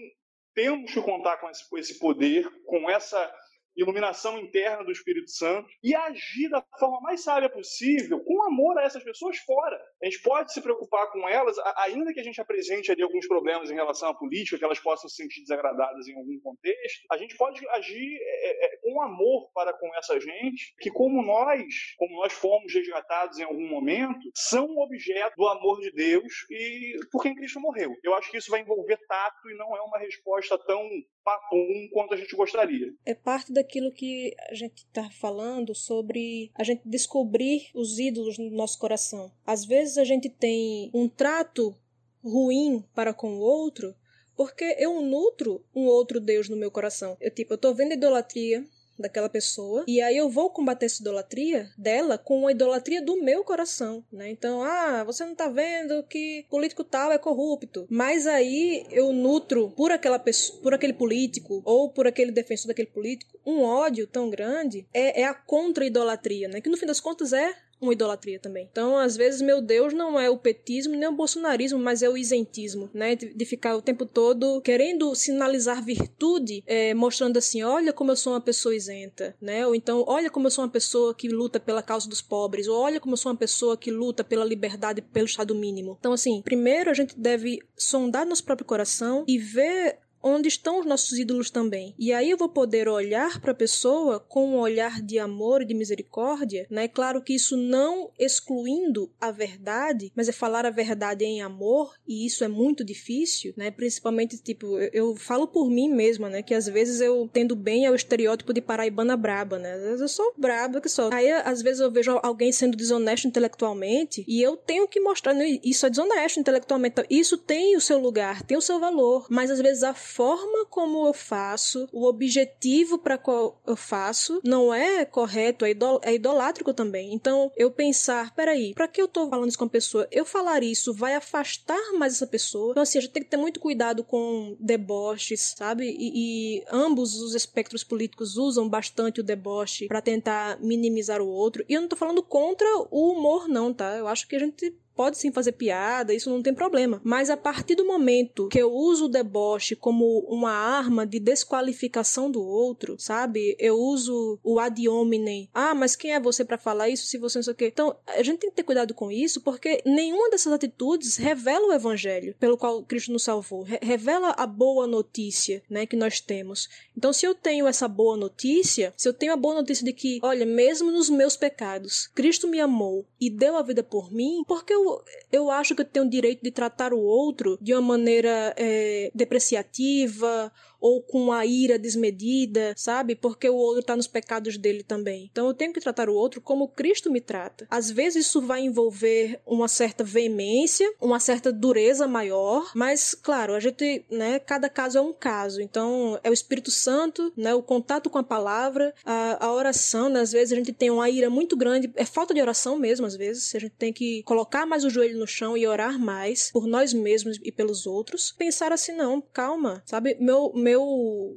temos 0.58 0.92
que 0.92 1.02
contar 1.02 1.38
com 1.38 1.50
esse, 1.50 1.70
com 1.70 1.78
esse 1.78 2.00
poder, 2.00 2.50
com 2.66 2.90
essa 2.90 3.32
iluminação 3.78 4.40
interna 4.40 4.84
do 4.84 4.92
Espírito 4.92 5.30
Santo 5.30 5.70
e 5.84 5.96
agir 5.96 6.50
da 6.50 6.64
forma 6.80 7.00
mais 7.02 7.24
sábia 7.24 7.50
possível, 7.50 8.20
com 8.24 8.44
amor 8.44 8.78
a 8.78 8.84
essas 8.84 9.04
pessoas 9.04 9.38
fora. 9.40 9.80
A 10.02 10.06
gente 10.06 10.22
pode 10.22 10.52
se 10.52 10.62
preocupar 10.62 11.12
com 11.12 11.30
elas, 11.30 11.56
ainda 11.78 12.12
que 12.14 12.20
a 12.20 12.24
gente 12.24 12.42
apresente 12.42 12.92
ali 12.92 13.04
alguns 13.04 13.28
problemas 13.28 13.70
em 13.70 13.76
relação 13.76 14.10
à 14.10 14.14
política, 14.14 14.58
que 14.58 14.66
elas 14.66 14.80
possam 14.80 15.08
se 15.08 15.16
sentir 15.16 15.42
desagradadas 15.42 16.08
em 16.08 16.16
algum 16.16 16.40
contexto, 16.40 17.06
a 17.12 17.18
gente 17.18 17.38
pode 17.38 17.68
agir 17.70 18.18
é, 18.20 18.66
é, 18.66 18.78
com 18.82 19.02
amor 19.02 19.50
para 19.54 19.74
com 19.74 19.94
essa 19.96 20.20
gente, 20.20 20.74
que 20.80 20.90
como 20.90 21.22
nós, 21.22 21.66
como 21.98 22.16
nós 22.20 22.34
fomos 22.34 22.74
resgatados 22.74 23.38
em 23.38 23.44
algum 23.44 23.68
momento, 23.68 24.30
são 24.34 24.78
objeto 24.78 25.36
do 25.36 25.48
amor 25.48 25.80
de 25.80 25.92
Deus 25.92 26.34
e 26.50 26.96
por 27.12 27.22
quem 27.22 27.36
Cristo 27.36 27.60
morreu. 27.60 27.96
Eu 28.04 28.16
acho 28.16 28.32
que 28.32 28.38
isso 28.38 28.52
vai 28.52 28.62
envolver 28.62 28.98
tato 29.08 29.50
e 29.50 29.58
não 29.58 29.76
é 29.76 29.82
uma 29.82 30.00
resposta 30.00 30.58
tão 30.66 30.88
papum 31.28 31.90
quanto 31.92 32.14
a 32.14 32.18
gente 32.18 32.34
gostaria. 32.38 32.94
É 33.06 33.14
parte 33.14 33.52
daquilo 33.52 33.92
que 33.92 34.34
a 34.50 34.54
gente 34.54 34.86
está 34.86 35.10
falando 35.10 35.76
sobre 35.76 36.50
a 36.56 36.64
gente 36.64 36.84
descobrir 36.86 37.70
os 37.76 38.00
ídolos 38.00 38.38
no 38.38 38.50
nosso 38.52 38.80
coração. 38.80 39.30
Às 39.46 39.66
vezes 39.66 39.98
a 39.98 40.06
gente 40.06 40.30
tem 40.30 40.90
um 40.94 41.10
trato 41.10 41.78
ruim 42.24 42.82
para 42.96 43.14
com 43.14 43.36
o 43.36 43.40
outro 43.40 43.94
porque 44.38 44.76
eu 44.80 45.02
nutro 45.02 45.66
um 45.76 45.86
outro 45.86 46.22
Deus 46.22 46.48
no 46.48 46.56
meu 46.56 46.72
coração. 46.72 47.18
Eu, 47.20 47.34
tipo, 47.34 47.54
eu 47.54 47.58
tô 47.58 47.74
vendo 47.74 47.94
idolatria, 47.94 48.64
daquela 48.98 49.30
pessoa, 49.30 49.84
e 49.88 50.02
aí 50.02 50.18
eu 50.18 50.30
vou 50.30 50.50
combater 50.50 50.86
essa 50.86 51.02
idolatria 51.02 51.70
dela 51.78 52.18
com 52.18 52.48
a 52.48 52.52
idolatria 52.52 53.02
do 53.02 53.22
meu 53.22 53.44
coração, 53.44 54.04
né? 54.12 54.30
Então, 54.30 54.64
ah, 54.64 55.04
você 55.04 55.26
não 55.26 55.36
tá 55.36 55.48
vendo 55.48 56.04
que 56.04 56.46
político 56.50 56.84
tal 56.84 57.12
é 57.12 57.18
corrupto, 57.18 57.86
mas 57.90 58.28
aí 58.28 58.86
eu 58.92 59.12
nutro 59.12 59.72
por 59.76 59.92
aquela 59.92 60.20
pessoa, 60.20 60.60
por 60.62 60.74
aquele 60.74 60.94
político 60.94 61.62
ou 61.66 61.90
por 61.90 62.08
aquele 62.08 62.32
defensor 62.32 62.68
daquele 62.68 62.90
político 62.90 63.38
um 63.46 63.62
ódio 63.62 64.06
tão 64.06 64.30
grande, 64.30 64.86
é, 64.94 65.22
é 65.22 65.26
a 65.26 65.34
contra-idolatria, 65.34 66.48
né? 66.48 66.60
Que 66.60 66.70
no 66.70 66.78
fim 66.78 66.86
das 66.86 67.00
contas 67.00 67.32
é 67.32 67.56
uma 67.80 67.94
idolatria 67.94 68.40
também. 68.40 68.68
Então, 68.72 68.98
às 68.98 69.16
vezes, 69.16 69.42
meu 69.42 69.62
Deus 69.62 69.94
não 69.94 70.20
é 70.20 70.30
o 70.30 70.38
petismo 70.38 70.96
nem 70.96 71.08
o 71.08 71.16
bolsonarismo, 71.16 71.80
mas 71.80 72.02
é 72.02 72.10
o 72.10 72.18
isentismo, 72.18 72.90
né? 72.94 73.16
De, 73.16 73.34
de 73.34 73.46
ficar 73.46 73.76
o 73.76 73.82
tempo 73.82 74.06
todo 74.06 74.62
querendo 74.62 75.14
sinalizar 75.16 75.84
virtude, 75.84 76.64
é, 76.66 76.94
mostrando 76.94 77.38
assim, 77.38 77.64
olha 77.64 77.94
como 77.94 78.12
eu 78.12 78.16
sou 78.16 78.34
uma 78.34 78.42
pessoa 78.42 78.76
isenta, 78.76 79.36
né? 79.42 79.66
Ou 79.66 79.76
então, 79.76 80.04
olha 80.08 80.30
como 80.30 80.48
eu 80.48 80.52
sou 80.52 80.64
uma 80.64 80.72
pessoa 80.72 81.14
que 81.14 81.28
luta 81.28 81.60
pela 81.60 81.84
causa 81.84 82.10
dos 82.10 82.22
pobres, 82.22 82.68
ou 82.68 82.80
olha 82.80 83.00
como 83.00 83.14
eu 83.14 83.18
sou 83.18 83.32
uma 83.32 83.38
pessoa 83.38 83.78
que 83.78 83.92
luta 83.92 84.24
pela 84.24 84.46
liberdade, 84.46 85.02
pelo 85.02 85.26
Estado 85.26 85.54
mínimo. 85.54 85.98
Então, 86.00 86.14
assim, 86.14 86.42
primeiro 86.42 86.90
a 86.90 86.94
gente 86.94 87.18
deve 87.18 87.60
sondar 87.76 88.26
nosso 88.26 88.44
próprio 88.44 88.66
coração 88.66 89.24
e 89.28 89.38
ver 89.38 90.00
onde 90.28 90.48
estão 90.48 90.80
os 90.80 90.86
nossos 90.86 91.18
ídolos 91.18 91.50
também. 91.50 91.94
E 91.98 92.14
aí 92.14 92.30
eu 92.30 92.38
vou 92.38 92.50
poder 92.50 92.88
olhar 92.88 93.40
para 93.40 93.52
a 93.52 93.56
pessoa 93.56 94.20
com 94.20 94.48
um 94.48 94.60
olhar 94.60 95.02
de 95.02 95.20
amor 95.20 95.62
e 95.62 95.66
de 95.66 95.74
misericórdia, 95.74 96.68
né? 96.70 96.88
Claro 96.88 97.22
que 97.22 97.34
isso 97.34 97.58
não 97.58 98.12
excluindo 98.20 99.12
a 99.20 99.32
verdade, 99.32 100.12
mas 100.16 100.28
é 100.30 100.32
falar 100.32 100.66
a 100.66 100.70
verdade 100.70 101.26
em 101.26 101.42
amor, 101.42 101.94
e 102.08 102.26
isso 102.26 102.44
é 102.44 102.48
muito 102.48 102.84
difícil, 102.84 103.54
né? 103.58 103.72
Principalmente, 103.72 104.38
tipo, 104.38 104.78
eu, 104.80 104.90
eu 104.94 105.16
falo 105.16 105.48
por 105.48 105.70
mim 105.70 105.90
mesma, 105.90 106.30
né? 106.30 106.42
Que 106.42 106.54
às 106.54 106.66
vezes 106.66 107.02
eu 107.02 107.30
tendo 107.32 107.56
bem 107.56 107.86
é 107.86 107.92
o 107.92 107.96
estereótipo 107.96 108.54
de 108.54 108.62
paraibana 108.62 109.16
braba, 109.16 109.58
né? 109.58 109.74
Às 109.74 109.82
vezes 109.82 110.02
eu 110.02 110.08
sou 110.08 110.34
braba 110.38 110.82
que 110.82 110.90
sou. 110.90 111.14
Aí, 111.14 111.32
às 111.32 111.62
vezes 111.62 111.80
eu 111.80 111.92
vejo 111.92 112.20
alguém 112.24 112.52
sendo 112.52 112.76
desonesto 112.76 113.28
intelectualmente 113.28 114.24
e 114.28 114.42
eu 114.42 114.56
tenho 114.58 114.88
que 114.88 115.00
mostrar, 115.00 115.34
né? 115.34 115.60
isso 115.64 115.86
é 115.86 115.90
desonesto 115.90 116.40
intelectualmente. 116.40 116.94
Então, 116.94 117.06
isso 117.10 117.38
tem 117.38 117.76
o 117.76 117.82
seu 117.82 118.00
lugar, 118.00 118.44
tem 118.44 118.58
o 118.58 118.62
seu 118.62 118.80
valor, 118.80 119.28
mas 119.30 119.52
às 119.52 119.60
vezes 119.60 119.84
a 119.84 119.94
forma 120.18 120.66
como 120.66 121.06
eu 121.06 121.14
faço, 121.14 121.88
o 121.94 122.08
objetivo 122.08 122.98
para 122.98 123.20
qual 123.20 123.62
eu 123.68 123.76
faço, 123.76 124.42
não 124.44 124.74
é 124.74 125.06
correto, 125.06 125.64
é, 125.64 125.70
idol 125.70 126.02
é 126.02 126.16
idolátrico 126.16 126.74
também. 126.74 127.14
Então, 127.14 127.52
eu 127.56 127.70
pensar, 127.70 128.34
peraí, 128.34 128.74
para 128.74 128.88
que 128.88 129.00
eu 129.00 129.08
tô 129.08 129.30
falando 129.30 129.50
isso 129.50 129.60
com 129.60 129.66
a 129.66 129.70
pessoa? 129.70 130.08
Eu 130.12 130.26
falar 130.26 130.64
isso 130.64 130.92
vai 130.92 131.14
afastar 131.14 131.94
mais 132.00 132.14
essa 132.14 132.26
pessoa. 132.26 132.72
Então, 132.72 132.82
assim, 132.82 132.98
a 132.98 133.02
gente 133.02 133.12
tem 133.12 133.22
que 133.22 133.30
ter 133.30 133.38
muito 133.38 133.60
cuidado 133.60 134.04
com 134.04 134.58
deboches, 134.60 135.54
sabe? 135.56 135.86
E, 135.86 136.58
e 136.60 136.64
ambos 136.72 137.22
os 137.22 137.36
espectros 137.36 137.84
políticos 137.84 138.38
usam 138.38 138.68
bastante 138.68 139.20
o 139.20 139.24
deboche 139.24 139.88
para 139.88 140.02
tentar 140.02 140.60
minimizar 140.60 141.22
o 141.22 141.30
outro. 141.30 141.64
E 141.70 141.76
eu 141.76 141.82
não 141.82 141.88
tô 141.88 141.96
falando 141.96 142.24
contra 142.24 142.68
o 142.90 143.12
humor, 143.12 143.48
não, 143.48 143.72
tá? 143.72 143.96
Eu 143.96 144.08
acho 144.08 144.28
que 144.28 144.36
a 144.36 144.40
gente 144.40 144.76
pode 144.98 145.20
sim 145.20 145.32
fazer 145.32 145.52
piada, 145.52 146.14
isso 146.14 146.32
não 146.32 146.42
tem 146.42 146.54
problema. 146.54 147.00
Mas 147.04 147.30
a 147.30 147.38
partir 147.38 147.76
do 147.76 147.86
momento 147.86 148.48
que 148.50 148.58
eu 148.58 148.74
uso 148.74 149.06
o 149.06 149.10
deboche 149.10 149.76
como 149.76 150.20
uma 150.28 150.52
arma 150.52 151.06
de 151.06 151.20
desqualificação 151.20 152.32
do 152.32 152.44
outro, 152.44 152.96
sabe? 152.98 153.56
Eu 153.60 153.78
uso 153.78 154.40
o 154.44 154.60
ad 154.60 154.90
hominem. 154.90 155.48
Ah, 155.54 155.76
mas 155.76 155.96
quem 155.96 156.14
é 156.14 156.20
você 156.20 156.44
para 156.44 156.58
falar 156.58 156.90
isso 156.90 157.06
se 157.06 157.20
você 157.20 157.38
não 157.38 157.44
sei 157.44 157.54
o 157.54 157.56
quê? 157.56 157.68
Então, 157.68 157.96
a 158.08 158.24
gente 158.24 158.40
tem 158.40 158.50
que 158.50 158.56
ter 158.56 158.64
cuidado 158.64 158.96
com 158.96 159.12
isso, 159.12 159.42
porque 159.42 159.84
nenhuma 159.86 160.32
dessas 160.32 160.52
atitudes 160.52 161.18
revela 161.18 161.68
o 161.68 161.74
evangelho 161.74 162.36
pelo 162.40 162.58
qual 162.58 162.82
Cristo 162.84 163.12
nos 163.12 163.24
salvou. 163.24 163.62
Re 163.62 163.78
revela 163.82 164.34
a 164.38 164.48
boa 164.48 164.88
notícia, 164.88 165.62
né, 165.70 165.86
que 165.86 165.96
nós 165.96 166.20
temos. 166.20 166.68
Então, 166.98 167.14
se 167.14 167.26
eu 167.26 167.36
tenho 167.36 167.68
essa 167.68 167.88
boa 167.88 168.18
notícia, 168.18 168.94
se 168.98 169.08
eu 169.08 169.14
tenho 169.14 169.34
a 169.34 169.38
boa 169.38 169.56
notícia 169.56 169.86
de 169.86 169.94
que, 169.94 170.20
olha, 170.24 170.46
mesmo 170.46 170.92
nos 170.92 171.10
meus 171.10 171.38
pecados, 171.38 172.08
Cristo 172.08 172.48
me 172.48 172.60
amou 172.60 173.06
e 173.20 173.30
deu 173.30 173.58
a 173.58 173.62
vida 173.62 173.84
por 173.84 174.12
mim, 174.12 174.44
porque 174.48 174.74
eu 174.74 174.87
eu, 175.32 175.50
acho 175.52 175.76
que 175.76 175.82
eu 175.82 175.86
tenho 175.86 176.06
o 176.06 176.10
direito 176.10 176.44
de 176.44 176.52
tratar 176.52 176.94
o 176.94 177.00
outro 177.00 177.58
de 177.62 177.74
uma 177.74 177.82
maneira 177.82 178.54
é, 178.58 179.12
depreciativa 179.14 180.52
ou 180.80 181.02
com 181.02 181.32
a 181.32 181.46
ira 181.46 181.78
desmedida, 181.78 182.74
sabe? 182.76 183.16
Porque 183.16 183.50
o 183.50 183.56
outro 183.56 183.82
está 183.82 183.96
nos 183.96 184.08
pecados 184.08 184.58
dele 184.58 184.84
também. 184.84 185.30
Então 185.32 185.48
eu 185.48 185.54
tenho 185.54 185.74
que 185.74 185.80
tratar 185.80 186.10
o 186.10 186.14
outro 186.14 186.42
como 186.42 186.68
Cristo 186.68 187.12
me 187.12 187.22
trata. 187.22 187.68
Às 187.70 187.90
vezes 187.90 188.28
isso 188.28 188.42
vai 188.42 188.62
envolver 188.62 189.40
uma 189.46 189.68
certa 189.68 190.04
veemência, 190.04 190.92
uma 191.02 191.20
certa 191.20 191.52
dureza 191.52 192.08
maior, 192.08 192.72
mas 192.76 193.14
claro, 193.14 193.54
a 193.54 193.60
gente, 193.60 194.06
né, 194.10 194.40
cada 194.40 194.70
caso 194.70 194.98
é 194.98 195.02
um 195.02 195.14
caso. 195.14 195.62
Então 195.62 196.20
é 196.24 196.30
o 196.30 196.34
Espírito 196.34 196.72
Santo, 196.72 197.32
né, 197.36 197.54
o 197.54 197.64
contato 197.64 198.10
com 198.10 198.18
a 198.18 198.24
palavra, 198.24 198.94
a, 199.04 199.46
a 199.46 199.54
oração, 199.54 200.10
né, 200.10 200.22
às 200.22 200.32
vezes 200.32 200.54
a 200.54 200.56
gente 200.56 200.74
tem 200.74 200.90
uma 200.90 201.10
ira 201.10 201.30
muito 201.30 201.56
grande, 201.56 201.92
é 201.96 202.06
falta 202.06 202.34
de 202.34 202.42
oração 202.42 202.78
mesmo 202.78 203.06
às 203.06 203.16
vezes, 203.16 203.56
a 203.56 203.60
gente 203.60 203.76
tem 203.78 203.94
que 203.94 204.24
colocar 204.24 204.66
mais 204.66 204.84
o 204.84 204.90
joelho 204.90 205.20
no 205.20 205.28
chão 205.28 205.58
e 205.58 205.68
orar 205.68 206.00
mais 206.00 206.52
por 206.52 206.68
nós 206.68 206.94
mesmos 206.94 207.40
e 207.44 207.52
pelos 207.52 207.86
outros. 207.86 208.34
Pensar 208.38 208.72
assim, 208.72 208.92
não, 208.92 209.22
calma, 209.22 209.82
sabe? 209.86 210.18
Meu 210.20 210.52
meu 210.54 210.67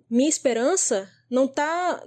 minha 0.09 0.29
esperança 0.29 1.09
não 1.31 1.45
está 1.45 2.03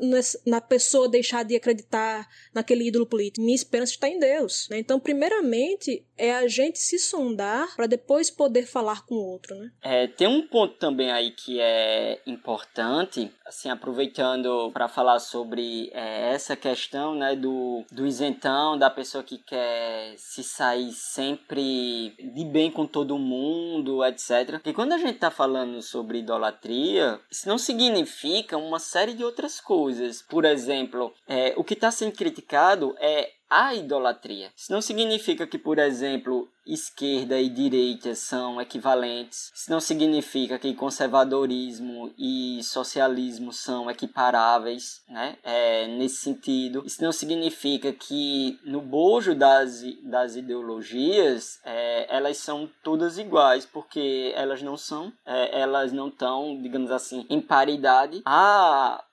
na 0.45 0.59
pessoa 0.59 1.07
deixar 1.07 1.43
de 1.43 1.55
acreditar 1.55 2.27
naquele 2.53 2.87
ídolo 2.87 3.05
político. 3.05 3.43
Minha 3.43 3.55
esperança 3.55 3.93
está 3.93 4.07
em 4.07 4.19
Deus. 4.19 4.67
Né? 4.69 4.79
Então, 4.79 4.99
primeiramente, 4.99 6.05
é 6.17 6.33
a 6.33 6.47
gente 6.47 6.77
se 6.79 6.99
sondar 6.99 7.75
para 7.75 7.87
depois 7.87 8.29
poder 8.29 8.65
falar 8.65 9.05
com 9.05 9.15
o 9.15 9.25
outro. 9.25 9.55
Né? 9.55 9.71
É, 9.81 10.07
tem 10.07 10.27
um 10.27 10.45
ponto 10.47 10.75
também 10.75 11.11
aí 11.11 11.31
que 11.31 11.59
é 11.59 12.21
importante, 12.27 13.31
assim, 13.45 13.69
aproveitando 13.69 14.71
para 14.71 14.87
falar 14.87 15.19
sobre 15.19 15.89
é, 15.93 16.33
essa 16.33 16.55
questão 16.55 17.15
né, 17.15 17.35
do, 17.35 17.83
do 17.91 18.05
isentão, 18.05 18.77
da 18.77 18.89
pessoa 18.89 19.23
que 19.23 19.37
quer 19.37 20.15
se 20.17 20.43
sair 20.43 20.91
sempre 20.91 22.13
de 22.19 22.45
bem 22.45 22.71
com 22.71 22.85
todo 22.85 23.17
mundo, 23.17 24.03
etc. 24.03 24.51
Porque 24.51 24.73
quando 24.73 24.93
a 24.93 24.97
gente 24.97 25.15
está 25.15 25.31
falando 25.31 25.81
sobre 25.81 26.19
idolatria, 26.19 27.19
isso 27.31 27.47
não 27.47 27.57
significa 27.57 28.57
uma 28.57 28.79
série 28.79 29.12
de 29.13 29.23
outras 29.23 29.59
coisas. 29.59 30.21
Por 30.21 30.45
exemplo, 30.45 31.13
é, 31.27 31.53
o 31.55 31.63
que 31.63 31.73
está 31.73 31.91
sendo 31.91 32.13
criticado 32.13 32.95
é 32.99 33.29
a 33.53 33.75
idolatria. 33.75 34.51
Isso 34.55 34.71
não 34.71 34.81
significa 34.81 35.45
que, 35.45 35.59
por 35.59 35.77
exemplo, 35.77 36.49
esquerda 36.65 37.39
e 37.39 37.49
direita 37.49 38.15
são 38.15 38.59
equivalentes. 38.59 39.51
Isso 39.53 39.69
não 39.69 39.79
significa 39.79 40.57
que 40.57 40.73
conservadorismo 40.73 42.11
e 42.17 42.61
socialismo 42.63 43.53
são 43.53 43.91
equiparáveis, 43.91 45.03
né? 45.07 45.37
É, 45.43 45.87
nesse 45.87 46.17
sentido. 46.17 46.83
Isso 46.83 47.03
não 47.03 47.11
significa 47.11 47.93
que 47.93 48.59
no 48.65 48.81
bojo 48.81 49.35
das, 49.35 49.83
das 50.03 50.35
ideologias 50.35 51.59
é, 51.63 52.07
elas 52.09 52.37
são 52.37 52.67
todas 52.83 53.19
iguais, 53.19 53.67
porque 53.67 54.31
elas 54.35 54.63
não 54.63 54.77
são, 54.77 55.13
é, 55.25 55.61
elas 55.61 55.91
não 55.91 56.07
estão, 56.07 56.59
digamos 56.59 56.89
assim, 56.89 57.25
em 57.29 57.39
paridade. 57.39 58.23
Ah, 58.25 59.03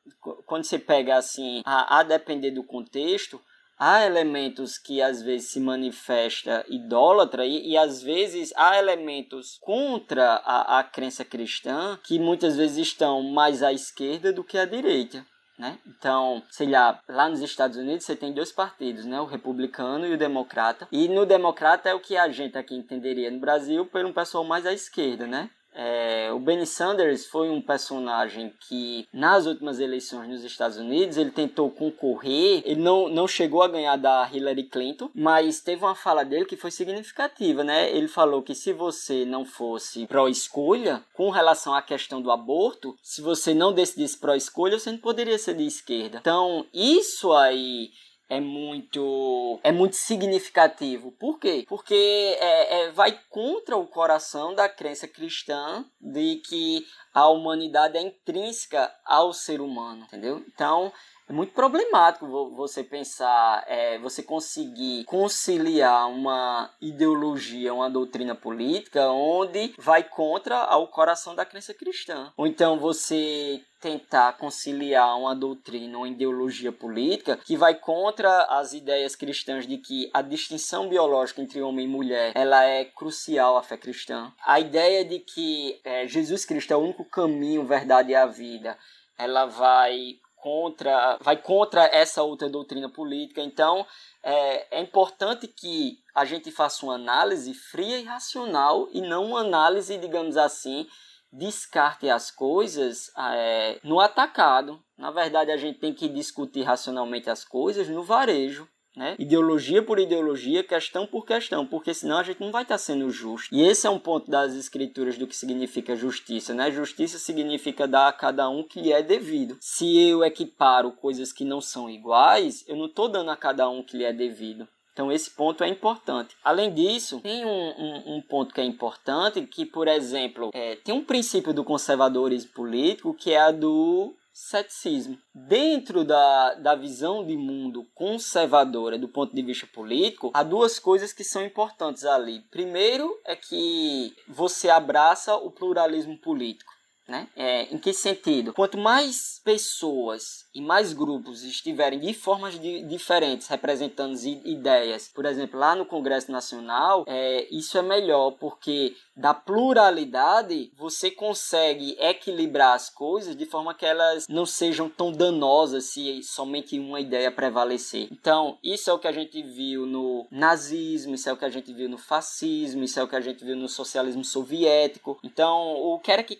quando 0.47 0.65
você 0.65 0.79
pega 0.79 1.17
assim, 1.17 1.61
a, 1.65 1.99
a 1.99 2.03
depender 2.03 2.53
do 2.53 2.65
contexto, 2.65 3.41
há 3.81 4.05
elementos 4.05 4.77
que 4.77 5.01
às 5.01 5.23
vezes 5.23 5.49
se 5.49 5.59
manifesta 5.59 6.63
idólatra 6.69 7.47
e, 7.47 7.71
e 7.71 7.79
às 7.79 8.03
vezes 8.03 8.53
há 8.55 8.79
elementos 8.79 9.59
contra 9.63 10.35
a, 10.45 10.79
a 10.79 10.85
crença 10.85 11.25
cristã 11.25 11.99
que 12.05 12.19
muitas 12.19 12.57
vezes 12.57 12.77
estão 12.77 13.23
mais 13.23 13.63
à 13.63 13.73
esquerda 13.73 14.31
do 14.31 14.45
que 14.45 14.59
à 14.59 14.67
direita. 14.67 15.25
Né? 15.59 15.79
Então, 15.87 16.43
sei 16.51 16.71
lá, 16.71 17.03
lá 17.07 17.29
nos 17.29 17.41
Estados 17.41 17.77
Unidos 17.77 18.05
você 18.07 18.17
tem 18.17 18.33
dois 18.33 18.51
partidos, 18.51 19.05
né? 19.05 19.21
O 19.21 19.27
republicano 19.27 20.07
e 20.07 20.15
o 20.15 20.19
democrata. 20.19 20.89
E 20.91 21.07
no 21.07 21.27
democrata 21.27 21.91
é 21.91 21.95
o 21.95 22.01
que 22.01 22.17
a 22.17 22.31
gente 22.31 22.57
aqui 22.57 22.75
entenderia 22.75 23.31
no 23.31 23.41
Brasil 23.41 23.85
por 23.85 24.03
um 24.07 24.13
pessoal 24.13 24.43
mais 24.43 24.65
à 24.65 24.73
esquerda, 24.73 25.27
né? 25.27 25.51
É, 25.75 26.31
o 26.33 26.39
Bernie 26.39 26.67
Sanders 26.67 27.27
foi 27.27 27.49
um 27.49 27.61
personagem 27.61 28.53
que, 28.69 29.07
nas 29.13 29.47
últimas 29.47 29.79
eleições 29.79 30.29
nos 30.29 30.45
Estados 30.45 30.77
Unidos, 30.77 31.17
ele 31.17 31.31
tentou 31.31 31.71
concorrer, 31.71 32.63
ele 32.65 32.81
não, 32.81 33.09
não 33.09 33.29
chegou 33.29 33.63
a 33.63 33.69
ganhar 33.69 33.97
da 33.97 34.29
Hillary 34.33 34.65
Clinton, 34.65 35.11
mas 35.15 35.61
teve 35.61 35.85
uma 35.85 35.95
fala 35.95 36.25
dele 36.25 36.45
que 36.45 36.57
foi 36.57 36.71
significativa, 36.71 37.63
né? 37.63 37.91
Ele 37.91 38.09
falou 38.09 38.43
que 38.43 38.55
se 38.55 38.73
você 38.73 39.25
não 39.25 39.45
fosse 39.45 40.07
pró-escolha, 40.07 41.05
com 41.15 41.31
relação 41.31 41.75
à 41.75 41.83
questão 41.83 42.21
do 42.21 42.31
aborto, 42.31 42.97
se 43.03 43.21
você 43.23 43.55
não 43.55 43.73
decidisse 43.73 44.19
pró-escolha, 44.19 44.79
você 44.79 44.91
não 44.91 44.99
poderia 44.99 45.39
ser 45.39 45.55
de 45.55 45.67
esquerda. 45.67 46.19
Então, 46.21 46.67
isso 46.73 47.33
aí 47.33 47.91
é 48.31 48.41
muito 48.41 49.59
é 49.65 49.73
muito 49.73 49.97
significativo. 49.97 51.11
Por 51.13 51.39
quê? 51.39 51.67
Porque 51.69 52.37
é, 52.41 52.85
é, 52.85 52.91
vai 52.93 53.19
contra 53.29 53.77
o 53.77 53.87
coração 53.87 54.55
da 54.55 54.69
crença 54.69 55.09
cristã 55.09 55.85
de 56.01 56.37
que 56.37 56.87
a 57.13 57.29
humanidade 57.29 57.99
é 57.99 58.01
intrínseca 58.01 58.91
ao 59.05 59.33
ser 59.33 59.61
humano, 59.61 60.05
entendeu? 60.05 60.45
Então 60.55 60.93
muito 61.33 61.53
problemático 61.53 62.27
você 62.51 62.83
pensar, 62.83 63.65
é, 63.67 63.99
você 63.99 64.23
conseguir 64.23 65.05
conciliar 65.05 66.09
uma 66.09 66.71
ideologia, 66.81 67.73
uma 67.73 67.91
doutrina 67.91 68.35
política 68.35 69.09
onde 69.11 69.75
vai 69.79 70.03
contra 70.03 70.77
o 70.77 70.87
coração 70.87 71.35
da 71.35 71.45
crença 71.45 71.73
cristã. 71.75 72.33
Ou 72.37 72.47
então 72.47 72.79
você 72.79 73.63
tentar 73.81 74.37
conciliar 74.37 75.19
uma 75.19 75.35
doutrina, 75.35 75.99
uma 75.99 76.09
ideologia 76.09 76.71
política 76.71 77.39
que 77.39 77.57
vai 77.57 77.75
contra 77.75 78.43
as 78.45 78.75
ideias 78.75 79.17
cristãs 79.17 79.67
de 79.67 79.79
que 79.79 80.11
a 80.13 80.21
distinção 80.21 80.89
biológica 80.89 81.41
entre 81.41 81.63
homem 81.63 81.87
e 81.87 81.89
mulher 81.89 82.33
ela 82.35 82.63
é 82.65 82.85
crucial 82.85 83.57
à 83.57 83.63
fé 83.63 83.77
cristã. 83.77 84.33
A 84.45 84.61
ideia 84.61 85.05
de 85.05 85.19
que 85.19 85.81
é, 85.83 86.07
Jesus 86.07 86.45
Cristo 86.45 86.73
é 86.73 86.77
o 86.77 86.81
único 86.81 87.05
caminho, 87.05 87.65
verdade 87.65 88.11
e 88.11 88.15
a 88.15 88.27
vida, 88.27 88.77
ela 89.17 89.47
vai 89.47 90.19
contra, 90.41 91.19
vai 91.21 91.37
contra 91.37 91.85
essa 91.85 92.23
outra 92.23 92.49
doutrina 92.49 92.89
política. 92.89 93.41
Então, 93.41 93.87
é, 94.23 94.79
é 94.79 94.81
importante 94.81 95.47
que 95.47 95.99
a 96.15 96.25
gente 96.25 96.51
faça 96.51 96.85
uma 96.85 96.95
análise 96.95 97.53
fria 97.55 97.99
e 97.99 98.05
racional 98.05 98.89
e 98.93 99.01
não 99.01 99.27
uma 99.27 99.41
análise, 99.41 99.97
digamos 99.99 100.37
assim, 100.37 100.87
descarte 101.33 102.09
as 102.09 102.31
coisas 102.31 103.11
é, 103.17 103.79
no 103.85 104.01
atacado. 104.01 104.83
Na 104.99 105.11
verdade, 105.11 105.51
a 105.51 105.57
gente 105.57 105.79
tem 105.79 105.95
que 105.95 106.09
discutir 106.09 106.63
racionalmente 106.63 107.31
as 107.31 107.45
coisas 107.45 107.89
no 107.89 108.03
varejo. 108.03 108.69
Né? 108.97 109.15
Ideologia 109.19 109.83
por 109.83 110.01
ideologia, 110.01 110.65
questão 110.65 111.07
por 111.07 111.25
questão, 111.25 111.65
porque 111.65 111.95
senão 111.95 112.19
a 112.19 112.23
gente 112.23 112.41
não 112.41 112.51
vai 112.51 112.63
estar 112.63 112.79
sendo 112.79 113.09
justo. 113.11 113.55
E 113.55 113.63
esse 113.63 113.87
é 113.87 113.91
um 113.91 113.99
ponto 113.99 114.31
das 114.31 114.55
escrituras 114.55 115.17
do 115.17 115.27
que 115.27 115.37
significa 115.37 115.95
justiça, 115.95 116.53
né? 116.53 116.71
Justiça 116.71 117.19
significa 117.19 117.87
dar 117.87 118.09
a 118.09 118.13
cada 118.13 118.49
um 118.49 118.65
que 118.65 118.81
lhe 118.81 118.93
é 118.93 119.03
devido. 119.03 119.57
Se 119.61 119.97
eu 120.09 120.25
equiparo 120.25 120.91
coisas 120.93 121.33
que 121.33 121.45
não 121.45 121.61
são 121.61 121.89
iguais, 121.89 122.65
eu 122.67 122.77
não 122.77 122.87
estou 122.87 123.09
dando 123.09 123.31
a 123.31 123.37
cada 123.37 123.69
um 123.69 123.83
que 123.83 123.97
lhe 123.97 124.05
é 124.05 124.13
devido. 124.13 124.67
Então 124.93 125.11
esse 125.11 125.31
ponto 125.31 125.65
é 125.65 125.69
importante. 125.69 126.37
Além 126.45 126.75
disso, 126.75 127.21
tem 127.21 127.45
um, 127.45 127.49
um, 127.49 128.17
um 128.17 128.23
ponto 128.23 128.53
que 128.53 128.61
é 128.61 128.65
importante, 128.65 129.41
que, 129.47 129.65
por 129.65 129.89
exemplo, 129.89 130.51
é, 130.53 130.77
tem 130.77 130.95
um 130.95 131.05
princípio 131.05 131.55
do 131.55 131.65
conservadorismo 131.65 132.51
político 132.53 133.15
que 133.15 133.33
é 133.33 133.41
a 133.41 133.51
do 133.51 134.15
ceticismo. 134.41 135.19
Dentro 135.35 136.03
da, 136.03 136.55
da 136.55 136.75
visão 136.75 137.25
de 137.25 137.37
mundo 137.37 137.87
conservadora 137.95 138.99
do 138.99 139.07
ponto 139.07 139.35
de 139.35 139.43
vista 139.43 139.67
político, 139.67 140.31
há 140.33 140.43
duas 140.43 140.79
coisas 140.79 141.13
que 141.13 141.23
são 141.23 141.45
importantes 141.45 142.05
ali. 142.05 142.41
Primeiro 142.51 143.21
é 143.27 143.37
que 143.37 144.15
você 144.27 144.71
abraça 144.71 145.35
o 145.35 145.51
pluralismo 145.51 146.17
político. 146.17 146.73
Né? 147.11 147.27
É, 147.35 147.63
em 147.75 147.77
que 147.77 147.93
sentido? 147.93 148.53
Quanto 148.53 148.79
mais 148.79 149.41
pessoas 149.45 150.45
e 150.55 150.61
mais 150.61 150.93
grupos 150.93 151.43
estiverem 151.43 151.99
de 151.99 152.15
formas 152.15 152.57
de, 152.57 152.85
diferentes 152.85 153.49
representando 153.49 154.17
ideias, 154.45 155.11
por 155.13 155.25
exemplo, 155.25 155.59
lá 155.59 155.75
no 155.75 155.85
Congresso 155.85 156.31
Nacional, 156.31 157.05
é, 157.09 157.49
isso 157.51 157.77
é 157.77 157.83
melhor 157.83 158.33
porque 158.39 158.95
da 159.17 159.35
pluralidade 159.35 160.73
você 160.77 161.11
consegue 161.11 161.97
equilibrar 161.99 162.75
as 162.75 162.89
coisas 162.89 163.37
de 163.37 163.45
forma 163.45 163.75
que 163.75 163.85
elas 163.85 164.27
não 164.29 164.47
sejam 164.47 164.89
tão 164.89 165.13
danosas 165.13 165.87
se 165.87 166.23
somente 166.23 166.79
uma 166.79 167.01
ideia 167.01 167.31
prevalecer. 167.31 168.09
Então, 168.11 168.57
isso 168.63 168.89
é 168.89 168.93
o 168.93 168.99
que 168.99 169.09
a 169.09 169.13
gente 169.13 169.43
viu 169.43 169.85
no 169.85 170.27
nazismo, 170.31 171.15
isso 171.15 171.29
é 171.29 171.33
o 171.33 171.37
que 171.37 171.45
a 171.45 171.51
gente 171.51 171.73
viu 171.73 171.89
no 171.89 171.99
fascismo, 171.99 172.85
isso 172.85 172.99
é 172.99 173.03
o 173.03 173.09
que 173.09 173.17
a 173.17 173.21
gente 173.21 173.45
viu 173.45 173.57
no 173.57 173.69
socialismo 173.69 174.25
soviético. 174.25 175.19
Então, 175.25 175.75
o 175.75 175.99
que 175.99 176.13
era 176.13 176.23
que 176.23 176.37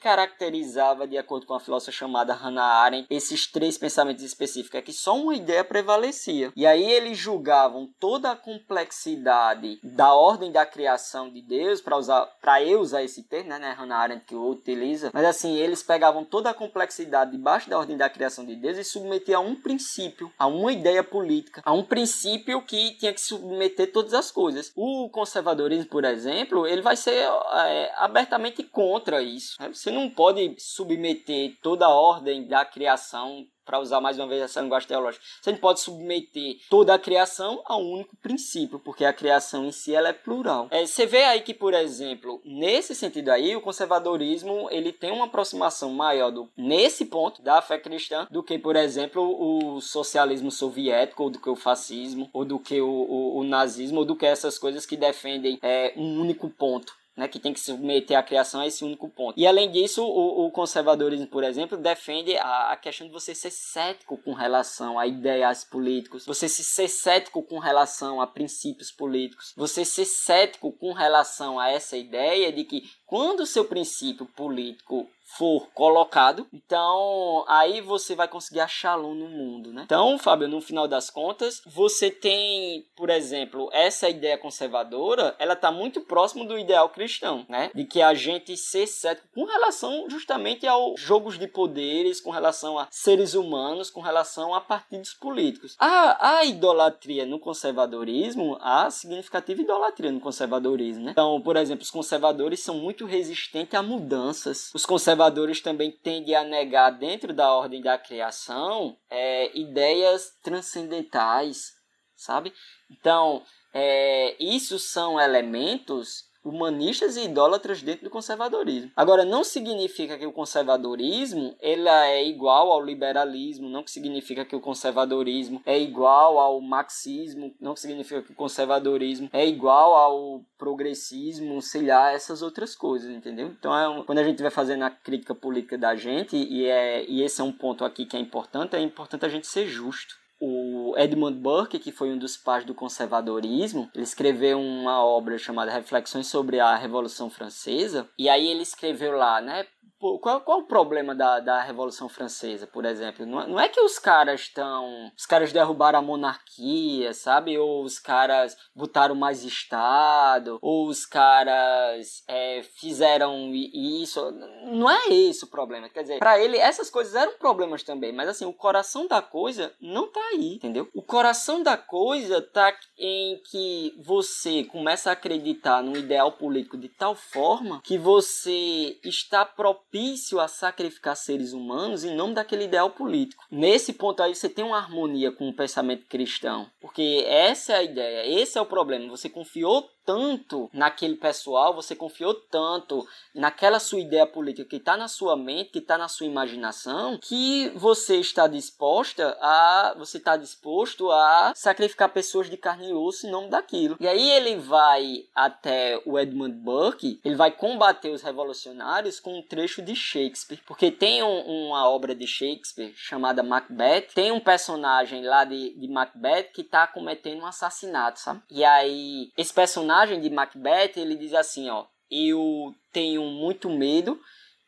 caracterizava, 0.61 1.07
de 1.07 1.17
acordo 1.17 1.47
com 1.47 1.55
a 1.55 1.61
filósofa 1.61 1.93
chamada 1.93 2.35
Hannah 2.35 2.63
Arendt, 2.63 3.07
esses 3.11 3.47
três 3.47 3.79
pensamentos 3.79 4.23
específicos? 4.23 4.79
É 4.79 4.83
que 4.83 4.93
só 4.93 5.17
uma 5.17 5.35
ideia 5.35 5.65
prevalecia. 5.65 6.53
E 6.55 6.67
aí 6.67 6.91
eles 6.91 7.19
julgavam 7.19 7.89
toda 7.99 8.31
a 8.31 8.37
complexidade 8.37 9.79
da 9.83 10.13
ordem 10.15 10.53
da 10.53 10.67
criação 10.67 11.31
de 11.31 11.41
Deus, 11.41 11.81
para 11.81 11.97
usar 11.97 12.27
para 12.41 12.63
eu 12.63 12.81
usar 12.81 13.03
esse 13.03 13.23
termo, 13.23 13.51
né, 13.51 13.59
né, 13.59 13.75
Hannah 13.79 13.97
Arendt 13.97 14.25
que 14.27 14.35
utiliza, 14.35 15.11
mas 15.13 15.25
assim, 15.25 15.57
eles 15.57 15.83
pegavam 15.83 16.25
toda 16.25 16.51
a 16.51 16.55
complexidade 16.55 17.33
debaixo 17.33 17.69
da 17.69 17.79
ordem 17.79 17.97
da 17.97 18.09
criação 18.09 18.45
de 18.45 18.55
Deus 18.57 18.77
e 18.77 18.85
submetiam 18.85 19.43
a 19.43 19.45
um 19.45 19.55
princípio, 19.55 20.33
a 20.39 20.47
uma 20.47 20.73
ideia 20.73 21.03
política, 21.03 21.63
a 21.65 21.73
um 21.73 21.83
princípio 21.83 22.63
que 22.63 22.97
tinha 22.99 23.13
que 23.13 23.21
submeter 23.21 23.93
todas 23.93 24.15
as 24.15 24.31
coisas. 24.31 24.73
O 24.77 25.09
conservadorismo, 25.11 25.87
por 25.87 26.05
exemplo, 26.05 26.67
ele 26.67 26.83
vai 26.83 26.97
ser 26.97 27.29
é, 27.67 27.93
abertamente 27.97 28.63
contra 28.63 29.23
isso. 29.23 29.57
Você 29.73 29.91
não 29.91 30.11
pode 30.11 30.50
submeter 30.59 31.57
toda 31.63 31.87
a 31.87 31.95
ordem 31.95 32.47
da 32.47 32.65
criação 32.65 33.47
para 33.71 33.79
usar 33.79 34.01
mais 34.01 34.19
uma 34.19 34.27
vez 34.27 34.43
essa 34.43 34.61
linguagem 34.61 34.89
teológica. 34.89 35.25
Você 35.41 35.53
não 35.53 35.59
pode 35.59 35.79
submeter 35.79 36.57
toda 36.69 36.93
a 36.93 36.99
criação 36.99 37.63
a 37.65 37.77
um 37.77 37.93
único 37.93 38.17
princípio, 38.17 38.81
porque 38.81 39.05
a 39.05 39.13
criação 39.13 39.65
em 39.65 39.71
si 39.71 39.95
ela 39.95 40.09
é 40.09 40.13
plural. 40.13 40.67
É, 40.73 40.85
você 40.85 41.07
vê 41.07 41.23
aí 41.23 41.41
que, 41.41 41.55
por 41.55 41.73
exemplo, 41.73 42.43
nesse 42.45 42.97
sentido 42.97 43.29
aí, 43.29 43.55
o 43.55 43.61
conservadorismo 43.61 44.67
ele 44.73 44.93
tem 44.93 45.13
uma 45.13 45.27
aproximação 45.27 45.91
maior 45.93 46.33
do, 46.33 46.51
nesse 46.57 47.05
ponto 47.05 47.41
da 47.43 47.63
fé 47.63 47.79
cristã 47.79 48.27
do 48.29 48.43
que, 48.43 48.59
por 48.59 48.75
exemplo, 48.75 49.23
o 49.23 49.81
socialismo 49.81 50.51
soviético, 50.51 51.23
ou 51.23 51.31
do 51.31 51.41
que 51.41 51.49
o 51.49 51.55
fascismo, 51.55 52.29
ou 52.33 52.45
do 52.45 52.59
que 52.59 52.81
o, 52.81 52.89
o, 52.89 53.39
o 53.39 53.45
nazismo, 53.45 54.01
ou 54.01 54.05
do 54.05 54.17
que 54.17 54.27
essas 54.27 54.59
coisas 54.59 54.85
que 54.85 54.97
defendem 54.97 55.61
é, 55.63 55.93
um 55.97 56.21
único 56.21 56.51
ponto 56.51 57.00
né, 57.21 57.29
que 57.29 57.39
tem 57.39 57.53
que 57.53 57.61
submeter 57.61 58.19
a 58.19 58.23
criação 58.23 58.63
a 58.63 58.67
esse 58.67 58.83
único 58.83 59.07
ponto. 59.11 59.39
E 59.39 59.47
além 59.47 59.71
disso, 59.71 60.03
o, 60.03 60.47
o 60.47 60.51
conservadorismo, 60.51 61.27
por 61.27 61.45
exemplo, 61.45 61.77
defende 61.77 62.35
a, 62.39 62.73
a, 62.73 62.77
questão 62.79 63.07
de 63.07 63.13
você 63.13 63.35
ser 63.35 63.51
cético 63.51 64.17
com 64.17 64.33
relação 64.33 64.99
a 64.99 65.07
ideias 65.07 65.63
políticos, 65.63 66.25
você 66.25 66.49
ser 66.49 66.89
cético 66.89 67.43
com 67.43 67.59
relação 67.59 68.23
a 68.23 68.27
princípios 68.27 68.91
políticos, 68.91 69.53
você 69.55 69.85
ser 69.85 70.07
cético 70.07 70.73
com 70.73 70.95
relação 70.95 71.61
a 71.61 71.69
essa 71.69 71.95
ideia 71.95 72.51
de 72.51 72.65
que 72.65 72.85
quando 73.11 73.41
o 73.41 73.47
seu 73.47 73.65
princípio 73.65 74.25
político 74.25 75.05
for 75.37 75.69
colocado, 75.75 76.47
então 76.53 77.45
aí 77.47 77.81
você 77.81 78.15
vai 78.15 78.27
conseguir 78.27 78.61
achar 78.61 78.95
lo 78.97 79.15
no 79.15 79.29
mundo, 79.29 79.73
né? 79.73 79.83
Então, 79.85 80.19
Fábio, 80.19 80.49
no 80.49 80.61
final 80.61 80.89
das 80.89 81.09
contas, 81.09 81.63
você 81.65 82.11
tem, 82.11 82.85
por 82.97 83.11
exemplo, 83.11 83.69
essa 83.73 84.09
ideia 84.09 84.37
conservadora, 84.37 85.37
ela 85.39 85.53
está 85.53 85.71
muito 85.71 86.01
próximo 86.01 86.45
do 86.45 86.59
ideal 86.59 86.89
cristão, 86.89 87.47
né? 87.49 87.71
De 87.75 87.85
que 87.85 88.03
a 88.03 88.13
gente 88.13 88.57
ser 88.57 88.87
cético 88.87 89.29
com 89.35 89.45
relação 89.45 90.09
justamente 90.09 90.67
aos 90.67 91.01
jogos 91.01 91.39
de 91.39 91.47
poderes, 91.47 92.21
com 92.21 92.31
relação 92.31 92.79
a 92.79 92.89
seres 92.91 93.35
humanos, 93.35 93.91
com 93.91 94.01
relação 94.01 94.55
a 94.55 94.61
partidos 94.61 95.15
políticos. 95.15 95.77
A, 95.79 96.39
a 96.39 96.45
idolatria 96.45 97.25
no 97.25 97.39
conservadorismo, 97.39 98.59
há 98.61 98.91
significativa 98.91 99.63
idolatria 99.63 100.11
no 100.11 100.21
conservadorismo, 100.21 101.05
né? 101.05 101.13
Então, 101.13 101.41
por 101.41 101.57
exemplo, 101.57 101.85
os 101.85 101.91
conservadores 101.91 102.61
são 102.61 102.77
muito 102.77 103.00
resistentes 103.07 103.75
a 103.75 103.83
mudanças. 103.83 104.71
Os 104.75 104.87
conservadores 104.87 105.21
conservadores 105.21 105.61
também 105.61 105.91
tendem 105.91 106.35
a 106.35 106.45
negar, 106.45 106.91
dentro 106.91 107.33
da 107.33 107.53
ordem 107.53 107.83
da 107.83 107.99
criação, 107.99 108.97
é, 109.09 109.57
ideias 109.59 110.37
transcendentais, 110.43 111.75
sabe? 112.17 112.53
Então, 112.91 113.43
é, 113.73 114.37
isso 114.43 114.79
são 114.79 115.21
elementos 115.21 116.30
humanistas 116.45 117.17
e 117.17 117.25
idólatras 117.25 117.83
dentro 117.83 118.05
do 118.05 118.11
conservadorismo. 118.11 118.91
Agora, 118.97 119.25
não 119.25 119.45
significa 119.45 120.17
que 120.17 120.27
o 120.27 120.33
conservadorismo 120.33 121.55
ele 121.61 121.89
é 121.89 122.27
igual 122.27 122.73
ao 122.73 122.83
liberalismo, 122.83 123.69
não 123.69 123.87
significa 123.87 124.45
que 124.45 124.57
o 124.57 124.61
conservadorismo 124.61 125.61
é 125.67 125.79
igual 125.79 126.39
ao 126.39 126.61
marxismo, 126.61 127.55
não 127.61 127.77
significa 127.77 128.23
que 128.23 128.33
o 128.33 128.37
conservadorismo 128.37 129.29
é 129.33 129.47
igual 129.47 129.95
ao 129.95 130.45
progressismo, 130.59 131.61
sei 131.61 131.87
lá, 131.87 132.13
essas 132.13 132.43
outras 132.43 132.75
coisas, 132.75 133.11
entendeu? 133.11 133.49
Então, 133.49 133.77
é 133.77 133.89
um, 133.89 134.05
quando 134.05 134.19
a 134.19 134.25
gente 134.25 134.43
vai 134.43 134.51
fazendo 134.51 134.85
a 134.85 134.91
crítica 134.91 135.35
política 135.35 135.77
da 135.77 135.95
gente, 135.95 136.37
e, 136.37 136.67
é, 136.67 137.05
e 137.09 137.23
esse 137.23 137.41
é 137.41 137.45
um 137.45 137.53
ponto 137.53 137.85
aqui 137.85 138.07
que 138.07 138.17
é 138.17 138.21
importante, 138.21 138.77
é 138.77 138.81
importante 138.81 139.25
a 139.25 139.29
gente 139.29 139.47
ser 139.47 139.67
justo 139.67 140.21
o 140.41 140.95
Edmund 140.97 141.39
Burke, 141.39 141.79
que 141.79 141.93
foi 141.93 142.11
um 142.11 142.19
dos 142.19 142.37
pais 142.37 142.65
do 142.65 142.75
conservadorismo, 142.75 143.91
ele 143.95 144.03
escreveu 144.03 144.59
uma 144.59 145.05
obra 145.05 145.37
chamada 145.37 145.71
Reflexões 145.71 146.27
sobre 146.27 146.59
a 146.59 146.75
Revolução 146.75 147.29
Francesa, 147.29 148.09
e 148.19 148.29
aí 148.29 148.49
ele 148.49 148.63
escreveu 148.63 149.13
lá, 149.13 149.41
né, 149.41 149.67
qual, 150.01 150.41
qual 150.41 150.61
o 150.61 150.67
problema 150.67 151.15
da, 151.15 151.41
da 151.41 151.61
Revolução 151.61 152.09
Francesa, 152.09 152.67
por 152.67 152.87
exemplo? 152.87 153.27
Não, 153.27 153.47
não 153.47 153.61
é 153.61 153.69
que 153.69 153.81
os 153.81 153.99
caras 153.99 154.41
estão. 154.41 155.13
Os 155.17 155.27
caras 155.27 155.53
derrubaram 155.53 155.99
a 155.99 156.03
monarquia, 156.03 157.13
sabe? 157.13 157.59
Ou 157.59 157.85
os 157.85 157.99
caras 157.99 158.57
botaram 158.75 159.15
mais 159.15 159.45
Estado, 159.45 160.59
ou 160.63 160.89
os 160.89 161.05
caras 161.05 162.23
é, 162.27 162.63
fizeram 162.63 163.53
isso. 163.55 164.31
Não 164.65 164.91
é 164.91 165.09
esse 165.09 165.45
o 165.45 165.51
problema. 165.51 165.91
Quer 165.91 166.03
dizer, 166.03 166.19
para 166.19 166.41
ele, 166.41 166.57
essas 166.57 166.89
coisas 166.89 167.15
eram 167.15 167.33
problemas 167.39 167.83
também, 167.83 168.13
mas 168.13 168.29
assim, 168.29 168.47
o 168.47 168.55
coração 168.55 169.07
da 169.07 169.21
coisa 169.21 169.75
não 169.81 170.11
tá 170.11 170.21
aí, 170.33 170.55
entendeu? 170.55 170.89
O 170.95 171.03
coração 171.03 171.63
da 171.63 171.77
coisa 171.77 172.41
tá 172.41 172.75
em 172.99 173.41
que 173.51 173.95
você 174.03 174.65
começa 174.65 175.11
a 175.11 175.13
acreditar 175.13 175.83
num 175.83 175.97
ideal 175.97 176.33
político 176.33 176.79
de 176.79 176.89
tal 176.89 177.15
forma 177.15 177.83
que 177.83 177.99
você 177.99 178.99
está 179.05 179.45
propondo 179.45 179.90
propício 179.91 180.39
a 180.39 180.47
sacrificar 180.47 181.17
seres 181.17 181.53
humanos 181.53 182.05
em 182.05 182.15
nome 182.15 182.35
daquele 182.35 182.65
ideal 182.65 182.91
político. 182.91 183.45
Nesse 183.51 183.93
ponto 183.93 184.23
aí 184.23 184.35
você 184.35 184.49
tem 184.49 184.65
uma 184.65 184.79
harmonia 184.79 185.33
com 185.33 185.49
o 185.49 185.53
pensamento 185.53 186.07
cristão, 186.07 186.71
porque 186.81 187.25
essa 187.27 187.73
é 187.73 187.77
a 187.77 187.83
ideia, 187.83 188.41
esse 188.41 188.57
é 188.57 188.61
o 188.61 188.67
problema. 188.67 189.09
Você 189.09 189.29
confiou 189.29 189.91
tanto 190.11 190.69
naquele 190.73 191.15
pessoal, 191.15 191.73
você 191.73 191.95
confiou 191.95 192.35
tanto 192.35 193.07
naquela 193.33 193.79
sua 193.79 194.01
ideia 194.01 194.27
política 194.27 194.69
que 194.69 194.77
está 194.77 194.97
na 194.97 195.07
sua 195.07 195.37
mente, 195.37 195.71
que 195.71 195.79
está 195.79 195.97
na 195.97 196.09
sua 196.09 196.27
imaginação, 196.27 197.17
que 197.17 197.69
você 197.77 198.17
está 198.17 198.49
disposta 198.49 199.39
a 199.41 199.95
você 199.97 200.19
está 200.19 200.37
disposto 200.37 201.09
a 201.13 201.53
sacrificar 201.55 202.09
pessoas 202.09 202.51
de 202.51 202.57
carne 202.57 202.91
e 202.91 202.93
osso 202.93 203.29
em 203.29 203.31
nome 203.31 203.51
daquilo. 203.51 203.97
E 204.01 204.09
aí 204.09 204.31
ele 204.31 204.57
vai 204.57 205.27
até 205.33 206.03
o 206.05 206.19
Edmund 206.19 206.57
Burke, 206.57 207.21
ele 207.25 207.37
vai 207.37 207.53
combater 207.53 208.11
os 208.11 208.23
revolucionários 208.23 209.21
com 209.21 209.39
um 209.39 209.43
trecho 209.43 209.81
de 209.81 209.95
Shakespeare, 209.95 210.61
porque 210.67 210.91
tem 210.91 211.23
um, 211.23 211.69
uma 211.69 211.89
obra 211.89 212.17
de 212.17 212.27
Shakespeare 212.27 212.93
chamada 212.97 213.45
Macbeth, 213.45 214.09
tem 214.13 214.33
um 214.33 214.41
personagem 214.41 215.23
lá 215.25 215.45
de, 215.45 215.71
de 215.79 215.87
Macbeth 215.87 216.51
que 216.53 216.63
está 216.63 216.85
cometendo 216.89 217.43
um 217.43 217.47
assassinato, 217.47 218.19
sabe? 218.19 218.43
E 218.51 218.65
aí 218.65 219.31
esse 219.37 219.53
personagem 219.53 220.00
personagem 220.01 220.21
de 220.21 220.31
Macbeth, 220.31 220.93
ele 220.97 221.15
diz 221.17 221.35
assim, 221.35 221.69
ó, 221.69 221.87
eu 222.11 222.75
tenho 222.93 223.23
muito 223.25 223.69
medo 223.69 224.19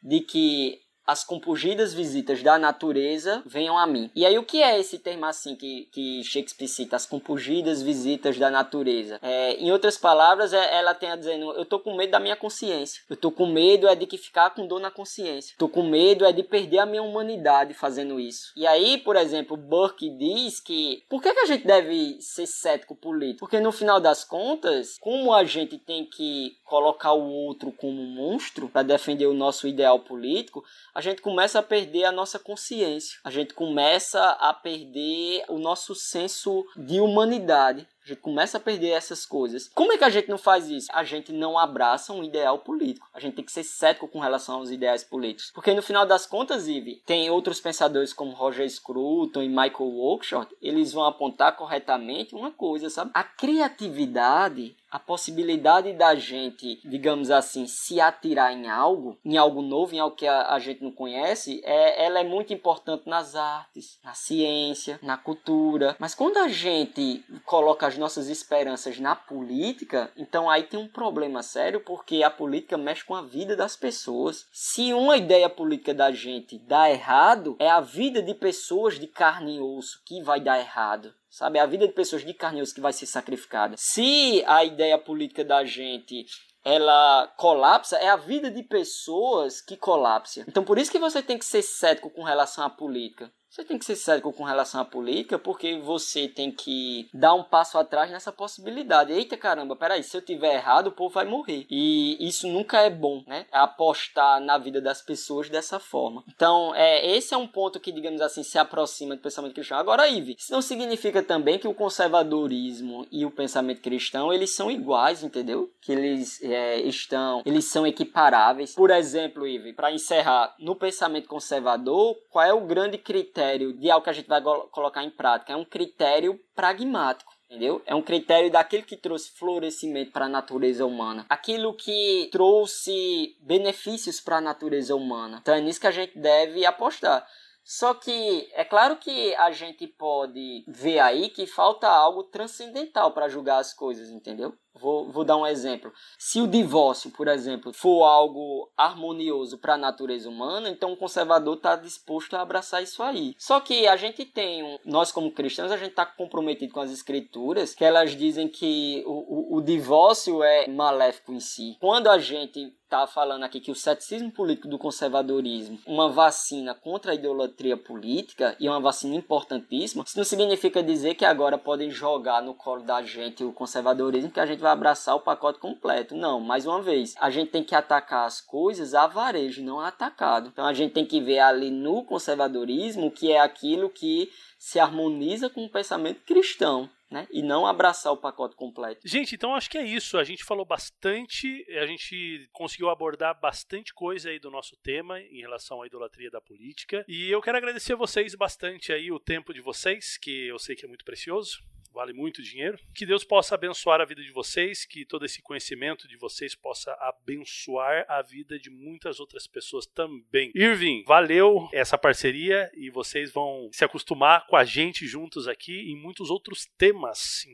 de 0.03 0.21
que 0.21 0.81
as 1.07 1.24
compungidas 1.24 1.93
visitas 1.93 2.43
da 2.43 2.59
natureza 2.59 3.43
venham 3.45 3.79
a 3.79 3.87
mim. 3.87 4.11
E 4.15 4.24
aí 4.24 4.39
o 4.39 4.45
que 4.45 4.62
é 4.62 4.79
esse 4.79 4.99
termo 4.99 5.27
assim 5.27 5.57
que, 5.57 5.89
que 5.93 6.23
Shakespeare 6.24 6.69
cita, 6.69 6.97
as 6.97 7.07
compungidas 7.07 7.83
visitas 7.83 8.39
da 8.39 8.51
natureza? 8.51 9.19
É, 9.23 9.55
em 9.55 9.70
outras 9.73 9.99
palavras, 9.99 10.53
é, 10.53 10.79
ela 10.79 10.95
tem 10.95 11.11
a 11.11 11.16
dizendo, 11.16 11.53
eu 11.53 11.65
tô 11.65 11.81
com 11.81 11.97
medo 11.97 12.11
da 12.11 12.20
minha 12.20 12.37
consciência. 12.37 13.03
Eu 13.09 13.16
tô 13.16 13.31
com 13.31 13.47
medo 13.47 13.89
é 13.89 13.95
de 13.95 14.07
que 14.07 14.16
ficar 14.16 14.51
com 14.51 14.66
dor 14.66 14.81
na 14.81 14.91
consciência. 14.91 15.55
Tô 15.59 15.69
com 15.69 15.83
medo 15.83 16.24
é 16.24 16.33
de 16.33 16.43
perder 16.43 16.79
a 16.79 16.87
minha 16.87 17.03
humanidade 17.03 17.74
fazendo 17.74 18.20
isso. 18.20 18.53
E 18.57 18.66
aí, 18.66 18.99
por 18.99 19.16
exemplo, 19.16 19.57
Burke 19.57 20.11
diz 20.11 20.61
que 20.61 21.03
por 21.09 21.23
que, 21.23 21.33
que 21.33 21.41
a 21.41 21.47
gente 21.47 21.66
deve 21.66 22.19
ser 22.20 22.47
cético 22.47 22.95
político? 22.95 23.41
Porque 23.41 23.61
no 23.61 23.73
final 23.73 24.01
das 24.01 24.24
contas, 24.24 24.97
como 25.01 25.33
a 25.33 25.45
gente 25.45 25.79
tem 25.79 26.05
que 26.05 26.57
colocar 26.65 27.12
o 27.12 27.29
outro 27.29 27.73
como 27.73 28.01
um 28.01 28.15
monstro 28.15 28.69
para 28.69 28.83
defender 28.83 29.27
o 29.27 29.35
nosso 29.35 29.69
ideal 29.69 30.01
político, 30.01 30.65
a 30.94 31.01
gente 31.01 31.23
começa 31.23 31.59
a 31.59 31.62
perder 31.62 32.05
a 32.05 32.12
nossa 32.12 32.39
consciência, 32.39 33.19
a 33.24 33.31
gente 33.31 33.55
começa 33.55 34.23
a 34.23 34.52
perder 34.52 35.44
o 35.48 35.59
nosso 35.59 35.94
senso 35.94 36.64
de 36.77 37.01
humanidade. 37.01 37.86
A 38.05 38.09
gente 38.09 38.20
começa 38.20 38.57
a 38.57 38.61
perder 38.61 38.91
essas 38.91 39.24
coisas. 39.24 39.70
Como 39.74 39.93
é 39.93 39.99
que 39.99 40.05
a 40.05 40.11
gente 40.11 40.29
não 40.29 40.39
faz 40.39 40.69
isso? 40.69 40.89
A 40.93 41.05
gente 41.05 41.33
não 41.33 41.59
abraça 41.59 42.12
um 42.12 42.24
ideal 42.24 42.59
político. 42.59 43.09
A 43.15 43.20
gente 43.20 43.35
tem 43.35 43.45
que 43.45 43.53
ser 43.53 43.65
cético 43.65 44.09
com 44.09 44.19
relação 44.19 44.57
aos 44.57 44.70
ideais 44.70 45.05
políticos. 45.05 45.51
Porque 45.55 45.73
no 45.73 45.83
final 45.83 46.05
das 46.05 46.27
contas, 46.27 46.66
Ive, 46.66 47.03
tem 47.07 47.31
outros 47.31 47.61
pensadores 47.61 48.12
como 48.12 48.33
Roger 48.33 48.69
Scruton 48.69 49.43
e 49.43 49.49
Michael 49.49 49.97
Oakeshott, 49.99 50.55
eles 50.61 50.93
vão 50.93 51.05
apontar 51.05 51.57
corretamente 51.57 52.35
uma 52.35 52.51
coisa, 52.51 52.91
sabe? 52.91 53.12
A 53.15 53.23
criatividade 53.23 54.77
a 54.93 54.99
possibilidade 54.99 55.95
da 55.95 56.15
gente, 56.15 56.79
digamos 56.85 57.31
assim, 57.31 57.66
se 57.66 57.99
atirar 57.99 58.53
em 58.53 58.69
algo, 58.69 59.16
em 59.24 59.39
algo 59.39 59.62
novo, 59.62 59.95
em 59.95 59.99
algo 59.99 60.15
que 60.15 60.27
a, 60.27 60.53
a, 60.53 60.59
gente 60.59 60.85
não 60.85 60.93
conhece, 60.93 61.62
é, 61.65 62.05
ela 62.05 62.20
é 62.20 62.24
muito 62.24 62.53
importante 62.53 63.09
nas 63.09 63.35
artes, 63.35 63.99
na 64.05 64.12
ciência, 64.12 65.01
na 65.03 65.16
cultura. 65.16 65.97
Mas 65.99 66.15
quando 66.15 66.37
a 66.37 66.49
gente 66.49 67.24
coloca 67.47 67.87
as 67.93 67.98
nossas 67.98 68.28
esperanças 68.28 68.98
na 68.98 69.14
política, 69.14 70.10
então 70.16 70.48
aí 70.48 70.62
tem 70.62 70.81
um 70.81 70.89
problema 70.89 71.43
sério, 71.43 71.81
porque 71.81 72.23
a 72.23 72.31
política 72.31 72.78
mexe 72.78 73.05
com 73.05 73.14
a 73.14 73.23
vida 73.23 73.55
das 73.55 73.77
pessoas. 73.77 74.47
Se 74.51 74.93
uma 74.94 75.16
ideia 75.16 75.48
política 75.48 75.93
da 75.93 76.10
gente 76.10 76.59
dá 76.59 76.90
errado, 76.90 77.56
é 77.59 77.69
a 77.69 77.81
vida 77.81 78.23
de 78.23 78.35
pessoas 78.35 78.98
de 78.98 79.06
carne 79.06 79.56
e 79.56 79.60
osso 79.60 80.02
que 80.05 80.23
vai 80.23 80.40
dar 80.40 80.59
errado 80.59 81.14
sabe? 81.28 81.59
É 81.59 81.62
a 81.62 81.66
vida 81.66 81.86
de 81.86 81.94
pessoas 81.94 82.23
de 82.23 82.35
carne 82.35 82.59
e 82.59 82.62
osso 82.62 82.74
que 82.74 82.81
vai 82.82 82.93
ser 82.93 83.06
sacrificada. 83.06 83.74
Se 83.78 84.44
a 84.47 84.62
ideia 84.66 84.98
política 84.98 85.43
da 85.43 85.64
gente 85.64 86.27
ela 86.62 87.27
colapsa, 87.39 87.97
é 87.97 88.09
a 88.09 88.16
vida 88.16 88.51
de 88.51 88.62
pessoas 88.62 89.62
que 89.62 89.74
colapsa. 89.74 90.44
Então 90.47 90.62
por 90.62 90.78
isso 90.78 90.93
que 90.93 90.98
você 90.98 91.23
tem 91.23 91.39
que 91.39 91.44
ser 91.47 91.62
cético 91.62 92.10
com 92.10 92.23
relação 92.23 92.62
à 92.64 92.69
política. 92.69 93.32
Você 93.53 93.65
tem 93.65 93.79
que 93.79 93.85
ser 93.85 93.97
cético 93.97 94.33
com 94.33 94.45
relação 94.45 94.81
à 94.81 94.85
política, 94.85 95.39
porque 95.39 95.79
você 95.79 96.27
tem 96.27 96.51
que 96.51 97.07
dar 97.12 97.35
um 97.35 97.45
passo 97.45 97.77
atrás 97.77 98.11
nessa 98.11 98.33
possibilidade. 98.33 99.12
Eita 99.12 99.37
caramba, 99.37 99.77
peraí, 99.77 100.03
se 100.03 100.16
eu 100.16 100.23
tiver 100.23 100.55
errado, 100.55 100.87
o 100.87 100.93
povo 100.93 101.12
vai 101.12 101.27
morrer. 101.27 101.66
E 101.69 102.16
isso 102.27 102.49
nunca 102.49 102.81
é 102.81 102.89
bom, 102.89 103.23
né? 103.27 103.45
Apostar 103.53 104.41
na 104.41 104.57
vida 104.57 104.81
das 104.81 105.03
pessoas 105.03 105.51
dessa 105.51 105.79
forma. 105.79 106.24
Então, 106.35 106.74
é, 106.74 107.15
esse 107.15 107.35
é 107.35 107.37
um 107.37 107.47
ponto 107.47 107.79
que, 107.79 107.93
digamos 107.93 108.23
assim, 108.23 108.43
se 108.43 108.57
aproxima 108.57 109.16
do 109.16 109.20
pensamento 109.20 109.53
cristão. 109.53 109.77
Agora, 109.77 110.09
Ive, 110.09 110.35
isso 110.39 110.51
não 110.51 110.62
significa 110.62 111.23
também 111.23 111.59
que 111.59 111.69
o 111.69 111.74
conservadorismo 111.74 113.07
e 113.12 113.27
o 113.27 113.31
pensamento 113.31 113.83
cristão, 113.83 114.33
eles 114.33 114.55
são 114.55 114.70
iguais, 114.70 115.23
entendeu? 115.23 115.70
Que 115.83 115.93
eles 115.93 116.43
é, 116.43 116.81
estão, 116.81 117.43
eles 117.45 117.66
são 117.66 117.87
equiparáveis. 117.87 118.74
Por 118.74 118.91
exemplo, 118.91 119.47
Ive, 119.47 119.74
para 119.74 119.93
encerrar, 119.93 120.55
no 120.59 120.74
pensamento 120.74 121.29
conservador, 121.29 122.16
qual 122.31 122.47
é 122.47 122.55
o 122.55 122.65
grande 122.65 122.97
critério 122.97 123.41
critério 123.43 123.73
de 123.73 123.90
algo 123.90 124.05
que 124.05 124.10
a 124.10 124.12
gente 124.12 124.28
vai 124.28 124.40
colocar 124.70 125.02
em 125.02 125.10
prática, 125.10 125.52
é 125.52 125.56
um 125.56 125.64
critério 125.64 126.39
pragmático. 126.55 127.32
Entendeu? 127.48 127.82
É 127.85 127.94
um 127.94 128.01
critério 128.01 128.51
daquele 128.51 128.82
que 128.82 128.97
trouxe 128.97 129.31
florescimento 129.32 130.10
para 130.10 130.24
a 130.24 130.28
natureza 130.28 130.86
humana, 130.86 131.27
aquilo 131.28 131.74
que 131.74 132.31
trouxe 132.32 133.36
benefícios 133.43 134.20
para 134.20 134.39
a 134.39 134.40
natureza 134.40 134.97
humana. 134.97 135.39
Então 135.43 135.55
é 135.55 135.60
nisso 135.60 135.78
que 135.78 135.86
a 135.86 135.90
gente 135.90 136.19
deve 136.19 136.64
apostar. 136.64 137.27
Só 137.64 137.94
que 137.94 138.51
é 138.55 138.64
claro 138.64 138.97
que 138.97 139.34
a 139.36 139.51
gente 139.51 139.86
pode 139.86 140.64
ver 140.66 140.98
aí 140.98 141.28
que 141.28 141.47
falta 141.47 141.89
algo 141.89 142.24
transcendental 142.24 143.12
para 143.12 143.28
julgar 143.28 143.59
as 143.59 143.72
coisas, 143.72 144.10
entendeu? 144.10 144.52
Vou, 144.74 145.10
vou 145.12 145.22
dar 145.22 145.36
um 145.36 145.47
exemplo. 145.47 145.93
Se 146.18 146.40
o 146.40 146.47
divórcio, 146.47 147.10
por 147.10 147.28
exemplo, 147.28 147.72
for 147.74 148.05
algo 148.05 148.70
harmonioso 148.76 149.59
para 149.59 149.74
a 149.74 149.78
natureza 149.78 150.28
humana, 150.28 150.70
então 150.70 150.93
o 150.93 150.97
conservador 150.97 151.56
está 151.56 151.76
disposto 151.76 152.34
a 152.34 152.40
abraçar 152.40 152.82
isso 152.82 153.02
aí. 153.02 153.34
Só 153.39 153.60
que 153.60 153.86
a 153.86 153.97
gente 153.97 154.24
tem, 154.24 154.62
um, 154.62 154.78
nós 154.84 155.12
como 155.12 155.30
cristãos, 155.30 155.70
a 155.70 155.76
gente 155.76 155.90
está 155.90 156.06
comprometido 156.06 156.72
com 156.72 156.80
as 156.80 156.90
escrituras, 156.90 157.74
que 157.74 157.84
elas 157.84 158.16
dizem 158.16 158.48
que 158.48 159.05
o, 159.06 159.56
o, 159.56 159.59
o 159.59 159.62
divórcio 159.62 160.43
é 160.43 160.66
maléfico 160.66 161.32
em 161.32 161.40
si. 161.40 161.76
Quando 161.78 162.09
a 162.09 162.18
gente 162.18 162.74
está 162.93 163.06
falando 163.06 163.43
aqui 163.43 163.59
que 163.59 163.70
o 163.70 163.74
ceticismo 163.74 164.31
político 164.31 164.69
do 164.69 164.78
conservadorismo, 164.78 165.78
uma 165.86 166.10
vacina 166.10 166.74
contra 166.74 167.12
a 167.12 167.14
idolatria 167.14 167.74
política 167.74 168.55
e 168.60 168.69
uma 168.69 168.81
vacina 168.81 169.14
importantíssima, 169.14 170.05
isso 170.06 170.19
não 170.19 170.24
significa 170.24 170.82
dizer 170.82 171.14
que 171.14 171.24
agora 171.24 171.56
podem 171.56 171.90
jogar 171.90 172.43
no 172.43 172.52
colo 172.52 172.82
da 172.82 173.02
gente 173.02 173.43
o 173.43 173.52
conservadorismo 173.52 174.31
que 174.31 174.40
a 174.40 174.44
gente 174.44 174.60
vai 174.60 174.73
abraçar 174.73 175.16
o 175.16 175.20
pacote 175.20 175.59
completo. 175.59 176.14
Não, 176.14 176.39
mais 176.39 176.66
uma 176.66 176.82
vez, 176.82 177.14
a 177.19 177.31
gente 177.31 177.51
tem 177.51 177.64
que 177.64 177.74
atacar 177.74 178.27
as 178.27 178.43
coisas 178.43 178.93
a 178.94 179.06
varejo, 179.06 179.62
não 179.62 179.81
a 179.81 179.89
atacado. 179.89 180.51
Então 180.52 180.66
a 180.66 180.74
gente 180.74 180.93
tem 180.93 181.06
que 181.06 181.20
ver 181.20 181.39
ali 181.39 181.70
no 181.70 182.05
conservadorismo 182.05 183.10
que 183.10 183.32
é 183.32 183.40
aquilo 183.40 183.89
que 183.89 184.28
se 184.59 184.78
harmoniza 184.78 185.48
com 185.48 185.64
o 185.64 185.70
pensamento 185.70 186.20
cristão. 186.24 186.90
Né? 187.12 187.28
E 187.30 187.43
não 187.43 187.66
abraçar 187.66 188.12
o 188.12 188.16
pacote 188.16 188.56
completo. 188.56 189.06
Gente, 189.06 189.34
então 189.34 189.55
acho 189.55 189.70
que 189.70 189.78
é 189.78 189.84
isso. 189.84 190.18
A 190.18 190.24
gente 190.24 190.44
falou 190.44 190.64
bastante, 190.64 191.64
a 191.78 191.86
gente 191.86 192.48
conseguiu 192.52 192.89
abordar 192.89 193.39
bastante 193.39 193.93
coisa 193.93 194.30
aí 194.30 194.39
do 194.39 194.51
nosso 194.51 194.76
tema 194.78 195.20
em 195.20 195.40
relação 195.40 195.82
à 195.82 195.86
idolatria 195.86 196.30
da 196.30 196.40
política. 196.40 197.05
E 197.06 197.30
eu 197.30 197.40
quero 197.43 197.59
agradecer 197.59 197.93
a 197.93 197.97
vocês 197.97 198.34
bastante 198.34 198.93
aí 198.93 199.12
o 199.12 199.20
tempo 199.20 199.52
de 199.52 199.60
vocês, 199.60 200.16
que 200.16 200.47
eu 200.47 200.59
sei 200.59 200.74
que 200.74 200.84
é 200.84 200.89
muito 200.89 201.05
precioso 201.05 201.62
vale 201.93 202.12
muito 202.12 202.43
dinheiro. 202.43 202.78
Que 202.94 203.06
Deus 203.06 203.22
possa 203.22 203.55
abençoar 203.55 204.01
a 204.01 204.05
vida 204.05 204.22
de 204.22 204.32
vocês, 204.32 204.84
que 204.84 205.05
todo 205.05 205.24
esse 205.24 205.43
conhecimento 205.43 206.09
de 206.09 206.16
vocês 206.16 206.55
possa 206.55 206.93
abençoar 207.01 208.05
a 208.09 208.22
vida 208.22 208.59
de 208.59 208.70
muitas 208.70 209.20
outras 209.20 209.47
pessoas 209.47 209.86
também. 209.86 210.51
Irving, 210.55 211.05
valeu 211.06 211.68
essa 211.72 211.98
parceria 211.98 212.70
e 212.74 212.90
vocês 212.90 213.30
vão 213.30 213.68
se 213.72 213.84
acostumar 213.84 214.47
com 214.47 214.56
a 214.56 214.64
gente 214.64 215.06
juntos 215.06 215.47
aqui 215.47 215.93
em 215.93 215.97
muitos 215.97 216.30
outros 216.30 216.66
temas. 216.78 217.02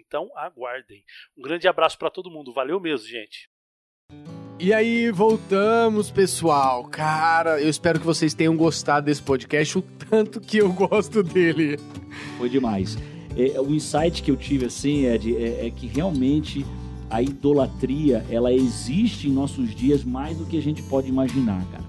Então 0.06 0.30
aguardem. 0.36 1.04
Um 1.36 1.42
grande 1.42 1.66
abraço 1.68 1.98
para 1.98 2.10
todo 2.10 2.30
mundo. 2.30 2.52
Valeu 2.52 2.80
mesmo, 2.80 3.06
gente. 3.06 3.48
E 4.60 4.72
aí, 4.72 5.10
voltamos, 5.12 6.10
pessoal. 6.10 6.84
Cara, 6.88 7.60
eu 7.60 7.68
espero 7.68 8.00
que 8.00 8.06
vocês 8.06 8.34
tenham 8.34 8.56
gostado 8.56 9.06
desse 9.06 9.22
podcast 9.22 9.78
o 9.78 9.82
tanto 9.82 10.40
que 10.40 10.58
eu 10.58 10.72
gosto 10.72 11.22
dele. 11.22 11.78
Foi 12.38 12.48
demais 12.48 12.96
é, 13.38 13.60
o 13.60 13.72
insight 13.72 14.20
que 14.22 14.30
eu 14.30 14.36
tive 14.36 14.66
assim 14.66 15.06
é, 15.06 15.16
de, 15.16 15.36
é, 15.36 15.66
é 15.66 15.70
que 15.70 15.86
realmente 15.86 16.66
a 17.08 17.22
idolatria 17.22 18.26
ela 18.28 18.52
existe 18.52 19.28
em 19.28 19.32
nossos 19.32 19.74
dias 19.74 20.04
mais 20.04 20.36
do 20.36 20.44
que 20.44 20.58
a 20.58 20.62
gente 20.62 20.82
pode 20.82 21.08
imaginar, 21.08 21.64
cara. 21.70 21.84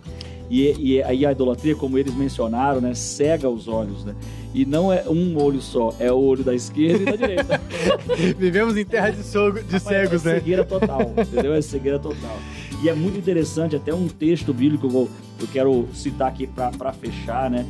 E, 0.49 0.75
e 0.79 1.03
aí 1.03 1.25
a 1.25 1.31
idolatria, 1.31 1.75
como 1.75 1.97
eles 1.97 2.13
mencionaram, 2.15 2.81
né, 2.81 2.93
cega 2.95 3.47
os 3.47 3.67
olhos, 3.67 4.03
né? 4.03 4.15
E 4.53 4.65
não 4.65 4.91
é 4.91 5.07
um 5.07 5.37
olho 5.39 5.61
só, 5.61 5.93
é 5.99 6.11
o 6.11 6.17
olho 6.17 6.43
da 6.43 6.55
esquerda 6.55 7.03
e 7.03 7.05
da 7.05 7.15
direita. 7.15 7.61
Vivemos 8.35 8.75
em 8.75 8.83
terra 8.83 9.11
de, 9.11 9.21
sogo, 9.23 9.59
de 9.59 9.65
Rapaz, 9.65 9.83
cegos, 9.83 10.25
é 10.25 10.33
né? 10.33 10.39
cegueira 10.39 10.65
total, 10.65 11.13
entendeu? 11.15 11.53
É 11.53 11.61
cegueira 11.61 11.99
total. 11.99 12.37
E 12.81 12.89
é 12.89 12.93
muito 12.95 13.17
interessante, 13.17 13.75
até 13.75 13.93
um 13.93 14.07
texto 14.07 14.51
bíblico 14.51 14.81
que 14.81 14.87
eu, 14.87 14.89
vou, 14.89 15.09
eu 15.39 15.47
quero 15.47 15.87
citar 15.93 16.29
aqui 16.29 16.47
para 16.47 16.93
fechar, 16.93 17.49
né? 17.49 17.63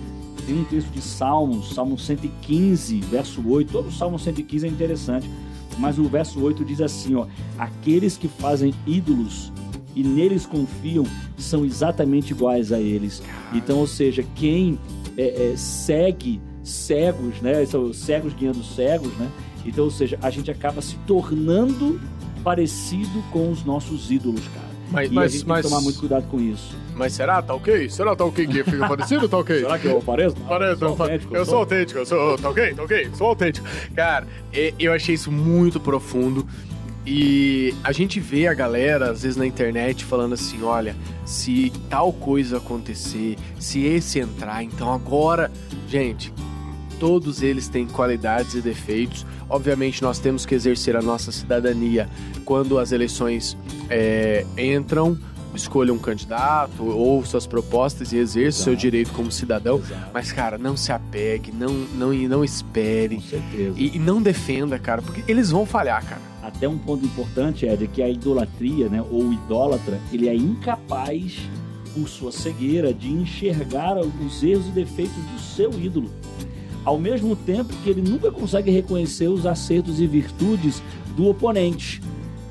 Tem 0.46 0.58
um 0.58 0.64
texto 0.64 0.90
de 0.90 1.02
Salmos, 1.02 1.74
Salmo 1.74 1.98
115, 1.98 3.02
verso 3.02 3.46
8. 3.46 3.72
Todo 3.72 3.88
o 3.90 3.92
Salmo 3.92 4.18
115 4.18 4.66
é 4.66 4.70
interessante, 4.70 5.30
mas 5.78 6.00
o 6.00 6.06
verso 6.06 6.42
8 6.42 6.64
diz 6.64 6.80
assim: 6.80 7.16
ó, 7.16 7.28
aqueles 7.58 8.18
que 8.18 8.28
fazem 8.28 8.74
ídolos 8.88 9.52
e 10.00 10.04
neles 10.04 10.46
confiam 10.46 11.06
são 11.38 11.66
exatamente 11.66 12.32
iguais 12.32 12.72
a 12.72 12.80
eles. 12.80 13.22
Então, 13.54 13.80
ou 13.80 13.88
seja, 13.88 14.24
quem 14.34 14.80
é, 15.18 15.52
é, 15.52 15.58
segue 15.58 16.42
cegos, 16.64 17.42
né? 17.42 17.66
São 17.66 17.92
cegos 17.92 18.34
guiando 18.34 18.64
cegos, 18.64 19.12
né? 19.18 19.30
Então, 19.66 19.84
ou 19.84 19.92
seja, 19.92 20.18
a 20.22 20.30
gente 20.30 20.50
acaba 20.50 20.82
se 20.82 20.96
tornando 21.06 22.00
parecido 22.46 23.22
com 23.30 23.52
os 23.52 23.66
nossos 23.66 24.10
ídolos, 24.10 24.48
cara. 24.48 24.70
Mas, 24.90 25.12
e 25.12 25.14
mas, 25.14 25.26
a 25.34 25.38
gente 25.38 25.48
mas, 25.48 25.56
tem 25.58 25.64
que 25.64 25.70
tomar 25.70 25.84
muito 25.84 26.00
cuidado 26.00 26.28
com 26.30 26.40
isso. 26.40 26.76
mas 26.96 27.14
será? 27.14 27.42
Tá 27.42 27.54
ok? 27.54 27.90
Será 27.90 28.16
tá 28.16 28.24
ok 28.26 28.48
que 28.48 28.64
fica 28.64 28.88
parecido? 28.88 29.28
Tá 29.28 29.38
ok? 29.38 29.60
Será 29.60 29.78
que 29.78 29.88
eu 29.88 30.02
pareço? 30.02 30.36
Parece, 30.48 30.82
não, 30.82 30.90
autêntico, 30.90 31.36
eu 31.36 31.46
sou 31.46 31.58
autêntico, 31.60 32.00
eu 32.00 32.06
sou. 32.06 32.38
Tá 32.38 32.50
ok? 32.50 32.74
Tá 32.74 32.84
ok? 32.84 33.10
Sou 33.14 33.28
autêntico. 33.28 33.68
Cara, 33.94 34.26
eu 34.80 34.94
achei 34.94 35.14
isso 35.14 35.32
muito 35.32 35.80
profundo. 35.80 36.48
E 37.12 37.74
a 37.84 37.92
gente 37.92 38.20
vê 38.20 38.46
a 38.46 38.54
galera, 38.54 39.10
às 39.10 39.24
vezes 39.24 39.36
na 39.36 39.48
internet, 39.48 40.06
falando 40.06 40.34
assim: 40.34 40.62
olha, 40.62 40.96
se 41.26 41.74
tal 41.90 42.14
coisa 42.14 42.58
acontecer, 42.58 43.36
se 43.60 43.84
esse 43.84 44.20
entrar, 44.20 44.62
então 44.62 44.94
agora. 44.94 45.52
Gente, 45.88 46.32
todos 47.00 47.42
eles 47.42 47.68
têm 47.68 47.88
qualidades 47.88 48.54
e 48.54 48.62
defeitos. 48.62 49.26
Obviamente, 49.50 50.04
nós 50.04 50.20
temos 50.20 50.46
que 50.46 50.54
exercer 50.54 50.96
a 50.96 51.02
nossa 51.02 51.32
cidadania 51.32 52.08
quando 52.46 52.78
as 52.78 52.92
eleições 52.92 53.58
é, 53.90 54.46
entram. 54.56 55.18
Escolha 55.54 55.94
um 55.94 55.98
candidato, 55.98 56.84
ouça 56.84 57.38
as 57.38 57.48
propostas 57.48 58.14
e 58.14 58.18
exerça 58.18 58.62
o 58.62 58.64
seu 58.66 58.76
direito 58.76 59.12
como 59.12 59.32
cidadão. 59.32 59.78
Exato. 59.78 60.12
Mas, 60.14 60.32
cara, 60.32 60.58
não 60.58 60.78
se 60.78 60.92
apegue, 60.92 61.52
não, 61.52 61.74
não, 61.74 62.14
e 62.14 62.28
não 62.28 62.44
espere. 62.44 63.16
Com 63.16 63.22
certeza. 63.22 63.74
E, 63.78 63.96
e 63.96 64.00
não 64.00 64.22
defenda, 64.22 64.78
cara, 64.78 65.02
porque 65.02 65.24
eles 65.30 65.52
vão 65.52 65.66
falhar, 65.66 66.06
cara. 66.06 66.22
Até 66.42 66.68
um 66.68 66.78
ponto 66.78 67.06
importante 67.06 67.68
é 67.68 67.76
de 67.76 67.88
que 67.88 68.02
a 68.02 68.10
idolatria, 68.10 68.90
né, 68.90 69.02
ou 69.02 69.26
o 69.26 69.34
idólatra, 69.34 70.00
ele 70.12 70.30
é 70.30 70.36
incapaz, 70.36 71.38
por 71.94 72.08
sua 72.08 72.32
cegueira, 72.32 72.94
de 72.94 73.10
enxergar 73.10 73.98
os 73.98 74.44
erros 74.44 74.68
e 74.68 74.72
defeitos 74.72 75.16
do 75.16 75.40
seu 75.40 75.72
ídolo. 75.80 76.10
Ao 76.86 76.98
mesmo 76.98 77.36
tempo 77.36 77.74
que 77.84 77.90
ele 77.90 78.02
nunca 78.02 78.32
consegue 78.32 78.72
reconhecer 78.72 79.28
os 79.28 79.46
acertos 79.46 80.00
e 80.00 80.08
virtudes 80.08 80.82
do 81.16 81.28
oponente, 81.28 82.02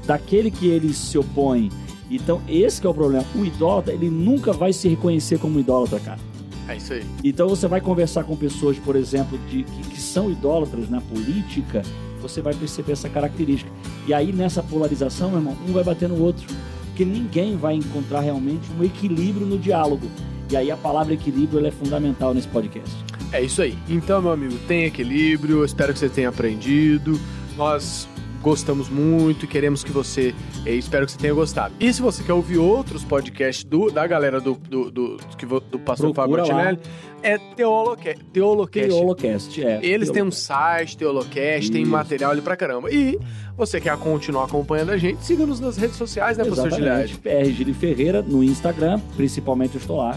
daquele 0.06 0.50
que 0.50 0.66
ele 0.66 0.92
se 0.92 1.16
opõe. 1.18 1.70
Então, 2.10 2.40
esse 2.48 2.80
que 2.80 2.86
é 2.86 2.90
o 2.90 2.94
problema. 2.94 3.24
O 3.34 3.44
idólatra, 3.44 3.92
ele 3.92 4.08
nunca 4.08 4.52
vai 4.52 4.72
se 4.72 4.88
reconhecer 4.88 5.38
como 5.38 5.60
idólatra, 5.60 6.00
cara. 6.00 6.20
É 6.68 6.76
isso 6.76 6.92
aí. 6.92 7.02
Então 7.24 7.48
você 7.48 7.66
vai 7.66 7.80
conversar 7.80 8.24
com 8.24 8.36
pessoas, 8.36 8.78
por 8.78 8.94
exemplo, 8.94 9.38
de, 9.48 9.62
que, 9.62 9.82
que 9.88 10.00
são 10.00 10.30
idólatras 10.30 10.90
na 10.90 11.00
política, 11.00 11.82
você 12.20 12.42
vai 12.42 12.52
perceber 12.54 12.92
essa 12.92 13.08
característica. 13.08 13.70
E 14.06 14.12
aí 14.12 14.32
nessa 14.32 14.62
polarização, 14.62 15.30
meu 15.30 15.38
irmão, 15.38 15.56
um 15.66 15.72
vai 15.72 15.82
bater 15.82 16.08
no 16.08 16.22
outro. 16.22 16.46
Porque 16.88 17.04
ninguém 17.04 17.56
vai 17.56 17.74
encontrar 17.74 18.20
realmente 18.20 18.68
um 18.78 18.84
equilíbrio 18.84 19.46
no 19.46 19.58
diálogo. 19.58 20.06
E 20.50 20.56
aí 20.56 20.70
a 20.70 20.76
palavra 20.76 21.14
equilíbrio 21.14 21.64
é 21.64 21.70
fundamental 21.70 22.34
nesse 22.34 22.48
podcast. 22.48 22.94
É 23.32 23.42
isso 23.42 23.62
aí. 23.62 23.78
Então, 23.88 24.20
meu 24.20 24.32
amigo, 24.32 24.58
tem 24.66 24.84
equilíbrio. 24.84 25.58
eu 25.58 25.64
Espero 25.64 25.92
que 25.92 25.98
você 25.98 26.08
tenha 26.08 26.28
aprendido. 26.28 27.18
Nós 27.56 28.08
gostamos 28.42 28.88
muito 28.88 29.44
e 29.44 29.48
queremos 29.48 29.82
que 29.84 29.90
você. 29.92 30.34
eh, 30.64 30.74
espero 30.74 31.06
que 31.06 31.12
você 31.12 31.18
tenha 31.18 31.34
gostado. 31.34 31.74
E 31.80 31.92
se 31.92 32.00
você 32.00 32.22
quer 32.22 32.32
ouvir 32.32 32.58
outros 32.58 33.04
podcasts 33.04 33.64
do, 33.64 33.90
da 33.90 34.06
galera 34.06 34.40
do, 34.40 34.54
do, 34.54 34.90
do, 34.90 35.16
que 35.36 35.44
vo- 35.46 35.60
do 35.60 35.78
Pastor 35.78 36.14
Fábio 36.14 36.36
Procura. 36.36 36.54
Martinelli, 36.54 36.80
é 37.22 37.36
Teoloca- 37.38 38.14
Teolocast. 38.32 38.88
Teolocast, 38.88 39.64
é. 39.64 39.80
Eles 39.84 40.10
têm 40.10 40.22
um 40.22 40.30
Teolocast. 40.30 40.40
site, 40.46 40.96
Teolocast, 40.96 41.70
tem 41.72 41.84
material 41.84 42.30
ali 42.30 42.40
pra 42.40 42.56
caramba. 42.56 42.90
E 42.92 43.18
você 43.56 43.80
quer 43.80 43.96
continuar 43.98 44.44
acompanhando 44.44 44.90
a 44.90 44.96
gente, 44.96 45.24
siga-nos 45.24 45.58
nas 45.60 45.76
redes 45.76 45.96
sociais, 45.96 46.38
né, 46.38 46.44
professor 46.44 46.70
Gilhard? 46.72 47.10
Exatamente. 47.10 47.44
PR 47.44 47.52
Gili 47.56 47.74
Ferreira 47.74 48.22
no 48.22 48.42
Instagram, 48.44 49.00
principalmente 49.16 49.74
eu 49.74 49.80
estou 49.80 49.96
lá. 49.96 50.16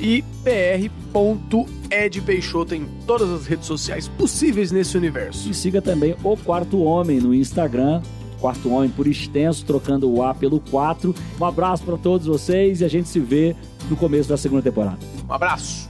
E 0.00 0.24
pr.edpeixoto 0.42 2.74
em 2.74 2.86
todas 3.06 3.30
as 3.30 3.46
redes 3.46 3.66
sociais 3.66 4.08
possíveis 4.08 4.72
nesse 4.72 4.96
universo. 4.96 5.50
E 5.50 5.54
siga 5.54 5.82
também 5.82 6.16
o 6.24 6.34
Quarto 6.36 6.82
Homem 6.82 7.20
no 7.20 7.34
Instagram. 7.34 8.00
Quarto 8.40 8.70
Homem 8.70 8.88
por 8.88 9.06
extenso, 9.06 9.66
trocando 9.66 10.10
o 10.10 10.22
A 10.22 10.34
pelo 10.34 10.60
4. 10.60 11.14
Um 11.38 11.44
abraço 11.44 11.84
para 11.84 11.98
todos 11.98 12.26
vocês 12.26 12.80
e 12.80 12.84
a 12.84 12.88
gente 12.88 13.08
se 13.08 13.20
vê 13.20 13.54
no 13.90 13.96
começo 13.96 14.30
da 14.30 14.38
segunda 14.38 14.62
temporada. 14.62 14.98
Um 15.28 15.32
abraço! 15.32 15.89